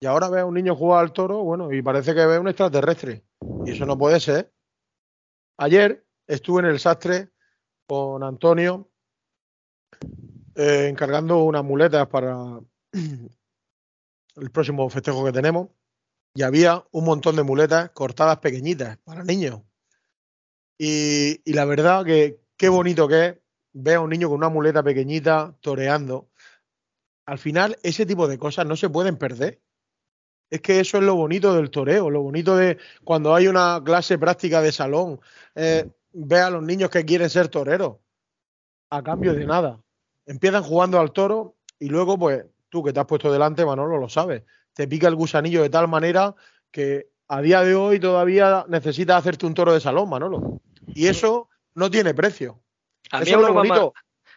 Y 0.00 0.06
ahora 0.06 0.28
ve 0.28 0.40
a 0.40 0.44
un 0.44 0.54
niño 0.54 0.76
jugar 0.76 1.00
al 1.00 1.12
toro, 1.12 1.42
bueno, 1.42 1.72
y 1.72 1.82
parece 1.82 2.14
que 2.14 2.24
ve 2.24 2.38
un 2.38 2.48
extraterrestre. 2.48 3.24
Y 3.64 3.72
eso 3.72 3.84
no 3.84 3.98
puede 3.98 4.20
ser. 4.20 4.52
Ayer 5.56 6.06
estuve 6.26 6.60
en 6.60 6.66
el 6.66 6.78
sastre 6.78 7.30
con 7.86 8.22
Antonio 8.22 8.90
eh, 10.54 10.88
encargando 10.88 11.42
unas 11.42 11.64
muletas 11.64 12.06
para 12.08 12.60
el 14.36 14.50
próximo 14.52 14.88
festejo 14.88 15.24
que 15.24 15.32
tenemos 15.32 15.68
y 16.38 16.44
había 16.44 16.84
un 16.92 17.04
montón 17.04 17.34
de 17.34 17.42
muletas 17.42 17.90
cortadas 17.90 18.38
pequeñitas 18.38 18.96
para 18.98 19.24
niños. 19.24 19.62
Y, 20.78 21.42
la 21.52 21.64
verdad 21.64 22.04
que 22.04 22.38
qué 22.56 22.68
bonito 22.68 23.08
que 23.08 23.26
es 23.26 23.38
ver 23.72 23.96
a 23.96 24.00
un 24.02 24.10
niño 24.10 24.28
con 24.28 24.36
una 24.36 24.48
muleta 24.48 24.84
pequeñita 24.84 25.56
toreando. 25.60 26.30
Al 27.26 27.38
final, 27.38 27.76
ese 27.82 28.06
tipo 28.06 28.28
de 28.28 28.38
cosas 28.38 28.66
no 28.66 28.76
se 28.76 28.88
pueden 28.88 29.16
perder. 29.16 29.60
Es 30.48 30.60
que 30.60 30.78
eso 30.78 30.98
es 30.98 31.02
lo 31.02 31.16
bonito 31.16 31.56
del 31.56 31.70
toreo, 31.70 32.08
lo 32.08 32.22
bonito 32.22 32.56
de 32.56 32.78
cuando 33.02 33.34
hay 33.34 33.48
una 33.48 33.82
clase 33.84 34.16
práctica 34.16 34.62
de 34.62 34.70
salón, 34.70 35.20
eh, 35.56 35.90
ve 36.12 36.38
a 36.38 36.50
los 36.50 36.62
niños 36.62 36.88
que 36.88 37.04
quieren 37.04 37.30
ser 37.30 37.48
toreros, 37.48 37.96
a 38.90 39.02
cambio 39.02 39.34
de 39.34 39.44
nada. 39.44 39.82
Empiezan 40.24 40.62
jugando 40.62 41.00
al 41.00 41.10
toro 41.10 41.56
y 41.80 41.88
luego, 41.88 42.16
pues, 42.16 42.46
tú 42.68 42.84
que 42.84 42.92
te 42.92 43.00
has 43.00 43.06
puesto 43.06 43.32
delante, 43.32 43.66
Manolo, 43.66 43.98
lo 43.98 44.08
sabes 44.08 44.44
te 44.78 44.86
pica 44.86 45.08
el 45.08 45.16
gusanillo 45.16 45.62
de 45.62 45.70
tal 45.70 45.88
manera 45.88 46.36
que 46.70 47.08
a 47.26 47.42
día 47.42 47.62
de 47.64 47.74
hoy 47.74 47.98
todavía 47.98 48.64
necesitas 48.68 49.16
hacerte 49.16 49.44
un 49.44 49.52
toro 49.52 49.74
de 49.74 49.80
salón, 49.80 50.08
Manolo. 50.08 50.60
Y 50.94 51.08
eso 51.08 51.48
no 51.74 51.90
tiene 51.90 52.14
precio. 52.14 52.60
A 53.10 53.22
mí 53.22 53.32
aún, 53.32 53.42
no 53.42 53.64
me 53.64 53.90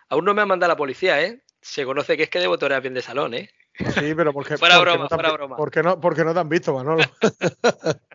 aún 0.09 0.25
no 0.25 0.33
me 0.33 0.41
ha 0.41 0.47
mandado 0.47 0.71
la 0.71 0.75
policía, 0.75 1.21
¿eh? 1.21 1.43
Se 1.61 1.85
conoce 1.85 2.17
que 2.17 2.23
es 2.23 2.29
que 2.31 2.39
debo 2.39 2.57
torear 2.57 2.81
bien 2.81 2.95
de 2.95 3.03
salón, 3.03 3.35
¿eh? 3.35 3.51
Sí, 3.93 4.15
pero 4.15 4.33
porque. 4.33 4.57
fuera 4.57 4.79
broma, 4.79 5.07
fuera 5.07 5.31
broma. 5.31 5.57
Porque 5.57 5.83
no, 5.83 5.99
porque 5.99 6.25
no 6.25 6.33
te 6.33 6.39
han 6.39 6.49
visto, 6.49 6.73
Manolo. 6.73 7.03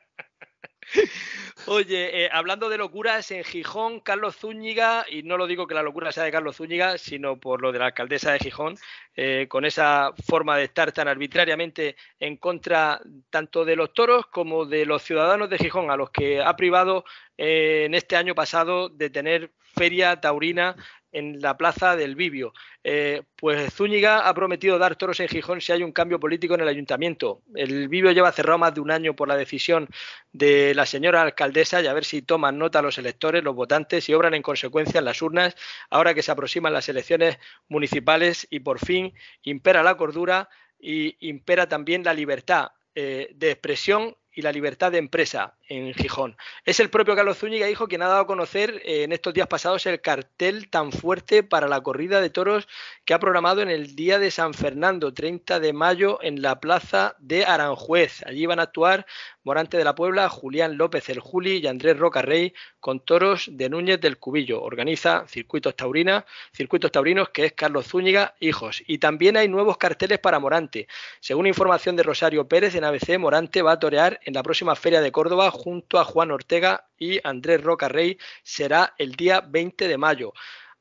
Oye, 1.69 2.25
eh, 2.25 2.29
hablando 2.33 2.69
de 2.69 2.79
locuras, 2.79 3.29
en 3.33 3.43
Gijón, 3.43 3.99
Carlos 3.99 4.37
Zúñiga, 4.37 5.05
y 5.11 5.25
no 5.25 5.37
lo 5.37 5.49
digo 5.49 5.67
que 5.67 5.75
la 5.75 5.83
locura 5.83 6.13
sea 6.13 6.23
de 6.23 6.31
Carlos 6.31 6.59
Zúñiga, 6.59 6.97
sino 6.97 7.41
por 7.41 7.61
lo 7.61 7.73
de 7.73 7.81
la 7.81 7.87
alcaldesa 7.87 8.31
de 8.31 8.39
Gijón, 8.39 8.77
eh, 9.17 9.47
con 9.49 9.65
esa 9.65 10.13
forma 10.29 10.57
de 10.57 10.65
estar 10.65 10.93
tan 10.93 11.09
arbitrariamente 11.09 11.97
en 12.21 12.37
contra 12.37 13.01
tanto 13.31 13.65
de 13.65 13.75
los 13.75 13.93
toros 13.93 14.27
como 14.27 14.65
de 14.65 14.87
los 14.87 15.03
ciudadanos 15.03 15.51
de 15.51 15.59
Gijón, 15.59 15.91
a 15.91 15.97
los 15.97 16.11
que 16.11 16.41
ha 16.41 16.55
privado 16.55 17.05
eh, 17.37 17.83
en 17.87 17.95
este 17.95 18.15
año 18.15 18.37
pasado 18.37 18.89
de 18.89 19.11
tener 19.11 19.51
feria 19.59 20.21
taurina 20.21 20.77
en 21.17 21.41
la 21.41 21.57
plaza 21.57 21.97
del 21.97 22.15
Bibio. 22.15 22.53
Eh, 22.85 23.23
pues 23.37 23.73
Zúñiga 23.73 24.29
ha 24.29 24.35
prometido 24.35 24.79
dar 24.79 24.97
toros 24.97 25.19
en 25.21 25.29
Gijón 25.29 25.63
si 25.63 25.73
hay 25.73 25.83
un 25.83 25.93
cambio 25.93 26.21
político 26.21 26.55
en 26.55 26.61
el 26.61 26.69
ayuntamiento. 26.69 27.41
El 27.55 27.89
Bibio 27.89 28.13
lleva 28.13 28.33
cerrado 28.33 28.59
más 28.59 28.75
de 28.75 28.83
un 28.83 28.91
año 28.91 29.17
por 29.17 29.27
la 29.27 29.37
decisión 29.37 29.89
de 30.33 30.75
la 30.75 30.85
señora 30.85 31.23
alcaldesa 31.23 31.81
y 31.81 31.87
a 31.87 31.95
ver 31.95 32.05
si 32.05 32.21
toman 32.21 32.59
nota 32.59 32.83
los 32.83 32.99
electores, 32.99 33.43
los 33.43 33.55
votantes 33.55 34.07
y 34.11 34.15
obran 34.15 34.35
en 34.35 34.43
consecuencia 34.43 34.99
en 34.99 35.07
las 35.07 35.23
urnas 35.23 35.57
ahora 35.89 36.13
que 36.13 36.23
se 36.23 36.33
aproximan 36.33 36.75
las 36.75 36.89
elecciones 36.91 37.39
municipales 37.69 38.47
y 38.51 38.61
por 38.61 38.79
fin 38.79 39.15
impera 39.43 39.83
la 39.83 39.97
cordura 39.97 40.51
y 40.79 41.17
impera 41.27 41.67
también 41.67 42.05
la 42.05 42.13
libertad 42.13 42.73
eh, 42.95 43.31
de 43.35 43.51
expresión 43.53 44.17
y 44.37 44.43
la 44.43 44.53
libertad 44.53 44.93
de 44.93 44.99
empresa 44.99 45.55
en 45.67 45.95
Gijón. 45.95 46.37
Es 46.65 46.79
el 46.79 46.91
propio 46.91 47.17
Carlos 47.17 47.39
Zúñiga, 47.39 47.69
hijo, 47.69 47.89
quien 47.89 48.03
ha 48.03 48.09
dado 48.09 48.21
a 48.21 48.27
conocer 48.27 48.83
eh, 48.85 49.03
en 49.03 49.13
estos 49.13 49.33
días 49.33 49.49
pasados 49.49 49.87
el 49.87 50.01
cartel 50.01 50.69
tan 50.69 50.93
fuerte 50.93 51.43
para 51.43 51.67
la 51.67 51.81
corrida 51.81 52.21
de 52.21 52.31
toros 52.31 52.69
que 53.07 53.15
ha 53.15 53.19
programado 53.19 53.63
en 53.63 53.71
el 53.71 53.97
día 53.97 54.19
de 54.19 54.31
San 54.31 54.53
Fernando, 54.53 55.15
30 55.15 55.59
de 55.59 55.73
mayo, 55.73 56.19
en 56.23 56.43
la 56.43 56.61
plaza 56.61 57.17
de 57.19 57.47
Aranjuez. 57.47 58.23
Allí 58.27 58.45
van 58.45 58.61
a 58.61 58.65
actuar 58.65 59.07
Morante 59.43 59.79
de 59.79 59.85
la 59.85 59.95
Puebla, 59.95 60.29
Julián 60.29 60.77
López 60.77 61.09
el 61.09 61.21
Juli 61.21 61.59
y 61.59 61.67
Andrés 61.69 61.97
Roca 61.97 62.21
Rey 62.21 62.53
con 62.81 62.99
toros 62.99 63.49
de 63.53 63.69
Núñez 63.69 64.01
del 64.01 64.19
Cubillo. 64.19 64.61
Organiza 64.61 65.25
Circuitos 65.29 65.77
Taurinas, 65.77 66.25
Circuitos 66.53 66.91
Taurinos, 66.91 67.29
que 67.29 67.45
es 67.47 67.53
Carlos 67.53 67.87
Zúñiga, 67.87 68.35
hijos. 68.41 68.83
Y 68.89 68.99
también 68.99 69.37
hay 69.37 69.49
nuevos 69.49 69.77
carteles 69.77 70.19
para 70.19 70.41
Morante. 70.41 70.89
Según 71.21 71.47
información 71.47 71.95
de 71.95 72.03
Rosario 72.03 72.49
Pérez 72.49 72.75
en 72.75 72.83
ABC, 72.83 73.19
Morante 73.21 73.63
va 73.63 73.73
a 73.73 73.79
torear 73.79 74.19
en 74.27 74.35
la 74.35 74.43
próxima 74.43 74.75
Feria 74.75 75.01
de 75.01 75.13
Córdoba 75.13 75.51
junto 75.51 75.99
a 75.99 76.05
Juan 76.05 76.33
Ortega 76.33 76.89
y 76.99 77.21
Andrés 77.27 77.63
Roca 77.63 77.89
Rey. 77.89 78.19
Será 78.43 78.95
el 78.99 79.13
día 79.13 79.41
20 79.41 79.89
de 79.89 79.97
mayo. 79.97 80.35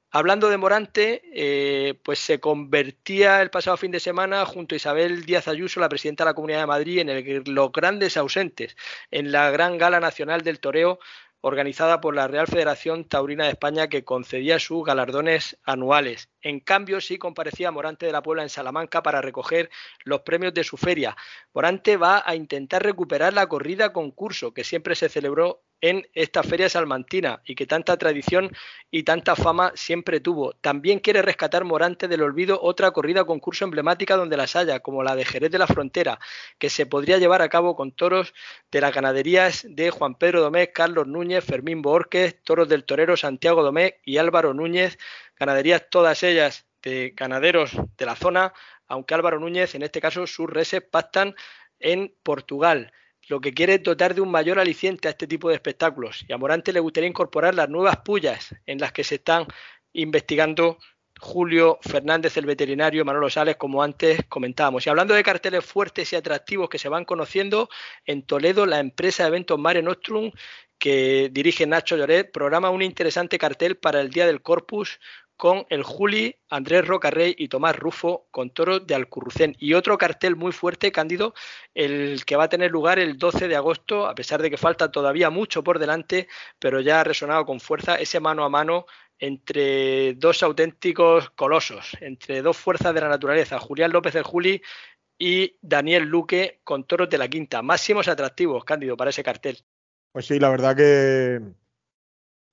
Hablando 0.09 0.49
de 0.49 0.57
Morante, 0.57 1.21
eh, 1.33 1.99
pues 2.01 2.19
se 2.19 2.39
convertía 2.39 3.41
el 3.41 3.49
pasado 3.49 3.77
fin 3.77 3.91
de 3.91 3.99
semana 3.99 4.45
junto 4.45 4.73
a 4.73 4.77
Isabel 4.77 5.25
Díaz 5.25 5.47
Ayuso, 5.47 5.79
la 5.79 5.89
presidenta 5.89 6.23
de 6.23 6.29
la 6.29 6.33
Comunidad 6.33 6.61
de 6.61 6.67
Madrid, 6.67 6.99
en 6.99 7.09
el, 7.09 7.43
los 7.45 7.71
grandes 7.71 8.17
ausentes 8.17 8.75
en 9.11 9.31
la 9.31 9.51
gran 9.51 9.77
gala 9.77 9.99
nacional 9.99 10.41
del 10.41 10.59
toreo 10.59 10.99
organizada 11.47 12.01
por 12.01 12.15
la 12.15 12.27
Real 12.27 12.47
Federación 12.47 13.05
Taurina 13.07 13.43
de 13.43 13.51
España 13.51 13.87
que 13.87 14.03
concedía 14.03 14.57
sus 14.57 14.83
galardones 14.83 15.59
anuales. 15.63 16.27
En 16.41 16.59
cambio, 16.59 16.99
sí 17.01 17.19
comparecía 17.19 17.69
Morante 17.69 18.07
de 18.07 18.11
la 18.11 18.23
Puebla 18.23 18.41
en 18.41 18.49
Salamanca 18.49 19.03
para 19.03 19.21
recoger 19.21 19.69
los 20.05 20.21
premios 20.21 20.55
de 20.55 20.63
su 20.63 20.75
feria. 20.75 21.15
Morante 21.53 21.97
va 21.97 22.23
a 22.25 22.33
intentar 22.33 22.81
recuperar 22.81 23.33
la 23.33 23.45
corrida 23.45 23.93
concurso 23.93 24.55
que 24.55 24.63
siempre 24.63 24.95
se 24.95 25.07
celebró 25.07 25.61
en 25.81 26.07
esta 26.13 26.43
feria 26.43 26.69
salmantina 26.69 27.41
y 27.45 27.55
que 27.55 27.67
tanta 27.67 27.97
tradición 27.97 28.51
y 28.89 29.03
tanta 29.03 29.35
fama 29.35 29.71
siempre 29.75 30.19
tuvo. 30.19 30.53
También 30.53 30.99
quiere 30.99 31.21
rescatar 31.21 31.63
Morante 31.63 32.07
del 32.07 32.23
olvido 32.23 32.59
otra 32.61 32.91
corrida 32.91 33.25
concurso 33.25 33.65
emblemática 33.65 34.15
donde 34.15 34.37
las 34.37 34.55
haya, 34.55 34.79
como 34.79 35.03
la 35.03 35.15
de 35.15 35.25
Jerez 35.25 35.51
de 35.51 35.59
la 35.59 35.67
Frontera, 35.67 36.19
que 36.57 36.69
se 36.69 36.85
podría 36.85 37.17
llevar 37.17 37.41
a 37.41 37.49
cabo 37.49 37.75
con 37.75 37.91
toros 37.91 38.33
de 38.71 38.81
las 38.81 38.93
ganaderías 38.93 39.65
de 39.69 39.89
Juan 39.91 40.15
Pedro 40.15 40.41
Domecq, 40.41 40.73
Carlos 40.73 41.07
Núñez, 41.07 41.43
Fermín 41.43 41.81
Borques, 41.81 42.41
toros 42.43 42.69
del 42.69 42.85
torero 42.85 43.17
Santiago 43.17 43.63
Domecq 43.63 43.99
y 44.05 44.17
Álvaro 44.17 44.53
Núñez, 44.53 44.97
ganaderías 45.37 45.89
todas 45.89 46.23
ellas 46.23 46.65
de 46.81 47.13
ganaderos 47.15 47.71
de 47.97 48.05
la 48.05 48.15
zona, 48.15 48.53
aunque 48.87 49.13
Álvaro 49.13 49.39
Núñez, 49.39 49.75
en 49.75 49.83
este 49.83 49.99
caso, 49.99 50.27
sus 50.27 50.49
reses 50.49 50.81
pactan 50.81 51.35
en 51.79 52.13
Portugal 52.23 52.91
lo 53.27 53.41
que 53.41 53.53
quiere 53.53 53.75
es 53.75 53.83
dotar 53.83 54.13
de 54.13 54.21
un 54.21 54.31
mayor 54.31 54.59
aliciente 54.59 55.07
a 55.07 55.11
este 55.11 55.27
tipo 55.27 55.49
de 55.49 55.55
espectáculos. 55.55 56.25
Y 56.27 56.33
a 56.33 56.37
Morante 56.37 56.73
le 56.73 56.79
gustaría 56.79 57.09
incorporar 57.09 57.55
las 57.55 57.69
nuevas 57.69 57.97
pullas 57.97 58.55
en 58.65 58.79
las 58.79 58.91
que 58.91 59.03
se 59.03 59.15
están 59.15 59.47
investigando 59.93 60.77
Julio 61.19 61.79
Fernández, 61.81 62.35
el 62.37 62.45
veterinario, 62.45 63.05
Manolo 63.05 63.29
Sales, 63.29 63.55
como 63.55 63.81
antes 63.81 64.19
comentábamos. 64.27 64.85
Y 64.85 64.89
hablando 64.89 65.13
de 65.13 65.23
carteles 65.23 65.65
fuertes 65.65 66.11
y 66.11 66.15
atractivos 66.15 66.69
que 66.69 66.77
se 66.77 66.89
van 66.89 67.05
conociendo, 67.05 67.69
en 68.05 68.23
Toledo 68.23 68.65
la 68.65 68.79
empresa 68.79 69.23
de 69.23 69.29
eventos 69.29 69.57
Mare 69.57 69.81
Nostrum, 69.81 70.31
que 70.77 71.29
dirige 71.31 71.65
Nacho 71.65 71.95
Lloret, 71.95 72.31
programa 72.31 72.69
un 72.69 72.81
interesante 72.81 73.37
cartel 73.37 73.77
para 73.77 74.01
el 74.01 74.09
Día 74.09 74.27
del 74.27 74.41
Corpus 74.41 74.99
con 75.37 75.65
el 75.69 75.83
Juli, 75.83 76.35
Andrés 76.49 76.87
Rocarrey 76.87 77.35
y 77.37 77.47
Tomás 77.47 77.75
Rufo 77.75 78.27
con 78.31 78.51
toros 78.51 78.87
de 78.87 78.95
Alcurrucén. 78.95 79.55
Y 79.59 79.73
otro 79.73 79.97
cartel 79.97 80.35
muy 80.35 80.51
fuerte, 80.51 80.91
Cándido, 80.91 81.33
el 81.73 82.23
que 82.25 82.35
va 82.35 82.45
a 82.45 82.49
tener 82.49 82.71
lugar 82.71 82.99
el 82.99 83.17
12 83.17 83.47
de 83.47 83.55
agosto, 83.55 84.07
a 84.07 84.15
pesar 84.15 84.41
de 84.41 84.49
que 84.49 84.57
falta 84.57 84.91
todavía 84.91 85.29
mucho 85.29 85.63
por 85.63 85.79
delante, 85.79 86.27
pero 86.59 86.79
ya 86.79 87.01
ha 87.01 87.03
resonado 87.03 87.45
con 87.45 87.59
fuerza 87.59 87.95
ese 87.95 88.19
mano 88.19 88.43
a 88.43 88.49
mano 88.49 88.85
entre 89.19 90.13
dos 90.15 90.43
auténticos 90.43 91.29
colosos, 91.31 91.91
entre 92.01 92.41
dos 92.41 92.57
fuerzas 92.57 92.93
de 92.93 93.01
la 93.01 93.09
naturaleza, 93.09 93.59
Julián 93.59 93.91
López 93.91 94.13
del 94.13 94.23
Juli 94.23 94.61
y 95.17 95.57
Daniel 95.61 96.03
Luque 96.03 96.59
con 96.63 96.83
toros 96.85 97.09
de 97.09 97.17
la 97.17 97.27
quinta. 97.27 97.61
Máximos 97.61 98.07
atractivos, 98.07 98.63
Cándido, 98.65 98.97
para 98.97 99.09
ese 99.09 99.23
cartel. 99.23 99.63
Pues 100.11 100.27
sí, 100.27 100.39
la 100.39 100.49
verdad 100.49 100.75
que 100.75 101.41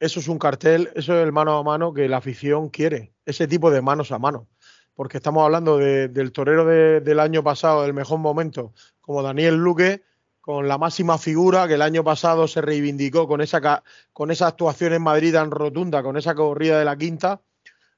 eso 0.03 0.19
es 0.19 0.27
un 0.27 0.41
cartel, 0.41 0.91
eso 0.97 1.17
es 1.17 1.25
el 1.25 1.31
mano 1.31 1.57
a 1.57 1.63
mano 1.63 1.95
que 1.95 2.09
la 2.09 2.17
afición 2.17 2.71
quiere, 2.71 3.15
ese 3.25 3.47
tipo 3.47 3.71
de 3.71 3.81
manos 3.83 4.11
a 4.11 4.19
mano. 4.19 4.49
Porque 4.95 5.19
estamos 5.19 5.45
hablando 5.45 5.79
del 5.79 6.33
torero 6.33 6.67
del 6.67 7.21
año 7.21 7.45
pasado, 7.45 7.83
del 7.83 7.95
mejor 7.95 8.19
momento, 8.19 8.75
como 9.01 9.23
Daniel 9.23 9.55
Luque, 9.55 10.03
con 10.41 10.67
la 10.67 10.77
máxima 10.77 11.19
figura 11.19 11.69
que 11.69 11.75
el 11.75 11.83
año 11.83 12.03
pasado 12.03 12.49
se 12.49 12.61
reivindicó 12.61 13.29
con 13.29 13.41
esa, 13.41 13.85
con 14.13 14.31
actuación 14.33 14.93
en 14.93 15.03
Madrid 15.03 15.35
tan 15.35 15.53
rotunda, 15.53 16.03
con 16.03 16.17
esa 16.17 16.35
corrida 16.35 16.81
de 16.81 16.85
la 16.85 16.97
quinta. 16.97 17.41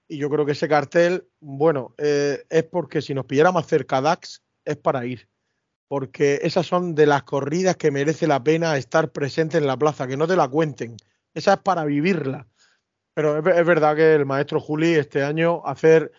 Y 0.06 0.18
yo 0.18 0.28
creo 0.28 0.44
que 0.44 0.52
ese 0.52 0.68
cartel, 0.68 1.26
bueno, 1.40 1.94
eh, 1.96 2.44
es 2.50 2.64
porque 2.64 3.00
si 3.00 3.14
nos 3.14 3.24
pillara 3.24 3.50
más 3.50 3.66
cerca 3.66 4.02
Dax, 4.02 4.42
es 4.66 4.76
para 4.76 5.06
ir. 5.06 5.26
Porque 5.88 6.40
esas 6.42 6.66
son 6.66 6.94
de 6.94 7.06
las 7.06 7.22
corridas 7.22 7.76
que 7.76 7.90
merece 7.90 8.26
la 8.26 8.44
pena 8.44 8.76
estar 8.76 9.10
presente 9.10 9.56
en 9.56 9.66
la 9.66 9.78
plaza, 9.78 10.06
que 10.06 10.18
no 10.18 10.26
te 10.26 10.36
la 10.36 10.48
cuenten 10.48 10.98
esa 11.34 11.54
es 11.54 11.58
para 11.58 11.84
vivirla. 11.84 12.46
Pero 13.14 13.38
es, 13.38 13.66
verdad 13.66 13.94
que 13.94 14.14
el 14.14 14.26
maestro 14.26 14.60
Juli 14.60 14.94
este 14.94 15.22
año 15.22 15.64
hacer 15.64 16.10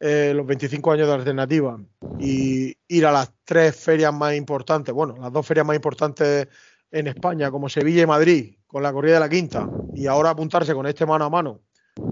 eh, 0.00 0.32
los 0.34 0.46
25 0.46 0.92
años 0.92 1.06
de 1.06 1.14
alternativa 1.14 1.78
y 2.18 2.76
ir 2.88 3.06
a 3.06 3.12
las 3.12 3.32
tres 3.44 3.76
ferias 3.76 4.12
más 4.12 4.34
importantes, 4.34 4.92
bueno, 4.92 5.16
las 5.18 5.32
dos 5.32 5.46
ferias 5.46 5.66
más 5.66 5.76
importantes 5.76 6.48
en 6.90 7.06
España, 7.06 7.50
como 7.52 7.68
Sevilla 7.68 8.02
y 8.02 8.06
Madrid, 8.06 8.56
con 8.66 8.82
la 8.82 8.92
corrida 8.92 9.14
de 9.14 9.20
la 9.20 9.28
quinta, 9.28 9.68
y 9.94 10.06
ahora 10.06 10.30
apuntarse 10.30 10.74
con 10.74 10.86
este 10.86 11.06
mano 11.06 11.24
a 11.26 11.30
mano, 11.30 11.60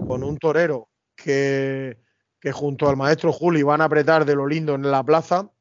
con 0.07 0.23
un 0.23 0.37
torero 0.37 0.89
que, 1.15 1.97
junto 2.53 2.87
al 2.87 2.95
maestro 2.95 3.33
Juli 3.33 3.61
van 3.61 3.81
a 3.81 3.85
apretar 3.85 4.23
de 4.23 4.35
lo 4.35 4.47
lindo 4.47 4.75
en 4.75 4.89
la 4.89 5.03
plaza, 5.03 5.51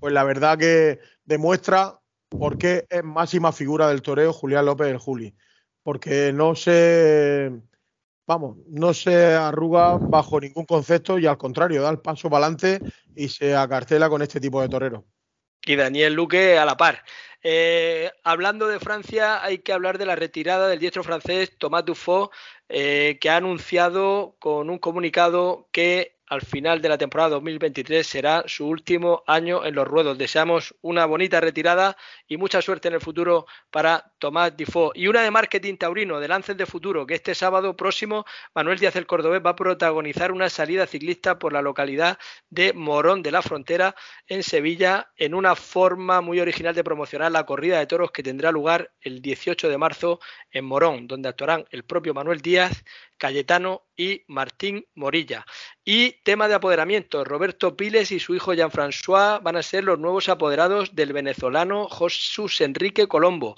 pues 0.00 0.12
la 0.12 0.24
verdad 0.24 0.58
que 0.58 0.98
demuestra 1.24 2.00
por 2.28 2.58
qué 2.58 2.86
es 2.90 3.04
máxima 3.04 3.52
figura 3.52 3.88
del 3.88 4.02
toreo 4.02 4.32
Julián 4.32 4.64
López 4.64 4.88
del 4.88 4.98
Juli 4.98 5.36
porque 5.90 6.32
no 6.32 6.54
se, 6.54 7.50
vamos, 8.24 8.58
no 8.68 8.94
se 8.94 9.34
arruga 9.34 9.96
bajo 9.96 10.38
ningún 10.38 10.64
concepto 10.64 11.18
y 11.18 11.26
al 11.26 11.36
contrario, 11.36 11.82
da 11.82 11.90
el 11.90 11.98
paso 11.98 12.30
para 12.30 12.44
adelante 12.46 12.80
y 13.16 13.28
se 13.28 13.56
acartela 13.56 14.08
con 14.08 14.22
este 14.22 14.38
tipo 14.38 14.62
de 14.62 14.68
torero. 14.68 15.04
Y 15.66 15.74
Daniel 15.74 16.14
Luque 16.14 16.56
a 16.58 16.64
la 16.64 16.76
par. 16.76 17.02
Eh, 17.42 18.08
hablando 18.22 18.68
de 18.68 18.78
Francia, 18.78 19.42
hay 19.42 19.58
que 19.58 19.72
hablar 19.72 19.98
de 19.98 20.06
la 20.06 20.14
retirada 20.14 20.68
del 20.68 20.78
diestro 20.78 21.02
francés 21.02 21.58
Thomas 21.58 21.84
Dufaux, 21.84 22.30
eh, 22.68 23.18
que 23.20 23.28
ha 23.28 23.38
anunciado 23.38 24.36
con 24.38 24.70
un 24.70 24.78
comunicado 24.78 25.68
que 25.72 26.19
al 26.30 26.42
final 26.42 26.80
de 26.80 26.88
la 26.88 26.96
temporada 26.96 27.30
2023 27.30 28.06
será 28.06 28.44
su 28.46 28.66
último 28.66 29.24
año 29.26 29.66
en 29.66 29.74
los 29.74 29.86
ruedos. 29.86 30.16
Deseamos 30.16 30.76
una 30.80 31.04
bonita 31.04 31.40
retirada 31.40 31.96
y 32.28 32.36
mucha 32.36 32.62
suerte 32.62 32.86
en 32.86 32.94
el 32.94 33.00
futuro 33.00 33.46
para 33.70 34.12
Tomás 34.20 34.56
Difo. 34.56 34.92
Y 34.94 35.08
una 35.08 35.22
de 35.22 35.32
marketing 35.32 35.76
taurino 35.76 36.20
de 36.20 36.28
Lances 36.28 36.56
de 36.56 36.66
Futuro, 36.66 37.04
que 37.04 37.14
este 37.14 37.34
sábado 37.34 37.76
próximo 37.76 38.24
Manuel 38.54 38.78
Díaz 38.78 38.94
el 38.94 39.08
Cordobés 39.08 39.42
va 39.44 39.50
a 39.50 39.56
protagonizar 39.56 40.30
una 40.30 40.48
salida 40.48 40.86
ciclista 40.86 41.36
por 41.36 41.52
la 41.52 41.62
localidad 41.62 42.16
de 42.48 42.72
Morón 42.74 43.22
de 43.22 43.32
la 43.32 43.42
Frontera 43.42 43.96
en 44.28 44.44
Sevilla 44.44 45.10
en 45.16 45.34
una 45.34 45.56
forma 45.56 46.20
muy 46.20 46.38
original 46.38 46.76
de 46.76 46.84
promocionar 46.84 47.32
la 47.32 47.44
corrida 47.44 47.80
de 47.80 47.88
toros 47.88 48.12
que 48.12 48.22
tendrá 48.22 48.52
lugar 48.52 48.92
el 49.00 49.20
18 49.20 49.68
de 49.68 49.78
marzo 49.78 50.20
en 50.52 50.64
Morón, 50.64 51.08
donde 51.08 51.28
actuarán 51.28 51.64
el 51.72 51.82
propio 51.82 52.14
Manuel 52.14 52.40
Díaz, 52.40 52.84
Cayetano 53.20 53.86
y 53.96 54.24
Martín 54.26 54.86
Morilla. 54.94 55.46
Y 55.84 56.22
tema 56.24 56.48
de 56.48 56.54
apoderamiento, 56.54 57.22
Roberto 57.22 57.76
Piles 57.76 58.10
y 58.10 58.18
su 58.18 58.34
hijo 58.34 58.54
Jean-François 58.54 59.40
van 59.42 59.56
a 59.56 59.62
ser 59.62 59.84
los 59.84 59.98
nuevos 59.98 60.28
apoderados 60.28 60.96
del 60.96 61.12
venezolano 61.12 61.88
Jesús 61.88 62.60
Enrique 62.62 63.06
Colombo. 63.06 63.54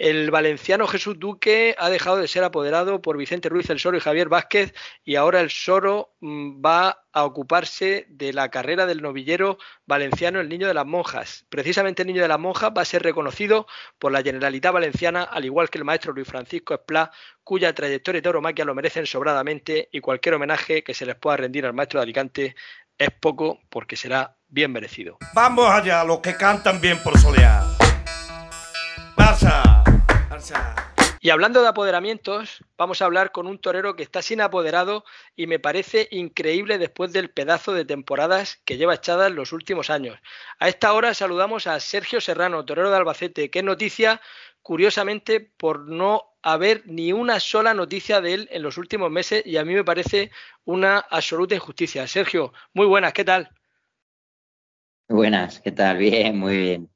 El 0.00 0.30
valenciano 0.30 0.86
Jesús 0.86 1.18
Duque 1.18 1.74
ha 1.76 1.90
dejado 1.90 2.16
de 2.16 2.26
ser 2.26 2.42
apoderado 2.42 3.02
por 3.02 3.18
Vicente 3.18 3.50
Ruiz 3.50 3.68
el 3.68 3.78
Soro 3.78 3.98
y 3.98 4.00
Javier 4.00 4.30
Vázquez 4.30 4.72
y 5.04 5.16
ahora 5.16 5.42
el 5.42 5.50
Soro 5.50 6.14
mm, 6.20 6.64
va 6.64 7.04
a 7.12 7.24
ocuparse 7.26 8.06
de 8.08 8.32
la 8.32 8.50
carrera 8.50 8.86
del 8.86 9.02
novillero 9.02 9.58
valenciano 9.84 10.40
el 10.40 10.48
Niño 10.48 10.66
de 10.66 10.72
las 10.72 10.86
Monjas. 10.86 11.44
Precisamente 11.50 12.00
el 12.00 12.08
Niño 12.08 12.22
de 12.22 12.28
las 12.28 12.38
Monjas 12.38 12.72
va 12.74 12.80
a 12.80 12.86
ser 12.86 13.02
reconocido 13.02 13.66
por 13.98 14.10
la 14.10 14.22
Generalitat 14.22 14.72
Valenciana, 14.72 15.22
al 15.22 15.44
igual 15.44 15.68
que 15.68 15.76
el 15.76 15.84
maestro 15.84 16.14
Luis 16.14 16.26
Francisco 16.26 16.72
Esplá, 16.72 17.10
cuya 17.44 17.74
trayectoria 17.74 18.20
y 18.20 18.22
tauromaquia 18.22 18.64
lo 18.64 18.74
merecen 18.74 19.04
sobradamente 19.04 19.90
y 19.92 20.00
cualquier 20.00 20.36
homenaje 20.36 20.82
que 20.82 20.94
se 20.94 21.04
les 21.04 21.16
pueda 21.16 21.36
rendir 21.36 21.66
al 21.66 21.74
maestro 21.74 22.00
de 22.00 22.04
Alicante 22.04 22.56
es 22.96 23.10
poco 23.20 23.60
porque 23.68 23.96
será 23.96 24.34
bien 24.48 24.72
merecido. 24.72 25.18
Vamos 25.34 25.68
allá, 25.68 26.02
los 26.04 26.20
que 26.20 26.36
cantan 26.36 26.80
bien 26.80 26.96
por 27.02 27.18
solear. 27.18 27.64
Pasa. 29.14 29.69
Y 31.22 31.28
hablando 31.28 31.60
de 31.60 31.68
apoderamientos, 31.68 32.64
vamos 32.78 33.02
a 33.02 33.04
hablar 33.04 33.30
con 33.30 33.46
un 33.46 33.58
torero 33.58 33.94
que 33.94 34.02
está 34.02 34.22
sin 34.22 34.40
apoderado 34.40 35.04
y 35.36 35.46
me 35.46 35.58
parece 35.58 36.08
increíble 36.10 36.78
después 36.78 37.12
del 37.12 37.28
pedazo 37.28 37.74
de 37.74 37.84
temporadas 37.84 38.58
que 38.64 38.78
lleva 38.78 38.94
echadas 38.94 39.30
los 39.30 39.52
últimos 39.52 39.90
años. 39.90 40.18
A 40.58 40.68
esta 40.68 40.94
hora 40.94 41.12
saludamos 41.12 41.66
a 41.66 41.78
Sergio 41.78 42.22
Serrano, 42.22 42.64
torero 42.64 42.90
de 42.90 42.96
Albacete. 42.96 43.50
Qué 43.50 43.62
noticia, 43.62 44.22
curiosamente, 44.62 45.40
por 45.40 45.86
no 45.86 46.24
haber 46.42 46.84
ni 46.86 47.12
una 47.12 47.38
sola 47.38 47.74
noticia 47.74 48.22
de 48.22 48.32
él 48.32 48.48
en 48.50 48.62
los 48.62 48.78
últimos 48.78 49.10
meses 49.10 49.42
y 49.44 49.58
a 49.58 49.64
mí 49.66 49.74
me 49.74 49.84
parece 49.84 50.30
una 50.64 51.00
absoluta 51.00 51.54
injusticia. 51.54 52.06
Sergio, 52.06 52.54
muy 52.72 52.86
buenas, 52.86 53.12
¿qué 53.12 53.26
tal? 53.26 53.50
Buenas, 55.06 55.60
¿qué 55.60 55.72
tal? 55.72 55.98
Bien, 55.98 56.38
muy 56.38 56.56
bien 56.56 56.90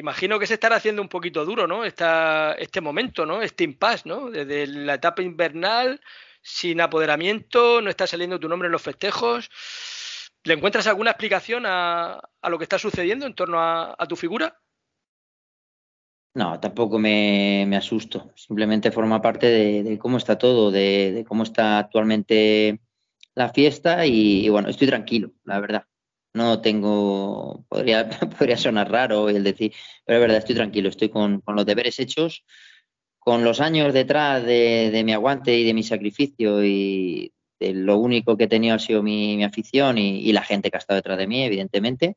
imagino 0.00 0.38
que 0.38 0.46
se 0.46 0.54
estará 0.54 0.76
haciendo 0.76 1.02
un 1.02 1.08
poquito 1.08 1.44
duro, 1.44 1.66
¿no? 1.66 1.84
Esta, 1.84 2.54
este 2.54 2.80
momento, 2.80 3.26
¿no? 3.26 3.42
Este 3.42 3.64
impasse, 3.64 4.08
¿no? 4.08 4.30
Desde 4.30 4.66
la 4.66 4.94
etapa 4.94 5.22
invernal, 5.22 6.00
sin 6.42 6.80
apoderamiento, 6.80 7.82
no 7.82 7.90
está 7.90 8.06
saliendo 8.06 8.40
tu 8.40 8.48
nombre 8.48 8.66
en 8.66 8.72
los 8.72 8.82
festejos. 8.82 9.50
¿Le 10.44 10.54
encuentras 10.54 10.86
alguna 10.86 11.10
explicación 11.10 11.64
a, 11.66 12.20
lo 12.48 12.58
que 12.58 12.64
está 12.64 12.78
sucediendo 12.78 13.26
en 13.26 13.34
torno 13.34 13.58
a, 13.60 14.06
tu 14.08 14.16
figura? 14.16 14.58
No, 16.34 16.58
tampoco 16.58 16.98
me, 16.98 17.76
asusto. 17.76 18.32
Simplemente 18.36 18.90
forma 18.90 19.20
parte 19.20 19.46
de, 19.82 19.98
cómo 19.98 20.16
está 20.16 20.38
todo, 20.38 20.70
de, 20.70 21.24
cómo 21.28 21.42
está 21.42 21.78
actualmente 21.78 22.80
la 23.34 23.50
fiesta 23.50 24.06
y, 24.06 24.48
bueno, 24.48 24.68
estoy 24.70 24.86
tranquilo, 24.88 25.32
la 25.44 25.60
verdad 25.60 25.89
no 26.34 26.60
tengo, 26.60 27.64
podría, 27.68 28.08
podría 28.38 28.56
sonar 28.56 28.90
raro 28.90 29.28
el 29.28 29.44
decir, 29.44 29.72
pero 30.04 30.18
es 30.18 30.22
verdad, 30.22 30.38
estoy 30.38 30.54
tranquilo, 30.54 30.88
estoy 30.88 31.08
con, 31.08 31.42
los 31.46 31.66
deberes 31.66 31.98
hechos, 31.98 32.44
con 33.18 33.44
los 33.44 33.60
años 33.60 33.92
detrás 33.92 34.44
de, 34.44 35.02
mi 35.04 35.12
aguante 35.12 35.56
y 35.56 35.64
de 35.64 35.74
mi 35.74 35.82
sacrificio 35.82 36.64
y 36.64 37.32
de 37.58 37.74
lo 37.74 37.98
único 37.98 38.36
que 38.36 38.44
he 38.44 38.48
tenido 38.48 38.74
ha 38.74 38.78
sido 38.78 39.02
mi, 39.02 39.44
afición 39.44 39.98
y, 39.98 40.32
la 40.32 40.42
gente 40.42 40.70
que 40.70 40.76
ha 40.76 40.80
estado 40.80 40.96
detrás 40.96 41.18
de 41.18 41.26
mí, 41.26 41.42
evidentemente. 41.44 42.16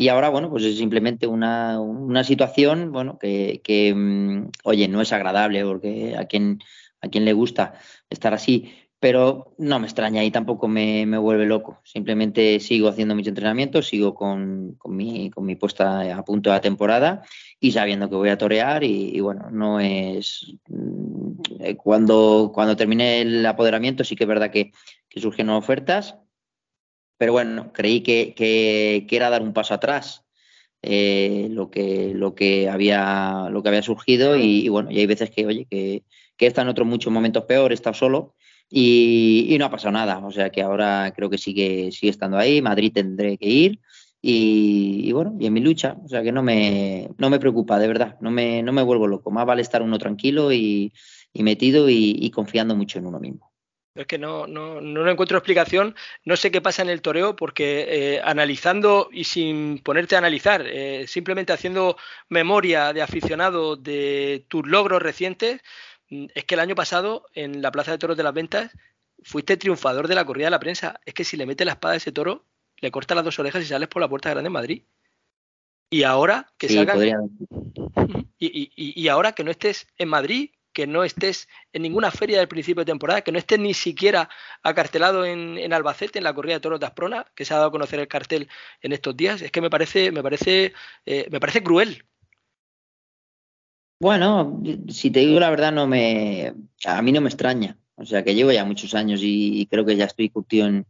Y 0.00 0.08
ahora, 0.08 0.28
bueno, 0.28 0.48
pues 0.48 0.62
es 0.62 0.78
simplemente 0.78 1.26
una, 1.26 1.80
una 1.80 2.22
situación, 2.22 2.92
bueno, 2.92 3.18
que, 3.18 3.60
que, 3.64 3.92
mm, 3.92 4.50
oye, 4.62 4.86
no 4.86 5.00
es 5.00 5.12
agradable 5.12 5.64
porque 5.64 6.16
a 6.16 6.26
quien, 6.26 6.60
a 7.00 7.08
quien 7.08 7.24
le 7.24 7.32
gusta 7.32 7.74
estar 8.08 8.32
así, 8.32 8.72
pero 9.00 9.54
no 9.58 9.78
me 9.78 9.86
extraña 9.86 10.24
y 10.24 10.30
tampoco 10.30 10.66
me, 10.66 11.06
me, 11.06 11.18
vuelve 11.18 11.46
loco. 11.46 11.80
Simplemente 11.84 12.58
sigo 12.58 12.88
haciendo 12.88 13.14
mis 13.14 13.28
entrenamientos, 13.28 13.86
sigo 13.86 14.14
con, 14.14 14.74
con, 14.76 14.96
mi, 14.96 15.30
con 15.30 15.44
mi 15.44 15.54
puesta 15.54 16.16
a 16.16 16.24
punto 16.24 16.50
de 16.50 16.56
la 16.56 16.60
temporada 16.60 17.22
y 17.60 17.72
sabiendo 17.72 18.08
que 18.08 18.16
voy 18.16 18.30
a 18.30 18.38
torear 18.38 18.82
y, 18.82 19.20
bueno, 19.20 19.50
no 19.50 19.78
es... 19.78 20.52
Mm, 20.68 21.32
cuando, 21.76 22.50
cuando 22.52 22.76
terminé 22.76 23.20
el 23.20 23.46
apoderamiento 23.46 24.02
sí 24.04 24.16
que 24.16 24.24
es 24.24 24.28
verdad 24.28 24.50
que, 24.50 24.72
que 25.08 25.20
surgieron 25.20 25.54
ofertas, 25.54 26.16
pero 27.16 27.32
bueno, 27.32 27.72
creí 27.72 28.02
que, 28.02 28.34
que, 28.34 29.06
que 29.08 29.16
era 29.16 29.30
dar 29.30 29.42
un 29.42 29.52
paso 29.52 29.74
atrás 29.74 30.24
eh, 30.82 31.48
lo, 31.50 31.70
que, 31.70 32.12
lo, 32.14 32.34
que 32.34 32.68
había, 32.68 33.48
lo 33.50 33.62
que 33.62 33.68
había 33.68 33.82
surgido 33.82 34.36
y, 34.36 34.68
bueno, 34.68 34.90
y 34.90 34.98
hay 34.98 35.06
veces 35.06 35.30
que, 35.30 35.46
oye, 35.46 35.66
que, 35.70 36.04
que 36.36 36.46
he 36.46 36.60
en 36.60 36.68
otros 36.68 36.86
muchos 36.86 37.12
momentos 37.12 37.44
peor, 37.44 37.70
he 37.70 37.74
estado 37.74 37.94
solo 37.94 38.34
y, 38.70 39.46
y, 39.48 39.58
no 39.58 39.66
ha 39.66 39.70
pasado 39.70 39.92
nada. 39.92 40.18
O 40.18 40.30
sea 40.30 40.50
que 40.50 40.62
ahora 40.62 41.12
creo 41.14 41.30
que 41.30 41.38
sigue, 41.38 41.90
sigue 41.92 42.10
estando 42.10 42.38
ahí. 42.38 42.62
Madrid 42.62 42.92
tendré 42.92 43.38
que 43.38 43.46
ir. 43.48 43.80
Y, 44.20 45.02
y, 45.04 45.12
bueno, 45.12 45.36
y 45.38 45.46
en 45.46 45.52
mi 45.52 45.60
lucha, 45.60 45.96
o 46.04 46.08
sea 46.08 46.22
que 46.22 46.32
no 46.32 46.42
me, 46.42 47.08
no 47.18 47.30
me 47.30 47.38
preocupa, 47.38 47.78
de 47.78 47.86
verdad, 47.86 48.16
no 48.20 48.30
me, 48.32 48.62
no 48.62 48.72
me 48.72 48.82
vuelvo 48.82 49.06
loco. 49.06 49.30
Más 49.30 49.46
vale 49.46 49.62
estar 49.62 49.80
uno 49.80 49.96
tranquilo 49.98 50.52
y, 50.52 50.92
y 51.32 51.42
metido 51.42 51.88
y, 51.88 52.30
confiando 52.30 52.74
mucho 52.74 52.98
en 52.98 53.06
uno 53.06 53.20
mismo. 53.20 53.52
Es 53.94 54.06
que 54.06 54.18
no, 54.18 54.46
no, 54.46 54.80
no 54.80 55.10
encuentro 55.10 55.38
explicación, 55.38 55.96
no 56.24 56.36
sé 56.36 56.52
qué 56.52 56.60
pasa 56.60 56.82
en 56.82 56.88
el 56.88 57.02
toreo, 57.02 57.34
porque 57.34 57.86
eh, 57.88 58.20
analizando 58.22 59.08
y 59.10 59.24
sin 59.24 59.78
ponerte 59.78 60.14
a 60.14 60.18
analizar, 60.18 60.64
eh, 60.64 61.06
simplemente 61.08 61.52
haciendo 61.52 61.96
memoria 62.28 62.92
de 62.92 63.02
aficionado 63.02 63.74
de 63.74 64.44
tus 64.48 64.66
logros 64.68 65.02
recientes, 65.02 65.62
es 66.10 66.44
que 66.44 66.54
el 66.54 66.60
año 66.60 66.74
pasado 66.74 67.26
en 67.34 67.62
la 67.62 67.70
Plaza 67.70 67.92
de 67.92 67.98
Toros 67.98 68.16
de 68.16 68.22
las 68.22 68.34
Ventas 68.34 68.70
fuiste 69.22 69.56
triunfador 69.56 70.08
de 70.08 70.14
la 70.14 70.24
corrida 70.24 70.46
de 70.46 70.52
la 70.52 70.60
prensa. 70.60 71.00
Es 71.04 71.14
que 71.14 71.24
si 71.24 71.36
le 71.36 71.46
mete 71.46 71.64
la 71.64 71.72
espada 71.72 71.94
a 71.94 71.96
ese 71.96 72.12
toro, 72.12 72.44
le 72.78 72.90
corta 72.90 73.14
las 73.14 73.24
dos 73.24 73.38
orejas 73.38 73.62
y 73.62 73.66
sales 73.66 73.88
por 73.88 74.00
la 74.00 74.08
puerta 74.08 74.30
grande 74.30 74.46
en 74.46 74.52
Madrid. 74.52 74.82
Y 75.90 76.02
ahora 76.02 76.52
que 76.58 76.68
sí, 76.68 76.74
salgan. 76.74 77.30
Y, 78.40 78.70
y, 78.76 79.02
y, 79.02 79.08
ahora 79.08 79.32
que 79.32 79.42
no 79.42 79.50
estés 79.50 79.88
en 79.98 80.08
Madrid, 80.08 80.50
que 80.72 80.86
no 80.86 81.02
estés 81.02 81.48
en 81.72 81.82
ninguna 81.82 82.12
feria 82.12 82.38
del 82.38 82.46
principio 82.46 82.82
de 82.82 82.92
temporada, 82.92 83.22
que 83.22 83.32
no 83.32 83.38
estés 83.38 83.58
ni 83.58 83.74
siquiera 83.74 84.30
acartelado 84.62 85.24
en, 85.24 85.58
en 85.58 85.72
Albacete, 85.72 86.18
en 86.20 86.24
la 86.24 86.32
corrida 86.32 86.54
de 86.54 86.60
toros 86.60 86.78
de 86.78 86.86
Asprona, 86.86 87.26
que 87.34 87.44
se 87.44 87.52
ha 87.52 87.56
dado 87.56 87.70
a 87.70 87.72
conocer 87.72 87.98
el 87.98 88.06
cartel 88.06 88.48
en 88.80 88.92
estos 88.92 89.16
días, 89.16 89.42
es 89.42 89.50
que 89.50 89.60
me 89.60 89.70
parece, 89.70 90.12
me 90.12 90.22
parece, 90.22 90.72
eh, 91.04 91.26
me 91.32 91.40
parece 91.40 91.64
cruel, 91.64 92.04
bueno, 94.00 94.62
si 94.88 95.10
te 95.10 95.20
digo 95.20 95.40
la 95.40 95.50
verdad, 95.50 95.72
no 95.72 95.86
me, 95.86 96.54
a 96.84 97.02
mí 97.02 97.12
no 97.12 97.20
me 97.20 97.28
extraña. 97.28 97.78
O 97.96 98.04
sea, 98.04 98.22
que 98.22 98.34
llevo 98.34 98.52
ya 98.52 98.64
muchos 98.64 98.94
años 98.94 99.20
y, 99.22 99.66
creo 99.70 99.84
que 99.84 99.96
ya 99.96 100.04
estoy 100.04 100.30
curtido 100.30 100.68
en, 100.68 100.86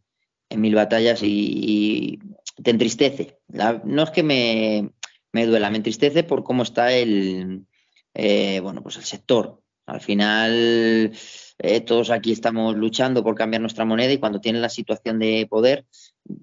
mil 0.51 0.75
batallas 0.75 1.23
y, 1.23 1.27
y 1.27 2.63
te 2.63 2.71
entristece. 2.71 3.39
La, 3.49 3.81
no 3.85 4.03
es 4.03 4.11
que 4.11 4.23
me, 4.23 4.91
me, 5.33 5.47
duela, 5.47 5.71
me 5.71 5.79
entristece 5.79 6.23
por 6.23 6.45
cómo 6.45 6.63
está 6.63 6.93
el, 6.93 7.67
eh, 8.15 8.61
bueno, 8.61 8.83
pues 8.83 8.97
el 8.97 9.05
sector. 9.05 9.63
Al 9.87 10.01
final, 10.03 11.13
eh, 11.59 11.81
todos 11.81 12.11
aquí 12.11 12.33
estamos 12.33 12.77
luchando 12.77 13.25
por 13.25 13.35
cambiar 13.35 13.61
nuestra 13.61 13.85
moneda 13.85 14.13
y 14.13 14.19
cuando 14.19 14.41
tienes 14.41 14.63
la 14.63 14.69
situación 14.69 15.19
de 15.19 15.47
poder, 15.51 15.87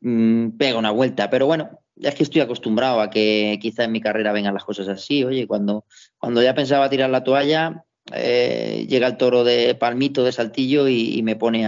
mmm, 0.02 0.50
pega 0.58 0.78
una 0.78 0.92
vuelta. 0.92 1.30
Pero 1.30 1.46
bueno, 1.46 1.80
es 1.96 2.14
que 2.16 2.24
estoy 2.24 2.42
acostumbrado 2.42 3.00
a 3.00 3.10
que 3.10 3.58
quizá 3.62 3.86
en 3.86 3.94
mi 3.94 4.02
carrera 4.02 4.34
vengan 4.34 4.54
las 4.54 4.66
cosas 4.66 4.88
así. 4.88 5.24
Oye, 5.24 5.48
cuando, 5.48 5.86
cuando 6.18 6.42
ya 6.44 6.54
pensaba 6.54 6.90
tirar 6.90 7.10
la 7.10 7.24
toalla, 7.24 7.86
eh, 8.14 8.86
llega 8.90 9.08
el 9.08 9.18
toro 9.18 9.44
de 9.44 9.74
Palmito 9.76 10.24
de 10.24 10.32
Saltillo 10.32 10.88
y, 10.88 11.22
me 11.24 11.36
pone 11.36 11.66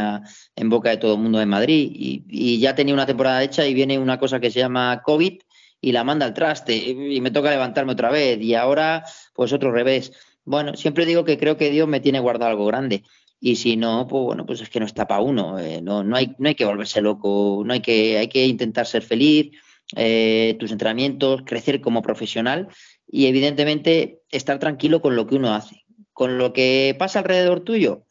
en 0.56 0.70
boca 0.70 0.90
de 0.90 0.98
todo 0.98 1.16
el 1.16 1.22
mundo 1.22 1.42
en 1.42 1.50
Madrid. 1.50 1.90
Y, 1.94 2.24
y, 2.28 2.60
ya 2.60 2.76
tenía 2.76 2.94
una 2.94 3.06
temporada 3.06 3.44
hecha 3.44 3.66
y 3.66 3.74
viene 3.74 3.98
una 3.98 4.20
cosa 4.20 4.40
que 4.40 4.52
se 4.52 4.60
llama 4.60 5.02
COVID 5.04 5.40
y 5.80 5.92
la 5.92 6.04
manda 6.04 6.26
al 6.26 6.34
traste 6.34 6.76
y 6.76 7.22
me 7.22 7.32
toca 7.32 7.50
levantarme 7.50 7.94
otra 7.94 8.12
vez. 8.12 8.42
Y 8.42 8.56
ahora, 8.56 9.04
pues 9.34 9.54
otro 9.54 9.72
revés. 9.72 10.12
Bueno, 10.44 10.76
siempre 10.76 11.06
digo 11.06 11.26
que 11.26 11.38
creo 11.38 11.58
que 11.58 11.72
Dios 11.72 11.88
me 11.88 12.00
tiene 12.00 12.20
guardado 12.20 12.52
algo 12.52 12.66
grande. 12.66 13.04
Y 13.40 13.56
si 13.56 13.78
no, 13.78 14.08
pues 14.08 14.24
bueno, 14.24 14.46
pues 14.46 14.62
es 14.62 14.70
que 14.70 14.80
no 14.80 14.86
está 14.86 15.08
para 15.08 15.22
uno. 15.22 15.60
Eh, 15.60 15.82
no, 15.82 16.04
no, 16.04 16.16
hay, 16.16 16.36
no 16.40 16.50
hay 16.50 16.56
que 16.56 16.66
volverse 16.66 17.02
loco, 17.02 17.64
no 17.66 17.74
hay 17.74 17.82
que, 17.82 18.18
hay 18.18 18.28
que 18.28 18.46
intentar 18.46 18.86
ser 18.86 19.04
feliz 19.04 19.52
eh, 19.96 20.56
tus 20.60 20.72
entrenamientos, 20.72 21.44
crecer 21.46 21.80
como 21.80 22.02
profesional 22.02 22.68
y 23.08 23.28
evidentemente 23.28 24.20
estar 24.32 24.60
tranquilo 24.60 25.02
con 25.02 25.16
lo 25.16 25.28
que 25.28 25.36
uno 25.36 25.54
hace. 25.54 25.86
Con 26.14 26.38
lo 26.38 26.52
que 26.52 26.96
pasa 26.98 27.20
alrededor 27.20 27.62
tuyo, 27.62 28.06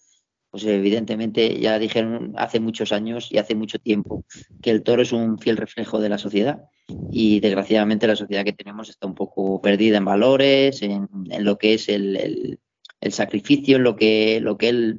pues 0.51 0.65
evidentemente 0.65 1.59
ya 1.61 1.79
dijeron 1.79 2.33
hace 2.37 2.61
muchos 2.61 2.93
años 2.93 3.29
y 3.31 3.39
hace 3.39 3.55
mucho 3.55 3.79
tiempo 3.79 4.25
que 4.63 4.71
el 4.71 4.83
toro 4.83 5.03
es 5.03 5.13
un 5.13 5.39
fiel 5.39 5.57
reflejo 5.57 6.01
de 6.01 6.09
la 6.09 6.19
sociedad 6.19 6.63
y 7.11 7.41
desgraciadamente 7.41 8.07
la 8.07 8.17
sociedad 8.17 8.45
que 8.45 8.53
tenemos 8.53 8.89
está 8.89 9.07
un 9.07 9.15
poco 9.15 9.61
perdida 9.61 9.99
en 9.99 10.05
valores, 10.05 10.81
en, 10.83 11.09
en 11.31 11.45
lo 11.45 11.59
que 11.59 11.75
es 11.75 11.89
el, 11.89 12.17
el, 12.17 12.61
el, 13.01 13.13
sacrificio, 13.13 13.77
en 13.77 13.83
lo 13.83 13.97
que, 13.97 14.41
lo 14.41 14.57
que 14.57 14.69
el, 14.69 14.99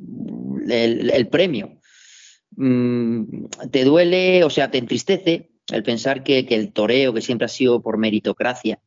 el, 0.69 1.09
el 1.09 1.27
premio. 1.27 1.79
Mm, 2.55 3.45
te 3.71 3.83
duele, 3.83 4.43
o 4.43 4.49
sea, 4.49 4.71
te 4.71 4.77
entristece 4.77 5.51
el 5.71 5.83
pensar 5.83 6.23
que, 6.23 6.45
que, 6.45 6.55
el 6.55 6.71
toreo, 6.73 7.13
que 7.13 7.21
siempre 7.21 7.45
ha 7.45 7.49
sido 7.49 7.81
por 7.81 7.97
meritocracia, 7.97 8.79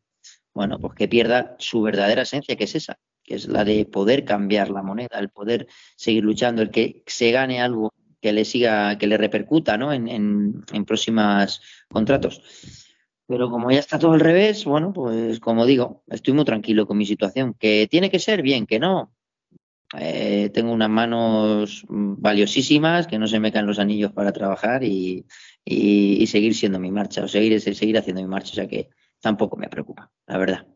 bueno, 0.55 0.79
pues 0.79 0.95
que 0.95 1.09
pierda 1.09 1.57
su 1.59 1.83
verdadera 1.83 2.23
esencia, 2.23 2.57
que 2.57 2.65
es 2.65 2.75
esa, 2.75 2.99
que 3.23 3.35
es 3.35 3.49
la 3.49 3.65
de 3.65 3.85
poder 3.85 4.25
cambiar 4.25 4.71
la 4.71 4.83
moneda, 4.83 5.19
el 5.19 5.29
poder 5.29 5.69
seguir 5.97 6.25
luchando, 6.25 6.63
el 6.63 6.71
que 6.71 7.03
se 7.07 7.31
gane 7.31 7.61
algo 7.61 7.93
que 8.21 8.33
le 8.33 8.45
siga, 8.45 8.99
que 8.99 9.07
le 9.07 9.17
repercuta 9.17 9.79
¿no? 9.79 9.93
en, 9.93 10.09
en, 10.09 10.65
en 10.73 10.85
próximos 10.85 11.63
contratos. 11.89 12.43
Pero 13.31 13.49
como 13.49 13.71
ya 13.71 13.79
está 13.79 13.97
todo 13.97 14.15
al 14.15 14.19
revés, 14.19 14.65
bueno, 14.65 14.93
pues 14.93 15.39
como 15.39 15.65
digo, 15.65 16.03
estoy 16.09 16.35
muy 16.35 16.45
tranquilo 16.45 16.85
con 16.85 16.99
mi 16.99 17.07
situación. 17.07 17.55
Que 17.55 17.87
tiene 17.89 18.11
que 18.11 18.19
ser 18.19 18.43
bien, 18.43 18.67
que 18.67 18.81
no. 18.81 19.15
Eh, 19.97 20.51
tengo 20.53 20.73
unas 20.73 20.91
manos 20.91 21.85
valiosísimas, 21.89 23.07
que 23.07 23.21
no 23.21 23.29
se 23.29 23.39
me 23.39 23.53
caen 23.53 23.67
los 23.67 23.79
anillos 23.79 24.11
para 24.11 24.33
trabajar 24.33 24.83
y, 24.83 25.27
y, 25.65 26.21
y, 26.21 26.27
seguir 26.27 26.57
siendo 26.57 26.81
mi 26.81 26.91
marcha, 26.91 27.23
o 27.23 27.29
seguir, 27.29 27.61
seguir 27.61 27.99
haciendo 27.99 28.21
mi 28.21 28.27
marcha, 28.27 28.51
o 28.51 28.55
sea 28.57 28.67
que 28.67 28.89
tampoco 29.21 29.57
me 29.57 29.69
preocupa, 29.69 30.11
la 30.27 30.37
verdad. 30.37 30.67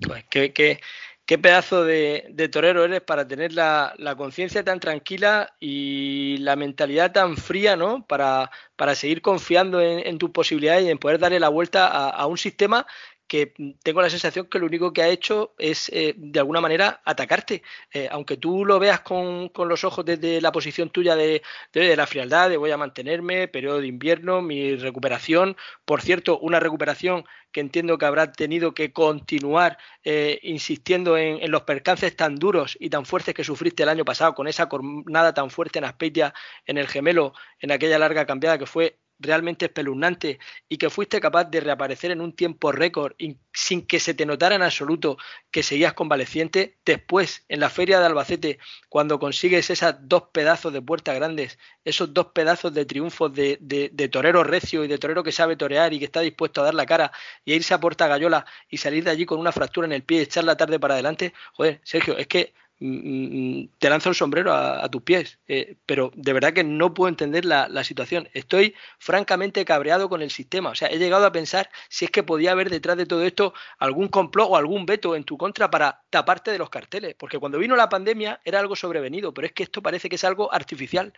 Pues 0.00 0.24
qué, 0.28 0.52
qué, 0.52 0.80
qué 1.26 1.38
pedazo 1.38 1.84
de, 1.84 2.48
torero 2.52 2.84
eres 2.84 3.00
para 3.00 3.26
tener 3.26 3.52
la, 3.52 3.94
conciencia 4.16 4.62
tan 4.64 4.80
tranquila 4.80 5.54
y 5.60 6.36
la 6.38 6.56
mentalidad 6.56 7.12
tan 7.12 7.36
fría, 7.36 7.76
¿no? 7.76 8.06
Para, 8.06 8.50
seguir 8.94 9.22
confiando 9.22 9.80
en, 9.80 10.06
en, 10.06 10.18
tus 10.18 10.30
posibilidades 10.30 10.84
y 10.84 10.90
en 10.90 10.98
poder 10.98 11.18
darle 11.18 11.40
la 11.40 11.48
vuelta 11.48 11.88
a 12.10 12.26
un 12.26 12.38
sistema 12.38 12.86
que 13.26 13.54
tengo 13.82 14.02
la 14.02 14.10
sensación 14.10 14.46
que 14.46 14.58
lo 14.58 14.66
único 14.66 14.92
que 14.92 15.02
ha 15.02 15.08
hecho 15.08 15.54
es 15.58 15.88
eh, 15.92 16.14
de 16.16 16.38
alguna 16.38 16.60
manera 16.60 17.00
atacarte. 17.04 17.62
Eh, 17.92 18.08
aunque 18.10 18.36
tú 18.36 18.64
lo 18.64 18.78
veas 18.78 19.00
con, 19.00 19.48
con, 19.48 19.68
los 19.68 19.84
ojos 19.84 20.04
desde 20.04 20.40
la 20.40 20.52
posición 20.52 20.90
tuya 20.90 21.16
de, 21.16 21.42
de, 21.72 21.80
de, 21.80 21.96
la 21.96 22.06
frialdad, 22.06 22.50
de 22.50 22.56
voy 22.56 22.70
a 22.70 22.76
mantenerme, 22.76 23.48
periodo 23.48 23.80
de 23.80 23.86
invierno, 23.86 24.42
mi 24.42 24.76
recuperación. 24.76 25.56
Por 25.84 26.02
cierto, 26.02 26.38
una 26.38 26.60
recuperación 26.60 27.24
que 27.50 27.60
entiendo 27.60 27.98
que 27.98 28.06
habrá 28.06 28.32
tenido 28.32 28.74
que 28.74 28.92
continuar 28.92 29.78
eh, 30.02 30.40
insistiendo 30.42 31.16
en, 31.16 31.42
en, 31.42 31.50
los 31.50 31.62
percances 31.62 32.14
tan 32.16 32.36
duros 32.36 32.76
y 32.80 32.90
tan 32.90 33.06
fuertes 33.06 33.34
que 33.34 33.44
sufriste 33.44 33.84
el 33.84 33.88
año 33.88 34.04
pasado, 34.04 34.34
con 34.34 34.48
esa 34.48 34.66
jornada 34.66 35.32
tan 35.34 35.50
fuerte 35.50 35.78
en 35.78 35.84
Aspeitia, 35.84 36.34
en 36.66 36.78
el 36.78 36.88
gemelo, 36.88 37.32
en 37.60 37.72
aquella 37.72 37.98
larga 37.98 38.26
cambiada 38.26 38.58
que 38.58 38.66
fue 38.66 38.98
realmente 39.24 39.66
espeluznante 39.66 40.38
y 40.68 40.76
que 40.76 40.90
fuiste 40.90 41.20
capaz 41.20 41.44
de 41.44 41.60
reaparecer 41.60 42.10
en 42.10 42.20
un 42.20 42.32
tiempo 42.32 42.72
récord 42.72 43.14
sin 43.52 43.86
que 43.86 44.00
se 44.00 44.14
te 44.14 44.26
notara 44.26 44.54
en 44.54 44.62
absoluto 44.62 45.16
que 45.50 45.62
seguías 45.62 45.94
convaleciente, 45.94 46.78
después 46.84 47.44
en 47.48 47.60
la 47.60 47.70
feria 47.70 48.00
de 48.00 48.06
Albacete, 48.06 48.58
cuando 48.88 49.18
consigues 49.18 49.70
esas 49.70 49.96
dos 50.00 50.24
pedazos 50.32 50.72
de 50.72 50.82
puertas 50.82 51.14
grandes, 51.14 51.58
esos 51.84 52.12
dos 52.12 52.26
pedazos 52.34 52.72
de 52.74 52.84
triunfos 52.84 53.32
de, 53.32 53.58
de, 53.60 54.08
torero 54.08 54.44
recio 54.44 54.84
y 54.84 54.88
de 54.88 54.98
torero 54.98 55.22
que 55.22 55.32
sabe 55.32 55.56
torear 55.56 55.92
y 55.92 55.98
que 55.98 56.04
está 56.04 56.20
dispuesto 56.20 56.60
a 56.60 56.64
dar 56.64 56.74
la 56.74 56.86
cara 56.86 57.12
y 57.44 57.52
a 57.52 57.56
irse 57.56 57.74
a 57.74 57.80
Puerta 57.80 58.06
Gallola 58.06 58.46
y 58.68 58.76
salir 58.78 59.04
de 59.04 59.10
allí 59.10 59.26
con 59.26 59.40
una 59.40 59.52
fractura 59.52 59.86
en 59.86 59.92
el 59.92 60.02
pie 60.02 60.18
y 60.18 60.22
echar 60.22 60.44
la 60.44 60.56
tarde 60.56 60.78
para 60.78 60.94
adelante, 60.94 61.32
joder, 61.52 61.80
Sergio, 61.84 62.16
es 62.16 62.26
que 62.26 62.54
te 62.78 63.88
lanzo 63.88 64.08
el 64.08 64.14
sombrero 64.14 64.52
a, 64.52 64.88
tus 64.88 65.02
pies, 65.02 65.38
eh, 65.46 65.76
pero 65.86 66.10
de 66.14 66.32
verdad 66.32 66.52
que 66.52 66.64
no 66.64 66.92
puedo 66.92 67.08
entender 67.08 67.44
la, 67.44 67.68
la, 67.68 67.84
situación. 67.84 68.28
Estoy 68.34 68.74
francamente 68.98 69.64
cabreado 69.64 70.08
con 70.08 70.22
el 70.22 70.30
sistema. 70.30 70.70
O 70.70 70.74
sea, 70.74 70.88
he 70.88 70.98
llegado 70.98 71.24
a 71.24 71.32
pensar 71.32 71.70
si 71.88 72.04
es 72.04 72.10
que 72.10 72.22
podía 72.22 72.52
haber 72.52 72.70
detrás 72.70 72.96
de 72.96 73.06
todo 73.06 73.22
esto 73.22 73.54
algún 73.78 74.08
complot 74.08 74.48
o 74.50 74.56
algún 74.56 74.86
veto 74.86 75.14
en 75.14 75.24
tu 75.24 75.38
contra 75.38 75.70
para 75.70 76.02
taparte 76.10 76.50
de 76.50 76.58
los 76.58 76.68
carteles, 76.68 77.14
porque 77.16 77.38
cuando 77.38 77.58
vino 77.58 77.76
la 77.76 77.88
pandemia 77.88 78.40
era 78.44 78.58
algo 78.58 78.76
sobrevenido, 78.76 79.32
pero 79.32 79.46
es 79.46 79.52
que 79.52 79.62
esto 79.62 79.82
parece 79.82 80.08
que 80.08 80.16
es 80.16 80.24
algo 80.24 80.52
artificial. 80.52 81.12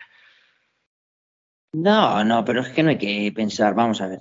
No, 1.73 2.23
no, 2.23 2.45
pero 2.45 2.61
es 2.61 2.69
que 2.69 2.83
no 2.83 2.89
hay 2.89 2.97
que 2.97 3.31
pensar, 3.35 3.73
vamos 3.73 3.99
a 4.01 4.07
ver. 4.07 4.19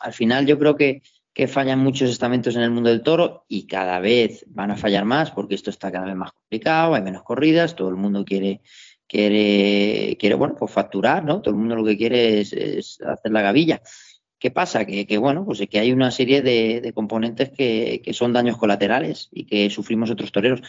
al 0.00 0.12
final 0.12 0.46
yo 0.46 0.58
creo 0.58 0.76
que, 0.76 1.02
que 1.36 1.48
fallan 1.48 1.80
muchos 1.80 2.08
estamentos 2.08 2.56
en 2.56 2.62
el 2.62 2.70
mundo 2.70 2.88
del 2.88 3.02
toro 3.02 3.44
y 3.46 3.66
cada 3.66 3.98
vez 4.00 4.46
van 4.48 4.70
a 4.70 4.76
fallar 4.78 5.04
más 5.04 5.30
porque 5.32 5.54
esto 5.54 5.68
está 5.68 5.92
cada 5.92 6.06
vez 6.06 6.16
más 6.16 6.32
complicado, 6.32 6.94
hay 6.94 7.02
menos 7.02 7.24
corridas, 7.24 7.76
todo 7.76 7.90
el 7.90 7.96
mundo 7.96 8.24
quiere, 8.24 8.62
quiere, 9.06 10.16
quiere 10.18 10.34
bueno, 10.34 10.54
pues 10.58 10.72
facturar, 10.72 11.26
¿no? 11.26 11.42
Todo 11.42 11.52
el 11.52 11.60
mundo 11.60 11.76
lo 11.76 11.84
que 11.84 11.98
quiere 11.98 12.40
es, 12.40 12.98
hacer 13.02 13.32
la 13.32 13.42
gavilla. 13.42 13.82
¿Qué 14.38 14.50
pasa? 14.50 14.86
Que, 14.86 15.06
que, 15.06 15.18
bueno, 15.18 15.44
pues 15.44 15.62
que 15.70 15.78
hay 15.78 15.92
una 15.92 16.10
serie 16.10 16.40
de, 16.40 16.90
componentes 16.94 17.50
que, 17.50 18.00
que, 18.02 18.14
son 18.14 18.32
daños 18.32 18.56
colaterales 18.56 19.28
y 19.30 19.44
que 19.44 19.68
sufrimos 19.68 20.10
otros 20.10 20.32
toreros. 20.32 20.62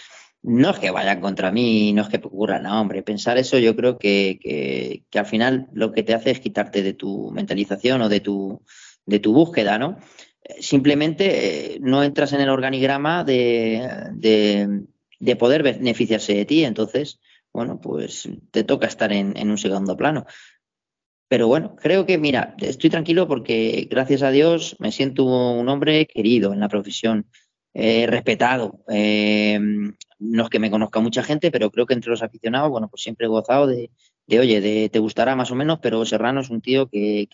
No 0.44 0.72
es 0.72 0.80
que 0.80 0.92
vayan 0.92 1.22
contra 1.22 1.50
mí, 1.50 1.94
no 1.94 2.02
es 2.02 2.10
que 2.10 2.18
ocurra, 2.18 2.60
no, 2.60 2.82
hombre. 2.82 3.04
Pensar 3.04 3.38
eso 3.38 3.58
yo 3.58 3.74
creo 3.74 3.98
que, 3.98 4.38
que, 5.10 5.18
al 5.18 5.26
final 5.26 5.70
lo 5.72 5.94
que 5.94 6.04
te 6.04 6.14
hace 6.14 6.32
es 6.32 6.42
quitarte 6.42 6.84
de 6.84 6.92
tu 6.92 7.32
mentalización 7.32 8.02
o 8.02 8.10
de 8.10 8.20
tu, 8.20 8.62
de 9.06 9.20
tu 9.20 9.34
búsqueda, 9.34 9.80
¿no? 9.80 9.98
Simplemente 10.60 11.76
eh, 11.76 11.80
no 11.82 12.04
entras 12.04 12.34
en 12.34 12.42
el 12.42 12.50
organigrama 12.50 13.24
de, 13.24 13.88
de, 15.20 15.36
poder 15.36 15.64
beneficiarse 15.64 16.34
de 16.34 16.46
ti. 16.46 16.64
Entonces, 16.64 17.20
bueno, 17.54 17.80
pues 17.82 18.30
te 18.52 18.64
toca 18.64 18.88
estar 18.88 19.12
en, 19.12 19.50
un 19.50 19.58
segundo 19.58 19.98
plano. 19.98 20.26
Pero 21.30 21.48
bueno, 21.48 21.76
creo 21.76 22.06
que, 22.06 22.18
mira, 22.18 22.56
estoy 22.60 22.90
tranquilo 22.90 23.28
porque 23.28 23.88
gracias 23.90 24.24
a 24.24 24.32
Dios 24.32 24.78
me 24.80 24.92
siento 24.92 25.26
un 25.26 25.68
hombre 25.68 26.08
querido 26.08 26.54
en 26.54 26.62
la 26.62 26.70
profesión, 26.70 27.28
respetado. 27.74 28.84
Eh, 28.90 29.60
no 30.20 30.44
es 30.44 30.50
que 30.50 30.60
me 30.60 30.72
conozca 30.72 31.00
mucha 31.00 31.22
gente, 31.22 31.52
pero 31.52 31.70
creo 31.70 31.86
que 31.86 31.94
entre 31.94 32.10
los 32.10 32.24
aficionados, 32.24 32.70
bueno, 32.70 32.88
pues 32.90 33.04
siempre 33.04 33.26
he 33.26 33.30
gozado 33.30 33.68
de, 33.68 33.92
de 34.26 34.40
oye, 34.40 34.62
de, 34.62 34.90
te 34.90 35.00
gustará 35.00 35.36
más 35.36 35.52
o 35.52 35.56
menos, 35.56 35.80
pero 35.82 36.06
Serrano 36.06 36.42
es 36.42 36.50
un 36.50 36.62
tío 36.62 36.88
que 36.88 37.28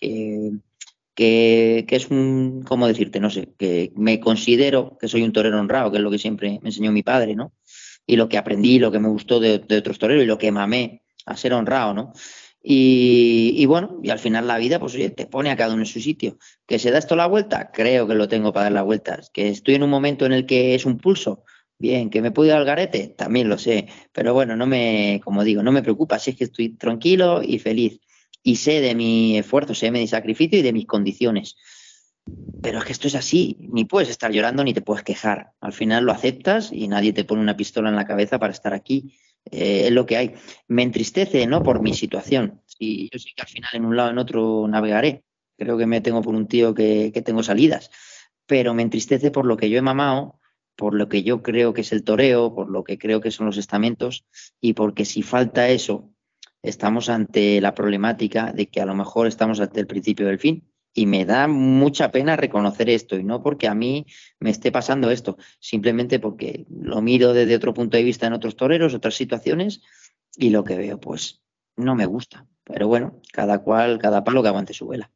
que, 1.14 1.86
es 1.88 2.10
un, 2.10 2.64
¿cómo 2.66 2.86
decirte? 2.86 3.20
No 3.20 3.30
sé, 3.30 3.54
que 3.58 3.92
me 3.96 4.20
considero 4.20 4.96
que 5.00 5.08
soy 5.08 5.22
un 5.22 5.32
torero 5.32 5.58
honrado, 5.58 5.90
que 5.90 5.98
es 5.98 6.02
lo 6.02 6.10
que 6.10 6.18
siempre 6.18 6.58
me 6.62 6.68
enseñó 6.68 6.92
mi 6.92 7.02
padre, 7.02 7.34
¿no? 7.34 7.52
Y 8.06 8.16
lo 8.16 8.28
que 8.28 8.38
aprendí, 8.38 8.78
lo 8.78 8.90
que 8.90 8.98
me 8.98 9.08
gustó 9.08 9.40
de, 9.40 9.64
otros 9.78 9.98
toreros 9.98 10.24
y 10.24 10.26
lo 10.26 10.38
que 10.38 10.52
mamé 10.52 11.02
a 11.26 11.36
ser 11.36 11.54
honrado, 11.54 11.94
¿no? 11.94 12.12
Y, 12.66 13.66
bueno, 13.66 14.00
y 14.02 14.08
al 14.08 14.18
final 14.18 14.46
la 14.46 14.56
vida, 14.56 14.78
pues 14.80 14.94
oye, 14.94 15.10
te 15.10 15.26
pone 15.26 15.50
a 15.50 15.56
cada 15.56 15.74
uno 15.74 15.82
en 15.82 15.86
su 15.86 16.00
sitio. 16.00 16.38
¿Que 16.66 16.78
se 16.78 16.90
da 16.90 16.98
esto 16.98 17.14
la 17.14 17.26
vuelta? 17.26 17.70
Creo 17.70 18.08
que 18.08 18.14
lo 18.14 18.26
tengo 18.26 18.54
para 18.54 18.64
dar 18.64 18.72
la 18.72 18.82
vuelta. 18.82 19.20
¿Que 19.34 19.48
estoy 19.50 19.74
en 19.74 19.82
un 19.82 19.90
momento 19.90 20.24
en 20.24 20.32
el 20.32 20.46
que 20.46 20.74
es 20.74 20.86
un 20.86 20.96
pulso? 20.96 21.44
Bien, 21.78 22.08
¿que 22.08 22.22
me 22.22 22.30
puedo 22.30 22.48
ir 22.48 22.54
al 22.54 22.64
garete? 22.64 23.08
También 23.08 23.50
lo 23.50 23.58
sé. 23.58 23.88
Pero 24.12 24.32
bueno, 24.32 24.56
no 24.56 24.66
me, 24.66 25.20
como 25.22 25.44
digo, 25.44 25.62
no 25.62 25.72
me 25.72 25.82
preocupa, 25.82 26.18
si 26.18 26.30
es 26.30 26.36
que 26.36 26.44
estoy 26.44 26.70
tranquilo 26.70 27.42
y 27.42 27.58
feliz 27.58 28.00
y 28.44 28.56
sé 28.56 28.82
de 28.82 28.94
mi 28.94 29.38
esfuerzo, 29.38 29.74
sé 29.74 29.86
de 29.86 29.92
mi 29.92 30.06
sacrificio 30.06 30.58
y 30.58 30.62
de 30.62 30.72
mis 30.72 30.86
condiciones. 30.86 31.56
Pero 32.62 32.78
es 32.78 32.84
que 32.84 32.92
esto 32.92 33.08
es 33.08 33.14
así, 33.14 33.56
ni 33.72 33.86
puedes 33.86 34.10
estar 34.10 34.30
llorando 34.30 34.62
ni 34.62 34.74
te 34.74 34.82
puedes 34.82 35.02
quejar. 35.02 35.52
Al 35.60 35.72
final 35.72 36.04
lo 36.04 36.12
aceptas 36.12 36.70
y 36.70 36.86
nadie 36.86 37.12
te 37.12 37.24
pone 37.24 37.40
una 37.40 37.56
pistola 37.56 37.88
en 37.88 37.96
la 37.96 38.06
cabeza 38.06 38.38
para 38.38 38.52
estar 38.52 38.74
aquí. 38.74 39.18
Eh, 39.50 39.86
es 39.86 39.92
lo 39.92 40.06
que 40.06 40.18
hay. 40.18 40.34
Me 40.68 40.82
entristece, 40.82 41.46
¿no? 41.46 41.62
Por 41.62 41.82
mi 41.82 41.94
situación. 41.94 42.62
Y 42.78 43.08
yo 43.10 43.18
sé 43.18 43.30
que 43.34 43.42
al 43.42 43.48
final 43.48 43.70
en 43.72 43.84
un 43.86 43.96
lado 43.96 44.10
en 44.10 44.18
otro 44.18 44.68
navegaré. 44.68 45.24
Creo 45.56 45.78
que 45.78 45.86
me 45.86 46.00
tengo 46.00 46.20
por 46.20 46.34
un 46.34 46.46
tío 46.46 46.74
que, 46.74 47.10
que 47.12 47.22
tengo 47.22 47.42
salidas. 47.42 47.90
Pero 48.46 48.74
me 48.74 48.82
entristece 48.82 49.30
por 49.30 49.46
lo 49.46 49.56
que 49.56 49.70
yo 49.70 49.78
he 49.78 49.82
mamado, 49.82 50.38
por 50.76 50.94
lo 50.94 51.08
que 51.08 51.22
yo 51.22 51.42
creo 51.42 51.72
que 51.72 51.80
es 51.80 51.92
el 51.92 52.04
toreo, 52.04 52.54
por 52.54 52.70
lo 52.70 52.84
que 52.84 52.98
creo 52.98 53.20
que 53.20 53.30
son 53.30 53.46
los 53.46 53.56
estamentos 53.56 54.26
y 54.60 54.74
porque 54.74 55.04
si 55.04 55.22
falta 55.22 55.68
eso 55.68 56.13
estamos 56.64 57.08
ante 57.08 57.60
la 57.60 57.74
problemática 57.74 58.52
de 58.52 58.66
que 58.66 58.80
a 58.80 58.86
lo 58.86 58.94
mejor 58.94 59.26
estamos 59.26 59.60
ante 59.60 59.80
el 59.80 59.86
principio 59.86 60.26
del 60.26 60.38
fin. 60.38 60.64
Y 60.96 61.06
me 61.06 61.24
da 61.24 61.48
mucha 61.48 62.12
pena 62.12 62.36
reconocer 62.36 62.88
esto, 62.88 63.16
y 63.16 63.24
no 63.24 63.42
porque 63.42 63.66
a 63.66 63.74
mí 63.74 64.06
me 64.38 64.50
esté 64.50 64.70
pasando 64.70 65.10
esto, 65.10 65.36
simplemente 65.58 66.20
porque 66.20 66.66
lo 66.70 67.02
miro 67.02 67.32
desde 67.32 67.56
otro 67.56 67.74
punto 67.74 67.96
de 67.96 68.04
vista 68.04 68.28
en 68.28 68.32
otros 68.32 68.56
toreros, 68.56 68.94
otras 68.94 69.16
situaciones, 69.16 69.82
y 70.36 70.50
lo 70.50 70.62
que 70.62 70.76
veo, 70.76 71.00
pues 71.00 71.42
no 71.76 71.96
me 71.96 72.06
gusta. 72.06 72.46
Pero 72.62 72.86
bueno, 72.86 73.20
cada 73.32 73.58
cual, 73.58 73.98
cada 73.98 74.22
palo 74.22 74.40
que 74.42 74.48
aguante 74.48 74.72
su 74.72 74.86
vela. 74.86 75.10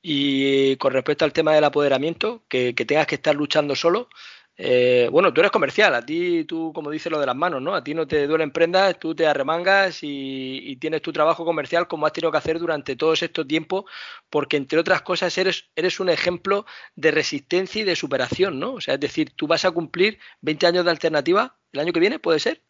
Y 0.00 0.76
con 0.76 0.94
respecto 0.94 1.26
al 1.26 1.34
tema 1.34 1.54
del 1.54 1.64
apoderamiento, 1.64 2.44
que, 2.48 2.74
que 2.74 2.86
tengas 2.86 3.06
que 3.06 3.16
estar 3.16 3.36
luchando 3.36 3.76
solo, 3.76 4.08
eh, 4.56 5.08
bueno, 5.10 5.32
tú 5.32 5.40
eres 5.40 5.50
comercial, 5.50 5.94
a 5.94 6.04
ti, 6.04 6.44
tú, 6.44 6.72
como 6.74 6.90
dices 6.90 7.10
lo 7.10 7.18
de 7.18 7.26
las 7.26 7.34
manos, 7.36 7.62
¿no? 7.62 7.74
A 7.74 7.82
ti 7.82 7.94
no 7.94 8.06
te 8.06 8.26
duelen 8.26 8.50
prendas, 8.50 8.98
tú 8.98 9.14
te 9.14 9.26
arremangas 9.26 10.00
y, 10.02 10.76
tienes 10.76 11.02
tu 11.02 11.12
trabajo 11.12 11.44
comercial 11.44 11.88
como 11.88 12.06
has 12.06 12.12
tenido 12.12 12.32
que 12.32 12.38
hacer 12.38 12.58
durante 12.58 12.96
todos 12.96 13.22
estos 13.22 13.46
tiempos, 13.46 13.84
porque 14.30 14.56
entre 14.56 14.78
otras 14.78 15.02
cosas 15.02 15.36
eres, 15.38 15.70
eres 15.76 16.00
un 16.00 16.10
ejemplo 16.10 16.66
de 16.96 17.10
resistencia 17.12 17.82
y 17.82 17.84
de 17.84 17.96
superación, 17.96 18.58
¿no? 18.58 18.74
O 18.74 18.80
sea, 18.80 18.94
es 18.94 19.00
decir, 19.00 19.30
tú 19.34 19.46
vas 19.46 19.64
a 19.64 19.70
cumplir 19.70 20.18
20 20.42 20.66
años 20.66 20.84
de 20.84 20.90
alternativa 20.90 21.58
el 21.72 21.80
año 21.80 21.92
que 21.92 22.00
viene, 22.00 22.18
¿puede 22.18 22.38
ser? 22.38 22.62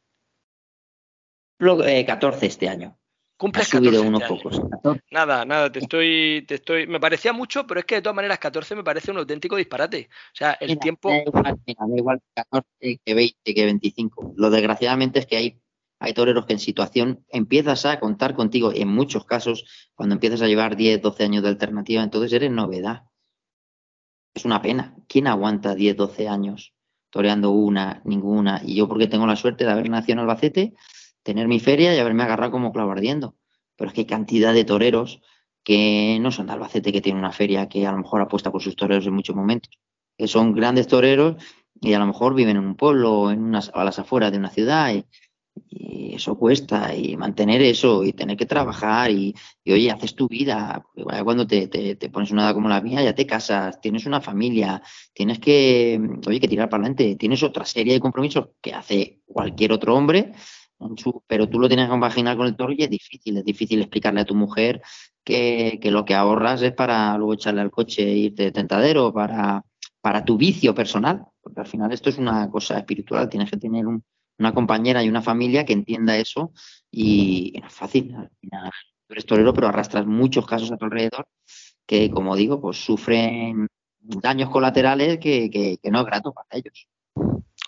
14 2.04 2.44
eh, 2.44 2.48
este 2.48 2.68
año. 2.68 2.98
Cumples 3.42 3.68
14 3.70 3.98
unos 3.98 4.22
pocos. 4.22 4.62
Nada, 5.10 5.44
nada, 5.44 5.72
te 5.72 5.80
estoy, 5.80 6.44
te 6.46 6.54
estoy. 6.54 6.86
Me 6.86 7.00
parecía 7.00 7.32
mucho, 7.32 7.66
pero 7.66 7.80
es 7.80 7.86
que 7.86 7.96
de 7.96 8.02
todas 8.02 8.14
maneras 8.14 8.38
14 8.38 8.76
me 8.76 8.84
parece 8.84 9.10
un 9.10 9.16
auténtico 9.16 9.56
disparate. 9.56 10.08
O 10.32 10.36
sea, 10.36 10.52
el 10.60 10.78
tiempo. 10.78 11.08
Da 11.10 11.24
igual, 11.26 11.58
igual 11.96 12.20
14 12.36 13.00
que 13.04 13.14
20, 13.14 13.36
que 13.52 13.64
25. 13.64 14.34
Lo 14.36 14.48
desgraciadamente 14.48 15.18
es 15.18 15.26
que 15.26 15.36
hay, 15.38 15.60
hay 15.98 16.14
toreros 16.14 16.46
que 16.46 16.52
en 16.52 16.60
situación 16.60 17.26
empiezas 17.30 17.84
a 17.84 17.98
contar 17.98 18.36
contigo, 18.36 18.70
en 18.72 18.86
muchos 18.86 19.24
casos, 19.24 19.90
cuando 19.96 20.14
empiezas 20.14 20.40
a 20.42 20.46
llevar 20.46 20.76
10, 20.76 21.02
12 21.02 21.24
años 21.24 21.42
de 21.42 21.48
alternativa, 21.48 22.00
entonces 22.04 22.32
eres 22.32 22.52
novedad. 22.52 23.06
Es 24.34 24.44
una 24.44 24.62
pena. 24.62 24.94
¿Quién 25.08 25.26
aguanta 25.26 25.74
10, 25.74 25.96
12 25.96 26.28
años 26.28 26.74
toreando 27.10 27.50
una, 27.50 28.02
ninguna? 28.04 28.62
Y 28.64 28.76
yo, 28.76 28.86
porque 28.86 29.08
tengo 29.08 29.26
la 29.26 29.34
suerte 29.34 29.64
de 29.64 29.72
haber 29.72 29.90
nacido 29.90 30.12
en 30.12 30.18
Albacete 30.20 30.74
tener 31.22 31.48
mi 31.48 31.60
feria 31.60 31.94
y 31.94 31.98
haberme 31.98 32.22
agarrado 32.22 32.52
como 32.52 32.72
clavo 32.72 32.92
ardiendo. 32.92 33.36
Pero 33.76 33.88
es 33.88 33.94
que 33.94 34.02
hay 34.02 34.06
cantidad 34.06 34.54
de 34.54 34.64
toreros 34.64 35.20
que 35.64 36.18
no 36.20 36.30
son 36.30 36.46
de 36.46 36.52
Albacete, 36.52 36.92
que 36.92 37.00
tienen 37.00 37.20
una 37.20 37.32
feria 37.32 37.68
que 37.68 37.86
a 37.86 37.92
lo 37.92 37.98
mejor 37.98 38.20
apuesta 38.20 38.50
por 38.50 38.62
sus 38.62 38.76
toreros 38.76 39.06
en 39.06 39.14
muchos 39.14 39.36
momentos, 39.36 39.78
que 40.16 40.26
son 40.26 40.52
grandes 40.52 40.88
toreros 40.88 41.36
y 41.80 41.92
a 41.94 41.98
lo 41.98 42.06
mejor 42.06 42.34
viven 42.34 42.56
en 42.56 42.66
un 42.66 42.76
pueblo 42.76 43.12
o 43.12 43.30
en 43.30 43.42
unas, 43.42 43.70
a 43.74 43.84
las 43.84 43.98
afueras 43.98 44.32
de 44.32 44.38
una 44.38 44.50
ciudad 44.50 44.94
y, 44.94 45.04
eso 46.14 46.38
cuesta 46.38 46.94
y 46.94 47.16
mantener 47.16 47.62
eso 47.62 48.04
y 48.04 48.12
tener 48.12 48.36
que 48.36 48.46
trabajar 48.46 49.10
y, 49.10 49.34
oye, 49.66 49.90
haces 49.90 50.14
tu 50.14 50.28
vida, 50.28 50.84
cuando 51.24 51.46
te, 51.46 51.68
te, 51.68 52.10
pones 52.10 52.30
una 52.30 52.44
edad 52.44 52.54
como 52.54 52.68
la 52.68 52.80
mía 52.80 53.02
ya 53.02 53.14
te 53.14 53.26
casas, 53.26 53.80
tienes 53.80 54.04
una 54.06 54.20
familia, 54.20 54.82
tienes 55.14 55.38
que, 55.38 56.00
oye, 56.26 56.40
que 56.40 56.48
tirar 56.48 56.68
para 56.68 56.82
adelante, 56.82 57.16
tienes 57.16 57.42
otra 57.42 57.64
serie 57.64 57.94
de 57.94 58.00
compromisos 58.00 58.48
que 58.60 58.74
hace 58.74 59.20
cualquier 59.26 59.72
otro 59.72 59.94
hombre 59.94 60.32
pero 61.26 61.48
tú 61.48 61.58
lo 61.58 61.68
tienes 61.68 61.86
que 61.86 61.90
compaginar 61.90 62.36
con 62.36 62.46
el 62.46 62.56
toro 62.56 62.72
y 62.72 62.82
es 62.82 62.90
difícil, 62.90 63.36
es 63.38 63.44
difícil 63.44 63.80
explicarle 63.80 64.20
a 64.20 64.24
tu 64.24 64.34
mujer 64.34 64.82
que, 65.24 65.78
lo 65.84 66.04
que 66.04 66.14
ahorras 66.14 66.62
es 66.62 66.72
para 66.72 67.16
luego 67.16 67.34
echarle 67.34 67.60
al 67.60 67.70
coche 67.70 68.02
e 68.02 68.16
irte 68.16 68.44
de 68.44 68.52
tentadero, 68.52 69.12
para, 69.12 69.64
para 70.00 70.24
tu 70.24 70.36
vicio 70.36 70.74
personal, 70.74 71.24
porque 71.40 71.60
al 71.60 71.66
final 71.66 71.92
esto 71.92 72.10
es 72.10 72.18
una 72.18 72.50
cosa 72.50 72.78
espiritual, 72.78 73.28
tienes 73.28 73.50
que 73.50 73.56
tener 73.56 73.84
una 73.86 74.54
compañera 74.54 75.02
y 75.04 75.08
una 75.08 75.22
familia 75.22 75.64
que 75.64 75.72
entienda 75.72 76.16
eso 76.16 76.52
y, 76.90 77.58
no 77.60 77.68
es 77.68 77.74
fácil, 77.74 78.14
al 78.14 78.30
final 78.40 78.70
tú 79.06 79.14
eres 79.14 79.26
torero 79.26 79.52
pero 79.52 79.68
arrastras 79.68 80.06
muchos 80.06 80.46
casos 80.46 80.72
a 80.72 80.76
tu 80.76 80.84
alrededor 80.84 81.26
que, 81.86 82.10
como 82.10 82.36
digo, 82.36 82.60
pues 82.60 82.78
sufren 82.84 83.68
daños 84.00 84.50
colaterales 84.50 85.18
que, 85.18 85.50
que 85.50 85.90
no 85.90 86.00
es 86.00 86.06
grato 86.06 86.32
para 86.32 86.48
ellos. 86.52 86.88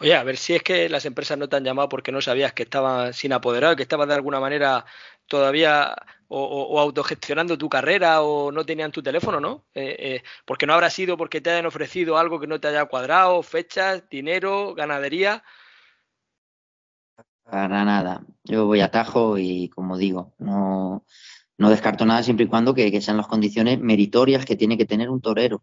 Oye, 0.05 0.15
a 0.15 0.23
ver 0.23 0.37
si 0.37 0.55
es 0.55 0.63
que 0.63 0.87
las 0.91 1.07
empresas 1.07 1.39
no 1.39 1.49
te 1.49 1.57
han 1.57 1.65
llamado 1.65 1.89
porque 1.89 2.13
no 2.13 2.21
sabías 2.21 2.53
que 2.53 2.65
estaban 2.65 3.15
sin 3.15 3.33
apoderado, 3.33 3.75
que 3.75 3.85
estaban 3.85 4.07
de 4.07 4.15
alguna 4.15 4.39
manera 4.39 4.85
todavía 5.27 5.97
o, 6.29 6.79
autogestionando 6.79 7.57
tu 7.57 7.71
carrera 7.71 8.21
o 8.21 8.53
no 8.53 8.67
tenían 8.67 8.93
tu 8.93 9.03
teléfono, 9.03 9.41
¿no? 9.41 9.65
Eh, 9.73 9.97
eh, 9.99 10.23
porque 10.45 10.67
no 10.67 10.75
habrá 10.75 10.91
sido 10.91 11.17
porque 11.17 11.41
te 11.41 11.49
hayan 11.49 11.65
ofrecido 11.65 12.19
algo 12.19 12.39
que 12.39 12.47
no 12.47 12.61
te 12.61 12.69
haya 12.69 12.85
cuadrado, 12.85 13.43
fechas, 13.43 14.07
dinero, 14.11 14.75
ganadería. 14.75 15.43
Para 17.45 17.83
nada. 17.87 18.27
Yo 18.43 18.67
voy 18.67 18.81
a 18.81 18.91
tajo 18.91 19.39
y, 19.39 19.71
como 19.71 19.97
digo, 19.97 20.35
no, 20.37 21.03
descarto 21.57 22.05
nada 22.05 22.23
siempre 22.23 22.45
y 22.45 22.49
cuando 22.49 22.75
que 22.75 23.01
sean 23.01 23.17
las 23.17 23.27
condiciones 23.27 23.81
meritorias 23.81 24.45
que 24.45 24.55
tiene 24.55 24.77
que 24.77 24.85
tener 24.85 25.09
un 25.09 25.23
torero. 25.23 25.63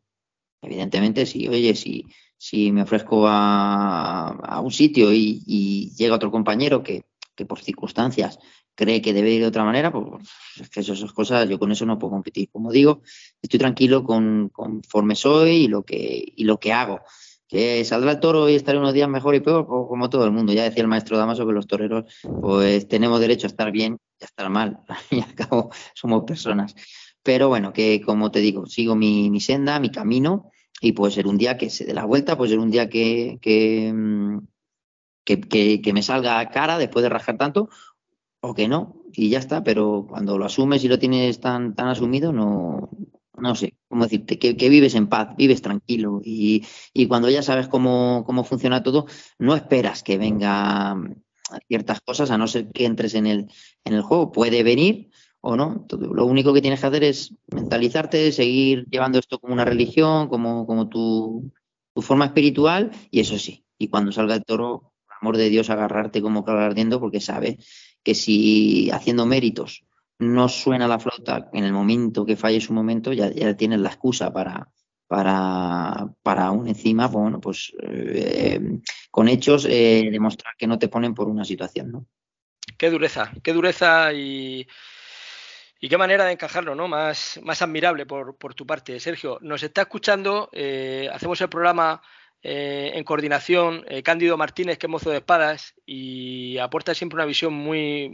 Evidentemente, 0.61 1.25
si, 1.25 1.47
oye, 1.47 1.75
si, 1.75 2.05
si 2.37 2.71
me 2.71 2.83
ofrezco 2.83 3.25
a, 3.27 4.61
un 4.63 4.71
sitio 4.71 5.11
y, 5.11 5.91
llega 5.97 6.15
otro 6.15 6.31
compañero 6.31 6.83
que, 6.83 7.03
por 7.47 7.59
circunstancias 7.59 8.37
cree 8.75 9.01
que 9.01 9.13
debe 9.13 9.31
ir 9.31 9.41
de 9.41 9.47
otra 9.47 9.63
manera, 9.63 9.91
pues 9.91 10.05
es 10.59 10.69
que 10.69 10.81
esas 10.81 11.11
cosas, 11.11 11.49
yo 11.49 11.57
con 11.57 11.71
eso 11.71 11.87
no 11.87 11.97
puedo 11.97 12.11
competir. 12.11 12.49
Como 12.51 12.71
digo, 12.71 13.01
estoy 13.41 13.59
tranquilo 13.59 14.03
con, 14.03 14.49
conforme 14.49 15.15
soy 15.15 15.51
y 15.51 15.67
lo 15.67 15.83
que, 15.83 16.23
y 16.35 16.43
lo 16.43 16.59
que 16.59 16.71
hago. 16.71 17.01
Que 17.47 17.83
saldrá 17.83 18.11
el 18.11 18.19
toro 18.19 18.47
y 18.47 18.55
estaré 18.55 18.77
unos 18.77 18.93
días 18.93 19.09
mejor 19.09 19.35
y 19.35 19.39
peor, 19.39 19.65
pues 19.67 19.87
como 19.87 20.09
todo 20.09 20.25
el 20.25 20.31
mundo. 20.31 20.53
Ya 20.53 20.63
decía 20.63 20.83
el 20.83 20.87
maestro 20.87 21.17
Damaso 21.17 21.45
que 21.45 21.53
los 21.53 21.67
toreros, 21.67 22.05
pues 22.41 22.87
tenemos 22.87 23.19
derecho 23.19 23.47
a 23.47 23.49
estar 23.49 23.71
bien 23.71 23.97
y 24.19 24.23
a 24.23 24.27
estar 24.27 24.49
mal. 24.49 24.79
Y 25.11 25.21
al 25.21 25.33
cabo, 25.33 25.71
somos 25.93 26.23
personas. 26.23 26.75
Pero 27.23 27.49
bueno, 27.49 27.73
que 27.73 28.01
como 28.01 28.31
te 28.31 28.39
digo, 28.39 28.65
sigo 28.65 28.95
mi, 28.95 29.29
mi 29.29 29.39
senda, 29.39 29.79
mi 29.79 29.91
camino, 29.91 30.51
y 30.81 30.93
puede 30.93 31.13
ser 31.13 31.27
un 31.27 31.37
día 31.37 31.57
que 31.57 31.69
se 31.69 31.85
dé 31.85 31.93
la 31.93 32.05
vuelta, 32.05 32.37
puede 32.37 32.51
ser 32.51 32.59
un 32.59 32.71
día 32.71 32.89
que, 32.89 33.37
que, 33.41 33.91
mm, 33.93 34.39
que, 35.23 35.81
que 35.81 35.93
me 35.93 36.03
salga 36.03 36.49
cara 36.49 36.77
después 36.77 37.03
de 37.03 37.09
rajar 37.09 37.37
tanto, 37.37 37.69
o 38.41 38.53
que 38.55 38.67
no, 38.67 39.03
y 39.13 39.29
ya 39.29 39.39
está, 39.39 39.63
pero 39.63 40.07
cuando 40.09 40.37
lo 40.37 40.45
asumes 40.45 40.83
y 40.83 40.87
lo 40.87 40.97
tienes 40.99 41.39
tan, 41.39 41.75
tan 41.75 41.87
asumido, 41.87 42.33
no, 42.33 42.89
no 43.37 43.55
sé, 43.55 43.75
cómo 43.87 44.03
decirte, 44.03 44.39
que, 44.39 44.57
que 44.57 44.69
vives 44.69 44.95
en 44.95 45.07
paz, 45.07 45.35
vives 45.37 45.61
tranquilo 45.61 46.21
y, 46.23 46.65
y 46.93 47.07
cuando 47.07 47.29
ya 47.29 47.43
sabes 47.43 47.67
cómo, 47.67 48.23
cómo, 48.25 48.43
funciona 48.43 48.83
todo, 48.83 49.05
no 49.37 49.55
esperas 49.55 50.03
que 50.03 50.17
venga 50.17 50.95
ciertas 51.67 52.01
cosas, 52.01 52.31
a 52.31 52.37
no 52.37 52.47
ser 52.47 52.71
que 52.71 52.85
entres 52.85 53.13
en 53.15 53.27
el, 53.27 53.51
en 53.83 53.93
el 53.93 54.01
juego, 54.01 54.31
puede 54.31 54.63
venir 54.63 55.11
o 55.41 55.55
no. 55.55 55.85
Lo 55.89 56.25
único 56.25 56.53
que 56.53 56.61
tienes 56.61 56.79
que 56.79 56.87
hacer 56.87 57.03
es 57.03 57.33
mentalizarte, 57.47 58.31
seguir 58.31 58.85
llevando 58.89 59.19
esto 59.19 59.39
como 59.39 59.53
una 59.53 59.65
religión, 59.65 60.29
como, 60.29 60.65
como 60.65 60.87
tu, 60.87 61.51
tu 61.93 62.01
forma 62.01 62.25
espiritual 62.25 62.91
y 63.09 63.19
eso 63.19 63.37
sí, 63.37 63.65
y 63.77 63.89
cuando 63.89 64.11
salga 64.11 64.35
el 64.35 64.45
toro, 64.45 64.93
por 65.05 65.15
amor 65.19 65.37
de 65.37 65.49
Dios, 65.49 65.69
agarrarte 65.69 66.21
como 66.21 66.45
cabra 66.45 66.67
ardiendo 66.67 66.99
porque 66.99 67.19
sabe 67.19 67.57
que 68.03 68.15
si 68.15 68.89
haciendo 68.91 69.25
méritos 69.25 69.83
no 70.19 70.47
suena 70.49 70.87
la 70.87 70.99
flauta 70.99 71.49
en 71.53 71.63
el 71.63 71.73
momento 71.73 72.25
que 72.25 72.37
falle 72.37 72.61
su 72.61 72.73
momento, 72.73 73.11
ya, 73.11 73.31
ya 73.31 73.55
tienes 73.57 73.79
la 73.79 73.89
excusa 73.89 74.31
para, 74.31 74.69
para, 75.07 76.13
para 76.21 76.45
aún 76.45 76.67
encima, 76.67 77.07
bueno, 77.07 77.41
pues 77.41 77.73
eh, 77.81 78.61
con 79.09 79.27
hechos 79.27 79.65
eh, 79.67 80.07
demostrar 80.11 80.55
que 80.57 80.67
no 80.67 80.77
te 80.77 80.87
ponen 80.87 81.15
por 81.15 81.27
una 81.27 81.43
situación, 81.43 81.91
¿no? 81.91 82.05
Qué 82.77 82.89
dureza, 82.89 83.31
qué 83.43 83.53
dureza 83.53 84.13
y, 84.13 84.67
y 85.83 85.89
qué 85.89 85.97
manera 85.97 86.25
de 86.25 86.33
encajarlo, 86.33 86.75
¿no? 86.75 86.87
Más, 86.87 87.39
más 87.43 87.63
admirable 87.63 88.05
por, 88.05 88.37
por 88.37 88.53
tu 88.53 88.67
parte. 88.67 88.99
Sergio, 88.99 89.39
nos 89.41 89.63
está 89.63 89.81
escuchando, 89.81 90.47
eh, 90.53 91.09
hacemos 91.11 91.41
el 91.41 91.49
programa 91.49 92.03
eh, 92.43 92.91
en 92.93 93.03
coordinación, 93.03 93.83
eh, 93.87 94.03
Cándido 94.03 94.37
Martínez, 94.37 94.77
que 94.77 94.85
es 94.85 94.91
mozo 94.91 95.09
de 95.09 95.17
espadas, 95.17 95.73
y 95.83 96.59
aporta 96.59 96.93
siempre 96.93 97.15
una 97.15 97.25
visión 97.25 97.53
muy, 97.53 98.09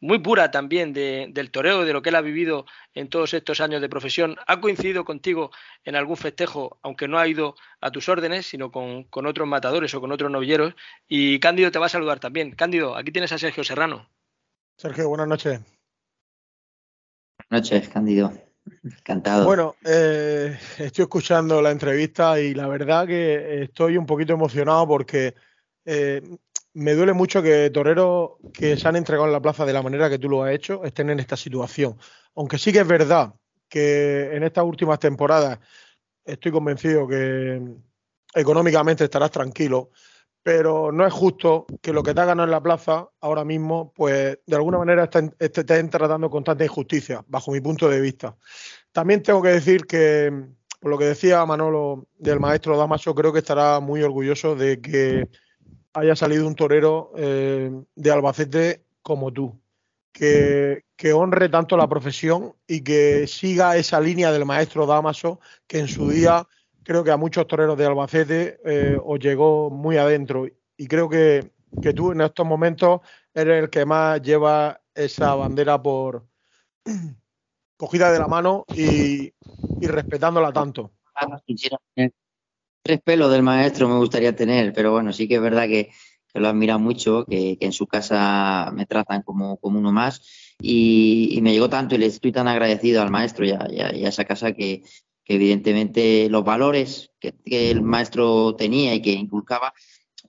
muy, 0.00 0.18
pura 0.18 0.50
también 0.50 0.92
de, 0.92 1.28
del 1.30 1.50
toreo, 1.50 1.86
de 1.86 1.94
lo 1.94 2.02
que 2.02 2.10
él 2.10 2.16
ha 2.16 2.20
vivido 2.20 2.66
en 2.92 3.08
todos 3.08 3.32
estos 3.32 3.62
años 3.62 3.80
de 3.80 3.88
profesión. 3.88 4.36
Ha 4.46 4.60
coincidido 4.60 5.06
contigo 5.06 5.50
en 5.84 5.96
algún 5.96 6.18
festejo, 6.18 6.78
aunque 6.82 7.08
no 7.08 7.18
ha 7.18 7.26
ido 7.26 7.56
a 7.80 7.90
tus 7.90 8.10
órdenes, 8.10 8.44
sino 8.44 8.70
con, 8.70 9.04
con 9.04 9.24
otros 9.24 9.48
matadores 9.48 9.94
o 9.94 10.00
con 10.02 10.12
otros 10.12 10.30
novilleros. 10.30 10.74
Y 11.08 11.40
Cándido 11.40 11.70
te 11.70 11.78
va 11.78 11.86
a 11.86 11.88
saludar 11.88 12.20
también. 12.20 12.50
Cándido, 12.50 12.96
aquí 12.96 13.12
tienes 13.12 13.32
a 13.32 13.38
Sergio 13.38 13.64
Serrano. 13.64 14.10
Sergio, 14.76 15.08
buenas 15.08 15.28
noches. 15.28 15.79
Noches, 17.50 17.88
Cándido. 17.88 18.32
Encantado. 18.84 19.44
Bueno, 19.44 19.74
eh, 19.84 20.56
estoy 20.78 21.02
escuchando 21.02 21.60
la 21.60 21.72
entrevista 21.72 22.40
y 22.40 22.54
la 22.54 22.68
verdad 22.68 23.06
que 23.06 23.62
estoy 23.64 23.96
un 23.96 24.06
poquito 24.06 24.32
emocionado 24.32 24.86
porque 24.86 25.34
eh, 25.84 26.22
me 26.74 26.94
duele 26.94 27.12
mucho 27.12 27.42
que 27.42 27.70
toreros 27.70 28.32
que 28.52 28.76
se 28.76 28.86
han 28.86 28.94
entregado 28.94 29.26
en 29.26 29.32
la 29.32 29.42
plaza 29.42 29.66
de 29.66 29.72
la 29.72 29.82
manera 29.82 30.08
que 30.08 30.18
tú 30.18 30.28
lo 30.28 30.44
has 30.44 30.52
hecho 30.52 30.84
estén 30.84 31.10
en 31.10 31.18
esta 31.18 31.36
situación. 31.36 31.96
Aunque 32.36 32.58
sí 32.58 32.72
que 32.72 32.80
es 32.80 32.86
verdad 32.86 33.34
que 33.68 34.30
en 34.36 34.44
estas 34.44 34.64
últimas 34.64 35.00
temporadas 35.00 35.58
estoy 36.24 36.52
convencido 36.52 37.08
que 37.08 37.60
económicamente 38.34 39.04
estarás 39.04 39.32
tranquilo, 39.32 39.90
pero 40.42 40.90
no 40.90 41.06
es 41.06 41.12
justo 41.12 41.66
que 41.82 41.92
lo 41.92 42.02
que 42.02 42.14
te 42.14 42.20
ha 42.20 42.24
ganado 42.24 42.46
en 42.46 42.50
la 42.50 42.62
plaza 42.62 43.08
ahora 43.20 43.44
mismo, 43.44 43.92
pues 43.94 44.38
de 44.46 44.56
alguna 44.56 44.78
manera 44.78 45.04
estén, 45.04 45.34
estén 45.38 45.90
tratando 45.90 46.30
con 46.30 46.44
tanta 46.44 46.64
injusticia, 46.64 47.24
bajo 47.28 47.52
mi 47.52 47.60
punto 47.60 47.88
de 47.88 48.00
vista. 48.00 48.36
También 48.92 49.22
tengo 49.22 49.42
que 49.42 49.50
decir 49.50 49.86
que, 49.86 50.32
por 50.80 50.90
lo 50.90 50.98
que 50.98 51.04
decía 51.04 51.44
Manolo 51.44 52.08
del 52.16 52.40
maestro 52.40 52.76
Damaso, 52.76 53.14
creo 53.14 53.32
que 53.32 53.40
estará 53.40 53.80
muy 53.80 54.02
orgulloso 54.02 54.56
de 54.56 54.80
que 54.80 55.28
haya 55.92 56.16
salido 56.16 56.46
un 56.46 56.54
torero 56.54 57.12
eh, 57.16 57.70
de 57.94 58.10
Albacete 58.10 58.84
como 59.02 59.32
tú, 59.32 59.60
que, 60.12 60.84
que, 60.96 61.12
honre 61.12 61.48
tanto 61.48 61.76
la 61.76 61.88
profesión 61.88 62.54
y 62.66 62.82
que 62.82 63.26
siga 63.26 63.76
esa 63.76 64.00
línea 64.00 64.32
del 64.32 64.46
maestro 64.46 64.86
Damaso, 64.86 65.40
que 65.66 65.80
en 65.80 65.88
su 65.88 66.08
día 66.08 66.46
creo 66.90 67.04
que 67.04 67.12
a 67.12 67.16
muchos 67.16 67.46
toreros 67.46 67.78
de 67.78 67.86
Albacete 67.86 68.58
eh, 68.64 68.98
os 69.00 69.20
llegó 69.20 69.70
muy 69.70 69.96
adentro. 69.96 70.48
Y 70.76 70.88
creo 70.88 71.08
que, 71.08 71.52
que, 71.80 71.94
tú 71.94 72.10
en 72.10 72.20
estos 72.20 72.44
momentos 72.44 73.02
eres 73.32 73.62
el 73.62 73.70
que 73.70 73.84
más 73.84 74.20
lleva 74.20 74.80
esa 74.92 75.36
bandera 75.36 75.80
por 75.80 76.26
cogida 77.76 78.10
de 78.10 78.18
la 78.18 78.26
mano 78.26 78.66
y, 78.72 79.32
y 79.78 79.86
respetándola 79.86 80.52
tanto. 80.52 80.90
Tres 82.82 83.00
pelos 83.04 83.30
del 83.30 83.44
maestro 83.44 83.88
me 83.88 83.96
gustaría 83.96 84.34
tener, 84.34 84.72
pero 84.72 84.90
bueno, 84.90 85.12
sí 85.12 85.28
que 85.28 85.36
es 85.36 85.40
verdad 85.40 85.68
que, 85.68 85.92
que 86.32 86.40
lo 86.40 86.48
admira 86.48 86.76
mucho, 86.76 87.24
que, 87.24 87.56
en 87.60 87.70
su 87.70 87.86
casa 87.86 88.72
me 88.74 88.86
tratan 88.86 89.22
como, 89.22 89.58
como 89.58 89.78
uno 89.78 89.92
más 89.92 90.56
y, 90.60 91.28
y, 91.36 91.40
me 91.40 91.52
llegó 91.52 91.70
tanto 91.70 91.94
y 91.94 91.98
le 91.98 92.06
estoy 92.06 92.32
tan 92.32 92.48
agradecido 92.48 93.00
al 93.00 93.12
maestro 93.12 93.44
y 93.46 93.52
a, 93.52 93.68
y 93.70 94.04
a 94.04 94.08
esa 94.08 94.24
casa 94.24 94.54
que, 94.54 94.82
que 95.24 95.34
evidentemente 95.34 96.28
los 96.28 96.44
valores 96.44 97.12
que, 97.20 97.34
que, 97.44 97.70
el 97.70 97.82
maestro 97.82 98.54
tenía 98.56 98.94
y 98.94 99.02
que 99.02 99.12
inculcaba, 99.12 99.72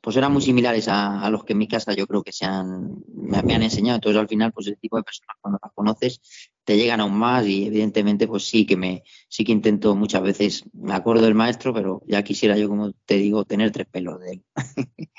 pues 0.01 0.15
eran 0.17 0.33
muy 0.33 0.41
similares 0.41 0.87
a, 0.87 1.21
a 1.21 1.29
los 1.29 1.43
que 1.43 1.53
en 1.53 1.59
mi 1.59 1.67
casa 1.67 1.93
yo 1.93 2.07
creo 2.07 2.23
que 2.23 2.31
se 2.31 2.45
han, 2.45 2.95
me, 3.13 3.41
me, 3.43 3.53
han 3.53 3.63
enseñado. 3.63 3.95
Entonces 3.95 4.19
al 4.19 4.27
final, 4.27 4.51
pues 4.51 4.67
el 4.67 4.77
tipo 4.77 4.97
de 4.97 5.03
personas 5.03 5.37
cuando 5.39 5.59
las 5.61 5.71
conoces 5.73 6.21
te 6.63 6.75
llegan 6.75 7.01
aún 7.01 7.13
más 7.13 7.45
y 7.45 7.67
evidentemente 7.67 8.27
pues 8.27 8.47
sí 8.47 8.65
que 8.65 8.77
me, 8.77 9.03
sí 9.27 9.43
que 9.43 9.51
intento 9.51 9.95
muchas 9.95 10.23
veces, 10.23 10.63
me 10.73 10.93
acuerdo 10.93 11.23
del 11.23 11.35
maestro, 11.35 11.73
pero 11.73 12.01
ya 12.07 12.23
quisiera 12.23 12.57
yo, 12.57 12.67
como 12.67 12.91
te 13.05 13.15
digo, 13.15 13.45
tener 13.45 13.71
tres 13.71 13.87
pelos 13.87 14.19
de 14.19 14.31
él. 14.31 14.43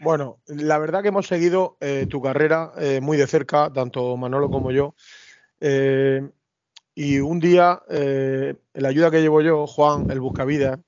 bueno, 0.00 0.40
la 0.46 0.78
verdad 0.78 1.02
que 1.02 1.08
hemos 1.08 1.26
seguido 1.26 1.76
eh, 1.80 2.06
tu 2.08 2.20
carrera 2.20 2.72
eh, 2.78 3.00
muy 3.00 3.16
de 3.16 3.26
cerca, 3.26 3.72
tanto 3.72 4.16
Manolo 4.16 4.50
como 4.50 4.72
yo. 4.72 4.94
Eh, 5.60 6.22
y 6.94 7.18
un 7.18 7.40
día, 7.40 7.82
eh, 7.90 8.54
la 8.74 8.88
ayuda 8.88 9.10
que 9.10 9.20
llevo 9.20 9.40
yo, 9.40 9.66
Juan, 9.66 10.10
el 10.10 10.20
Buscavida, 10.20 10.78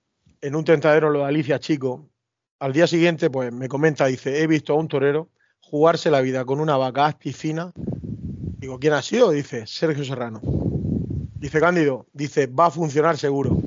en 0.41 0.55
un 0.55 0.65
tentadero 0.65 1.11
lo 1.11 1.21
de 1.21 1.25
Alicia 1.27 1.59
Chico, 1.59 2.09
al 2.61 2.73
día 2.73 2.87
siguiente, 2.87 3.29
pues 3.29 3.53
me 3.53 3.69
comenta, 3.69 4.07
dice, 4.07 4.43
he 4.43 4.47
visto 4.47 4.73
a 4.73 4.77
un 4.77 4.89
torero 4.89 5.29
jugarse 5.61 6.11
la 6.11 6.21
vida 6.21 6.45
con 6.45 6.61
una 6.61 6.77
vaca 6.77 7.17
fina. 7.33 7.73
Digo, 7.75 8.79
¿quién 8.79 8.93
ha 8.93 9.03
sido? 9.03 9.31
Dice, 9.31 9.67
Sergio 9.67 10.05
Serrano. 10.05 10.41
Dice 10.43 11.61
Cándido, 11.61 12.07
dice, 12.13 12.47
va 12.47 12.67
a 12.67 12.71
funcionar 12.71 13.19
seguro. 13.19 13.59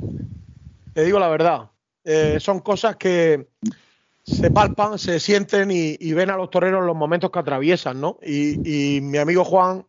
Te 0.93 1.03
digo 1.03 1.19
la 1.19 1.27
verdad, 1.27 1.69
eh, 2.03 2.37
son 2.39 2.61
cosas 2.61 2.95
que 2.95 3.49
se 4.23 4.49
palpan, 4.49 4.97
se 4.97 5.19
sienten 5.19 5.69
y, 5.71 6.13
ven 6.13 6.29
a 6.29 6.37
los 6.37 6.49
toreros 6.49 6.85
los 6.85 6.95
momentos 6.95 7.31
que 7.31 7.39
atraviesan, 7.39 7.99
¿no? 7.99 8.17
Y 8.25 8.99
mi 9.01 9.17
amigo 9.17 9.43
Juan 9.43 9.85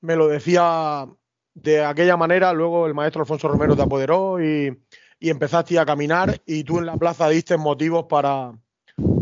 me 0.00 0.16
lo 0.16 0.28
decía 0.28 1.06
de 1.54 1.84
aquella 1.84 2.16
manera, 2.16 2.52
luego 2.52 2.86
el 2.86 2.94
maestro 2.94 3.22
Alfonso 3.22 3.48
Romero 3.48 3.76
te 3.76 3.82
apoderó 3.82 4.42
y, 4.42 4.76
y, 5.18 5.30
empezaste 5.30 5.78
a 5.78 5.86
caminar 5.86 6.40
y 6.46 6.64
tú 6.64 6.78
en 6.78 6.86
la 6.86 6.96
plaza 6.96 7.28
diste 7.28 7.56
motivos 7.56 8.06
para, 8.08 8.52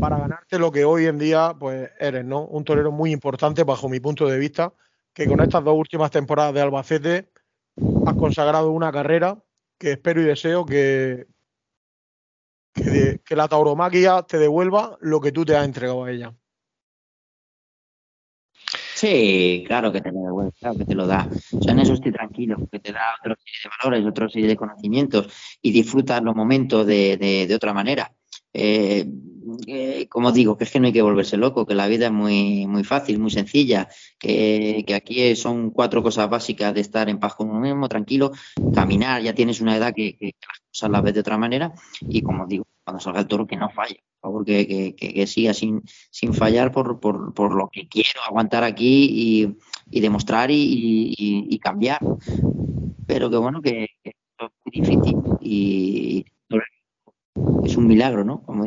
para 0.01 0.19
ganarte 0.19 0.59
lo 0.59 0.71
que 0.71 0.85
hoy 0.85 1.07
en 1.07 1.19
día 1.19 1.55
pues 1.59 1.91
eres, 1.99 2.25
¿no? 2.25 2.47
Un 2.47 2.65
torero 2.65 2.93
muy 2.93 3.13
importante 3.13 3.65
bajo 3.65 3.89
mi 3.89 4.01
punto 4.01 4.27
de 4.27 4.39
vista, 4.39 4.73
que 5.13 5.27
con 5.27 5.41
estas 5.41 5.65
dos 5.65 5.75
últimas 5.77 6.11
temporadas 6.11 6.55
de 6.55 6.61
Albacete 6.61 7.31
has 8.07 8.15
consagrado 8.15 8.71
una 8.71 8.93
carrera 8.93 9.43
que 9.79 9.93
espero 9.93 10.21
y 10.21 10.25
deseo 10.25 10.65
que, 10.67 11.27
que, 12.75 13.21
que 13.25 13.37
la 13.37 13.49
tauromaquia 13.49 14.23
te 14.23 14.39
devuelva 14.39 14.97
lo 15.01 15.21
que 15.21 15.33
tú 15.33 15.45
te 15.45 15.57
has 15.57 15.65
entregado 15.65 16.05
a 16.05 16.11
ella. 16.11 16.35
Sí, 19.01 19.65
claro 19.67 19.91
que 19.91 20.03
te 20.03 20.13
lo 20.13 20.21
devuelve, 20.21 20.53
claro 20.61 20.77
que 20.77 20.85
te 20.85 20.95
lo 20.95 21.07
da. 21.07 21.27
O 21.31 21.63
sea, 21.63 21.73
en 21.73 21.81
eso 21.81 21.95
estoy 21.95 22.13
tranquilo, 22.13 22.59
que 22.71 22.81
te 22.81 22.93
da 22.93 23.15
otra 23.19 23.35
serie 23.35 23.59
de 23.65 23.71
valores, 23.79 24.07
otra 24.07 24.29
serie 24.29 24.47
de 24.47 24.57
conocimientos 24.57 25.33
y 25.63 25.73
disfrutas 25.73 26.23
los 26.23 26.37
momentos 26.37 26.87
de, 26.87 27.17
de, 27.17 27.47
de 27.47 27.55
otra 27.55 27.73
manera. 27.73 28.13
Eh, 28.53 29.07
eh, 29.67 30.07
como 30.09 30.33
digo, 30.33 30.57
que 30.57 30.65
es 30.65 30.71
que 30.71 30.81
no 30.81 30.87
hay 30.87 30.93
que 30.93 31.03
volverse 31.03 31.37
loco, 31.37 31.67
que 31.67 31.75
la 31.75 31.87
vida 31.87 32.07
es 32.07 32.13
muy, 32.13 32.67
muy 32.67 32.85
fácil, 32.85 33.19
muy 33.19 33.31
sencilla, 33.31 33.89
que, 34.19 34.85
que, 34.87 34.95
aquí 34.95 35.35
son 35.37 35.71
cuatro 35.71 36.03
cosas 36.03 36.29
básicas 36.29 36.75
de 36.75 36.81
estar 36.81 37.09
en 37.09 37.19
paz 37.19 37.35
con 37.35 37.51
uno 37.51 37.61
mismo, 37.61 37.89
tranquilo, 37.89 38.33
caminar, 38.75 39.23
ya 39.23 39.35
tienes 39.35 39.61
una 39.61 39.77
edad 39.77 39.95
que, 39.95 40.17
que 40.17 40.35
las 40.47 40.61
cosas 40.69 40.91
las 40.91 41.03
ves 41.03 41.15
de 41.15 41.21
otra 41.21 41.39
manera 41.39 41.73
y 42.01 42.23
como 42.23 42.47
digo, 42.47 42.67
cuando 42.85 43.01
salga 43.01 43.21
el 43.21 43.29
toro 43.29 43.47
que 43.47 43.57
no 43.57 43.71
falle, 43.71 44.03
por 44.21 44.31
favor, 44.31 44.45
que, 44.45 44.95
que, 44.95 45.27
siga 45.27 45.55
sin, 45.55 45.83
sin 46.11 46.35
fallar 46.35 46.73
por, 46.73 47.01
por, 47.01 47.33
por, 47.35 47.55
lo 47.55 47.69
que 47.69 47.89
quiero 47.89 48.23
aguantar 48.27 48.65
aquí 48.65 49.09
y, 49.11 49.57
y 49.91 50.01
demostrar 50.01 50.51
y, 50.51 51.15
y, 51.17 51.47
y, 51.49 51.59
cambiar. 51.59 52.01
Pero 53.07 53.31
que 53.31 53.37
bueno, 53.37 53.63
que 53.63 53.89
es 54.05 54.15
muy 54.39 54.73
difícil 54.73 55.17
y 55.41 56.25
es 57.65 57.77
un 57.77 57.87
milagro, 57.87 58.25
¿no? 58.25 58.43
Como. 58.43 58.65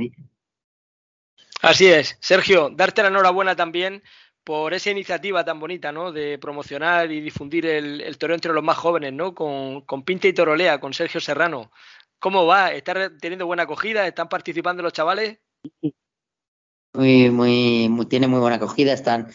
Así 1.61 1.87
es. 1.87 2.17
Sergio, 2.19 2.69
darte 2.69 3.01
la 3.01 3.07
enhorabuena 3.07 3.55
también 3.55 4.03
por 4.43 4.73
esa 4.73 4.91
iniciativa 4.91 5.45
tan 5.45 5.59
bonita, 5.59 5.91
¿no? 5.91 6.11
De 6.11 6.37
promocionar 6.37 7.11
y 7.11 7.21
difundir 7.21 7.65
el, 7.65 8.01
el 8.01 8.17
toreo 8.17 8.35
entre 8.35 8.53
los 8.53 8.63
más 8.63 8.77
jóvenes, 8.77 9.13
¿no? 9.13 9.33
Con, 9.33 9.81
con 9.81 10.03
Pinta 10.03 10.27
y 10.27 10.33
Torolea, 10.33 10.79
con 10.79 10.93
Sergio 10.93 11.21
Serrano. 11.21 11.71
¿Cómo 12.19 12.45
va? 12.45 12.71
¿Está 12.71 13.15
teniendo 13.17 13.45
buena 13.45 13.63
acogida? 13.63 14.07
¿Están 14.07 14.29
participando 14.29 14.83
los 14.83 14.93
chavales? 14.93 15.39
Muy, 16.93 17.29
muy, 17.29 17.89
muy, 17.89 18.05
tiene 18.05 18.27
muy 18.27 18.39
buena 18.39 18.57
acogida. 18.57 18.93
Están 18.93 19.29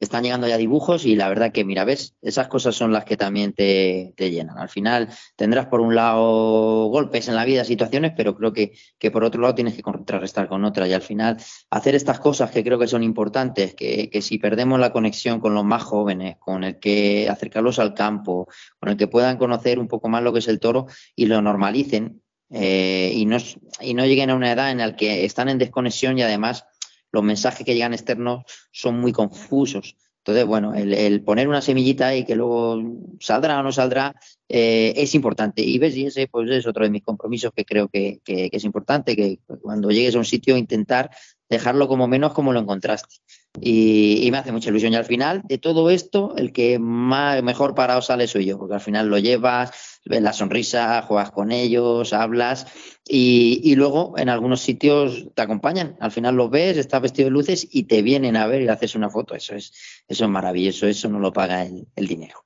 están 0.00 0.22
llegando 0.22 0.46
ya 0.48 0.56
dibujos 0.56 1.04
y 1.06 1.16
la 1.16 1.28
verdad 1.28 1.52
que, 1.52 1.64
mira, 1.64 1.84
ves, 1.84 2.14
esas 2.22 2.48
cosas 2.48 2.74
son 2.74 2.92
las 2.92 3.04
que 3.04 3.16
también 3.16 3.52
te, 3.52 4.12
llenan. 4.16 4.58
Al 4.58 4.68
final 4.68 5.08
tendrás 5.36 5.66
por 5.66 5.80
un 5.80 5.94
lado 5.94 6.86
golpes 6.86 7.28
en 7.28 7.36
la 7.36 7.44
vida, 7.44 7.64
situaciones, 7.64 8.12
pero 8.16 8.36
creo 8.36 8.52
que, 8.52 8.72
que, 8.98 9.10
por 9.10 9.24
otro 9.24 9.40
lado 9.40 9.54
tienes 9.54 9.74
que 9.74 9.82
contrarrestar 9.82 10.48
con 10.48 10.64
otras 10.64 10.88
y 10.88 10.92
al 10.92 11.02
final 11.02 11.36
hacer 11.70 11.94
estas 11.94 12.20
cosas 12.20 12.50
que 12.50 12.64
creo 12.64 12.78
que 12.78 12.86
son 12.86 13.02
importantes, 13.02 13.74
que, 13.74 14.10
que 14.10 14.22
si 14.22 14.38
perdemos 14.38 14.78
la 14.80 14.92
conexión 14.92 15.40
con 15.40 15.54
los 15.54 15.64
más 15.64 15.82
jóvenes, 15.82 16.36
con 16.38 16.64
el 16.64 16.78
que 16.78 17.28
acercarlos 17.28 17.78
al 17.78 17.94
campo, 17.94 18.48
con 18.78 18.90
el 18.90 18.96
que 18.96 19.08
puedan 19.08 19.38
conocer 19.38 19.78
un 19.78 19.88
poco 19.88 20.08
más 20.08 20.22
lo 20.22 20.32
que 20.32 20.40
es 20.40 20.48
el 20.48 20.60
toro 20.60 20.86
y 21.16 21.26
lo 21.26 21.40
normalicen, 21.40 22.22
eh, 22.50 23.12
y, 23.14 23.26
no, 23.26 23.36
y 23.80 23.94
no 23.94 24.04
lleguen 24.04 24.30
a 24.30 24.34
una 24.34 24.52
edad 24.52 24.70
en 24.70 24.78
la 24.78 24.94
que 24.94 25.24
están 25.24 25.48
en 25.48 25.58
desconexión 25.58 26.18
y 26.18 26.22
además 26.22 26.66
los 27.14 27.22
mensajes 27.22 27.64
que 27.64 27.74
llegan 27.74 27.94
externos 27.94 28.44
son 28.72 29.00
muy 29.00 29.12
confusos. 29.12 29.96
Entonces, 30.18 30.46
bueno, 30.46 30.72
el, 30.74 31.22
poner 31.22 31.48
una 31.48 31.60
semillita 31.60 32.16
y 32.16 32.24
que 32.24 32.34
luego 32.34 32.82
saldrá 33.20 33.60
o 33.60 33.62
no 33.62 33.72
saldrá 33.72 34.14
eh, 34.48 34.94
es 34.96 35.14
importante. 35.14 35.60
Y 35.60 35.78
ves, 35.78 35.94
y 35.96 36.06
ese 36.06 36.28
pues, 36.28 36.50
es 36.50 36.66
otro 36.66 36.82
de 36.82 36.90
mis 36.90 37.02
compromisos 37.02 37.52
que 37.54 37.66
creo 37.66 37.88
que, 37.88 38.20
es 38.24 38.64
importante, 38.64 39.16
que 39.16 39.38
cuando 39.60 39.90
llegues 39.90 40.14
a 40.14 40.18
un 40.18 40.24
sitio 40.24 40.56
intentar 40.56 41.10
dejarlo 41.50 41.88
como 41.88 42.08
menos 42.08 42.32
como 42.32 42.54
lo 42.54 42.60
encontraste. 42.60 43.16
Y, 43.60 44.26
me 44.32 44.38
hace 44.38 44.50
mucha 44.50 44.70
ilusión. 44.70 44.94
Y 44.94 44.96
al 44.96 45.04
final 45.04 45.42
de 45.44 45.58
todo 45.58 45.90
esto, 45.90 46.34
el 46.38 46.52
que 46.52 46.78
más, 46.78 47.42
mejor 47.42 47.74
parado 47.74 48.00
sale 48.00 48.26
soy 48.26 48.46
yo, 48.46 48.58
porque 48.58 48.76
al 48.76 48.80
final 48.80 49.08
lo 49.08 49.18
llevas, 49.18 49.93
ves 50.04 50.22
la 50.22 50.32
sonrisa, 50.32 51.02
juegas 51.02 51.30
con 51.30 51.50
ellos, 51.50 52.12
hablas 52.12 52.66
y, 53.06 53.74
luego 53.76 54.14
en 54.18 54.28
algunos 54.28 54.60
sitios 54.60 55.26
te 55.34 55.42
acompañan. 55.42 55.96
Al 56.00 56.10
final 56.10 56.36
los 56.36 56.50
ves, 56.50 56.76
estás 56.76 57.02
vestido 57.02 57.26
de 57.26 57.32
luces 57.32 57.66
y 57.70 57.84
te 57.84 58.02
vienen 58.02 58.36
a 58.36 58.46
ver 58.46 58.62
y 58.62 58.68
haces 58.68 58.94
una 58.94 59.10
foto. 59.10 59.34
Eso 59.34 59.54
es, 59.54 60.04
eso 60.06 60.24
es 60.24 60.30
maravilloso, 60.30 60.86
eso 60.86 61.08
no 61.08 61.18
lo 61.18 61.32
paga 61.32 61.62
el, 61.64 62.06
dinero. 62.06 62.44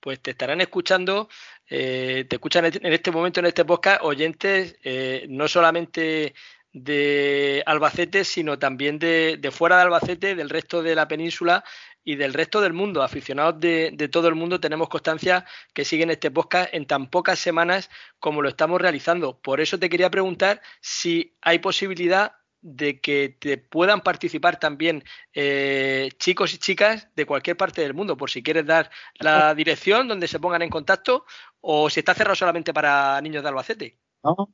Pues 0.00 0.20
te 0.20 0.30
estarán 0.30 0.60
escuchando, 0.60 1.28
eh, 1.68 2.24
te 2.28 2.36
escuchan 2.36 2.66
en 2.66 2.92
este 2.92 3.10
momento 3.10 3.40
en 3.40 3.46
este 3.46 3.64
podcast 3.64 4.02
oyentes, 4.02 4.76
eh, 4.84 5.26
no 5.28 5.48
solamente 5.48 6.34
de 6.72 7.62
Albacete, 7.66 8.24
sino 8.24 8.58
también 8.58 8.98
de, 8.98 9.50
fuera 9.52 9.76
de 9.76 9.82
Albacete, 9.82 10.34
del 10.34 10.50
resto 10.50 10.82
de 10.82 10.94
la 10.94 11.08
península 11.08 11.64
y 12.08 12.16
del 12.16 12.32
resto 12.32 12.62
del 12.62 12.72
mundo. 12.72 13.02
Aficionados 13.02 13.60
de, 13.60 14.08
todo 14.10 14.28
el 14.28 14.34
mundo 14.34 14.58
tenemos 14.58 14.88
constancia 14.88 15.44
que 15.74 15.84
siguen 15.84 16.10
este 16.10 16.30
podcast 16.30 16.72
en 16.72 16.86
tan 16.86 17.10
pocas 17.10 17.38
semanas 17.38 17.90
como 18.18 18.40
lo 18.40 18.48
estamos 18.48 18.80
realizando. 18.80 19.38
Por 19.38 19.60
eso 19.60 19.78
te 19.78 19.90
quería 19.90 20.08
preguntar 20.08 20.62
si 20.80 21.36
hay 21.42 21.58
posibilidad 21.58 22.32
de 22.62 22.98
que 23.02 23.36
te 23.38 23.58
puedan 23.58 24.00
participar 24.00 24.58
también 24.58 25.04
eh, 25.34 26.08
chicos 26.16 26.54
y 26.54 26.58
chicas 26.58 27.08
de 27.14 27.26
cualquier 27.26 27.58
parte 27.58 27.82
del 27.82 27.92
mundo, 27.92 28.16
por 28.16 28.30
si 28.30 28.42
quieres 28.42 28.64
dar 28.64 28.90
la 29.18 29.54
dirección 29.54 30.08
donde 30.08 30.28
se 30.28 30.40
pongan 30.40 30.62
en 30.62 30.70
contacto 30.70 31.26
o 31.60 31.90
si 31.90 32.00
está 32.00 32.14
cerrado 32.14 32.36
solamente 32.36 32.72
para 32.72 33.20
niños 33.20 33.42
de 33.42 33.48
Albacete. 33.50 33.98
No, 34.24 34.48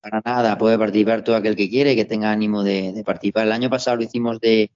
para 0.00 0.20
nada, 0.24 0.58
puede 0.58 0.76
participar 0.76 1.22
todo 1.22 1.36
aquel 1.36 1.54
que 1.54 1.70
quiere, 1.70 1.94
que 1.94 2.04
tenga 2.04 2.32
ánimo 2.32 2.64
de, 2.64 3.04
participar. 3.06 3.46
El 3.46 3.52
año 3.52 3.70
pasado 3.70 3.98
lo 3.98 4.02
hicimos 4.02 4.40
de, 4.40 4.72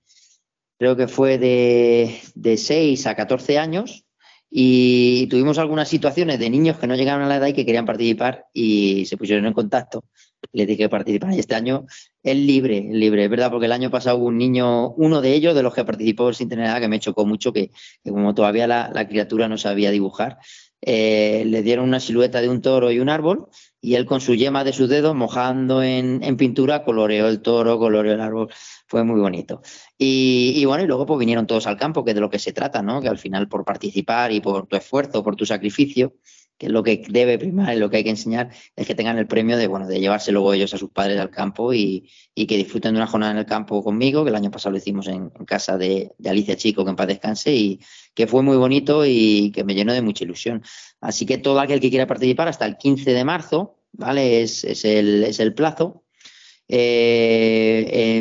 creo 0.79 0.97
que 0.97 1.09
fue 1.09 1.39
de, 1.39 2.21
de 2.35 2.57
6 2.57 3.07
a 3.07 3.15
14 3.15 3.59
años 3.59 4.07
y 4.51 5.27
tuvimos 5.27 5.59
algunas 5.59 5.89
situaciones 5.89 6.39
de 6.39 6.51
niños 6.51 6.79
que 6.79 6.87
no 6.87 6.95
llegaron 6.95 7.23
a 7.23 7.29
la 7.29 7.37
edad 7.37 7.49
y 7.49 7.53
que 7.53 7.67
querían 7.67 7.85
participar 7.85 8.47
y 8.53 9.05
se 9.07 9.17
pusieron 9.17 9.47
en 9.47 9.53
contacto. 9.53 10.05
Les 10.53 10.67
dije 10.67 10.85
que 10.85 10.89
participar 10.89 11.35
y 11.35 11.41
este 11.41 11.55
año 11.55 11.87
es 12.23 12.37
libre, 12.37 12.87
libre, 12.91 13.25
es 13.25 13.31
verdad, 13.31 13.51
porque 13.51 13.67
el 13.67 13.73
año 13.73 13.91
pasado 13.91 14.19
hubo 14.19 14.27
un 14.27 14.39
niño, 14.39 14.91
uno 14.91 15.21
de 15.21 15.35
ellos, 15.35 15.55
de 15.55 15.63
los 15.63 15.75
que 15.75 15.85
participó 15.85 16.33
sin 16.33 16.49
tener 16.49 16.67
edad, 16.67 16.81
que 16.81 16.89
me 16.89 17.01
chocó 17.01 17.27
mucho, 17.27 17.53
que, 17.53 17.71
como 18.05 18.35
todavía 18.35 18.67
la, 18.67 19.09
criatura 19.09 19.49
no 19.49 19.59
sabía 19.59 19.91
dibujar, 19.91 20.39
eh, 20.81 21.43
le 21.47 21.63
dieron 21.63 21.89
una 21.89 22.01
silueta 22.01 22.41
de 22.41 22.49
un 22.49 22.61
toro 22.61 22.91
y 22.93 23.01
un 23.01 23.09
árbol 23.09 23.49
y 23.81 23.95
él 23.95 24.05
con 24.05 24.21
su 24.21 24.35
yema 24.35 24.65
de 24.65 24.73
sus 24.73 24.89
dedos 24.89 25.15
mojando 25.15 25.83
en, 25.83 26.21
pintura 26.37 26.85
coloreó 26.85 27.29
el 27.29 27.41
toro, 27.41 27.79
coloreó 27.79 28.15
el 28.15 28.21
árbol, 28.21 28.49
fue 28.87 29.05
muy 29.05 29.21
bonito. 29.21 29.63
Y, 29.99 30.65
bueno, 30.65 30.85
y 30.85 30.87
luego 30.87 31.07
pues 31.07 31.19
vinieron 31.19 31.47
todos 31.47 31.67
al 31.67 31.77
campo, 31.77 32.05
que 32.05 32.13
es 32.13 32.15
de 32.15 32.21
lo 32.21 32.31
que 32.31 32.39
se 32.39 32.53
trata, 32.53 32.83
¿no? 32.83 33.01
Que 33.01 33.09
al 33.09 33.19
final 33.19 33.49
por 33.49 33.65
participar 33.65 34.33
y 34.33 34.41
por 34.41 34.67
tu 34.67 34.77
esfuerzo, 34.77 35.23
por 35.23 35.37
tu 35.37 35.45
sacrificio, 35.45 36.15
que 36.59 36.67
es 36.67 36.73
lo 36.73 36.83
que 36.83 37.03
debe 37.09 37.39
primar 37.39 37.77
y 37.77 37.79
lo 37.79 37.91
que 37.91 37.99
hay 37.99 38.05
que 38.05 38.11
enseñar, 38.11 38.51
es 38.75 38.87
que 38.87 38.95
tengan 38.95 39.19
el 39.19 39.27
premio 39.27 39.57
de, 39.57 39.67
bueno, 39.67 39.87
de 39.87 40.01
llevarse 40.01 40.33
luego 40.33 40.55
ellos 40.55 40.73
a 40.73 40.79
sus 40.79 40.91
padres 40.91 41.19
al 41.19 41.31
campo 41.31 41.75
y, 41.75 42.09
que 42.35 42.57
disfruten 42.57 42.95
de 42.95 42.99
una 43.01 43.07
jornada 43.07 43.33
en 43.33 43.39
el 43.39 43.47
campo 43.47 43.83
conmigo, 43.83 44.25
que 44.25 44.31
el 44.31 44.37
año 44.37 44.51
pasado 44.51 44.73
lo 44.73 44.79
hicimos 44.79 45.09
en, 45.09 45.31
casa 45.47 45.77
de, 45.77 46.13
Alicia 46.25 46.57
Chico, 46.57 46.85
que 46.85 46.91
en 46.91 46.97
paz 46.97 47.09
descanse, 47.09 47.55
y 47.55 47.81
que 48.15 48.27
fue 48.27 48.43
muy 48.43 48.57
bonito 48.57 49.05
y 49.05 49.51
que 49.53 49.65
me 49.65 49.75
llenó 49.75 49.93
de 49.93 50.03
mucha 50.03 50.25
ilusión. 50.25 50.63
Así 51.01 51.27
que 51.27 51.39
todo 51.39 51.61
aquel 51.61 51.81
que 51.81 51.91
quiera 51.91 52.07
participar 52.07 52.49
hasta 52.49 52.65
el 52.65 52.77
15 52.77 53.13
de 53.13 53.25
marzo, 53.25 53.77
¿vale? 53.93 54.43
Es, 54.43 54.65
el, 54.85 55.25
es 55.25 55.41
el 55.41 55.53
plazo. 55.55 56.06
Eh, 56.69 58.19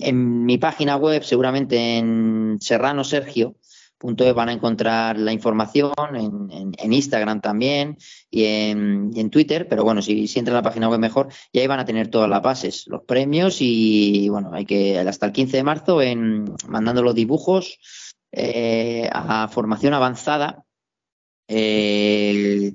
en, 0.00 0.44
mi 0.44 0.58
página 0.58 0.96
web, 0.96 1.22
seguramente 1.24 1.98
en 1.98 2.58
Serrano 2.60 3.04
Sergio, 3.04 3.56
Punto 3.98 4.32
van 4.32 4.48
a 4.48 4.52
encontrar 4.52 5.18
la 5.18 5.32
información 5.32 5.92
en, 6.14 6.92
Instagram 6.92 7.40
también 7.40 7.98
y 8.30 8.44
en, 8.44 9.30
Twitter, 9.30 9.66
pero 9.68 9.82
bueno, 9.82 10.02
si, 10.02 10.28
si 10.28 10.38
entran 10.38 10.54
a 10.56 10.60
la 10.60 10.62
página 10.62 10.88
web 10.88 11.00
mejor, 11.00 11.28
y 11.50 11.58
ahí 11.58 11.66
van 11.66 11.80
a 11.80 11.84
tener 11.84 12.06
todas 12.08 12.30
las 12.30 12.40
bases, 12.40 12.86
los 12.86 13.02
premios 13.02 13.56
y 13.58 14.28
bueno, 14.28 14.50
hay 14.52 14.64
que 14.64 15.00
hasta 15.00 15.26
el 15.26 15.32
15 15.32 15.56
de 15.56 15.62
marzo 15.64 16.00
en, 16.00 16.44
mandando 16.68 17.02
los 17.02 17.16
dibujos 17.16 17.80
eh, 18.30 19.08
a 19.12 19.48
formación 19.48 19.94
avanzada. 19.94 20.64
Eh, 21.48 22.74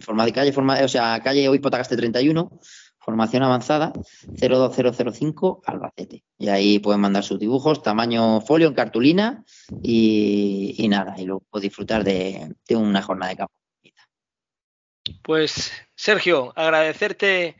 forma 0.00 0.26
de 0.26 0.32
calle, 0.32 0.52
forma, 0.52 0.78
o 0.82 0.88
sea, 0.88 1.20
calle 1.22 1.48
Obispo 1.48 1.70
Tagaste 1.70 1.96
31, 1.96 2.60
formación 3.04 3.42
avanzada 3.42 3.92
02005 4.26 5.62
Albacete. 5.66 6.24
Y 6.38 6.48
ahí 6.48 6.78
pueden 6.78 7.00
mandar 7.00 7.22
sus 7.22 7.38
dibujos, 7.38 7.82
tamaño 7.82 8.40
folio 8.40 8.68
en 8.68 8.74
cartulina 8.74 9.44
y, 9.82 10.86
nada, 10.88 11.14
y 11.18 11.24
luego 11.24 11.44
disfrutar 11.60 12.02
de, 12.02 12.54
una 12.70 13.02
jornada 13.02 13.30
de 13.30 13.36
campo. 13.36 13.54
Pues 15.22 15.72
Sergio, 15.94 16.52
agradecerte 16.56 17.56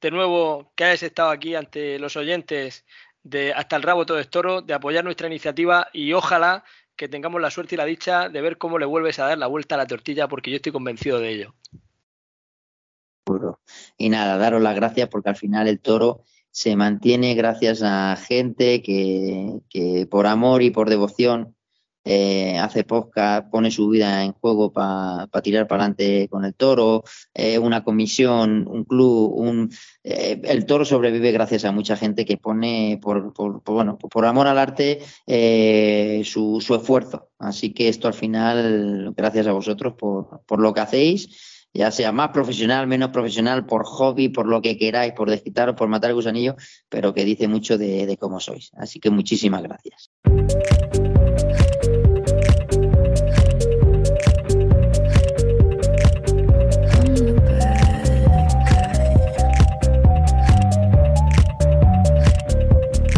de 0.00 0.10
nuevo 0.10 0.70
que 0.76 0.84
hayas 0.84 1.02
estado 1.02 1.30
aquí 1.30 1.54
ante 1.54 1.98
los 1.98 2.16
oyentes 2.16 2.84
de 3.22 3.54
Hasta 3.54 3.76
el 3.76 3.82
Rabo 3.82 4.04
Todo 4.04 4.18
es 4.18 4.28
Toro, 4.28 4.60
de 4.60 4.74
apoyar 4.74 5.02
nuestra 5.02 5.28
iniciativa 5.28 5.88
y 5.94 6.12
ojalá 6.12 6.62
que 6.94 7.08
tengamos 7.08 7.40
la 7.40 7.50
suerte 7.50 7.74
y 7.74 7.78
la 7.78 7.86
dicha 7.86 8.28
de 8.28 8.40
ver 8.42 8.58
cómo 8.58 8.78
le 8.78 8.84
vuelves 8.84 9.18
a 9.18 9.26
dar 9.26 9.38
la 9.38 9.46
vuelta 9.46 9.76
a 9.76 9.78
la 9.78 9.86
tortilla 9.86 10.28
porque 10.28 10.50
yo 10.50 10.56
estoy 10.56 10.72
convencido 10.72 11.18
de 11.18 11.30
ello. 11.30 11.54
Y 13.96 14.08
nada, 14.08 14.36
daros 14.36 14.62
las 14.62 14.74
gracias 14.74 15.08
porque 15.08 15.30
al 15.30 15.36
final 15.36 15.68
el 15.68 15.80
toro 15.80 16.24
se 16.50 16.76
mantiene 16.76 17.34
gracias 17.34 17.82
a 17.82 18.16
gente 18.16 18.82
que, 18.82 20.06
por 20.10 20.26
amor 20.26 20.62
y 20.62 20.70
por 20.70 20.88
devoción 20.88 21.56
eh, 22.04 22.58
hace 22.58 22.84
podcast, 22.84 23.50
pone 23.50 23.70
su 23.70 23.88
vida 23.88 24.22
en 24.24 24.32
juego 24.34 24.70
para 24.72 25.26
tirar 25.42 25.66
para 25.66 25.84
adelante 25.84 26.28
con 26.28 26.44
el 26.44 26.54
toro, 26.54 27.02
eh, 27.32 27.58
una 27.58 27.82
comisión, 27.82 28.68
un 28.68 28.84
club, 28.84 29.32
un, 29.34 29.70
eh, 30.02 30.38
el 30.44 30.66
toro 30.66 30.84
sobrevive 30.84 31.32
gracias 31.32 31.64
a 31.64 31.72
mucha 31.72 31.96
gente 31.96 32.26
que 32.26 32.36
pone 32.36 33.00
por, 33.00 33.32
bueno, 33.64 33.96
por 33.96 34.26
amor 34.26 34.46
al 34.46 34.58
arte 34.58 35.00
su, 36.24 36.60
su, 36.60 36.74
esfuerzo. 36.74 37.30
Así 37.38 37.72
que 37.72 37.88
esto 37.88 38.06
al 38.06 38.14
final, 38.14 39.14
gracias 39.16 39.46
a 39.46 39.52
vosotros 39.52 39.94
por, 39.94 40.42
por 40.46 40.60
lo 40.60 40.74
que 40.74 40.80
hacéis 40.80 41.53
ya 41.74 41.90
sea 41.90 42.12
más 42.12 42.30
profesional, 42.30 42.86
menos 42.86 43.10
profesional, 43.10 43.66
por 43.66 43.84
hobby, 43.84 44.28
por 44.28 44.46
lo 44.46 44.62
que 44.62 44.78
queráis, 44.78 45.12
por 45.12 45.28
desquitaros, 45.28 45.74
por 45.74 45.88
matar 45.88 46.10
el 46.10 46.14
gusanillo, 46.14 46.54
pero 46.88 47.12
que 47.12 47.24
dice 47.24 47.48
mucho 47.48 47.76
de, 47.76 48.16
cómo 48.18 48.38
sois. 48.38 48.70
Así 48.76 49.00
que 49.00 49.10
muchísimas 49.10 49.62
gracias. 49.62 50.10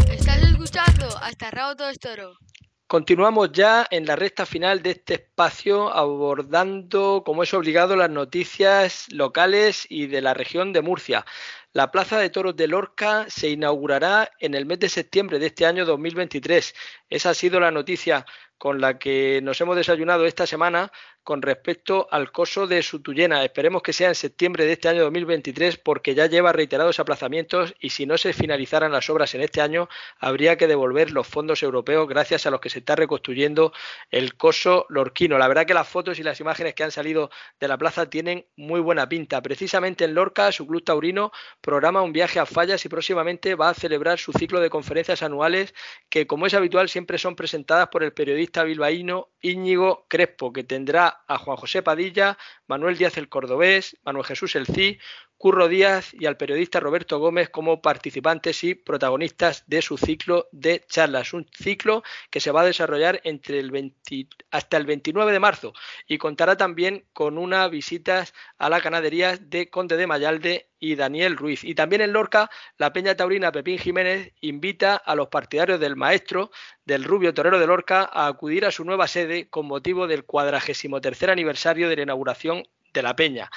Estás 0.09 0.41
escuchando 0.41 1.07
hasta 1.21 1.51
Rabo 1.51 1.75
Todo 1.75 1.93
Toro. 2.01 2.46
Continuamos 2.87 3.51
ya 3.51 3.85
en 3.91 4.05
la 4.05 4.15
recta 4.15 4.45
final 4.45 4.81
de 4.81 4.91
este 4.91 5.15
espacio 5.15 5.93
abordando, 5.93 7.21
como 7.25 7.43
es 7.43 7.53
obligado, 7.53 7.97
las 7.97 8.09
noticias 8.09 9.07
locales 9.11 9.85
y 9.89 10.07
de 10.07 10.21
la 10.21 10.33
región 10.33 10.71
de 10.71 10.81
Murcia. 10.81 11.25
La 11.73 11.91
Plaza 11.91 12.17
de 12.17 12.29
Toros 12.29 12.55
de 12.55 12.69
Lorca 12.69 13.25
se 13.27 13.49
inaugurará 13.49 14.31
en 14.39 14.55
el 14.55 14.65
mes 14.65 14.79
de 14.79 14.87
septiembre 14.87 15.37
de 15.37 15.47
este 15.47 15.65
año 15.65 15.83
2023. 15.85 16.73
Esa 17.09 17.31
ha 17.31 17.33
sido 17.33 17.59
la 17.59 17.71
noticia 17.71 18.25
con 18.57 18.79
la 18.79 18.97
que 18.97 19.41
nos 19.43 19.59
hemos 19.59 19.75
desayunado 19.75 20.25
esta 20.25 20.47
semana 20.47 20.89
con 21.27 21.41
respecto 21.41 22.07
al 22.09 22.31
coso 22.31 22.67
de 22.67 22.81
Sutuyena. 22.81 23.43
Esperemos 23.43 23.81
que 23.81 23.91
sea 23.91 24.07
en 24.07 24.15
septiembre 24.15 24.65
de 24.65 24.71
este 24.71 24.87
año 24.87 25.01
2023 25.01 25.77
porque 25.77 26.15
ya 26.15 26.27
lleva 26.27 26.53
reiterados 26.53 27.01
aplazamientos 27.01 27.75
y 27.81 27.89
si 27.89 28.05
no 28.05 28.17
se 28.17 28.31
finalizaran 28.31 28.93
las 28.93 29.09
obras 29.09 29.35
en 29.35 29.41
este 29.41 29.59
año 29.59 29.89
habría 30.19 30.55
que 30.55 30.67
devolver 30.67 31.11
los 31.11 31.27
fondos 31.27 31.63
europeos 31.63 32.07
gracias 32.07 32.45
a 32.45 32.49
los 32.49 32.61
que 32.61 32.69
se 32.69 32.79
está 32.79 32.95
reconstruyendo 32.95 33.73
el 34.09 34.37
coso 34.37 34.85
lorquino. 34.87 35.37
La 35.37 35.49
verdad 35.49 35.65
que 35.65 35.73
las 35.73 35.89
fotos 35.89 36.17
y 36.17 36.23
las 36.23 36.39
imágenes 36.39 36.75
que 36.75 36.85
han 36.85 36.91
salido 36.91 37.29
de 37.59 37.67
la 37.67 37.77
plaza 37.77 38.09
tienen 38.09 38.45
muy 38.55 38.79
buena 38.79 39.09
pinta. 39.09 39.41
Precisamente 39.41 40.05
en 40.05 40.13
Lorca, 40.13 40.53
su 40.53 40.65
club 40.65 40.85
taurino 40.85 41.33
programa 41.59 42.03
un 42.03 42.13
viaje 42.13 42.39
a 42.39 42.45
Fallas 42.45 42.85
y 42.85 42.87
próximamente 42.87 43.55
va 43.55 43.67
a 43.67 43.73
celebrar 43.73 44.17
su 44.17 44.31
ciclo 44.31 44.61
de 44.61 44.69
conferencias 44.69 45.21
anuales 45.23 45.75
que, 46.07 46.25
como 46.25 46.45
es 46.45 46.53
habitual, 46.53 46.87
siempre 46.87 47.17
son 47.17 47.35
presentadas 47.35 47.89
por 47.89 48.01
el 48.01 48.13
periodista 48.13 48.63
bilbaíno 48.63 49.27
Íñigo 49.41 50.05
Crespo, 50.07 50.53
que 50.53 50.63
tendrá 50.63 51.16
a 51.27 51.37
Juan 51.37 51.57
José 51.57 51.81
Padilla, 51.81 52.37
Manuel 52.67 52.97
Díaz 52.97 53.17
el 53.17 53.29
Cordobés, 53.29 53.97
Manuel 54.03 54.25
Jesús 54.25 54.55
el 54.55 54.67
Cí, 54.67 54.99
Curro 55.37 55.67
Díaz 55.67 56.13
y 56.13 56.25
al 56.25 56.35
periodista 56.35 56.79
Roberto 56.79 57.19
Gómez 57.19 57.49
como 57.49 57.81
participantes 57.81 58.63
y 58.63 58.73
protagonistas 58.73 59.63
de 59.67 59.81
su 59.81 59.97
ciclo 59.97 60.47
de 60.51 60.83
charlas. 60.87 61.33
Un 61.33 61.47
ciclo 61.53 62.03
que 62.31 62.39
se 62.39 62.51
va 62.51 62.61
a 62.61 62.65
desarrollar 62.65 63.21
entre 63.23 63.59
el 63.59 63.69
20, 63.69 64.27
hasta 64.51 64.77
el 64.77 64.85
29 64.85 65.31
de 65.31 65.39
marzo 65.39 65.73
y 66.07 66.17
contará 66.17 66.57
también 66.57 67.05
con 67.13 67.37
una 67.37 67.67
visita 67.67 68.25
a 68.57 68.69
la 68.69 68.79
ganadería 68.79 69.37
de 69.37 69.69
Conde 69.69 69.95
de 69.95 70.07
Mayalde 70.07 70.69
y 70.79 70.95
Daniel 70.95 71.37
Ruiz. 71.37 71.63
Y 71.63 71.75
también 71.75 72.01
en 72.01 72.13
Lorca, 72.13 72.49
la 72.77 72.93
Peña 72.93 73.15
Taurina 73.15 73.51
Pepín 73.51 73.77
Jiménez 73.77 74.33
invita 74.41 74.95
a 74.95 75.15
los 75.15 75.27
partidarios 75.27 75.79
del 75.79 75.95
maestro 75.95 76.51
del 76.85 77.03
Rubio 77.03 77.33
Torero 77.33 77.59
de 77.59 77.67
Lorca 77.67 78.09
a 78.11 78.27
acudir 78.27 78.65
a 78.65 78.71
su 78.71 78.83
nueva 78.85 79.07
sede 79.07 79.49
con 79.49 79.67
motivo 79.67 80.07
del 80.07 80.25
cuadragésimo 80.25 81.01
tercer 81.01 81.29
aniversario 81.29 81.89
de 81.89 81.95
la 81.97 82.03
inauguración 82.03 82.63
de 82.93 83.01
la 83.03 83.15
Peña. 83.15 83.51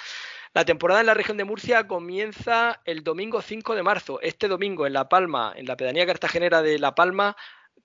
La 0.53 0.65
temporada 0.65 0.99
en 0.99 1.07
la 1.07 1.15
región 1.15 1.37
de 1.37 1.45
Murcia 1.45 1.87
comienza 1.87 2.81
el 2.85 3.05
domingo 3.05 3.41
5 3.41 3.77
de 3.77 3.85
marzo. 3.85 4.21
Este 4.21 4.49
domingo 4.49 4.85
en 4.85 4.93
La 4.93 5.09
Palma, 5.09 5.53
en 5.55 5.67
la 5.67 5.77
pedanía 5.77 6.07
cartagenera 6.07 6.61
de 6.61 6.81
La 6.81 6.97
Palma, 6.97 7.37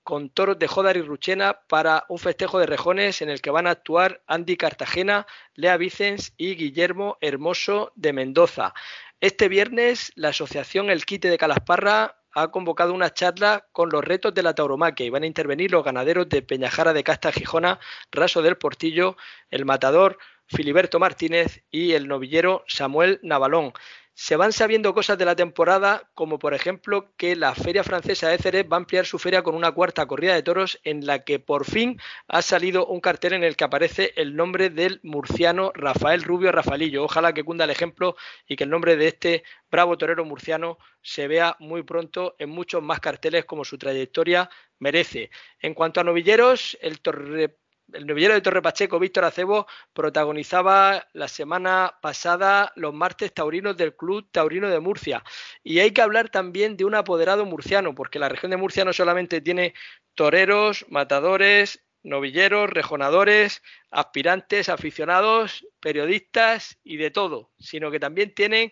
con 0.02 0.30
toros 0.30 0.58
de 0.58 0.68
Jodar 0.68 0.98
y 0.98 1.04
Ruchena 1.04 1.60
para 1.68 2.06
un 2.10 2.18
festejo 2.18 2.58
de 2.58 2.66
rejones 2.66 3.22
en 3.22 3.30
el 3.30 3.42
que 3.42 3.52
van 3.52 3.68
a 3.68 3.72
actuar 3.72 4.24
Andy 4.26 4.58
Cartagena, 4.58 5.28
Lea 5.54 5.78
Vicens 5.78 6.34
y 6.38 6.56
Guillermo 6.56 7.20
Hermoso 7.22 7.92
de 7.96 8.14
Mendoza. 8.14 8.74
Este 9.22 9.48
viernes 9.48 10.12
la 10.16 10.30
asociación 10.30 10.90
El 10.90 11.06
Quite 11.06 11.30
de 11.30 11.38
Calasparra 11.38 12.18
ha 12.34 12.50
convocado 12.50 12.94
una 12.94 13.14
charla 13.14 13.68
con 13.72 13.90
los 13.90 14.04
retos 14.04 14.34
de 14.34 14.44
la 14.44 14.56
tauromaquia 14.56 15.06
y 15.06 15.12
van 15.12 15.24
a 15.24 15.28
intervenir 15.28 15.72
los 15.72 15.84
ganaderos 15.84 16.28
de 16.30 16.42
Peñajara 16.42 16.94
de 16.94 17.04
Casta 17.04 17.32
Gijona, 17.32 17.80
Raso 18.12 18.42
del 18.42 18.58
Portillo, 18.58 19.16
El 19.50 19.66
Matador, 19.66 20.18
Filiberto 20.48 21.00
Martínez 21.00 21.64
y 21.72 21.94
el 21.94 22.08
novillero 22.08 22.64
Samuel 22.68 23.20
Navalón. 23.24 23.74
Se 24.18 24.38
van 24.38 24.54
sabiendo 24.54 24.94
cosas 24.94 25.18
de 25.18 25.26
la 25.26 25.36
temporada, 25.36 26.10
como 26.14 26.40
por 26.40 26.54
ejemplo 26.54 27.14
que 27.18 27.36
la 27.36 27.54
Feria 27.54 27.84
Francesa 27.84 28.30
de 28.30 28.38
Ceres 28.38 28.64
va 28.64 28.78
a 28.78 28.80
ampliar 28.80 29.06
su 29.06 29.20
feria 29.20 29.44
con 29.44 29.56
una 29.56 29.74
cuarta 29.74 30.06
corrida 30.06 30.34
de 30.34 30.42
toros 30.42 30.80
en 30.86 31.06
la 31.06 31.26
que 31.26 31.38
por 31.38 31.66
fin 31.66 32.00
ha 32.30 32.42
salido 32.42 32.86
un 32.86 33.02
cartel 33.02 33.34
en 33.34 33.44
el 33.44 33.58
que 33.58 33.66
aparece 33.66 34.14
el 34.16 34.38
nombre 34.38 34.70
del 34.70 35.02
murciano 35.04 35.74
Rafael 35.76 36.24
Rubio 36.24 36.54
Rafaelillo. 36.54 37.04
Ojalá 37.04 37.34
que 37.34 37.44
cunda 37.44 37.66
el 37.66 37.72
ejemplo 37.72 38.16
y 38.48 38.56
que 38.56 38.64
el 38.64 38.70
nombre 38.70 38.96
de 38.96 39.10
este 39.10 39.44
bravo 39.70 39.98
torero 39.98 40.24
murciano 40.24 40.78
se 41.02 41.28
vea 41.28 41.58
muy 41.60 41.84
pronto 41.84 42.38
en 42.40 42.52
muchos 42.52 42.82
más 42.82 43.02
carteles 43.02 43.44
como 43.44 43.66
su 43.66 43.78
trayectoria 43.78 44.50
merece. 44.80 45.30
En 45.60 45.74
cuanto 45.74 46.00
a 46.00 46.06
novilleros, 46.06 46.78
el 46.80 47.02
torre 47.02 47.58
el 47.94 48.08
novillero 48.08 48.34
de 48.34 48.42
Torre 48.42 48.62
Pacheco, 48.62 49.00
Víctor 49.00 49.26
Acebo, 49.26 49.68
protagonizaba 49.94 51.08
la 51.14 51.28
semana 51.28 51.98
pasada 52.02 52.72
los 52.76 52.94
martes 52.94 53.34
taurinos 53.34 53.78
del 53.78 53.96
Club 53.96 54.28
Taurino 54.32 54.70
de 54.70 54.80
Murcia. 54.80 55.24
Y 55.64 55.80
hay 55.80 55.92
que 55.92 56.02
hablar 56.02 56.30
también 56.30 56.78
de 56.78 56.86
un 56.86 56.96
apoderado 56.96 57.46
murciano, 57.46 57.96
porque 57.96 58.20
la 58.20 58.30
región 58.30 58.52
de 58.52 58.58
Murcia 58.58 58.86
no 58.86 58.94
solamente 58.94 59.42
tiene 59.42 59.74
toreros, 60.16 60.86
matadores, 60.90 61.84
novilleros, 62.04 62.70
rejonadores, 62.70 63.62
aspirantes, 63.92 64.70
aficionados, 64.70 65.66
periodistas 65.80 66.78
y 66.84 66.98
de 66.98 67.12
todo, 67.12 67.52
sino 67.58 67.92
que 67.92 68.00
también 68.00 68.34
tienen 68.34 68.72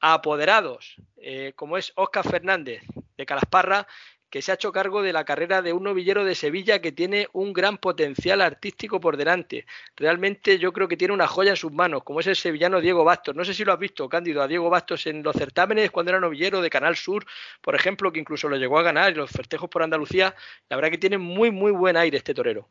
apoderados, 0.00 0.96
eh, 1.16 1.52
como 1.56 1.76
es 1.76 1.92
Óscar 1.96 2.28
Fernández 2.28 2.82
de 3.16 3.26
Calasparra, 3.26 3.86
que 4.30 4.42
se 4.42 4.52
ha 4.52 4.54
hecho 4.54 4.72
cargo 4.72 5.02
de 5.02 5.12
la 5.12 5.24
carrera 5.24 5.60
de 5.60 5.72
un 5.72 5.82
novillero 5.82 6.24
de 6.24 6.36
Sevilla 6.36 6.80
que 6.80 6.92
tiene 6.92 7.28
un 7.32 7.52
gran 7.52 7.78
potencial 7.78 8.40
artístico 8.40 9.00
por 9.00 9.16
delante. 9.16 9.66
Realmente 9.96 10.58
yo 10.58 10.72
creo 10.72 10.86
que 10.86 10.96
tiene 10.96 11.12
una 11.12 11.26
joya 11.26 11.50
en 11.50 11.56
sus 11.56 11.72
manos, 11.72 12.04
como 12.04 12.20
es 12.20 12.28
el 12.28 12.36
sevillano 12.36 12.80
Diego 12.80 13.04
Bastos. 13.04 13.34
No 13.34 13.44
sé 13.44 13.52
si 13.52 13.64
lo 13.64 13.72
has 13.72 13.78
visto, 13.78 14.08
Cándido, 14.08 14.40
a 14.40 14.48
Diego 14.48 14.70
Bastos 14.70 15.06
en 15.08 15.24
los 15.24 15.34
certámenes 15.34 15.90
cuando 15.90 16.10
era 16.10 16.20
novillero 16.20 16.62
de 16.62 16.70
Canal 16.70 16.94
Sur, 16.94 17.26
por 17.60 17.74
ejemplo, 17.74 18.12
que 18.12 18.20
incluso 18.20 18.48
lo 18.48 18.56
llegó 18.56 18.78
a 18.78 18.82
ganar, 18.82 19.10
y 19.10 19.16
los 19.16 19.30
festejos 19.30 19.68
por 19.68 19.82
Andalucía. 19.82 20.34
La 20.68 20.76
verdad 20.76 20.90
que 20.90 20.98
tiene 20.98 21.18
muy, 21.18 21.50
muy 21.50 21.72
buen 21.72 21.96
aire 21.96 22.16
este 22.16 22.32
torero. 22.32 22.68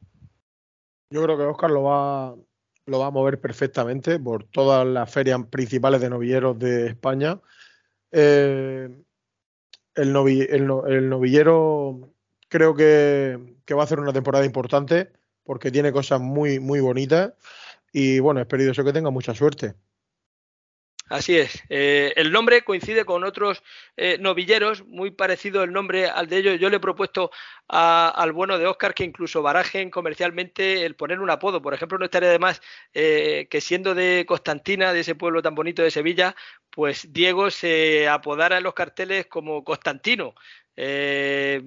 Yo 1.10 1.24
creo 1.24 1.38
que 1.38 1.44
Oscar 1.44 1.72
lo 1.72 1.84
va, 1.84 2.36
lo 2.86 3.00
va 3.00 3.08
a 3.08 3.12
mover 3.12 3.42
perfectamente 3.42 4.18
por 4.20 4.46
todas 4.46 4.88
las 4.88 5.12
ferias 5.12 5.40
principales 5.50 6.00
de 6.00 6.10
novilleros 6.10 6.58
de 6.58 6.88
España. 6.88 7.40
Eh, 8.12 8.90
el, 10.02 11.10
novillero 11.10 12.14
creo 12.48 12.76
que, 12.76 13.38
va 13.72 13.82
a 13.82 13.84
hacer 13.84 14.00
una 14.00 14.14
temporada 14.14 14.46
importante 14.46 15.12
porque 15.44 15.72
tiene 15.72 15.92
cosas 15.92 16.20
muy, 16.22 16.60
muy 16.60 16.80
bonitas 16.80 17.34
y 17.92 18.20
bueno, 18.20 18.42
espero 18.42 18.72
eso 18.72 18.84
que 18.84 18.94
tenga 18.94 19.10
mucha 19.10 19.34
suerte. 19.34 19.76
Así 21.10 21.36
es. 21.38 21.64
Eh, 21.70 22.14
el 22.18 22.32
nombre 22.32 22.62
coincide 22.62 23.04
con 23.04 23.24
otros 23.24 23.64
eh, 23.98 24.18
novilleros, 24.20 24.86
muy 24.86 25.10
parecido 25.10 25.64
el 25.64 25.74
nombre 25.74 26.08
al 26.08 26.28
de 26.28 26.38
ellos. 26.38 26.60
Yo 26.60 26.70
le 26.70 26.78
he 26.78 26.80
propuesto 26.80 27.32
al 27.68 28.32
bueno 28.32 28.58
de 28.60 28.68
Oscar 28.68 28.94
que 28.94 29.04
incluso 29.04 29.42
barajen 29.42 29.90
comercialmente 29.90 30.86
el 30.86 30.96
poner 30.96 31.20
un 31.20 31.32
apodo. 31.32 31.62
Por 31.64 31.74
ejemplo, 31.74 31.98
no 31.98 32.06
estaría 32.06 32.30
de 32.30 32.40
más 32.40 32.62
eh, 32.94 33.48
que 33.50 33.60
siendo 33.60 33.96
de 33.96 34.26
Constantina, 34.28 34.94
de 34.94 35.00
ese 35.00 35.16
pueblo 35.16 35.42
tan 35.42 35.56
bonito 35.56 35.82
de 35.82 35.92
Sevilla, 35.92 36.36
pues 36.72 37.12
Diego 37.12 37.52
se 37.52 38.08
apodara 38.08 38.58
en 38.58 38.64
los 38.64 38.74
carteles 38.74 39.28
como 39.28 39.64
Constantino. 39.64 40.36
Eh, 40.82 41.62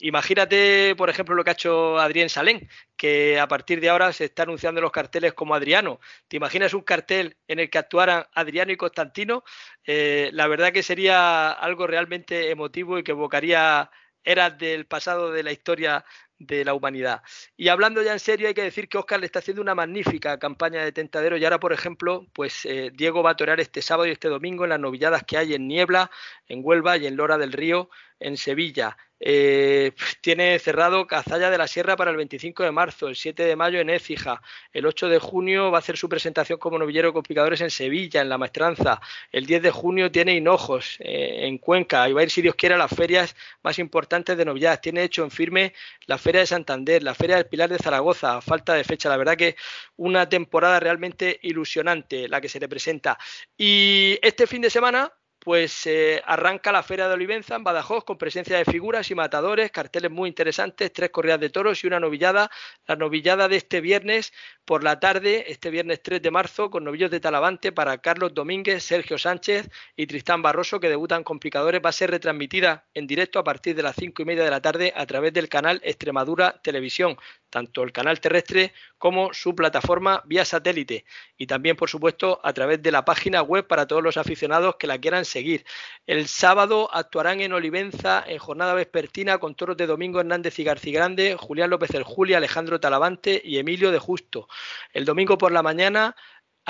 imagínate, 0.00 0.94
por 0.96 1.08
ejemplo, 1.08 1.34
lo 1.34 1.42
que 1.42 1.50
ha 1.50 1.52
hecho 1.54 1.98
Adrián 1.98 2.28
Salén, 2.28 2.68
que 2.96 3.40
a 3.40 3.48
partir 3.48 3.80
de 3.80 3.88
ahora 3.88 4.12
se 4.12 4.26
está 4.26 4.42
anunciando 4.42 4.80
en 4.80 4.82
los 4.82 4.92
carteles 4.92 5.32
como 5.32 5.54
Adriano. 5.54 5.98
¿Te 6.28 6.36
imaginas 6.36 6.74
un 6.74 6.82
cartel 6.82 7.38
en 7.48 7.58
el 7.58 7.70
que 7.70 7.78
actuaran 7.78 8.26
Adriano 8.34 8.70
y 8.72 8.76
Constantino? 8.76 9.44
Eh, 9.86 10.28
la 10.34 10.46
verdad 10.46 10.72
que 10.72 10.82
sería 10.82 11.52
algo 11.52 11.86
realmente 11.86 12.50
emotivo 12.50 12.98
y 12.98 13.02
que 13.02 13.12
evocaría 13.12 13.90
eras 14.24 14.58
del 14.58 14.86
pasado 14.86 15.32
de 15.32 15.42
la 15.42 15.52
historia 15.52 16.04
de 16.40 16.64
la 16.64 16.74
humanidad. 16.74 17.22
Y 17.56 17.68
hablando 17.68 18.02
ya 18.02 18.12
en 18.12 18.18
serio, 18.18 18.48
hay 18.48 18.54
que 18.54 18.62
decir 18.62 18.88
que 18.88 18.98
Oscar 18.98 19.20
le 19.20 19.26
está 19.26 19.38
haciendo 19.38 19.62
una 19.62 19.74
magnífica 19.74 20.38
campaña 20.38 20.82
de 20.82 20.90
tentadero 20.90 21.36
y 21.36 21.44
ahora, 21.44 21.60
por 21.60 21.72
ejemplo, 21.72 22.26
pues 22.32 22.64
eh, 22.64 22.90
Diego 22.92 23.22
va 23.22 23.32
a 23.32 23.36
torear 23.36 23.60
este 23.60 23.82
sábado 23.82 24.08
y 24.08 24.12
este 24.12 24.28
domingo 24.28 24.64
en 24.64 24.70
las 24.70 24.80
novilladas 24.80 25.22
que 25.22 25.36
hay 25.36 25.54
en 25.54 25.68
Niebla, 25.68 26.10
en 26.48 26.60
Huelva 26.64 26.96
y 26.96 27.06
en 27.06 27.16
Lora 27.16 27.38
del 27.38 27.52
Río, 27.52 27.90
en 28.18 28.36
Sevilla. 28.36 28.96
Eh, 29.20 29.92
tiene 30.22 30.58
cerrado 30.58 31.06
Cazalla 31.06 31.50
de 31.50 31.58
la 31.58 31.68
Sierra 31.68 31.96
para 31.96 32.10
el 32.10 32.16
25 32.16 32.64
de 32.64 32.72
marzo, 32.72 33.06
el 33.06 33.16
7 33.16 33.44
de 33.44 33.54
mayo 33.54 33.78
en 33.78 33.90
Écija, 33.90 34.40
el 34.72 34.86
8 34.86 35.08
de 35.08 35.18
junio 35.18 35.70
va 35.70 35.78
a 35.78 35.80
hacer 35.80 35.98
su 35.98 36.08
presentación 36.08 36.58
como 36.58 36.78
novillero 36.78 37.12
con 37.12 37.22
picadores 37.22 37.60
en 37.60 37.70
Sevilla, 37.70 38.22
en 38.22 38.30
La 38.30 38.38
Maestranza, 38.38 39.00
el 39.30 39.46
10 39.46 39.62
de 39.62 39.70
junio 39.70 40.10
tiene 40.10 40.34
Hinojos 40.34 40.96
eh, 41.00 41.46
en 41.46 41.58
Cuenca 41.58 42.08
y 42.08 42.12
va 42.12 42.20
a 42.20 42.24
ir, 42.24 42.30
si 42.30 42.42
Dios 42.42 42.54
quiere, 42.54 42.74
a 42.74 42.78
las 42.78 42.90
ferias 42.90 43.36
más 43.62 43.78
importantes 43.78 44.36
de 44.36 44.44
novilladas. 44.44 44.80
Tiene 44.80 45.02
hecho 45.02 45.22
en 45.22 45.30
firme 45.30 45.74
la 46.06 46.18
Feria 46.18 46.40
de 46.40 46.46
Santander, 46.46 47.02
la 47.02 47.14
Feria 47.14 47.36
del 47.36 47.46
Pilar 47.46 47.68
de 47.68 47.78
Zaragoza, 47.78 48.40
falta 48.40 48.74
de 48.74 48.84
fecha. 48.84 49.08
La 49.08 49.16
verdad 49.16 49.36
que 49.36 49.56
una 49.96 50.28
temporada 50.28 50.80
realmente 50.80 51.38
ilusionante 51.42 52.28
la 52.28 52.40
que 52.40 52.48
se 52.48 52.60
le 52.60 52.68
presenta. 52.68 53.18
Y 53.56 54.18
este 54.22 54.46
fin 54.46 54.62
de 54.62 54.70
semana 54.70 55.12
pues 55.40 55.86
eh, 55.86 56.22
arranca 56.26 56.70
la 56.70 56.82
Feria 56.82 57.08
de 57.08 57.14
Olivenza 57.14 57.56
en 57.56 57.64
Badajoz 57.64 58.04
con 58.04 58.18
presencia 58.18 58.58
de 58.58 58.66
figuras 58.66 59.10
y 59.10 59.14
matadores, 59.14 59.70
carteles 59.70 60.10
muy 60.10 60.28
interesantes, 60.28 60.92
tres 60.92 61.08
corridas 61.10 61.40
de 61.40 61.48
toros 61.48 61.82
y 61.82 61.86
una 61.86 61.98
novillada. 61.98 62.50
La 62.86 62.94
novillada 62.96 63.48
de 63.48 63.56
este 63.56 63.80
viernes 63.80 64.32
por 64.66 64.84
la 64.84 65.00
tarde, 65.00 65.50
este 65.50 65.70
viernes 65.70 66.02
3 66.02 66.20
de 66.20 66.30
marzo, 66.30 66.70
con 66.70 66.84
novillos 66.84 67.10
de 67.10 67.20
Talavante 67.20 67.72
para 67.72 67.98
Carlos 67.98 68.34
Domínguez, 68.34 68.84
Sergio 68.84 69.16
Sánchez 69.18 69.70
y 69.96 70.06
Tristán 70.06 70.42
Barroso, 70.42 70.78
que 70.78 70.90
debutan 70.90 71.24
con 71.24 71.40
picadores. 71.40 71.80
Va 71.84 71.88
a 71.88 71.92
ser 71.92 72.10
retransmitida 72.10 72.86
en 72.92 73.06
directo 73.06 73.38
a 73.38 73.44
partir 73.44 73.74
de 73.74 73.82
las 73.82 73.96
cinco 73.96 74.22
y 74.22 74.26
media 74.26 74.44
de 74.44 74.50
la 74.50 74.60
tarde 74.60 74.92
a 74.94 75.06
través 75.06 75.32
del 75.32 75.48
canal 75.48 75.80
Extremadura 75.82 76.60
Televisión 76.62 77.16
tanto 77.50 77.82
el 77.82 77.92
canal 77.92 78.20
terrestre 78.20 78.72
como 78.96 79.34
su 79.34 79.54
plataforma 79.54 80.22
vía 80.24 80.44
satélite 80.44 81.04
y 81.36 81.46
también, 81.46 81.76
por 81.76 81.90
supuesto, 81.90 82.40
a 82.42 82.52
través 82.52 82.82
de 82.82 82.92
la 82.92 83.04
página 83.04 83.42
web 83.42 83.66
para 83.66 83.86
todos 83.86 84.02
los 84.02 84.16
aficionados 84.16 84.76
que 84.76 84.86
la 84.86 84.98
quieran 84.98 85.24
seguir. 85.24 85.64
El 86.06 86.28
sábado 86.28 86.88
actuarán 86.92 87.40
en 87.40 87.52
Olivenza 87.52 88.24
en 88.26 88.38
jornada 88.38 88.74
vespertina 88.74 89.38
con 89.38 89.54
toros 89.54 89.76
de 89.76 89.86
Domingo 89.86 90.20
Hernández 90.20 90.58
y 90.58 90.64
García 90.64 90.94
Grande, 90.94 91.36
Julián 91.38 91.70
López 91.70 91.90
el 91.94 92.04
Julia, 92.04 92.38
Alejandro 92.38 92.80
Talavante 92.80 93.40
y 93.44 93.58
Emilio 93.58 93.90
de 93.90 93.98
Justo. 93.98 94.48
El 94.92 95.04
domingo 95.04 95.36
por 95.36 95.52
la 95.52 95.62
mañana 95.62 96.16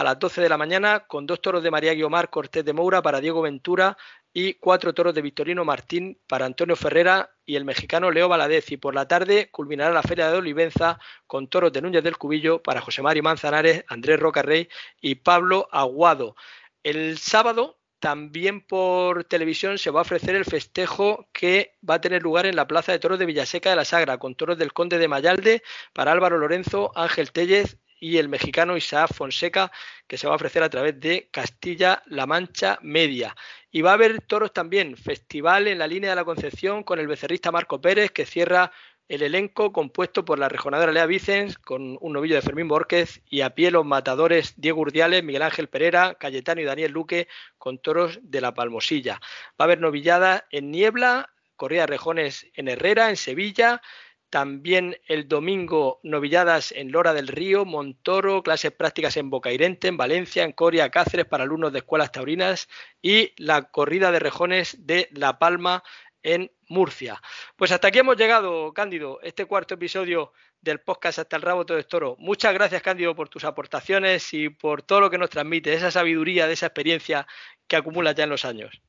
a 0.01 0.03
las 0.03 0.19
12 0.19 0.41
de 0.41 0.49
la 0.49 0.57
mañana 0.57 1.01
con 1.01 1.27
dos 1.27 1.43
toros 1.43 1.63
de 1.63 1.71
María 1.71 1.93
Guiomar 1.93 2.31
Cortés 2.31 2.65
de 2.65 2.73
Moura 2.73 3.03
para 3.03 3.21
Diego 3.21 3.43
Ventura 3.43 3.99
y 4.33 4.55
cuatro 4.55 4.95
toros 4.95 5.15
de 5.15 5.21
Victorino 5.21 5.63
Martín 5.63 6.19
para 6.27 6.47
Antonio 6.47 6.75
Ferrera 6.75 7.31
y 7.45 7.57
el 7.57 7.67
mexicano 7.67 8.11
Leo 8.11 8.27
Valadez. 8.27 8.73
Y 8.73 8.79
por 8.79 8.95
la 8.95 9.07
tarde 9.07 9.51
culminará 9.51 9.93
la 9.93 10.03
Feria 10.03 10.31
de 10.31 10.39
Olivenza 10.39 10.99
con 11.27 11.49
toros 11.49 11.71
de 11.73 11.83
Núñez 11.83 12.03
del 12.03 12.17
Cubillo 12.17 12.63
para 12.63 12.81
José 12.81 13.03
Mario 13.03 13.23
Manzanares, 13.23 13.85
Andrés 13.89 14.19
Rocarrey 14.19 14.71
y 15.03 15.17
Pablo 15.17 15.69
Aguado. 15.71 16.35
El 16.83 17.19
sábado 17.19 17.79
también 17.99 18.63
por 18.63 19.25
televisión 19.25 19.77
se 19.77 19.91
va 19.91 20.01
a 20.01 20.03
ofrecer 20.03 20.35
el 20.35 20.47
festejo 20.47 21.29
que 21.35 21.75
va 21.89 21.97
a 21.97 22.01
tener 22.01 22.23
lugar 22.23 22.47
en 22.47 22.57
la 22.57 22.67
Plaza 22.67 22.93
de 22.93 22.99
Toros 23.01 23.19
de 23.19 23.27
Villaseca 23.27 23.69
de 23.69 23.77
la 23.77 23.85
Sagra, 23.85 24.17
con 24.17 24.35
toros 24.35 24.57
del 24.57 24.73
Conde 24.73 24.97
de 24.97 25.09
Mayalde 25.09 25.63
para 25.93 26.13
Álvaro 26.13 26.39
Lorenzo, 26.39 26.91
Ángel 26.95 27.33
Tellez 27.33 27.77
y 28.01 28.17
el 28.17 28.29
mexicano 28.29 28.77
Isaac 28.77 29.13
Fonseca, 29.15 29.71
que 30.09 30.17
se 30.17 30.27
va 30.27 30.33
a 30.33 30.37
ofrecer 30.37 30.63
a 30.63 30.71
través 30.71 30.99
de 30.99 31.29
Castilla-La 31.31 32.27
Mancha 32.27 32.79
Media. 32.83 33.37
Y 33.71 33.83
va 33.83 33.91
a 33.91 33.95
haber 33.95 34.23
toros 34.23 34.53
también, 34.53 34.97
festival 34.97 35.69
en 35.69 35.79
la 35.79 35.87
línea 35.87 36.11
de 36.11 36.17
la 36.17 36.25
Concepción 36.25 36.83
con 36.83 36.99
el 36.99 37.07
becerrista 37.07 37.53
Marco 37.53 37.81
Pérez, 37.81 38.11
que 38.11 38.27
cierra 38.27 38.73
el 39.11 39.23
elenco 39.23 39.73
compuesto 39.73 40.25
por 40.25 40.39
la 40.39 40.49
rejonadora 40.49 40.93
Lea 40.93 41.05
Vicens, 41.05 41.59
con 41.59 41.99
un 42.01 42.13
novillo 42.13 42.37
de 42.37 42.43
Fermín 42.43 42.69
Borquez, 42.69 43.21
y 43.29 43.41
a 43.41 43.51
pie 43.51 43.73
los 43.73 43.85
matadores 43.85 44.55
Diego 44.57 44.81
Urdiales, 44.81 45.25
Miguel 45.25 45.43
Ángel 45.43 45.69
Pereira, 45.69 46.15
Cayetano 46.15 46.61
y 46.61 46.65
Daniel 46.65 46.93
Luque, 46.93 47.29
con 47.59 47.79
toros 47.79 48.21
de 48.23 48.41
la 48.41 48.55
Palmosilla. 48.55 49.21
Va 49.21 49.57
a 49.59 49.65
haber 49.65 49.81
novillada 49.81 50.47
en 50.51 50.71
Niebla, 50.71 51.31
corrida 51.57 51.83
de 51.83 51.87
rejones 51.89 52.47
en 52.55 52.69
Herrera, 52.69 53.11
en 53.11 53.17
Sevilla, 53.17 53.83
también 54.31 54.97
el 55.07 55.29
domingo 55.29 55.99
novilladas 56.05 56.73
en 56.73 56.93
Lora 56.93 57.13
del 57.13 57.29
Río, 57.29 57.65
Montoro, 57.65 58.43
clases 58.43 58.71
prácticas 58.71 59.17
en 59.17 59.29
Bocairente, 59.29 59.89
en 59.89 59.97
Valencia, 59.97 60.45
en 60.45 60.53
Coria, 60.53 60.91
Cáceres 60.91 61.27
para 61.27 61.45
alumnos 61.45 61.73
de 61.73 61.81
escuelas 61.81 62.13
taurinas 62.13 62.69
y 63.03 63.33
la 63.37 63.71
corrida 63.71 64.13
de 64.13 64.21
rejones 64.21 64.87
de 64.87 65.09
La 65.13 65.39
Palma 65.39 65.83
en 66.23 66.53
Murcia. 66.69 67.21
Pues 67.57 67.73
hasta 67.73 67.89
aquí 67.89 67.99
hemos 67.99 68.17
llegado, 68.17 68.73
Cándido, 68.73 69.21
este 69.23 69.47
cuarto 69.47 69.75
episodio 69.75 70.33
del 70.61 70.81
podcast 70.81 71.19
Hasta 71.19 71.37
el 71.37 71.43
Rabo 71.43 71.67
Todo 71.67 71.79
es 71.79 71.89
Toro. 71.89 72.17
Muchas 72.19 72.55
gracias, 72.55 72.83
Cándido, 72.83 73.17
por 73.17 73.29
tus 73.29 73.45
aportaciones 73.45 74.33
y 74.33 74.49
por 74.49 74.83
todo 74.83 75.01
lo 75.01 75.11
que 75.11 75.19
nos 75.19 75.31
transmite, 75.31 75.75
esa 75.75 75.91
sabiduría, 75.91 76.47
de 76.47 76.53
esa 76.53 76.67
experiencia 76.67 77.27
que 77.67 77.77
acumulas 77.77 78.15
ya 78.15 78.25
en 78.25 78.31
los 78.31 78.45
años. 78.45 78.81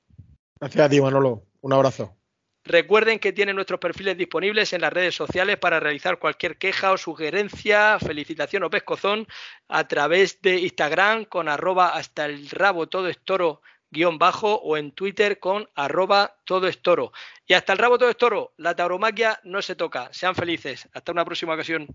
Gracias 0.59 0.99
a 0.99 1.01
Manolo. 1.01 1.43
Un 1.61 1.73
abrazo. 1.73 2.20
Recuerden 2.63 3.19
que 3.19 3.33
tienen 3.33 3.55
nuestros 3.55 3.79
perfiles 3.79 4.17
disponibles 4.17 4.71
en 4.73 4.81
las 4.81 4.93
redes 4.93 5.15
sociales 5.15 5.57
para 5.57 5.79
realizar 5.79 6.19
cualquier 6.19 6.57
queja 6.57 6.91
o 6.91 6.97
sugerencia, 6.97 7.97
felicitación 7.99 8.63
o 8.63 8.69
pescozón 8.69 9.27
a 9.67 9.87
través 9.87 10.41
de 10.41 10.59
Instagram 10.59 11.25
con 11.25 11.49
arroba 11.49 11.89
hasta 11.89 12.25
el 12.25 12.49
rabo 12.49 12.87
todo 12.87 13.07
es 13.07 13.19
toro 13.19 13.61
guion 13.91 14.17
bajo 14.17 14.55
o 14.55 14.77
en 14.77 14.91
Twitter 14.91 15.39
con 15.39 15.69
arroba 15.75 16.37
todo 16.45 16.67
es 16.67 16.81
toro. 16.81 17.11
Y 17.45 17.53
hasta 17.53 17.73
el 17.73 17.79
rabo 17.79 17.97
todo 17.97 18.09
es 18.09 18.17
toro, 18.17 18.53
la 18.57 18.75
tauromaquia 18.75 19.39
no 19.43 19.61
se 19.61 19.75
toca. 19.75 20.09
Sean 20.13 20.35
felices. 20.35 20.87
Hasta 20.93 21.11
una 21.11 21.25
próxima 21.25 21.53
ocasión. 21.53 21.87